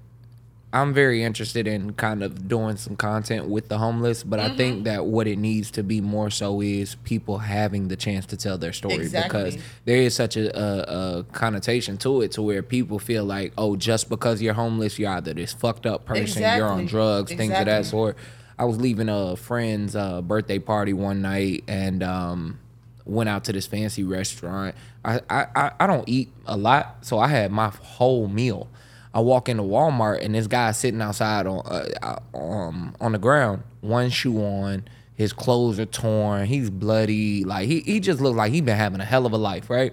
I'm 0.73 0.95
very 0.95 1.25
interested 1.25 1.67
in 1.67 1.95
kind 1.95 2.23
of 2.23 2.47
doing 2.47 2.77
some 2.77 2.95
content 2.95 3.49
with 3.49 3.69
the 3.69 3.79
homeless, 3.79 4.23
but 4.23 4.39
I 4.39 4.51
think 4.57 4.85
that 4.85 5.05
what 5.05 5.27
it 5.27 5.37
needs 5.37 5.73
to 5.73 5.83
be 5.83 6.01
more 6.01 6.31
so 6.31 6.61
is 6.61 6.95
people 7.03 7.39
having 7.39 7.89
the 7.89 7.97
chance 7.97 8.25
to 8.27 8.37
tell 8.37 8.57
their 8.57 8.73
story 8.73 9.09
because 9.09 9.59
there 9.85 9.97
is 9.97 10.15
such 10.15 10.37
a, 10.37 10.57
a, 10.57 11.19
a 11.19 11.25
connotation 11.33 11.97
to 11.99 12.23
it 12.23 12.31
to 12.33 12.43
where 12.43 12.63
people 12.63 13.01
feel 13.01 13.25
like, 13.25 13.53
oh, 13.59 13.75
just 13.75 14.09
because 14.09 14.41
you're 14.41 14.55
homeless, 14.55 14.97
you're 14.97 15.11
either 15.11 15.35
this 15.35 15.53
fucked 15.53 15.87
up 15.87 16.05
person, 16.05 16.43
you're 16.43 16.69
on 16.69 16.81
Exactly. 16.81 16.87
drugs, 16.87 17.33
things 17.33 17.53
of 17.59 17.67
that 17.67 17.85
sort. 17.87 18.17
I 18.57 18.65
was 18.65 18.81
leaving 18.81 19.09
a 19.09 19.35
friend's 19.35 19.97
uh, 19.97 20.23
birthday 20.23 20.61
party 20.61 20.93
one 20.93 21.21
night 21.21 21.65
and 21.67 22.01
um, 22.05 22.61
went 23.05 23.29
out 23.29 23.43
to 23.45 23.53
this 23.53 23.67
fancy 23.67 24.05
restaurant. 24.05 24.77
I, 25.05 25.21
I- 25.29 25.73
I 25.81 25.87
don't 25.89 26.09
eat 26.09 26.29
a 26.47 26.57
lot, 26.57 26.99
so 27.05 27.19
I 27.19 27.27
had 27.27 27.51
my 27.51 27.71
whole 27.71 28.29
meal. 28.29 28.69
I 29.13 29.21
walk 29.21 29.49
into 29.49 29.63
Walmart 29.63 30.25
and 30.25 30.35
this 30.35 30.47
guy 30.47 30.71
sitting 30.73 31.03
outside 31.03 31.47
on 31.47 31.67
uh, 31.67 32.19
uh, 32.33 32.37
um, 32.37 32.95
on 33.01 33.13
the 33.13 33.19
ground, 33.19 33.63
one 33.81 34.11
shoe 34.11 34.39
on, 34.39 34.85
his 35.15 35.33
clothes 35.33 35.79
are 35.81 35.87
torn, 35.87 36.47
he's 36.47 36.71
bloody, 36.71 37.45
like 37.45 37.67
he, 37.67 37.81
he 37.81 38.01
just 38.01 38.21
looked 38.21 38.37
like 38.37 38.53
he 38.53 38.61
been 38.61 38.77
having 38.77 39.01
a 39.01 39.05
hell 39.05 39.27
of 39.27 39.33
a 39.33 39.39
life, 39.39 39.69
right? 39.69 39.93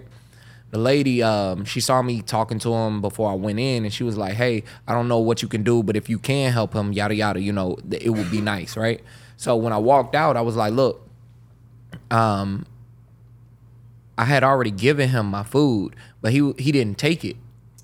the 0.70 0.78
lady 0.78 1.22
um 1.22 1.64
she 1.64 1.80
saw 1.80 2.02
me 2.02 2.20
talking 2.20 2.58
to 2.58 2.72
him 2.74 3.00
before 3.00 3.30
I 3.30 3.34
went 3.34 3.58
in 3.58 3.84
and 3.84 3.92
she 3.92 4.04
was 4.04 4.16
like, 4.16 4.34
"Hey, 4.34 4.64
I 4.86 4.92
don't 4.92 5.08
know 5.08 5.18
what 5.18 5.42
you 5.42 5.48
can 5.48 5.62
do, 5.62 5.82
but 5.82 5.96
if 5.96 6.08
you 6.08 6.18
can 6.18 6.52
help 6.52 6.74
him, 6.74 6.92
yada 6.92 7.14
yada, 7.14 7.40
you 7.40 7.52
know, 7.52 7.76
it 7.90 8.10
would 8.10 8.30
be 8.30 8.40
nice, 8.40 8.76
right?" 8.76 9.02
So 9.36 9.56
when 9.56 9.72
I 9.72 9.78
walked 9.78 10.14
out, 10.14 10.36
I 10.36 10.42
was 10.42 10.56
like, 10.56 10.72
"Look, 10.72 11.08
um 12.10 12.66
I 14.16 14.24
had 14.24 14.42
already 14.42 14.70
given 14.70 15.08
him 15.10 15.26
my 15.26 15.42
food, 15.42 15.94
but 16.20 16.32
he 16.32 16.52
he 16.58 16.72
didn't 16.72 16.98
take 16.98 17.24
it. 17.24 17.36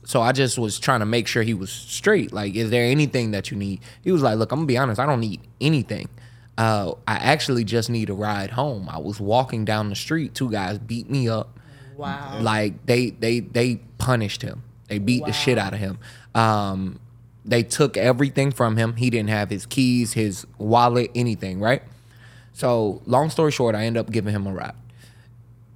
So 0.05 0.20
I 0.20 0.32
just 0.32 0.59
was 0.59 0.78
trying 0.78 1.01
to 1.01 1.06
make 1.06 1.26
sure 1.26 1.43
he 1.43 1.55
was 1.55 1.70
straight. 1.70 2.32
Like, 2.32 2.55
is 2.55 2.70
there 2.70 2.85
anything 2.85 3.31
that 3.31 3.51
you 3.51 3.56
need? 3.56 3.81
He 4.02 4.12
was 4.12 4.22
like, 4.22 4.39
"Look, 4.39 4.52
I'm 4.52 4.59
gonna 4.59 4.66
be 4.66 4.76
honest. 4.76 5.01
I 5.01 5.06
don't 5.06 5.20
need 5.20 5.40
anything. 5.60 6.09
Uh, 6.56 6.93
I 7.09 7.14
actually 7.14 7.64
just 7.64 7.90
need 7.90 8.10
a 8.10 8.14
ride 8.14 8.51
home. 8.51 8.89
I 8.89 8.98
was 8.98 9.18
walking 9.18 9.64
down 9.64 9.89
the 9.89 9.97
street. 9.97 10.35
Two 10.35 10.51
guys 10.51 10.78
beat 10.78 11.10
me 11.10 11.28
up. 11.28 11.59
Wow. 11.97 12.39
Like 12.40 12.86
they 12.86 13.10
they 13.10 13.40
they 13.40 13.76
punished 13.98 14.43
him. 14.43 14.62
They 14.89 14.98
beat 14.98 15.24
the 15.24 15.32
shit 15.32 15.59
out 15.59 15.72
of 15.72 15.81
him. 15.81 15.98
Um, 16.35 17.01
they 17.44 17.62
took 17.62 17.97
everything 17.97 18.52
from 18.52 18.76
him. 18.76 18.97
He 18.97 19.10
didn't 19.10 19.31
have 19.31 19.51
his 19.51 19.66
keys, 19.66 20.12
his 20.12 20.47
wallet, 20.59 21.10
anything. 21.14 21.60
Right. 21.60 21.82
So 22.52 23.02
long 23.06 23.31
story 23.31 23.51
short, 23.51 23.74
I 23.74 23.85
end 23.85 23.97
up 23.97 24.10
giving 24.10 24.32
him 24.32 24.47
a 24.47 24.52
ride. 24.52 24.74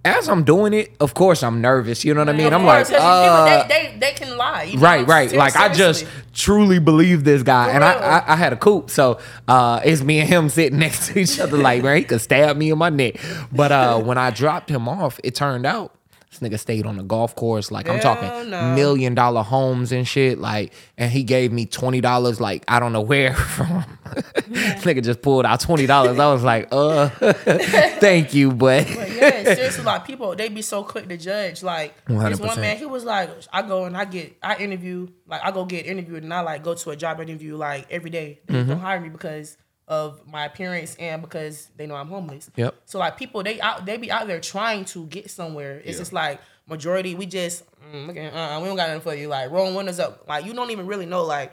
As 0.09 0.29
I'm 0.29 0.43
doing 0.45 0.73
it, 0.73 0.93
of 1.01 1.15
course 1.15 1.43
I'm 1.43 1.61
nervous. 1.61 2.05
You 2.05 2.15
know 2.15 2.21
what 2.23 2.29
I 2.31 2.33
mean? 2.33 2.53
I'm 2.53 2.65
like, 2.65 2.91
uh, 2.91 3.65
people, 3.65 3.69
they, 3.69 3.91
they, 3.93 3.99
they 3.99 4.13
can 4.13 4.37
lie. 4.37 4.63
you 4.65 4.77
know? 4.77 4.83
right, 4.83 5.07
right. 5.07 5.31
Ser- 5.31 5.37
Like 5.37 5.57
I 5.57 5.69
just 5.73 6.07
truly 6.33 6.79
believe 6.79 7.25
this 7.25 7.43
guy, 7.43 7.67
For 7.67 7.71
and 7.73 7.85
I. 7.85 7.93
I 7.93 8.33
I 8.33 8.37
had 8.37 8.53
a 8.53 8.57
coupe, 8.57 8.91
so 8.91 9.19
uh, 9.47 9.81
it's 9.85 10.03
me 10.03 10.21
and 10.21 10.29
him 10.29 10.49
sitting 10.49 10.79
next 10.85 11.09
to 11.09 11.19
each 11.19 11.39
other, 11.39 11.57
like 11.59 11.83
man, 11.83 11.97
he 11.99 12.05
could 12.05 12.21
stab 12.21 12.57
me 12.57 12.71
in 12.71 12.79
my 12.79 12.91
neck. 12.91 13.17
But 13.53 13.71
uh, 13.73 14.01
when 14.01 14.19
I 14.19 14.31
dropped 14.31 14.71
him 14.71 14.89
off, 14.89 15.21
it 15.23 15.35
turned 15.35 15.67
out 15.67 15.95
this 16.31 16.41
nigga 16.41 16.59
stayed 16.59 16.85
on 16.87 16.97
the 16.99 17.03
golf 17.03 17.35
course, 17.35 17.71
like 17.71 17.89
I'm 17.89 17.99
Hell 17.99 18.15
talking 18.17 18.51
no. 18.51 18.75
million 18.75 19.15
dollar 19.15 19.43
homes 19.43 19.93
and 19.93 20.07
shit, 20.07 20.39
like, 20.39 20.73
and 20.97 21.11
he 21.11 21.23
gave 21.25 21.53
me 21.53 21.65
twenty 21.67 22.01
dollars, 22.01 22.41
like 22.41 22.65
I 22.69 22.79
don't 22.81 22.93
know 22.93 23.01
where 23.01 23.35
from. 23.57 23.85
this 24.49 24.85
nigga 24.85 25.03
just 25.03 25.23
pulled 25.23 25.47
out 25.47 25.61
twenty 25.61 25.87
dollars. 25.87 26.19
I 26.19 26.33
was 26.33 26.43
like, 26.45 26.69
uh, 26.71 27.09
thank 28.01 28.35
you, 28.35 28.53
but. 28.53 28.87
But 28.87 29.13
yeah, 29.13 29.43
seriously, 29.55 29.85
like 29.85 30.07
people, 30.07 30.35
they 30.37 30.49
be 30.49 30.63
so 30.63 30.83
quick 30.85 31.09
to 31.09 31.17
judge. 31.17 31.63
Like 31.63 31.95
this 32.07 32.17
100%. 32.41 32.47
one 32.47 32.61
man, 32.61 32.77
he 32.77 32.87
was 32.87 33.05
like, 33.05 33.31
I 33.53 33.63
go 33.63 33.85
and 33.85 33.97
I 33.97 34.05
get, 34.05 34.37
I 34.43 34.57
interview, 34.57 35.09
like 35.27 35.41
I 35.45 35.51
go 35.51 35.65
get 35.65 35.87
interviewed, 35.87 36.23
and 36.25 36.33
I 36.35 36.41
like 36.41 36.63
go 36.63 36.75
to 36.75 36.91
a 36.91 36.97
job 36.97 37.21
interview 37.21 37.57
like 37.57 37.87
every 37.91 38.11
day. 38.11 38.41
They 38.47 38.55
Mm-hmm. 38.55 38.69
don't 38.71 38.81
hire 38.81 39.01
me 39.01 39.09
because 39.09 39.57
of 39.89 40.27
my 40.27 40.45
appearance 40.45 40.95
and 40.97 41.21
because 41.23 41.69
they 41.77 41.87
know 41.87 41.97
I'm 41.97 42.09
homeless. 42.09 42.51
Yep. 42.55 42.75
So 42.85 42.99
like 42.99 43.17
people, 43.17 43.43
they 43.43 43.61
out, 43.61 43.87
they 43.87 43.97
be 43.97 44.11
out 44.11 44.27
there 44.27 44.41
trying 44.41 44.85
to 44.87 45.07
get 45.07 45.31
somewhere. 45.31 45.83
It's 45.85 45.99
just 45.99 46.13
like 46.13 46.41
majority, 46.69 47.15
we 47.15 47.27
just, 47.27 47.65
mm, 47.93 48.11
okay, 48.11 48.29
uh, 48.29 48.61
we 48.61 48.69
don't 48.69 48.77
got 48.77 48.89
nothing 48.89 49.01
for 49.01 49.15
you. 49.15 49.29
Like 49.29 49.51
rolling 49.51 49.75
windows 49.75 49.99
up, 49.99 50.25
like 50.29 50.45
you 50.45 50.53
don't 50.55 50.71
even 50.71 50.87
really 50.87 51.07
know 51.07 51.25
like. 51.25 51.53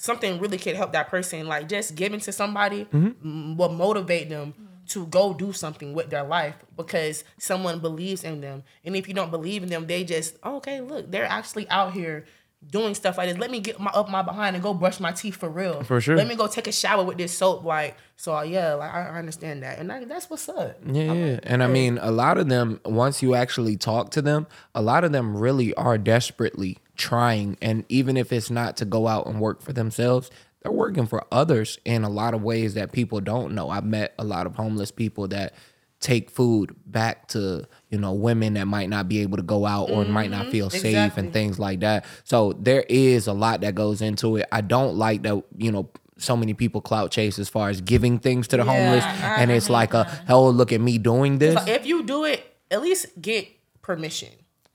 Something 0.00 0.38
really 0.38 0.58
could 0.58 0.76
help 0.76 0.92
that 0.92 1.08
person, 1.08 1.48
like 1.48 1.68
just 1.68 1.96
giving 1.96 2.20
to 2.20 2.30
somebody 2.30 2.84
mm, 2.84 3.56
will 3.56 3.68
motivate 3.68 4.28
them 4.28 4.54
to 4.88 5.06
go 5.06 5.34
do 5.34 5.52
something 5.52 5.92
with 5.92 6.08
their 6.10 6.22
life 6.22 6.54
because 6.76 7.24
someone 7.38 7.80
believes 7.80 8.24
in 8.24 8.40
them. 8.40 8.62
And 8.84 8.96
if 8.96 9.06
you 9.08 9.14
don't 9.14 9.30
believe 9.30 9.62
in 9.62 9.68
them, 9.68 9.86
they 9.86 10.04
just 10.04 10.36
oh, 10.42 10.56
okay, 10.56 10.80
look, 10.80 11.10
they're 11.10 11.26
actually 11.26 11.68
out 11.68 11.92
here 11.92 12.26
doing 12.66 12.94
stuff 12.94 13.18
like 13.18 13.28
this. 13.28 13.38
Let 13.38 13.50
me 13.50 13.60
get 13.60 13.78
my 13.78 13.90
up 13.90 14.08
my 14.08 14.22
behind 14.22 14.56
and 14.56 14.62
go 14.62 14.74
brush 14.74 15.00
my 15.00 15.12
teeth 15.12 15.36
for 15.36 15.48
real. 15.48 15.82
For 15.84 16.00
sure. 16.00 16.16
Let 16.16 16.26
me 16.26 16.34
go 16.34 16.46
take 16.46 16.66
a 16.66 16.72
shower 16.72 17.04
with 17.04 17.18
this 17.18 17.36
soap. 17.36 17.64
Like 17.64 17.96
so, 18.16 18.36
uh, 18.36 18.42
yeah, 18.42 18.74
like 18.74 18.92
I, 18.92 19.08
I 19.08 19.18
understand 19.18 19.62
that, 19.62 19.78
and 19.78 19.88
that, 19.90 20.08
that's 20.08 20.28
what's 20.28 20.48
up. 20.48 20.78
Yeah, 20.84 21.12
yeah. 21.12 21.40
and 21.44 21.62
I 21.62 21.68
mean, 21.68 21.98
a 21.98 22.10
lot 22.10 22.38
of 22.38 22.48
them, 22.48 22.80
once 22.84 23.22
you 23.22 23.34
actually 23.34 23.76
talk 23.76 24.10
to 24.10 24.22
them, 24.22 24.46
a 24.74 24.82
lot 24.82 25.04
of 25.04 25.12
them 25.12 25.36
really 25.36 25.72
are 25.74 25.98
desperately 25.98 26.78
trying. 26.96 27.56
And 27.62 27.84
even 27.88 28.16
if 28.16 28.32
it's 28.32 28.50
not 28.50 28.76
to 28.78 28.84
go 28.84 29.06
out 29.06 29.26
and 29.26 29.40
work 29.40 29.62
for 29.62 29.72
themselves, 29.72 30.30
they're 30.62 30.72
working 30.72 31.06
for 31.06 31.24
others 31.30 31.78
in 31.84 32.02
a 32.02 32.08
lot 32.08 32.34
of 32.34 32.42
ways 32.42 32.74
that 32.74 32.92
people 32.92 33.20
don't 33.20 33.54
know. 33.54 33.70
I've 33.70 33.84
met 33.84 34.14
a 34.18 34.24
lot 34.24 34.46
of 34.46 34.56
homeless 34.56 34.90
people 34.90 35.28
that 35.28 35.54
take 36.00 36.30
food 36.30 36.74
back 36.86 37.26
to 37.28 37.66
you 37.90 37.98
know 37.98 38.12
women 38.12 38.54
that 38.54 38.66
might 38.66 38.88
not 38.88 39.08
be 39.08 39.18
able 39.20 39.36
to 39.36 39.42
go 39.42 39.66
out 39.66 39.90
or 39.90 40.04
might 40.04 40.30
not 40.30 40.46
feel 40.48 40.70
safe 40.70 40.84
exactly. 40.84 41.24
and 41.24 41.32
things 41.32 41.58
like 41.58 41.80
that 41.80 42.04
so 42.24 42.52
there 42.52 42.84
is 42.88 43.26
a 43.26 43.32
lot 43.32 43.60
that 43.62 43.74
goes 43.74 44.00
into 44.00 44.36
it 44.36 44.46
i 44.52 44.60
don't 44.60 44.94
like 44.96 45.22
that 45.22 45.42
you 45.56 45.72
know 45.72 45.88
so 46.16 46.36
many 46.36 46.54
people 46.54 46.80
clout 46.80 47.10
chase 47.10 47.38
as 47.38 47.48
far 47.48 47.68
as 47.68 47.80
giving 47.80 48.18
things 48.20 48.46
to 48.48 48.56
the 48.56 48.64
Yeah, 48.64 48.72
homeless 48.72 49.04
and 49.38 49.50
it's 49.50 49.68
like 49.68 49.92
a 49.94 50.06
oh 50.28 50.48
look 50.50 50.72
at 50.72 50.80
me 50.80 50.98
doing 50.98 51.38
this 51.38 51.60
if 51.68 51.84
you 51.86 52.04
do 52.04 52.24
it, 52.24 52.44
at 52.70 52.80
least 52.82 53.06
get 53.20 53.48
permission. 53.82 54.28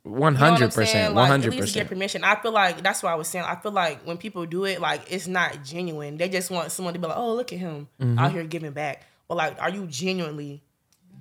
One 0.04 0.34
You 0.34 0.40
know 0.40 0.46
what 0.46 0.52
I'm 0.52 0.54
hundred 0.60 0.74
saying? 0.74 0.86
percent, 0.86 1.14
Like, 1.16 1.24
At 1.24 1.30
hundred 1.30 1.54
least 1.54 1.74
get 1.76 1.88
permission. 1.88 2.24
I 2.26 2.36
feel 2.36 2.52
like 2.52 2.84
that's 2.84 3.02
what 3.02 3.14
I 3.14 3.16
was 3.16 3.30
saying. 3.30 3.46
I 3.48 3.56
feel 3.56 3.72
like 3.72 4.02
when 4.06 4.18
people 4.18 4.46
do 4.46 4.66
it, 4.66 4.82
like 4.82 5.10
it's 5.10 5.28
not 5.28 5.64
genuine. 5.64 6.18
They 6.18 6.28
just 6.28 6.52
want 6.52 6.72
someone 6.74 6.94
to 6.94 7.00
be 7.00 7.08
like, 7.08 7.16
"Oh, 7.18 7.34
look 7.34 7.54
at 7.54 7.60
him 7.60 7.88
Mm-hmm. 8.02 8.20
out 8.20 8.34
here 8.34 8.44
giving 8.44 8.72
back." 8.74 9.04
But 9.30 9.38
like, 9.38 9.62
are 9.62 9.70
you 9.70 9.88
genuinely 9.88 10.62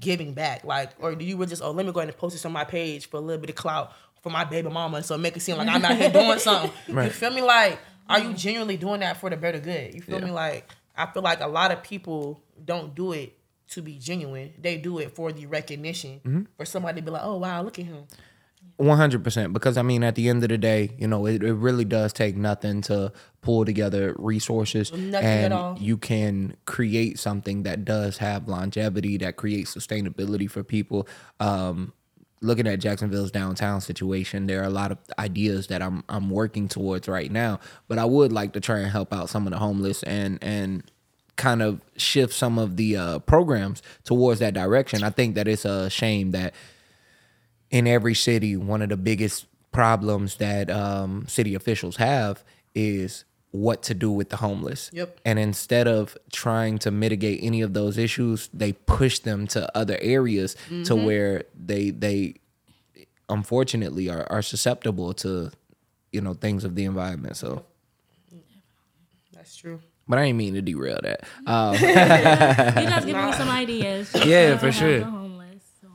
giving 0.02 0.34
back? 0.34 0.64
Like, 0.64 0.90
or 0.98 1.14
do 1.14 1.24
you 1.24 1.36
really 1.36 1.48
just, 1.48 1.62
"Oh, 1.62 1.70
let 1.70 1.86
me 1.86 1.92
go 1.92 2.00
ahead 2.00 2.10
and 2.10 2.18
post 2.18 2.34
this 2.34 2.44
on 2.44 2.52
my 2.52 2.64
page 2.64 3.08
for 3.08 3.16
a 3.16 3.20
little 3.20 3.40
bit 3.40 3.48
of 3.50 3.56
clout 3.56 3.92
for 4.22 4.28
my 4.30 4.44
baby 4.44 4.68
mama, 4.68 5.02
so 5.02 5.16
make 5.16 5.34
it 5.36 5.40
seem 5.40 5.56
like 5.56 5.68
I'm 5.68 5.82
out 5.84 5.96
here 5.96 6.10
doing 6.10 6.38
something." 6.48 6.70
You 6.88 7.08
feel 7.10 7.30
me? 7.30 7.40
Like, 7.40 7.78
are 8.08 8.18
you 8.20 8.34
genuinely 8.34 8.76
doing 8.76 9.00
that 9.00 9.16
for 9.18 9.30
the 9.30 9.36
better 9.38 9.58
good? 9.60 9.94
You 9.94 10.02
feel 10.02 10.20
me? 10.20 10.30
Like, 10.30 10.68
I 10.94 11.06
feel 11.06 11.22
like 11.22 11.40
a 11.40 11.46
lot 11.48 11.70
of 11.72 11.82
people 11.82 12.42
don't 12.62 12.94
do 12.94 13.12
it 13.12 13.38
to 13.70 13.80
be 13.80 13.96
genuine. 13.98 14.52
They 14.60 14.76
do 14.76 14.98
it 14.98 15.14
for 15.14 15.32
the 15.32 15.46
recognition, 15.46 16.20
Mm-hmm. 16.24 16.42
for 16.58 16.66
somebody 16.66 17.00
to 17.00 17.04
be 17.04 17.10
like, 17.10 17.22
"Oh, 17.24 17.38
wow, 17.38 17.62
look 17.62 17.78
at 17.78 17.86
him." 17.86 18.04
One 18.82 18.96
hundred 18.96 19.22
percent. 19.22 19.52
Because 19.52 19.76
I 19.76 19.82
mean, 19.82 20.02
at 20.02 20.16
the 20.16 20.28
end 20.28 20.42
of 20.42 20.48
the 20.48 20.58
day, 20.58 20.90
you 20.98 21.06
know, 21.06 21.24
it, 21.26 21.44
it 21.44 21.54
really 21.54 21.84
does 21.84 22.12
take 22.12 22.36
nothing 22.36 22.80
to 22.82 23.12
pull 23.40 23.64
together 23.64 24.12
resources, 24.18 24.92
Nothing 24.92 25.24
at 25.24 25.52
and 25.52 25.78
you 25.78 25.96
can 25.96 26.56
create 26.64 27.16
something 27.20 27.62
that 27.62 27.84
does 27.84 28.18
have 28.18 28.48
longevity, 28.48 29.18
that 29.18 29.36
creates 29.36 29.72
sustainability 29.72 30.50
for 30.50 30.64
people. 30.64 31.06
Um, 31.38 31.92
looking 32.40 32.66
at 32.66 32.80
Jacksonville's 32.80 33.30
downtown 33.30 33.80
situation, 33.80 34.48
there 34.48 34.60
are 34.62 34.66
a 34.66 34.70
lot 34.70 34.90
of 34.90 34.98
ideas 35.16 35.68
that 35.68 35.80
I'm 35.80 36.02
I'm 36.08 36.28
working 36.28 36.66
towards 36.66 37.06
right 37.06 37.30
now. 37.30 37.60
But 37.86 37.98
I 37.98 38.04
would 38.04 38.32
like 38.32 38.52
to 38.54 38.60
try 38.60 38.80
and 38.80 38.90
help 38.90 39.12
out 39.12 39.30
some 39.30 39.46
of 39.46 39.52
the 39.52 39.60
homeless 39.60 40.02
and 40.02 40.40
and 40.42 40.82
kind 41.36 41.62
of 41.62 41.80
shift 41.96 42.34
some 42.34 42.58
of 42.58 42.76
the 42.76 42.96
uh, 42.96 43.18
programs 43.20 43.80
towards 44.02 44.40
that 44.40 44.54
direction. 44.54 45.04
I 45.04 45.10
think 45.10 45.36
that 45.36 45.46
it's 45.46 45.64
a 45.64 45.88
shame 45.88 46.32
that 46.32 46.52
in 47.72 47.88
every 47.88 48.14
city, 48.14 48.56
one 48.56 48.82
of 48.82 48.88
the 48.90 48.96
biggest 48.96 49.46
problems 49.72 50.36
that 50.36 50.70
um, 50.70 51.26
city 51.26 51.54
officials 51.56 51.96
have 51.96 52.44
is 52.74 53.24
what 53.50 53.82
to 53.82 53.94
do 53.94 54.10
with 54.10 54.28
the 54.30 54.36
homeless. 54.36 54.90
Yep. 54.92 55.20
And 55.24 55.38
instead 55.38 55.88
of 55.88 56.16
trying 56.32 56.78
to 56.80 56.90
mitigate 56.90 57.40
any 57.42 57.60
of 57.62 57.74
those 57.74 57.98
issues, 57.98 58.48
they 58.54 58.72
push 58.72 59.18
them 59.18 59.46
to 59.48 59.76
other 59.76 59.98
areas 60.00 60.54
to 60.84 60.94
where 60.94 61.44
they 61.58 61.90
they 61.90 62.36
unfortunately 63.28 64.08
are, 64.10 64.26
are 64.30 64.42
susceptible 64.42 65.12
to 65.14 65.50
you 66.12 66.20
know 66.20 66.34
things 66.34 66.64
of 66.64 66.74
the 66.76 66.84
environment. 66.84 67.36
So, 67.36 67.64
That's 69.34 69.56
true. 69.56 69.80
but 70.08 70.18
I 70.18 70.26
didn't 70.26 70.36
mean 70.38 70.54
to 70.54 70.62
derail 70.62 71.00
that. 71.02 71.24
Um, 71.46 71.74
You 71.74 71.80
guys 71.94 73.04
giving 73.04 73.24
me 73.26 73.32
some 73.32 73.48
ideas. 73.50 74.10
Yeah, 74.26 74.56
for 74.58 74.72
sure. 74.72 75.00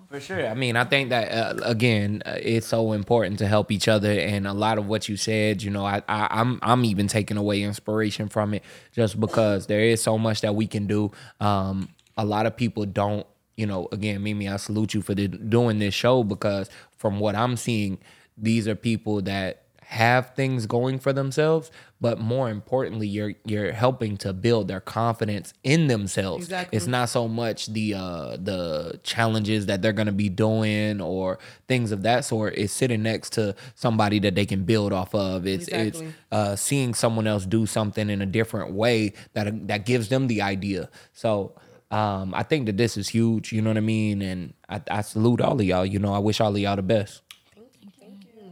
For 0.09 0.21
sure. 0.21 0.47
I 0.47 0.53
mean, 0.53 0.77
I 0.77 0.85
think 0.85 1.09
that 1.09 1.31
uh, 1.31 1.61
again, 1.63 2.23
uh, 2.25 2.37
it's 2.41 2.67
so 2.67 2.93
important 2.93 3.39
to 3.39 3.47
help 3.47 3.71
each 3.73 3.89
other, 3.89 4.11
and 4.11 4.47
a 4.47 4.53
lot 4.53 4.77
of 4.77 4.87
what 4.87 5.09
you 5.09 5.17
said, 5.17 5.61
you 5.61 5.69
know, 5.69 5.85
I, 5.85 6.01
I 6.07 6.27
I'm 6.31 6.59
I'm 6.61 6.85
even 6.85 7.07
taking 7.07 7.35
away 7.35 7.61
inspiration 7.61 8.29
from 8.29 8.53
it, 8.53 8.63
just 8.93 9.19
because 9.19 9.67
there 9.67 9.81
is 9.81 10.01
so 10.01 10.17
much 10.17 10.41
that 10.41 10.55
we 10.55 10.65
can 10.65 10.87
do. 10.87 11.11
Um, 11.41 11.89
a 12.15 12.23
lot 12.23 12.45
of 12.45 12.55
people 12.55 12.85
don't, 12.85 13.27
you 13.57 13.65
know. 13.65 13.89
Again, 13.91 14.23
Mimi, 14.23 14.47
I 14.47 14.55
salute 14.55 14.93
you 14.93 15.01
for 15.01 15.13
the, 15.13 15.27
doing 15.27 15.79
this 15.79 15.93
show 15.93 16.23
because 16.23 16.69
from 16.95 17.19
what 17.19 17.35
I'm 17.35 17.57
seeing, 17.57 17.97
these 18.37 18.65
are 18.67 18.75
people 18.75 19.21
that 19.23 19.63
have 19.89 20.35
things 20.35 20.65
going 20.65 20.99
for 20.99 21.13
themselves, 21.13 21.71
but 22.01 22.19
more 22.19 22.49
importantly, 22.49 23.07
you're 23.07 23.35
you're 23.45 23.71
helping 23.71 24.17
to 24.17 24.33
build 24.33 24.67
their 24.67 24.81
confidence 24.81 25.53
in 25.63 25.87
themselves. 25.87 26.43
Exactly. 26.43 26.75
It's 26.75 26.87
not 26.87 27.07
so 27.07 27.29
much 27.29 27.67
the 27.67 27.93
uh 27.93 28.35
the 28.35 28.99
challenges 29.03 29.67
that 29.67 29.81
they're 29.81 29.93
gonna 29.93 30.11
be 30.11 30.27
doing 30.27 30.99
or 30.99 31.39
things 31.69 31.93
of 31.93 32.03
that 32.03 32.25
sort. 32.25 32.55
It's 32.57 32.73
sitting 32.73 33.01
next 33.01 33.31
to 33.33 33.55
somebody 33.75 34.19
that 34.19 34.35
they 34.35 34.45
can 34.45 34.65
build 34.65 34.91
off 34.91 35.15
of. 35.15 35.47
It's 35.47 35.69
Exactly. 35.69 36.07
it's 36.07 36.15
uh 36.33 36.55
seeing 36.57 36.93
someone 36.93 37.25
else 37.25 37.45
do 37.45 37.65
something 37.65 38.09
in 38.09 38.21
a 38.21 38.25
different 38.25 38.73
way 38.73 39.13
that 39.35 39.69
that 39.69 39.85
gives 39.85 40.09
them 40.09 40.27
the 40.27 40.41
idea. 40.41 40.89
So 41.13 41.55
um 41.91 42.33
I 42.35 42.43
think 42.43 42.65
that 42.65 42.75
this 42.75 42.97
is 42.97 43.07
huge, 43.07 43.53
you 43.53 43.61
know 43.61 43.69
what 43.69 43.77
I 43.77 43.79
mean? 43.79 44.21
And 44.21 44.53
I, 44.67 44.81
I 44.91 45.01
salute 45.01 45.39
all 45.39 45.57
of 45.57 45.65
y'all. 45.65 45.85
You 45.85 45.99
know, 45.99 46.13
I 46.13 46.19
wish 46.19 46.41
all 46.41 46.53
of 46.53 46.57
y'all 46.59 46.75
the 46.75 46.81
best. 46.81 47.21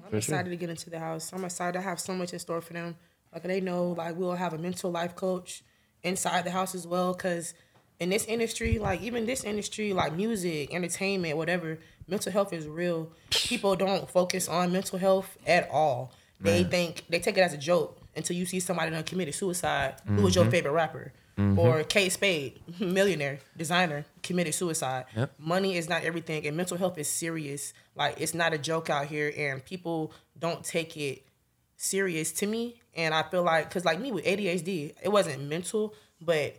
I'm 0.05 0.17
excited 0.17 0.49
to 0.49 0.55
get 0.55 0.69
into 0.69 0.89
the 0.89 0.99
house. 0.99 1.31
I'm 1.33 1.43
excited 1.43 1.77
I 1.77 1.81
have 1.81 1.99
so 1.99 2.13
much 2.13 2.33
in 2.33 2.39
store 2.39 2.61
for 2.61 2.73
them. 2.73 2.95
Like 3.33 3.43
they 3.43 3.61
know, 3.61 3.91
like 3.91 4.15
we'll 4.15 4.33
have 4.33 4.53
a 4.53 4.57
mental 4.57 4.91
life 4.91 5.15
coach 5.15 5.63
inside 6.03 6.45
the 6.45 6.51
house 6.51 6.75
as 6.75 6.85
well. 6.87 7.13
Cause 7.13 7.53
in 7.99 8.09
this 8.09 8.25
industry, 8.25 8.79
like 8.79 9.01
even 9.01 9.25
this 9.25 9.43
industry, 9.43 9.93
like 9.93 10.13
music, 10.13 10.73
entertainment, 10.73 11.37
whatever, 11.37 11.79
mental 12.07 12.31
health 12.31 12.53
is 12.53 12.67
real. 12.67 13.11
People 13.31 13.75
don't 13.75 14.09
focus 14.09 14.47
on 14.47 14.71
mental 14.71 14.99
health 14.99 15.37
at 15.45 15.69
all. 15.69 16.11
They 16.39 16.63
think 16.63 17.03
they 17.09 17.19
take 17.19 17.37
it 17.37 17.41
as 17.41 17.53
a 17.53 17.57
joke 17.57 17.97
until 18.15 18.35
you 18.35 18.45
see 18.45 18.59
somebody 18.59 18.91
that 18.91 19.05
committed 19.05 19.33
suicide. 19.33 19.95
Who 20.05 20.21
was 20.21 20.35
your 20.35 20.43
mm-hmm. 20.43 20.51
favorite 20.51 20.73
rapper? 20.73 21.13
Mm-hmm. 21.37 21.59
Or 21.59 21.83
Kate 21.83 22.13
Spade, 22.13 22.61
millionaire, 22.79 23.39
designer, 23.57 24.05
committed 24.23 24.55
suicide. 24.55 25.05
Money 25.37 25.75
is 25.75 25.89
not 25.89 26.03
everything, 26.03 26.47
and 26.47 26.55
mental 26.55 26.77
health 26.77 26.97
is 26.97 27.09
serious. 27.09 27.73
Like 27.93 28.21
it's 28.21 28.33
not 28.33 28.53
a 28.53 28.57
joke 28.57 28.89
out 28.89 29.07
here, 29.07 29.33
and 29.37 29.63
people 29.63 30.13
don't 30.39 30.63
take 30.63 30.95
it 30.95 31.25
serious 31.75 32.31
to 32.33 32.47
me. 32.47 32.79
And 32.95 33.13
I 33.13 33.23
feel 33.23 33.43
like, 33.43 33.69
cause 33.69 33.83
like 33.83 33.99
me 33.99 34.13
with 34.13 34.23
ADHD, 34.23 34.93
it 35.03 35.09
wasn't 35.09 35.43
mental, 35.43 35.93
but 36.21 36.55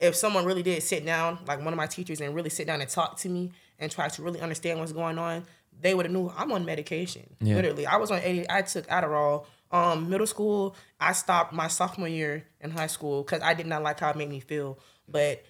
if 0.00 0.16
someone 0.16 0.44
really 0.44 0.64
did 0.64 0.82
sit 0.82 1.06
down, 1.06 1.38
like 1.46 1.58
one 1.58 1.72
of 1.72 1.76
my 1.76 1.86
teachers, 1.86 2.20
and 2.20 2.34
really 2.34 2.50
sit 2.50 2.66
down 2.66 2.80
and 2.80 2.90
talk 2.90 3.16
to 3.18 3.28
me 3.28 3.52
and 3.78 3.92
try 3.92 4.08
to 4.08 4.22
really 4.22 4.40
understand 4.40 4.80
what's 4.80 4.92
going 4.92 5.18
on, 5.18 5.44
they 5.80 5.94
would 5.94 6.06
have 6.06 6.12
knew 6.12 6.32
I'm 6.36 6.50
on 6.52 6.64
medication. 6.64 7.22
Literally, 7.40 7.86
I 7.86 7.96
was 7.96 8.10
on 8.10 8.20
80. 8.20 8.46
I 8.50 8.62
took 8.62 8.86
Adderall. 8.88 9.46
Um, 9.72 10.08
middle 10.08 10.26
school, 10.26 10.76
I 11.00 11.12
stopped 11.12 11.52
my 11.52 11.68
sophomore 11.68 12.08
year 12.08 12.44
in 12.60 12.70
high 12.70 12.86
school 12.86 13.22
because 13.22 13.42
I 13.42 13.54
did 13.54 13.66
not 13.66 13.82
like 13.82 13.98
how 14.00 14.10
it 14.10 14.16
made 14.16 14.30
me 14.30 14.40
feel. 14.40 14.78
But 15.08 15.42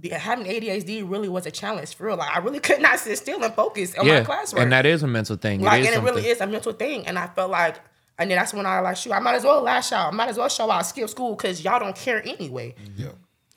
the- 0.00 0.10
having 0.10 0.46
ADHD 0.46 1.02
really 1.08 1.28
was 1.28 1.44
a 1.46 1.50
challenge 1.50 1.94
for 1.94 2.06
real. 2.06 2.16
Like 2.16 2.34
I 2.34 2.38
really 2.38 2.60
could 2.60 2.80
not 2.80 2.98
sit 2.98 3.18
still 3.18 3.42
and 3.44 3.52
focus 3.54 3.94
on 3.96 4.06
my 4.06 4.14
Yeah. 4.18 4.24
classwork. 4.24 4.62
And 4.62 4.72
that 4.72 4.86
is 4.86 5.02
a 5.02 5.06
mental 5.06 5.36
thing. 5.36 5.60
Like, 5.60 5.80
it 5.80 5.88
is 5.90 5.94
and 5.96 5.96
it 5.96 6.10
really 6.10 6.26
is 6.28 6.40
a 6.40 6.46
mental 6.46 6.72
thing. 6.72 7.06
And 7.06 7.18
I 7.18 7.26
felt 7.26 7.50
like, 7.50 7.76
and 8.18 8.30
then 8.30 8.38
that's 8.38 8.54
when 8.54 8.64
I 8.66 8.80
like, 8.80 8.96
shoot, 8.96 9.12
I 9.12 9.18
might 9.20 9.34
as 9.34 9.44
well 9.44 9.60
lash 9.62 9.92
out. 9.92 10.12
I 10.12 10.16
might 10.16 10.28
as 10.30 10.38
well 10.38 10.48
show 10.48 10.70
out, 10.70 10.86
skip 10.86 11.08
school, 11.10 11.34
because 11.34 11.62
y'all 11.64 11.78
don't 11.78 11.96
care 11.96 12.26
anyway. 12.26 12.74
Yeah. 12.96 13.08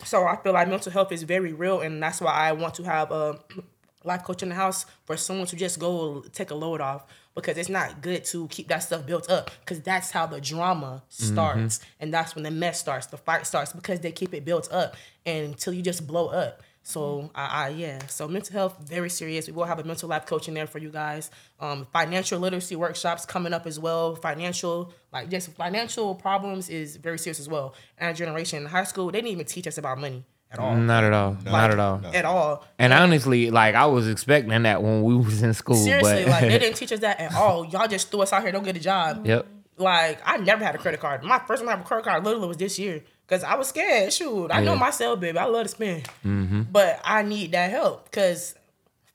So 0.03 0.25
I 0.25 0.35
feel 0.35 0.53
like 0.53 0.67
mental 0.67 0.91
health 0.91 1.11
is 1.13 1.23
very 1.23 1.53
real, 1.53 1.79
and 1.81 2.03
that's 2.03 2.19
why 2.19 2.31
I 2.31 2.51
want 2.51 2.73
to 2.75 2.83
have 2.83 3.11
a 3.11 3.39
life 4.03 4.23
coach 4.23 4.43
in 4.43 4.49
the 4.49 4.55
house 4.55 4.85
for 5.05 5.15
someone 5.17 5.47
to 5.47 5.55
just 5.55 5.79
go 5.79 6.21
take 6.33 6.51
a 6.51 6.55
load 6.55 6.81
off 6.81 7.05
because 7.35 7.57
it's 7.57 7.69
not 7.69 8.01
good 8.01 8.23
to 8.25 8.47
keep 8.47 8.67
that 8.69 8.79
stuff 8.79 9.05
built 9.05 9.29
up 9.29 9.51
because 9.59 9.81
that's 9.81 10.11
how 10.11 10.25
the 10.25 10.39
drama 10.39 11.03
starts 11.09 11.79
and 11.99 12.13
that's 12.13 12.33
when 12.33 12.43
the 12.43 12.51
mess 12.51 12.79
starts, 12.79 13.07
the 13.07 13.17
fight 13.17 13.45
starts 13.45 13.73
because 13.73 13.99
they 13.99 14.11
keep 14.11 14.33
it 14.33 14.45
built 14.45 14.71
up 14.71 14.95
and 15.25 15.47
until 15.47 15.73
you 15.73 15.81
just 15.81 16.07
blow 16.07 16.27
up. 16.27 16.61
So 16.87 17.31
I, 17.33 17.65
I 17.65 17.69
yeah, 17.69 17.99
so 18.07 18.27
mental 18.27 18.53
health 18.53 18.77
very 18.79 19.09
serious. 19.09 19.47
We 19.47 19.53
will 19.53 19.63
have 19.63 19.79
a 19.79 19.83
mental 19.83 20.07
life 20.07 20.27
coach 20.27 20.47
in 20.47 20.53
there 20.53 20.67
for 20.67 20.77
you 20.77 20.91
guys. 20.91 21.31
Um, 21.59 21.87
financial 21.91 22.39
literacy 22.39 22.75
workshops 22.75 23.25
coming 23.25 23.53
up 23.53 23.65
as 23.65 23.79
well. 23.79 24.15
Financial 24.15 24.93
like 25.11 25.29
just 25.31 25.51
financial 25.53 26.13
problems 26.13 26.69
is 26.69 26.97
very 26.97 27.17
serious 27.17 27.39
as 27.39 27.49
well. 27.49 27.73
And 27.97 28.09
our 28.09 28.13
generation 28.13 28.61
in 28.61 28.69
high 28.69 28.83
school, 28.83 29.07
they 29.07 29.17
didn't 29.17 29.31
even 29.31 29.47
teach 29.47 29.65
us 29.65 29.79
about 29.79 29.97
money 29.97 30.25
at 30.55 30.63
all. 30.63 30.75
Not 30.75 31.03
at 31.03 31.13
all. 31.13 31.37
Not 31.45 31.71
at 31.71 31.79
all. 31.79 32.01
At 32.13 32.25
all. 32.25 32.65
And 32.79 32.93
honestly, 32.93 33.51
like 33.51 33.75
I 33.75 33.85
was 33.85 34.07
expecting 34.07 34.63
that 34.63 34.81
when 34.81 35.03
we 35.03 35.15
was 35.15 35.41
in 35.43 35.53
school, 35.53 35.75
Seriously, 35.75 36.25
like 36.25 36.41
they 36.41 36.59
didn't 36.59 36.75
teach 36.75 36.91
us 36.91 36.99
that 36.99 37.19
at 37.19 37.33
all. 37.33 37.65
Y'all 37.65 37.87
just 37.87 38.09
threw 38.09 38.21
us 38.21 38.33
out 38.33 38.41
here, 38.41 38.51
don't 38.51 38.63
get 38.63 38.77
a 38.77 38.79
job. 38.79 39.25
yep. 39.25 39.45
Like 39.77 40.19
I 40.25 40.37
never 40.37 40.63
had 40.63 40.75
a 40.75 40.77
credit 40.77 41.01
card. 41.01 41.23
My 41.23 41.39
first 41.39 41.61
time 41.61 41.69
I 41.69 41.73
have 41.73 41.81
a 41.81 41.83
credit 41.83 42.05
card 42.05 42.23
literally 42.23 42.47
was 42.47 42.57
this 42.57 42.79
year 42.79 43.03
because 43.27 43.43
I 43.43 43.55
was 43.55 43.67
scared. 43.67 44.13
Shoot, 44.13 44.49
I 44.51 44.63
know 44.63 44.75
myself, 44.75 45.19
baby. 45.19 45.37
I 45.37 45.45
love 45.45 45.63
to 45.63 45.69
spend, 45.69 46.03
mm-hmm. 46.25 46.61
but 46.71 47.01
I 47.03 47.23
need 47.23 47.51
that 47.51 47.71
help 47.71 48.05
because 48.05 48.55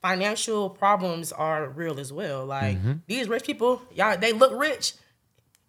financial 0.01 0.69
problems 0.69 1.31
are 1.31 1.69
real 1.69 1.99
as 1.99 2.13
well. 2.13 2.45
Like 2.45 2.77
mm-hmm. 2.77 2.93
these 3.07 3.27
rich 3.27 3.43
people, 3.43 3.81
y'all, 3.93 4.17
they 4.17 4.33
look 4.33 4.51
rich, 4.59 4.93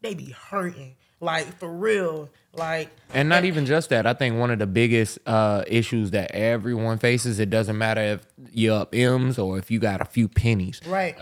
they 0.03 0.15
be 0.15 0.35
hurting. 0.51 0.97
Like 1.21 1.59
for 1.59 1.73
real. 1.73 2.29
Like 2.55 2.91
And 3.15 3.29
not 3.29 3.45
even 3.45 3.65
just 3.65 3.89
that. 3.91 4.07
I 4.07 4.13
think 4.13 4.39
one 4.39 4.51
of 4.51 4.59
the 4.59 4.67
biggest 4.67 5.19
uh, 5.27 5.65
issues 5.67 6.11
that 6.11 6.33
everyone 6.33 6.99
faces, 6.99 7.39
it 7.39 7.51
doesn't 7.51 7.79
matter 7.79 8.01
if 8.01 8.27
you're 8.53 8.79
up 8.81 8.95
M's 8.95 9.39
or 9.39 9.59
if 9.59 9.71
you 9.71 9.79
got 9.79 10.01
a 10.01 10.05
few 10.05 10.29
pennies. 10.29 10.81
right. 10.87 11.17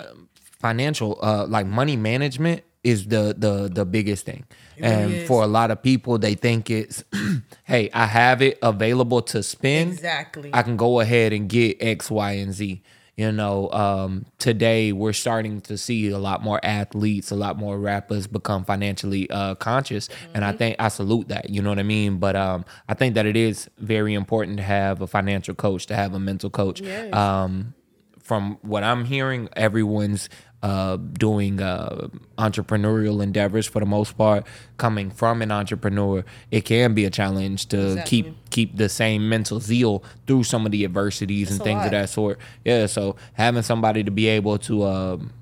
Financial, 0.59 1.19
uh, 1.23 1.47
like 1.47 1.66
money 1.66 1.97
management 1.97 2.62
is 2.82 3.07
the 3.07 3.35
the 3.36 3.70
the 3.73 3.85
biggest 3.85 4.24
thing. 4.27 4.44
and 4.78 5.12
is. 5.12 5.28
for 5.28 5.43
a 5.43 5.47
lot 5.47 5.70
of 5.70 5.82
people, 5.82 6.19
they 6.19 6.35
think 6.35 6.70
it's, 6.70 7.05
hey, 7.65 7.90
I 7.94 8.07
have 8.07 8.43
it 8.43 8.59
available 8.62 9.23
to 9.23 9.43
spend. 9.43 9.93
Exactly. 9.93 10.51
I 10.52 10.62
can 10.62 10.77
go 10.77 11.01
ahead 11.01 11.32
and 11.32 11.48
get 11.48 11.77
X, 11.81 12.11
Y, 12.11 12.32
and 12.32 12.52
Z. 12.52 12.82
You 13.20 13.32
know, 13.32 13.70
um, 13.72 14.24
today 14.38 14.92
we're 14.92 15.12
starting 15.12 15.60
to 15.62 15.76
see 15.76 16.09
a 16.09 16.16
lot 16.16 16.42
more 16.42 16.59
athletes, 16.62 17.30
a 17.30 17.36
lot 17.36 17.59
more 17.59 17.78
rappers 17.78 18.26
become 18.26 18.64
financially 18.64 19.28
uh, 19.28 19.56
conscious, 19.56 20.09
and 20.32 20.42
I 20.42 20.52
think 20.52 20.76
I 20.78 20.88
salute 20.88 21.28
that. 21.28 21.51
You 21.51 21.60
know 21.60 21.68
what 21.68 21.78
I 21.78 21.82
mean? 21.82 22.16
But 22.16 22.34
um, 22.34 22.64
I 22.88 22.94
think 22.94 23.16
that 23.16 23.26
it 23.26 23.36
is 23.36 23.68
very 23.76 24.14
important 24.14 24.56
to 24.56 24.62
have 24.62 25.02
a 25.02 25.06
financial 25.06 25.55
coach, 25.55 25.84
to 25.88 25.94
have 25.94 26.14
a 26.14 26.18
mental 26.18 26.48
coach. 26.48 26.80
Yes. 26.80 27.12
Um, 27.12 27.74
from 28.20 28.56
what 28.62 28.84
I'm 28.84 29.05
hearing, 29.05 29.51
everyone's 29.55 30.30
uh, 30.62 30.96
doing 30.96 31.60
uh, 31.60 32.08
entrepreneurial 32.36 33.22
endeavors 33.22 33.66
for 33.66 33.80
the 33.80 33.86
most 33.86 34.16
part. 34.18 34.46
Coming 34.76 35.10
from 35.10 35.40
an 35.42 35.50
entrepreneur, 35.50 36.24
it 36.50 36.64
can 36.64 36.92
be 36.94 37.04
a 37.04 37.10
challenge 37.10 37.66
to 37.68 37.80
Exactly. 37.92 38.22
keep 38.22 38.50
keep 38.50 38.76
the 38.76 38.88
same 38.88 39.28
mental 39.28 39.60
zeal 39.60 40.02
through 40.26 40.44
some 40.44 40.66
of 40.66 40.72
the 40.72 40.84
adversities 40.84 41.50
and 41.50 41.62
things 41.62 41.78
lot. 41.78 41.86
of 41.86 41.90
that 41.92 42.08
sort. 42.10 42.38
Yeah, 42.64 42.86
so 42.86 43.16
having 43.34 43.62
somebody 43.62 44.02
to 44.04 44.10
be 44.10 44.26
able 44.28 44.58
to 44.58 44.84
um, 44.84 45.32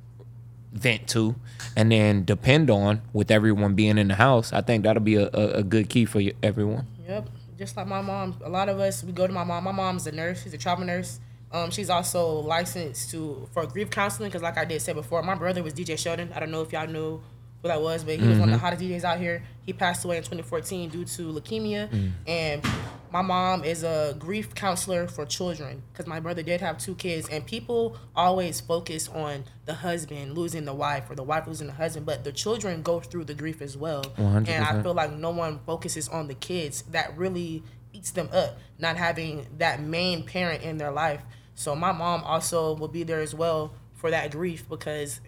vent 0.72 1.08
to 1.08 1.34
and 1.76 1.90
then 1.90 2.24
depend 2.24 2.70
on 2.70 3.00
with 3.12 3.30
everyone 3.30 3.74
being 3.74 3.98
in 3.98 4.08
the 4.08 4.14
house, 4.14 4.52
I 4.52 4.60
think 4.60 4.84
that'll 4.84 5.02
be 5.02 5.16
a, 5.16 5.28
a, 5.32 5.46
a 5.58 5.62
good 5.62 5.88
key 5.88 6.04
for 6.04 6.20
everyone. 6.42 6.86
Yep. 7.08 7.28
Just 7.58 7.76
like 7.76 7.86
my 7.88 8.02
mom, 8.02 8.36
a 8.44 8.48
lot 8.48 8.68
of 8.68 8.78
us 8.78 9.02
we 9.02 9.10
go 9.12 9.26
to 9.26 9.32
my 9.32 9.42
mom. 9.42 9.64
My 9.64 9.72
mom's 9.72 10.06
a 10.06 10.12
nurse. 10.12 10.42
She's 10.44 10.54
a 10.54 10.58
trauma 10.58 10.84
nurse. 10.84 11.18
Um, 11.52 11.70
she's 11.70 11.88
also 11.90 12.40
licensed 12.40 13.10
to 13.12 13.48
for 13.52 13.66
grief 13.66 13.90
counseling 13.90 14.28
because, 14.28 14.42
like 14.42 14.58
I 14.58 14.64
did 14.64 14.82
say 14.82 14.92
before, 14.92 15.22
my 15.22 15.34
brother 15.34 15.62
was 15.62 15.72
DJ 15.72 15.98
Sheldon. 15.98 16.30
I 16.34 16.40
don't 16.40 16.50
know 16.50 16.62
if 16.62 16.72
y'all 16.72 16.86
knew 16.86 17.22
who 17.62 17.68
that 17.68 17.80
was, 17.80 18.04
but 18.04 18.18
he 18.20 18.28
was 18.28 18.38
one 18.38 18.48
of 18.50 18.52
the 18.52 18.58
hottest 18.58 18.82
DJs 18.82 19.02
out 19.04 19.18
here. 19.18 19.42
He 19.66 19.72
passed 19.72 20.04
away 20.04 20.16
in 20.18 20.22
2014 20.22 20.90
due 20.90 21.04
to 21.04 21.22
leukemia, 21.32 22.12
and 22.26 22.62
my 23.10 23.22
mom 23.22 23.64
is 23.64 23.82
a 23.82 24.14
grief 24.18 24.54
counselor 24.54 25.08
for 25.08 25.24
children 25.24 25.82
because 25.92 26.06
my 26.06 26.20
brother 26.20 26.42
did 26.42 26.60
have 26.60 26.76
two 26.78 26.94
kids, 26.94 27.28
and 27.30 27.44
people 27.46 27.96
always 28.14 28.60
focus 28.60 29.08
on 29.08 29.44
the 29.64 29.74
husband 29.74 30.36
losing 30.36 30.66
the 30.66 30.74
wife 30.74 31.10
or 31.10 31.14
the 31.16 31.22
wife 31.22 31.46
losing 31.46 31.66
the 31.66 31.72
husband, 31.72 32.04
but 32.06 32.22
the 32.24 32.32
children 32.32 32.82
go 32.82 33.00
through 33.00 33.24
the 33.24 33.34
grief 33.34 33.60
as 33.62 33.76
well. 33.76 34.04
100%. 34.04 34.48
And 34.48 34.64
I 34.64 34.82
feel 34.82 34.94
like 34.94 35.12
no 35.12 35.30
one 35.30 35.60
focuses 35.66 36.08
on 36.08 36.28
the 36.28 36.34
kids 36.34 36.82
that 36.90 37.16
really 37.16 37.62
eats 37.92 38.10
them 38.12 38.28
up, 38.32 38.58
not 38.78 38.96
having 38.96 39.46
that 39.58 39.80
main 39.80 40.22
parent 40.22 40.62
in 40.62 40.76
their 40.78 40.92
life. 40.92 41.22
So 41.58 41.74
my 41.74 41.90
mom 41.90 42.22
also 42.22 42.76
will 42.76 42.86
be 42.86 43.02
there 43.02 43.18
as 43.18 43.34
well 43.34 43.72
for 43.94 44.12
that 44.12 44.30
grief 44.30 44.68
because 44.68 45.20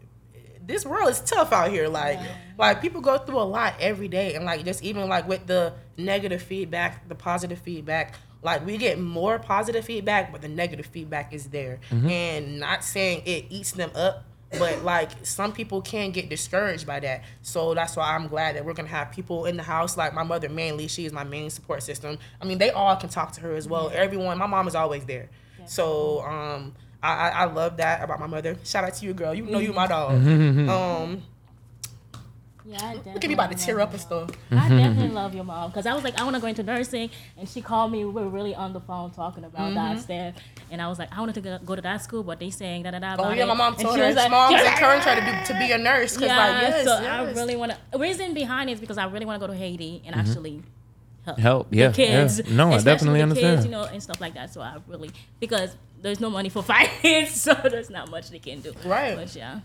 this 0.64 0.86
world 0.86 1.10
is 1.10 1.20
tough 1.20 1.52
out 1.52 1.72
here. 1.72 1.88
Like, 1.88 2.20
like 2.56 2.80
people 2.80 3.00
go 3.00 3.18
through 3.18 3.40
a 3.40 3.42
lot 3.42 3.74
every 3.80 4.06
day, 4.06 4.36
and 4.36 4.44
like 4.44 4.64
just 4.64 4.84
even 4.84 5.08
like 5.08 5.26
with 5.26 5.48
the 5.48 5.72
negative 5.96 6.40
feedback, 6.40 7.08
the 7.08 7.16
positive 7.16 7.58
feedback. 7.58 8.14
Like 8.42 8.64
we 8.64 8.76
get 8.76 9.00
more 9.00 9.40
positive 9.40 9.84
feedback, 9.84 10.30
but 10.30 10.40
the 10.40 10.48
negative 10.48 10.86
feedback 10.86 11.34
is 11.34 11.48
there. 11.48 11.80
Mm-hmm. 11.90 12.08
And 12.08 12.60
not 12.60 12.84
saying 12.84 13.22
it 13.26 13.46
eats 13.50 13.72
them 13.72 13.90
up, 13.96 14.22
but 14.56 14.84
like 14.84 15.10
some 15.24 15.52
people 15.52 15.82
can 15.82 16.12
get 16.12 16.28
discouraged 16.28 16.86
by 16.86 17.00
that. 17.00 17.24
So 17.42 17.74
that's 17.74 17.96
why 17.96 18.14
I'm 18.14 18.28
glad 18.28 18.54
that 18.54 18.64
we're 18.64 18.74
gonna 18.74 18.86
have 18.86 19.10
people 19.10 19.46
in 19.46 19.56
the 19.56 19.64
house. 19.64 19.96
Like 19.96 20.14
my 20.14 20.22
mother 20.22 20.48
mainly, 20.48 20.86
she 20.86 21.06
is 21.06 21.12
my 21.12 21.24
main 21.24 21.50
support 21.50 21.82
system. 21.82 22.18
I 22.40 22.44
mean, 22.44 22.58
they 22.58 22.70
all 22.70 22.94
can 22.94 23.08
talk 23.08 23.32
to 23.32 23.40
her 23.40 23.56
as 23.56 23.66
well. 23.66 23.90
Everyone, 23.92 24.38
my 24.38 24.46
mom 24.46 24.68
is 24.68 24.76
always 24.76 25.04
there. 25.06 25.28
So 25.70 26.20
um, 26.22 26.74
I, 27.00 27.12
I 27.12 27.28
I 27.28 27.44
love 27.44 27.76
that 27.76 28.02
about 28.02 28.18
my 28.18 28.26
mother. 28.26 28.56
Shout 28.64 28.82
out 28.82 28.94
to 28.94 29.06
you, 29.06 29.14
girl. 29.14 29.32
You 29.32 29.44
know 29.44 29.60
you 29.60 29.72
my 29.72 29.86
mm-hmm. 29.86 29.92
dog. 29.92 30.22
Mm-hmm. 30.22 30.68
Um, 30.68 31.22
Yeah, 32.64 32.78
I 32.82 32.94
look 32.94 33.24
at 33.24 33.28
me 33.28 33.34
about 33.34 33.52
to 33.52 33.56
tear 33.56 33.80
up 33.80 33.92
and 33.92 34.00
stuff. 34.00 34.30
I 34.50 34.54
mm-hmm. 34.54 34.78
definitely 34.78 35.08
love 35.10 35.32
your 35.32 35.44
mom 35.44 35.70
because 35.70 35.86
I 35.86 35.94
was 35.94 36.02
like, 36.02 36.20
I 36.20 36.24
want 36.24 36.34
to 36.34 36.42
go 36.42 36.48
into 36.48 36.64
nursing, 36.64 37.10
and 37.38 37.48
she 37.48 37.62
called 37.62 37.92
me. 37.92 38.04
We 38.04 38.10
were 38.10 38.28
really 38.28 38.52
on 38.52 38.72
the 38.72 38.80
phone 38.80 39.12
talking 39.12 39.44
about 39.44 39.72
that 39.74 40.00
stuff, 40.00 40.34
and 40.72 40.82
I 40.82 40.88
was 40.88 40.98
like, 40.98 41.16
I 41.16 41.20
wanted 41.20 41.36
to 41.36 41.40
go, 41.40 41.58
go 41.64 41.76
to 41.76 41.82
that 41.82 42.02
school, 42.02 42.24
but 42.24 42.40
they 42.40 42.50
saying 42.50 42.82
da 42.82 42.90
da 42.90 42.98
da. 42.98 43.12
Oh 43.12 43.14
about 43.14 43.36
yeah, 43.36 43.44
it. 43.44 43.46
my 43.46 43.54
mom 43.54 43.74
And 43.74 43.82
told 43.82 43.94
she 43.94 44.00
her. 44.00 44.06
was 44.08 44.16
like- 44.16 44.30
Mom's 44.30 44.50
she 44.50 44.56
was 44.56 44.64
like, 44.66 44.74
encouraged 44.74 45.04
her 45.06 45.14
to 45.14 45.20
do 45.20 45.54
to 45.54 45.58
be 45.60 45.70
a 45.70 45.78
nurse. 45.78 46.14
Cause 46.14 46.26
Yeah, 46.26 46.36
like 46.36 46.62
yes, 46.62 46.84
so 46.84 47.00
yes. 47.00 47.06
I 47.06 47.40
really 47.40 47.54
want 47.54 47.72
to. 47.92 47.98
Reason 47.98 48.34
behind 48.34 48.70
it 48.70 48.72
is 48.72 48.80
because 48.80 48.98
I 48.98 49.06
really 49.06 49.24
want 49.24 49.40
to 49.40 49.46
go 49.46 49.52
to 49.52 49.56
Haiti 49.56 50.02
and 50.04 50.16
actually 50.16 50.64
help, 51.24 51.38
Help, 51.38 51.70
the 51.70 51.76
yeah, 51.76 51.92
kids. 51.92 52.40
yeah. 52.44 52.54
No, 52.54 52.72
I 52.72 52.76
especially 52.76 52.84
definitely 52.84 53.18
the 53.18 53.22
understand. 53.22 53.56
Kids, 53.58 53.66
you 53.66 53.72
know, 53.72 53.84
and 53.84 54.02
stuff 54.02 54.20
like 54.20 54.34
that. 54.34 54.52
So 54.52 54.60
I 54.60 54.76
really 54.86 55.10
because 55.38 55.76
there's 56.02 56.20
no 56.20 56.30
money 56.30 56.48
for 56.48 56.62
finance, 56.74 57.40
so 57.40 57.54
there's 57.54 57.90
not 57.90 58.10
much 58.10 58.30
they 58.30 58.38
can 58.38 58.60
do. 58.60 58.72
Right. 58.84 59.16
But 59.16 59.34
yeah. 59.34 59.60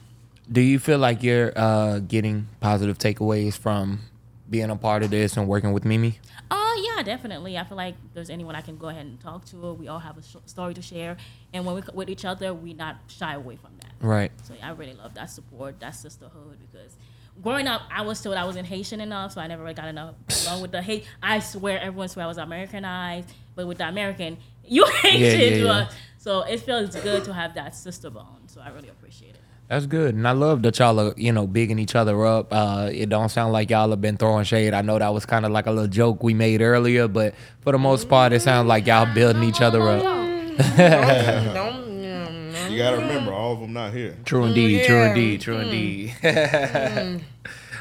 Do 0.52 0.61
you 0.61 0.77
feel 0.80 0.99
like 0.99 1.23
you're 1.23 1.52
uh, 1.56 1.99
getting 1.99 2.48
positive 2.60 2.98
takeaways 2.99 3.57
from 3.57 4.02
being 4.49 4.69
a 4.69 4.76
part 4.76 5.02
of 5.03 5.10
this 5.10 5.38
and 5.38 5.48
working 5.48 5.73
with 5.73 5.86
Mimi? 5.86 6.19
Oh 6.52 6.94
yeah, 6.95 7.02
definitely. 7.02 7.57
I 7.57 7.64
feel 7.64 7.77
like 7.77 7.95
there's 8.14 8.30
anyone 8.30 8.56
I 8.56 8.61
can 8.61 8.77
go 8.77 8.90
ahead 8.90 9.06
and 9.06 9.19
talk 9.19 9.45
to. 9.45 9.73
We 9.73 9.88
all 9.88 9.98
have 9.99 10.18
a 10.18 10.22
sh- 10.22 10.36
story 10.45 10.76
to 10.76 10.82
share, 10.84 11.18
and 11.53 11.65
when 11.65 11.73
we 11.76 11.82
with 11.94 12.10
each 12.10 12.26
other, 12.26 12.53
we 12.53 12.73
not 12.73 12.98
shy 13.07 13.34
away 13.34 13.56
from 13.56 13.72
that. 13.80 14.06
Right. 14.06 14.32
So 14.44 14.53
yeah, 14.53 14.68
I 14.68 14.72
really 14.73 14.94
love 14.94 15.15
that 15.15 15.32
support, 15.32 15.80
that 15.80 15.95
sisterhood, 15.95 16.60
because 16.60 16.95
growing 17.41 17.68
up, 17.68 17.82
I 17.91 18.02
was 18.02 18.22
told 18.22 18.36
I 18.36 18.45
wasn't 18.45 18.68
Haitian 18.68 19.02
enough, 19.02 19.34
so 19.34 19.41
I 19.41 19.48
never 19.48 19.64
really 19.64 19.76
got 19.76 19.88
enough 19.88 20.16
along 20.45 20.62
with 20.62 20.72
the 20.72 20.82
hate. 20.82 21.06
I 21.22 21.40
swear 21.40 21.80
everyone 21.80 22.07
swear 22.10 22.26
I 22.26 22.28
was 22.28 22.38
Americanized, 22.38 23.32
but 23.56 23.68
with 23.68 23.78
the 23.78 23.88
American, 23.88 24.38
you 24.66 24.86
Haitian 25.02 25.22
yeah, 25.22 25.49
to 25.49 25.66
yeah. 25.66 25.90
So 26.18 26.41
it 26.41 26.60
feels 26.62 26.95
good 26.95 27.24
to 27.26 27.34
have 27.34 27.53
that 27.56 27.76
sister 27.76 28.10
bond. 28.10 28.49
So 28.49 28.62
I 28.62 28.70
really 28.70 28.90
appreciate 28.90 29.36
it. 29.36 29.41
That's 29.68 29.88
good, 29.88 30.14
and 30.14 30.28
I 30.28 30.32
love 30.32 30.62
that 30.62 30.78
y'all 30.78 30.99
are 30.99 31.14
you 31.18 31.32
know 31.32 31.48
bigging 31.48 31.80
each 31.80 31.95
other 31.95 32.24
up. 32.26 32.49
Uh, 32.52 32.90
it 32.91 33.10
don't 33.10 33.30
sound 33.30 33.52
like 33.52 33.72
y'all 33.72 33.90
have 33.90 34.02
been 34.02 34.16
throwing 34.16 34.44
shade. 34.44 34.76
I 34.76 34.82
know 34.82 34.99
that 34.99 35.12
was 35.12 35.26
kind 35.26 35.44
of 35.44 35.52
like 35.52 35.66
a 35.66 35.72
little 35.72 35.88
joke 35.88 36.22
we 36.22 36.36
made 36.36 36.62
earlier, 36.62 37.07
but 37.07 37.34
for 37.62 37.72
the 37.72 37.80
most 37.80 38.07
part, 38.07 38.32
it 38.32 38.41
sounds 38.44 38.68
like 38.68 38.86
y'all 38.86 39.12
building 39.12 39.44
each 39.44 39.62
other 39.62 39.82
up. 39.82 40.03
Don't, 42.77 42.93
mm, 42.93 43.02
You 43.02 43.02
gotta 43.02 43.14
remember, 43.14 43.34
all 43.34 43.53
of 43.53 43.60
them 43.60 43.73
not 43.73 43.93
here. 43.93 44.18
True 44.26 44.45
indeed, 44.45 44.85
true 44.85 44.95
yeah. 44.95 45.10
indeed, 45.10 45.41
true 45.41 45.57
indeed. 45.57 46.15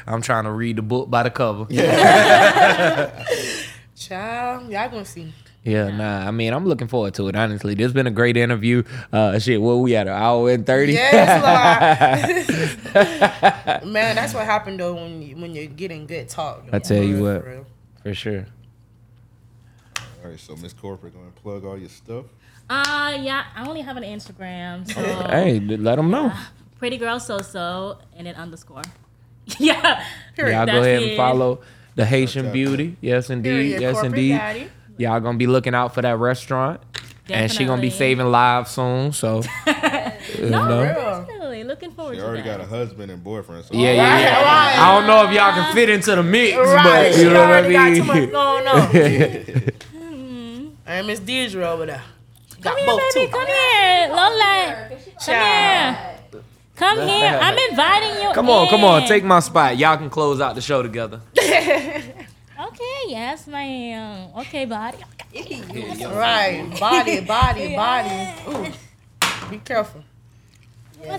I'm 0.07 0.21
trying 0.21 0.43
to 0.43 0.51
read 0.51 0.75
the 0.75 0.81
book 0.81 1.09
by 1.09 1.23
the 1.23 1.29
cover. 1.31 1.65
Yeah. 1.69 3.25
child, 3.95 4.69
y'all 4.69 4.89
gonna 4.89 5.05
see. 5.05 5.33
Yeah, 5.63 5.89
nah. 5.89 6.27
I 6.27 6.31
mean, 6.31 6.53
I'm 6.53 6.67
looking 6.67 6.87
forward 6.87 7.15
to 7.15 7.27
it. 7.27 7.35
Honestly, 7.35 7.73
this 7.73 7.85
has 7.85 7.93
been 7.93 8.05
a 8.05 8.11
great 8.11 8.37
interview. 8.37 8.83
Uh, 9.11 9.39
shit, 9.39 9.59
what 9.59 9.77
we 9.77 9.95
at 9.95 10.05
an 10.07 10.13
hour 10.13 10.51
and 10.51 10.63
thirty? 10.63 10.93
Yes, 10.93 11.41
Lord. 12.93 13.91
Man, 13.91 14.15
that's 14.15 14.35
what 14.35 14.45
happened 14.45 14.79
though 14.79 14.93
when 14.93 15.23
you, 15.23 15.35
when 15.37 15.55
you're 15.55 15.65
getting 15.65 16.05
good 16.05 16.29
talk. 16.29 16.65
I 16.71 16.77
tell 16.77 17.01
you 17.01 17.23
what. 17.23 17.43
for 17.43 17.65
for 18.03 18.13
sure. 18.13 18.45
All 20.23 20.29
right, 20.29 20.39
so 20.39 20.55
Miss 20.55 20.73
Corporate 20.73 21.13
gonna 21.15 21.31
plug 21.31 21.65
all 21.65 21.77
your 21.79 21.89
stuff. 21.89 22.25
Uh 22.69 23.17
yeah, 23.21 23.43
I 23.55 23.67
only 23.67 23.81
have 23.81 23.97
an 23.97 24.03
Instagram. 24.03 24.89
So 24.91 25.01
Hey, 25.29 25.59
let 25.59 25.97
them 25.97 26.09
know. 26.09 26.31
pretty 26.79 26.97
girl 26.97 27.19
so 27.19 27.37
so 27.39 27.97
and 28.17 28.25
then 28.27 28.35
underscore. 28.35 28.81
yeah. 29.59 30.03
Y'all 30.37 30.47
go 30.47 30.51
That's 30.65 30.71
ahead 30.71 31.03
and 31.03 31.17
follow 31.17 31.59
the 31.95 32.05
Haitian 32.05 32.43
Tap, 32.45 32.49
tap, 32.49 32.53
Beauty. 32.53 32.97
Yes, 33.01 33.29
indeed. 33.29 33.49
Period. 33.49 33.81
Yes, 33.81 33.93
Corporate 33.93 34.13
indeed. 34.13 34.31
daddy. 34.37 34.67
Y'all 34.97 35.19
gonna 35.19 35.37
be 35.37 35.47
looking 35.47 35.75
out 35.75 35.93
for 35.93 36.01
that 36.01 36.17
restaurant. 36.17 36.79
And 37.29 37.51
she 37.51 37.65
gonna 37.65 37.81
be 37.81 37.89
saving 37.89 38.27
lives 38.31 38.71
soon, 38.71 39.11
so 39.11 39.41
you 40.37 40.49
No, 40.49 40.67
know. 40.67 40.81
Real. 40.83 40.93
definitely 41.25 41.63
looking 41.63 41.91
forward 41.91 42.15
She 42.15 42.19
to 42.21 42.25
already 42.27 42.43
that. 42.43 42.57
got 42.57 42.61
a 42.61 42.65
husband 42.69 43.11
and 43.11 43.23
boyfriend. 43.23 43.65
So 43.65 43.73
Yeah, 43.75 43.91
yeah, 43.93 44.19
yeah. 44.19 44.41
right. 44.43 44.77
I 44.79 44.93
don't 44.95 45.07
know 45.07 45.25
if 45.27 45.33
y'all 45.35 45.51
can 45.53 45.73
fit 45.73 45.89
into 45.89 46.15
the 46.15 46.21
mix, 46.23 46.55
Right, 46.57 46.83
but 46.83 47.13
she 47.15 47.21
you 47.23 47.29
know 47.31 47.41
what 47.41 47.49
I 47.49 47.65
already 47.65 47.73
got 47.73 47.95
too 47.95 48.03
much 48.03 48.17
mean. 48.17 48.29
going 48.31 48.67
on. 48.67 48.95
and 50.85 51.07
Miss 51.07 51.19
Deidre 51.19 51.63
over 51.65 51.85
there. 51.87 52.03
Got 52.65 52.77
Come 52.77 52.87
here, 52.87 52.97
baby. 53.13 53.27
too. 53.27 53.31
Come 53.31 53.47
here, 53.47 54.07
Lola. 54.09 54.89
Come 55.23 55.35
here. 55.45 55.97
Come 56.75 57.07
here. 57.07 57.39
I'm 57.41 57.57
inviting 57.69 58.23
you. 58.23 58.33
Come 58.33 58.49
on, 58.49 58.67
come 58.69 58.83
on, 58.83 59.07
take 59.07 59.23
my 59.23 59.39
spot. 59.39 59.77
Y'all 59.77 59.97
can 59.97 60.09
close 60.09 60.41
out 60.41 60.55
the 60.55 60.61
show 60.61 60.81
together. 60.81 61.21
Okay, 62.57 63.01
yes, 63.07 63.47
ma'am. 63.47 64.29
Okay, 64.37 64.63
body. 64.65 64.97
Right, 65.33 66.65
body, 66.79 67.19
body, 67.21 67.75
body. 67.83 68.31
Ooh, 68.47 69.49
be 69.49 69.57
careful. 69.57 70.01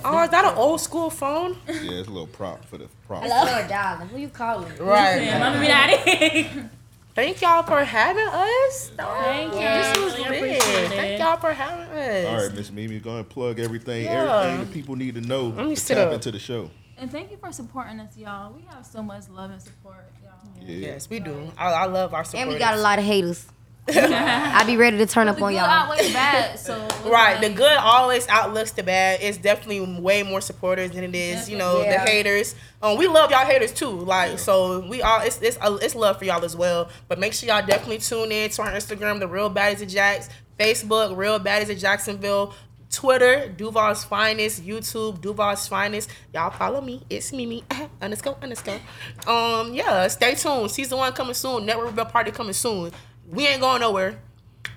Oh, 0.04 0.22
is 0.24 0.30
that 0.30 0.44
an 0.46 0.54
old 0.56 0.80
school 0.80 1.10
phone? 1.10 1.58
yeah, 1.68 1.74
it's 2.00 2.08
a 2.08 2.10
little 2.10 2.26
prop 2.26 2.64
for 2.64 2.78
the 2.78 2.88
prop. 3.06 3.22
Hello, 3.22 3.68
darling. 3.68 4.08
Who 4.08 4.18
you 4.18 4.28
calling? 4.30 4.72
Right. 4.78 5.22
Yeah, 5.24 5.38
Mama 5.38 5.60
be 5.60 5.66
daddy. 5.66 6.60
Thank 7.16 7.40
y'all 7.40 7.62
for 7.62 7.82
having 7.82 8.28
us. 8.28 8.90
Thank 8.94 9.54
you. 9.54 9.58
This 9.60 9.98
was 10.04 10.18
Really 10.28 10.40
big. 10.50 10.62
Thank 10.62 11.18
y'all 11.18 11.38
for 11.38 11.50
having 11.52 11.86
us. 11.86 12.26
All 12.26 12.46
right, 12.46 12.54
Miss 12.54 12.70
Mimi, 12.70 13.00
go 13.00 13.08
ahead 13.08 13.20
and 13.20 13.28
plug 13.30 13.58
everything, 13.58 14.04
Yeah. 14.04 14.22
everything 14.42 14.66
that 14.66 14.72
people 14.74 14.96
need 14.96 15.14
to 15.14 15.22
know 15.22 15.46
Let 15.46 15.66
me 15.66 15.76
to 15.76 15.86
tap 15.86 16.08
up. 16.08 16.12
into 16.12 16.30
the 16.30 16.38
show. 16.38 16.70
And 16.98 17.10
thank 17.10 17.30
you 17.30 17.38
for 17.38 17.50
supporting 17.52 18.00
us, 18.00 18.14
y'all. 18.18 18.52
We 18.52 18.62
have 18.70 18.84
so 18.84 19.02
much 19.02 19.30
love 19.30 19.50
and 19.50 19.62
support, 19.62 20.12
y'all. 20.22 20.32
Yeah. 20.60 20.88
Yes, 20.88 21.08
we 21.08 21.20
do. 21.20 21.50
I, 21.56 21.72
I 21.72 21.86
love 21.86 22.12
our 22.12 22.22
support. 22.24 22.42
And 22.42 22.50
we 22.52 22.58
got 22.58 22.74
a 22.74 22.80
lot 22.82 22.98
of 22.98 23.04
haters. 23.06 23.46
I 23.94 24.64
be 24.66 24.76
ready 24.76 24.98
to 24.98 25.06
turn 25.06 25.28
up 25.28 25.40
on 25.40 25.52
y'all. 25.52 25.60
outweighs 25.64 26.12
bad, 26.12 26.58
so 26.58 26.88
Right, 27.06 27.40
the 27.40 27.50
good 27.50 27.76
always 27.78 28.26
outlooks 28.28 28.72
the 28.72 28.82
bad. 28.82 29.20
It's 29.22 29.38
definitely 29.38 29.80
way 30.00 30.22
more 30.24 30.40
supporters 30.40 30.90
than 30.90 31.04
it 31.04 31.14
is, 31.14 31.48
you 31.48 31.56
know, 31.56 31.82
Yeah. 31.82 32.04
the 32.04 32.10
haters. 32.10 32.54
Um, 32.82 32.98
we 32.98 33.06
love 33.06 33.30
y'all 33.30 33.46
haters 33.46 33.72
too. 33.72 33.90
Like, 33.90 34.38
so 34.40 34.80
we 34.88 35.02
all 35.02 35.20
it's 35.20 35.40
it's 35.40 35.56
uh, 35.60 35.78
it's 35.80 35.94
love 35.94 36.18
for 36.18 36.24
y'all 36.24 36.44
as 36.44 36.56
well. 36.56 36.88
But 37.08 37.20
make 37.20 37.32
sure 37.32 37.48
y'all 37.48 37.64
definitely 37.64 37.98
tune 37.98 38.32
in 38.32 38.50
to 38.50 38.62
our 38.62 38.72
Instagram, 38.72 39.20
the 39.20 39.28
Real 39.28 39.50
Baddies 39.50 39.82
of 39.82 39.88
Jax, 39.88 40.28
Facebook, 40.58 41.16
Real 41.16 41.38
Baddies 41.38 41.70
of 41.70 41.78
Jacksonville, 41.78 42.54
Twitter, 42.90 43.48
Duval's 43.56 44.04
Finest, 44.04 44.64
YouTube, 44.66 45.20
Duval's 45.20 45.68
Finest. 45.68 46.10
Y'all 46.34 46.50
follow 46.50 46.80
me. 46.80 47.02
It's 47.08 47.32
Mimi 47.32 47.62
underscore 48.02 48.36
underscore. 48.42 48.80
Um, 49.28 49.74
yeah, 49.74 50.08
stay 50.08 50.34
tuned. 50.34 50.70
Season 50.72 50.98
one 50.98 51.12
coming 51.12 51.34
soon. 51.34 51.66
Network 51.66 51.86
Rebel 51.86 52.06
Party 52.06 52.30
coming 52.32 52.52
soon. 52.52 52.90
We 53.30 53.46
ain't 53.46 53.60
going 53.60 53.80
nowhere. 53.80 54.18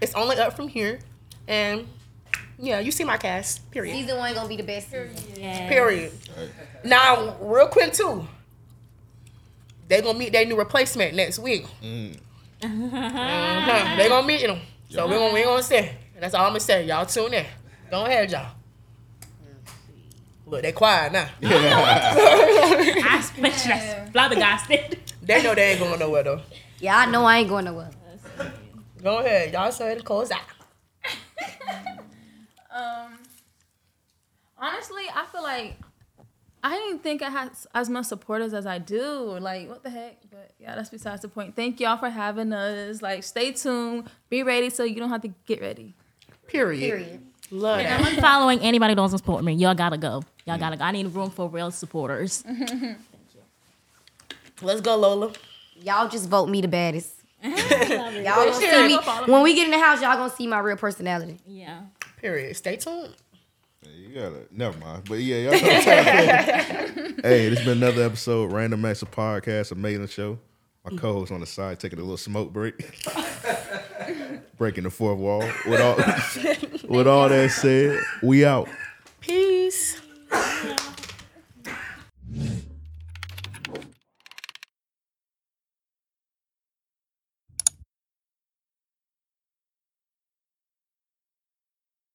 It's 0.01 0.13
only 0.15 0.37
up 0.37 0.53
from 0.55 0.67
here. 0.67 0.99
And 1.47 1.87
yeah, 2.57 2.79
you 2.79 2.91
see 2.91 3.03
my 3.03 3.17
cast. 3.17 3.69
Period. 3.71 3.93
Season 3.95 4.17
one 4.17 4.33
gonna 4.33 4.47
be 4.49 4.55
the 4.57 4.63
best. 4.63 4.89
season. 4.91 5.15
Yeah. 5.35 5.67
Period. 5.69 6.11
Right. 6.37 6.49
Now, 6.83 7.35
real 7.41 7.67
quick 7.67 7.93
too. 7.93 8.27
They 9.87 10.01
gonna 10.01 10.17
meet 10.17 10.31
their 10.31 10.45
new 10.45 10.57
replacement 10.57 11.15
next 11.15 11.39
week. 11.39 11.65
Mm. 11.83 12.17
Mhm. 12.61 12.91
They 13.97 14.07
gonna 14.09 14.27
meet 14.27 14.45
them. 14.45 14.59
So 14.89 15.07
we 15.07 15.13
gonna 15.15 15.33
we 15.33 15.43
gonna 15.43 15.63
say. 15.63 15.95
And 16.13 16.23
that's 16.23 16.33
all 16.33 16.43
I'm 16.45 16.49
gonna 16.49 16.59
say. 16.59 16.85
Y'all 16.85 17.05
tune 17.05 17.33
in. 17.33 17.45
Go 17.89 18.05
ahead, 18.05 18.31
y'all. 18.31 18.51
Look, 20.45 20.61
they 20.63 20.71
quiet 20.71 21.13
now. 21.13 21.27
I 21.43 23.21
speechless. 23.23 24.09
Flabbergasted. 24.11 24.99
They 25.21 25.43
know 25.43 25.53
they 25.55 25.71
ain't 25.71 25.79
going 25.79 25.99
nowhere 25.99 26.23
though. 26.23 26.41
Yeah, 26.79 26.97
I 26.97 27.05
know 27.05 27.23
I 27.25 27.37
ain't 27.39 27.49
going 27.49 27.65
nowhere. 27.65 27.89
Go 29.01 29.19
ahead, 29.19 29.53
y'all 29.53 29.71
say 29.71 29.95
the 29.95 30.01
close 30.01 30.31
out. 30.31 30.41
Um, 32.71 33.17
honestly, 34.59 35.01
I 35.13 35.25
feel 35.25 35.41
like 35.41 35.75
I 36.63 36.75
didn't 36.75 37.01
think 37.01 37.21
I 37.21 37.29
had 37.29 37.51
as 37.73 37.89
much 37.89 38.05
supporters 38.05 38.53
as 38.53 38.65
I 38.65 38.77
do. 38.77 39.37
Like, 39.39 39.67
what 39.67 39.81
the 39.83 39.89
heck? 39.89 40.17
But 40.29 40.51
yeah, 40.59 40.75
that's 40.75 40.89
besides 40.89 41.21
the 41.21 41.29
point. 41.29 41.55
Thank 41.55 41.79
y'all 41.79 41.97
for 41.97 42.09
having 42.09 42.53
us. 42.53 43.01
Like, 43.01 43.23
stay 43.23 43.53
tuned. 43.53 44.09
Be 44.29 44.43
ready 44.43 44.69
so 44.69 44.83
you 44.83 44.95
don't 44.95 45.09
have 45.09 45.23
to 45.23 45.33
get 45.47 45.61
ready. 45.61 45.95
Period. 46.47 46.79
Period. 46.79 47.21
Love 47.51 47.79
that. 47.79 48.05
I'm 48.05 48.15
following 48.17 48.59
anybody 48.59 48.91
who 48.91 48.97
doesn't 48.97 49.17
support 49.17 49.43
me. 49.43 49.53
Y'all 49.53 49.73
gotta 49.73 49.97
go. 49.97 50.23
Y'all 50.45 50.59
gotta 50.59 50.77
go. 50.77 50.83
I 50.83 50.91
need 50.91 51.07
room 51.07 51.31
for 51.31 51.49
real 51.49 51.71
supporters. 51.71 52.41
Thank 52.47 52.69
you. 52.69 53.45
Let's 54.61 54.81
go, 54.81 54.95
Lola. 54.95 55.33
Y'all 55.81 56.07
just 56.07 56.29
vote 56.29 56.49
me 56.49 56.61
the 56.61 56.67
baddest. 56.67 57.18
Y'all 57.43 57.53
gonna 58.23 58.53
Sure. 58.53 58.61
see 58.61 58.87
me 58.87 58.95
Go 58.95 59.01
follow 59.01 59.27
when 59.27 59.43
we 59.43 59.53
get 59.55 59.65
in 59.65 59.71
the 59.71 59.79
house. 59.79 60.01
Y'all 60.01 60.17
gonna 60.17 60.29
see 60.33 60.47
my 60.47 60.59
real 60.59 60.77
personality. 60.77 61.37
Yeah. 61.47 61.81
Period. 62.21 62.55
Stay 62.55 62.75
tuned. 62.77 63.15
You 63.95 64.13
gotta 64.13 64.45
never 64.51 64.77
mind. 64.77 65.03
But 65.07 65.19
yeah, 65.19 65.49
y'all 65.49 65.59
come 65.59 65.69
talk. 65.83 67.15
Hey, 67.23 67.49
this 67.49 67.59
has 67.59 67.67
been 67.67 67.77
another 67.83 68.03
episode, 68.03 68.43
of 68.45 68.53
Random 68.53 68.83
Acts 68.85 69.01
of 69.01 69.11
Podcast, 69.11 69.71
amazing 69.73 70.07
show. 70.07 70.39
My 70.89 70.95
co-host 70.97 71.31
on 71.33 71.41
the 71.41 71.45
side 71.45 71.77
taking 71.79 71.99
a 71.99 72.01
little 72.01 72.15
smoke 72.17 72.53
break. 72.53 72.75
Breaking 74.57 74.85
the 74.85 74.89
fourth 74.89 75.17
wall. 75.19 75.43
With 75.67 75.81
all 75.81 75.95
with 76.89 77.07
all 77.07 77.27
that 77.29 77.51
said, 77.51 77.99
we 78.23 78.45
out. 78.45 78.69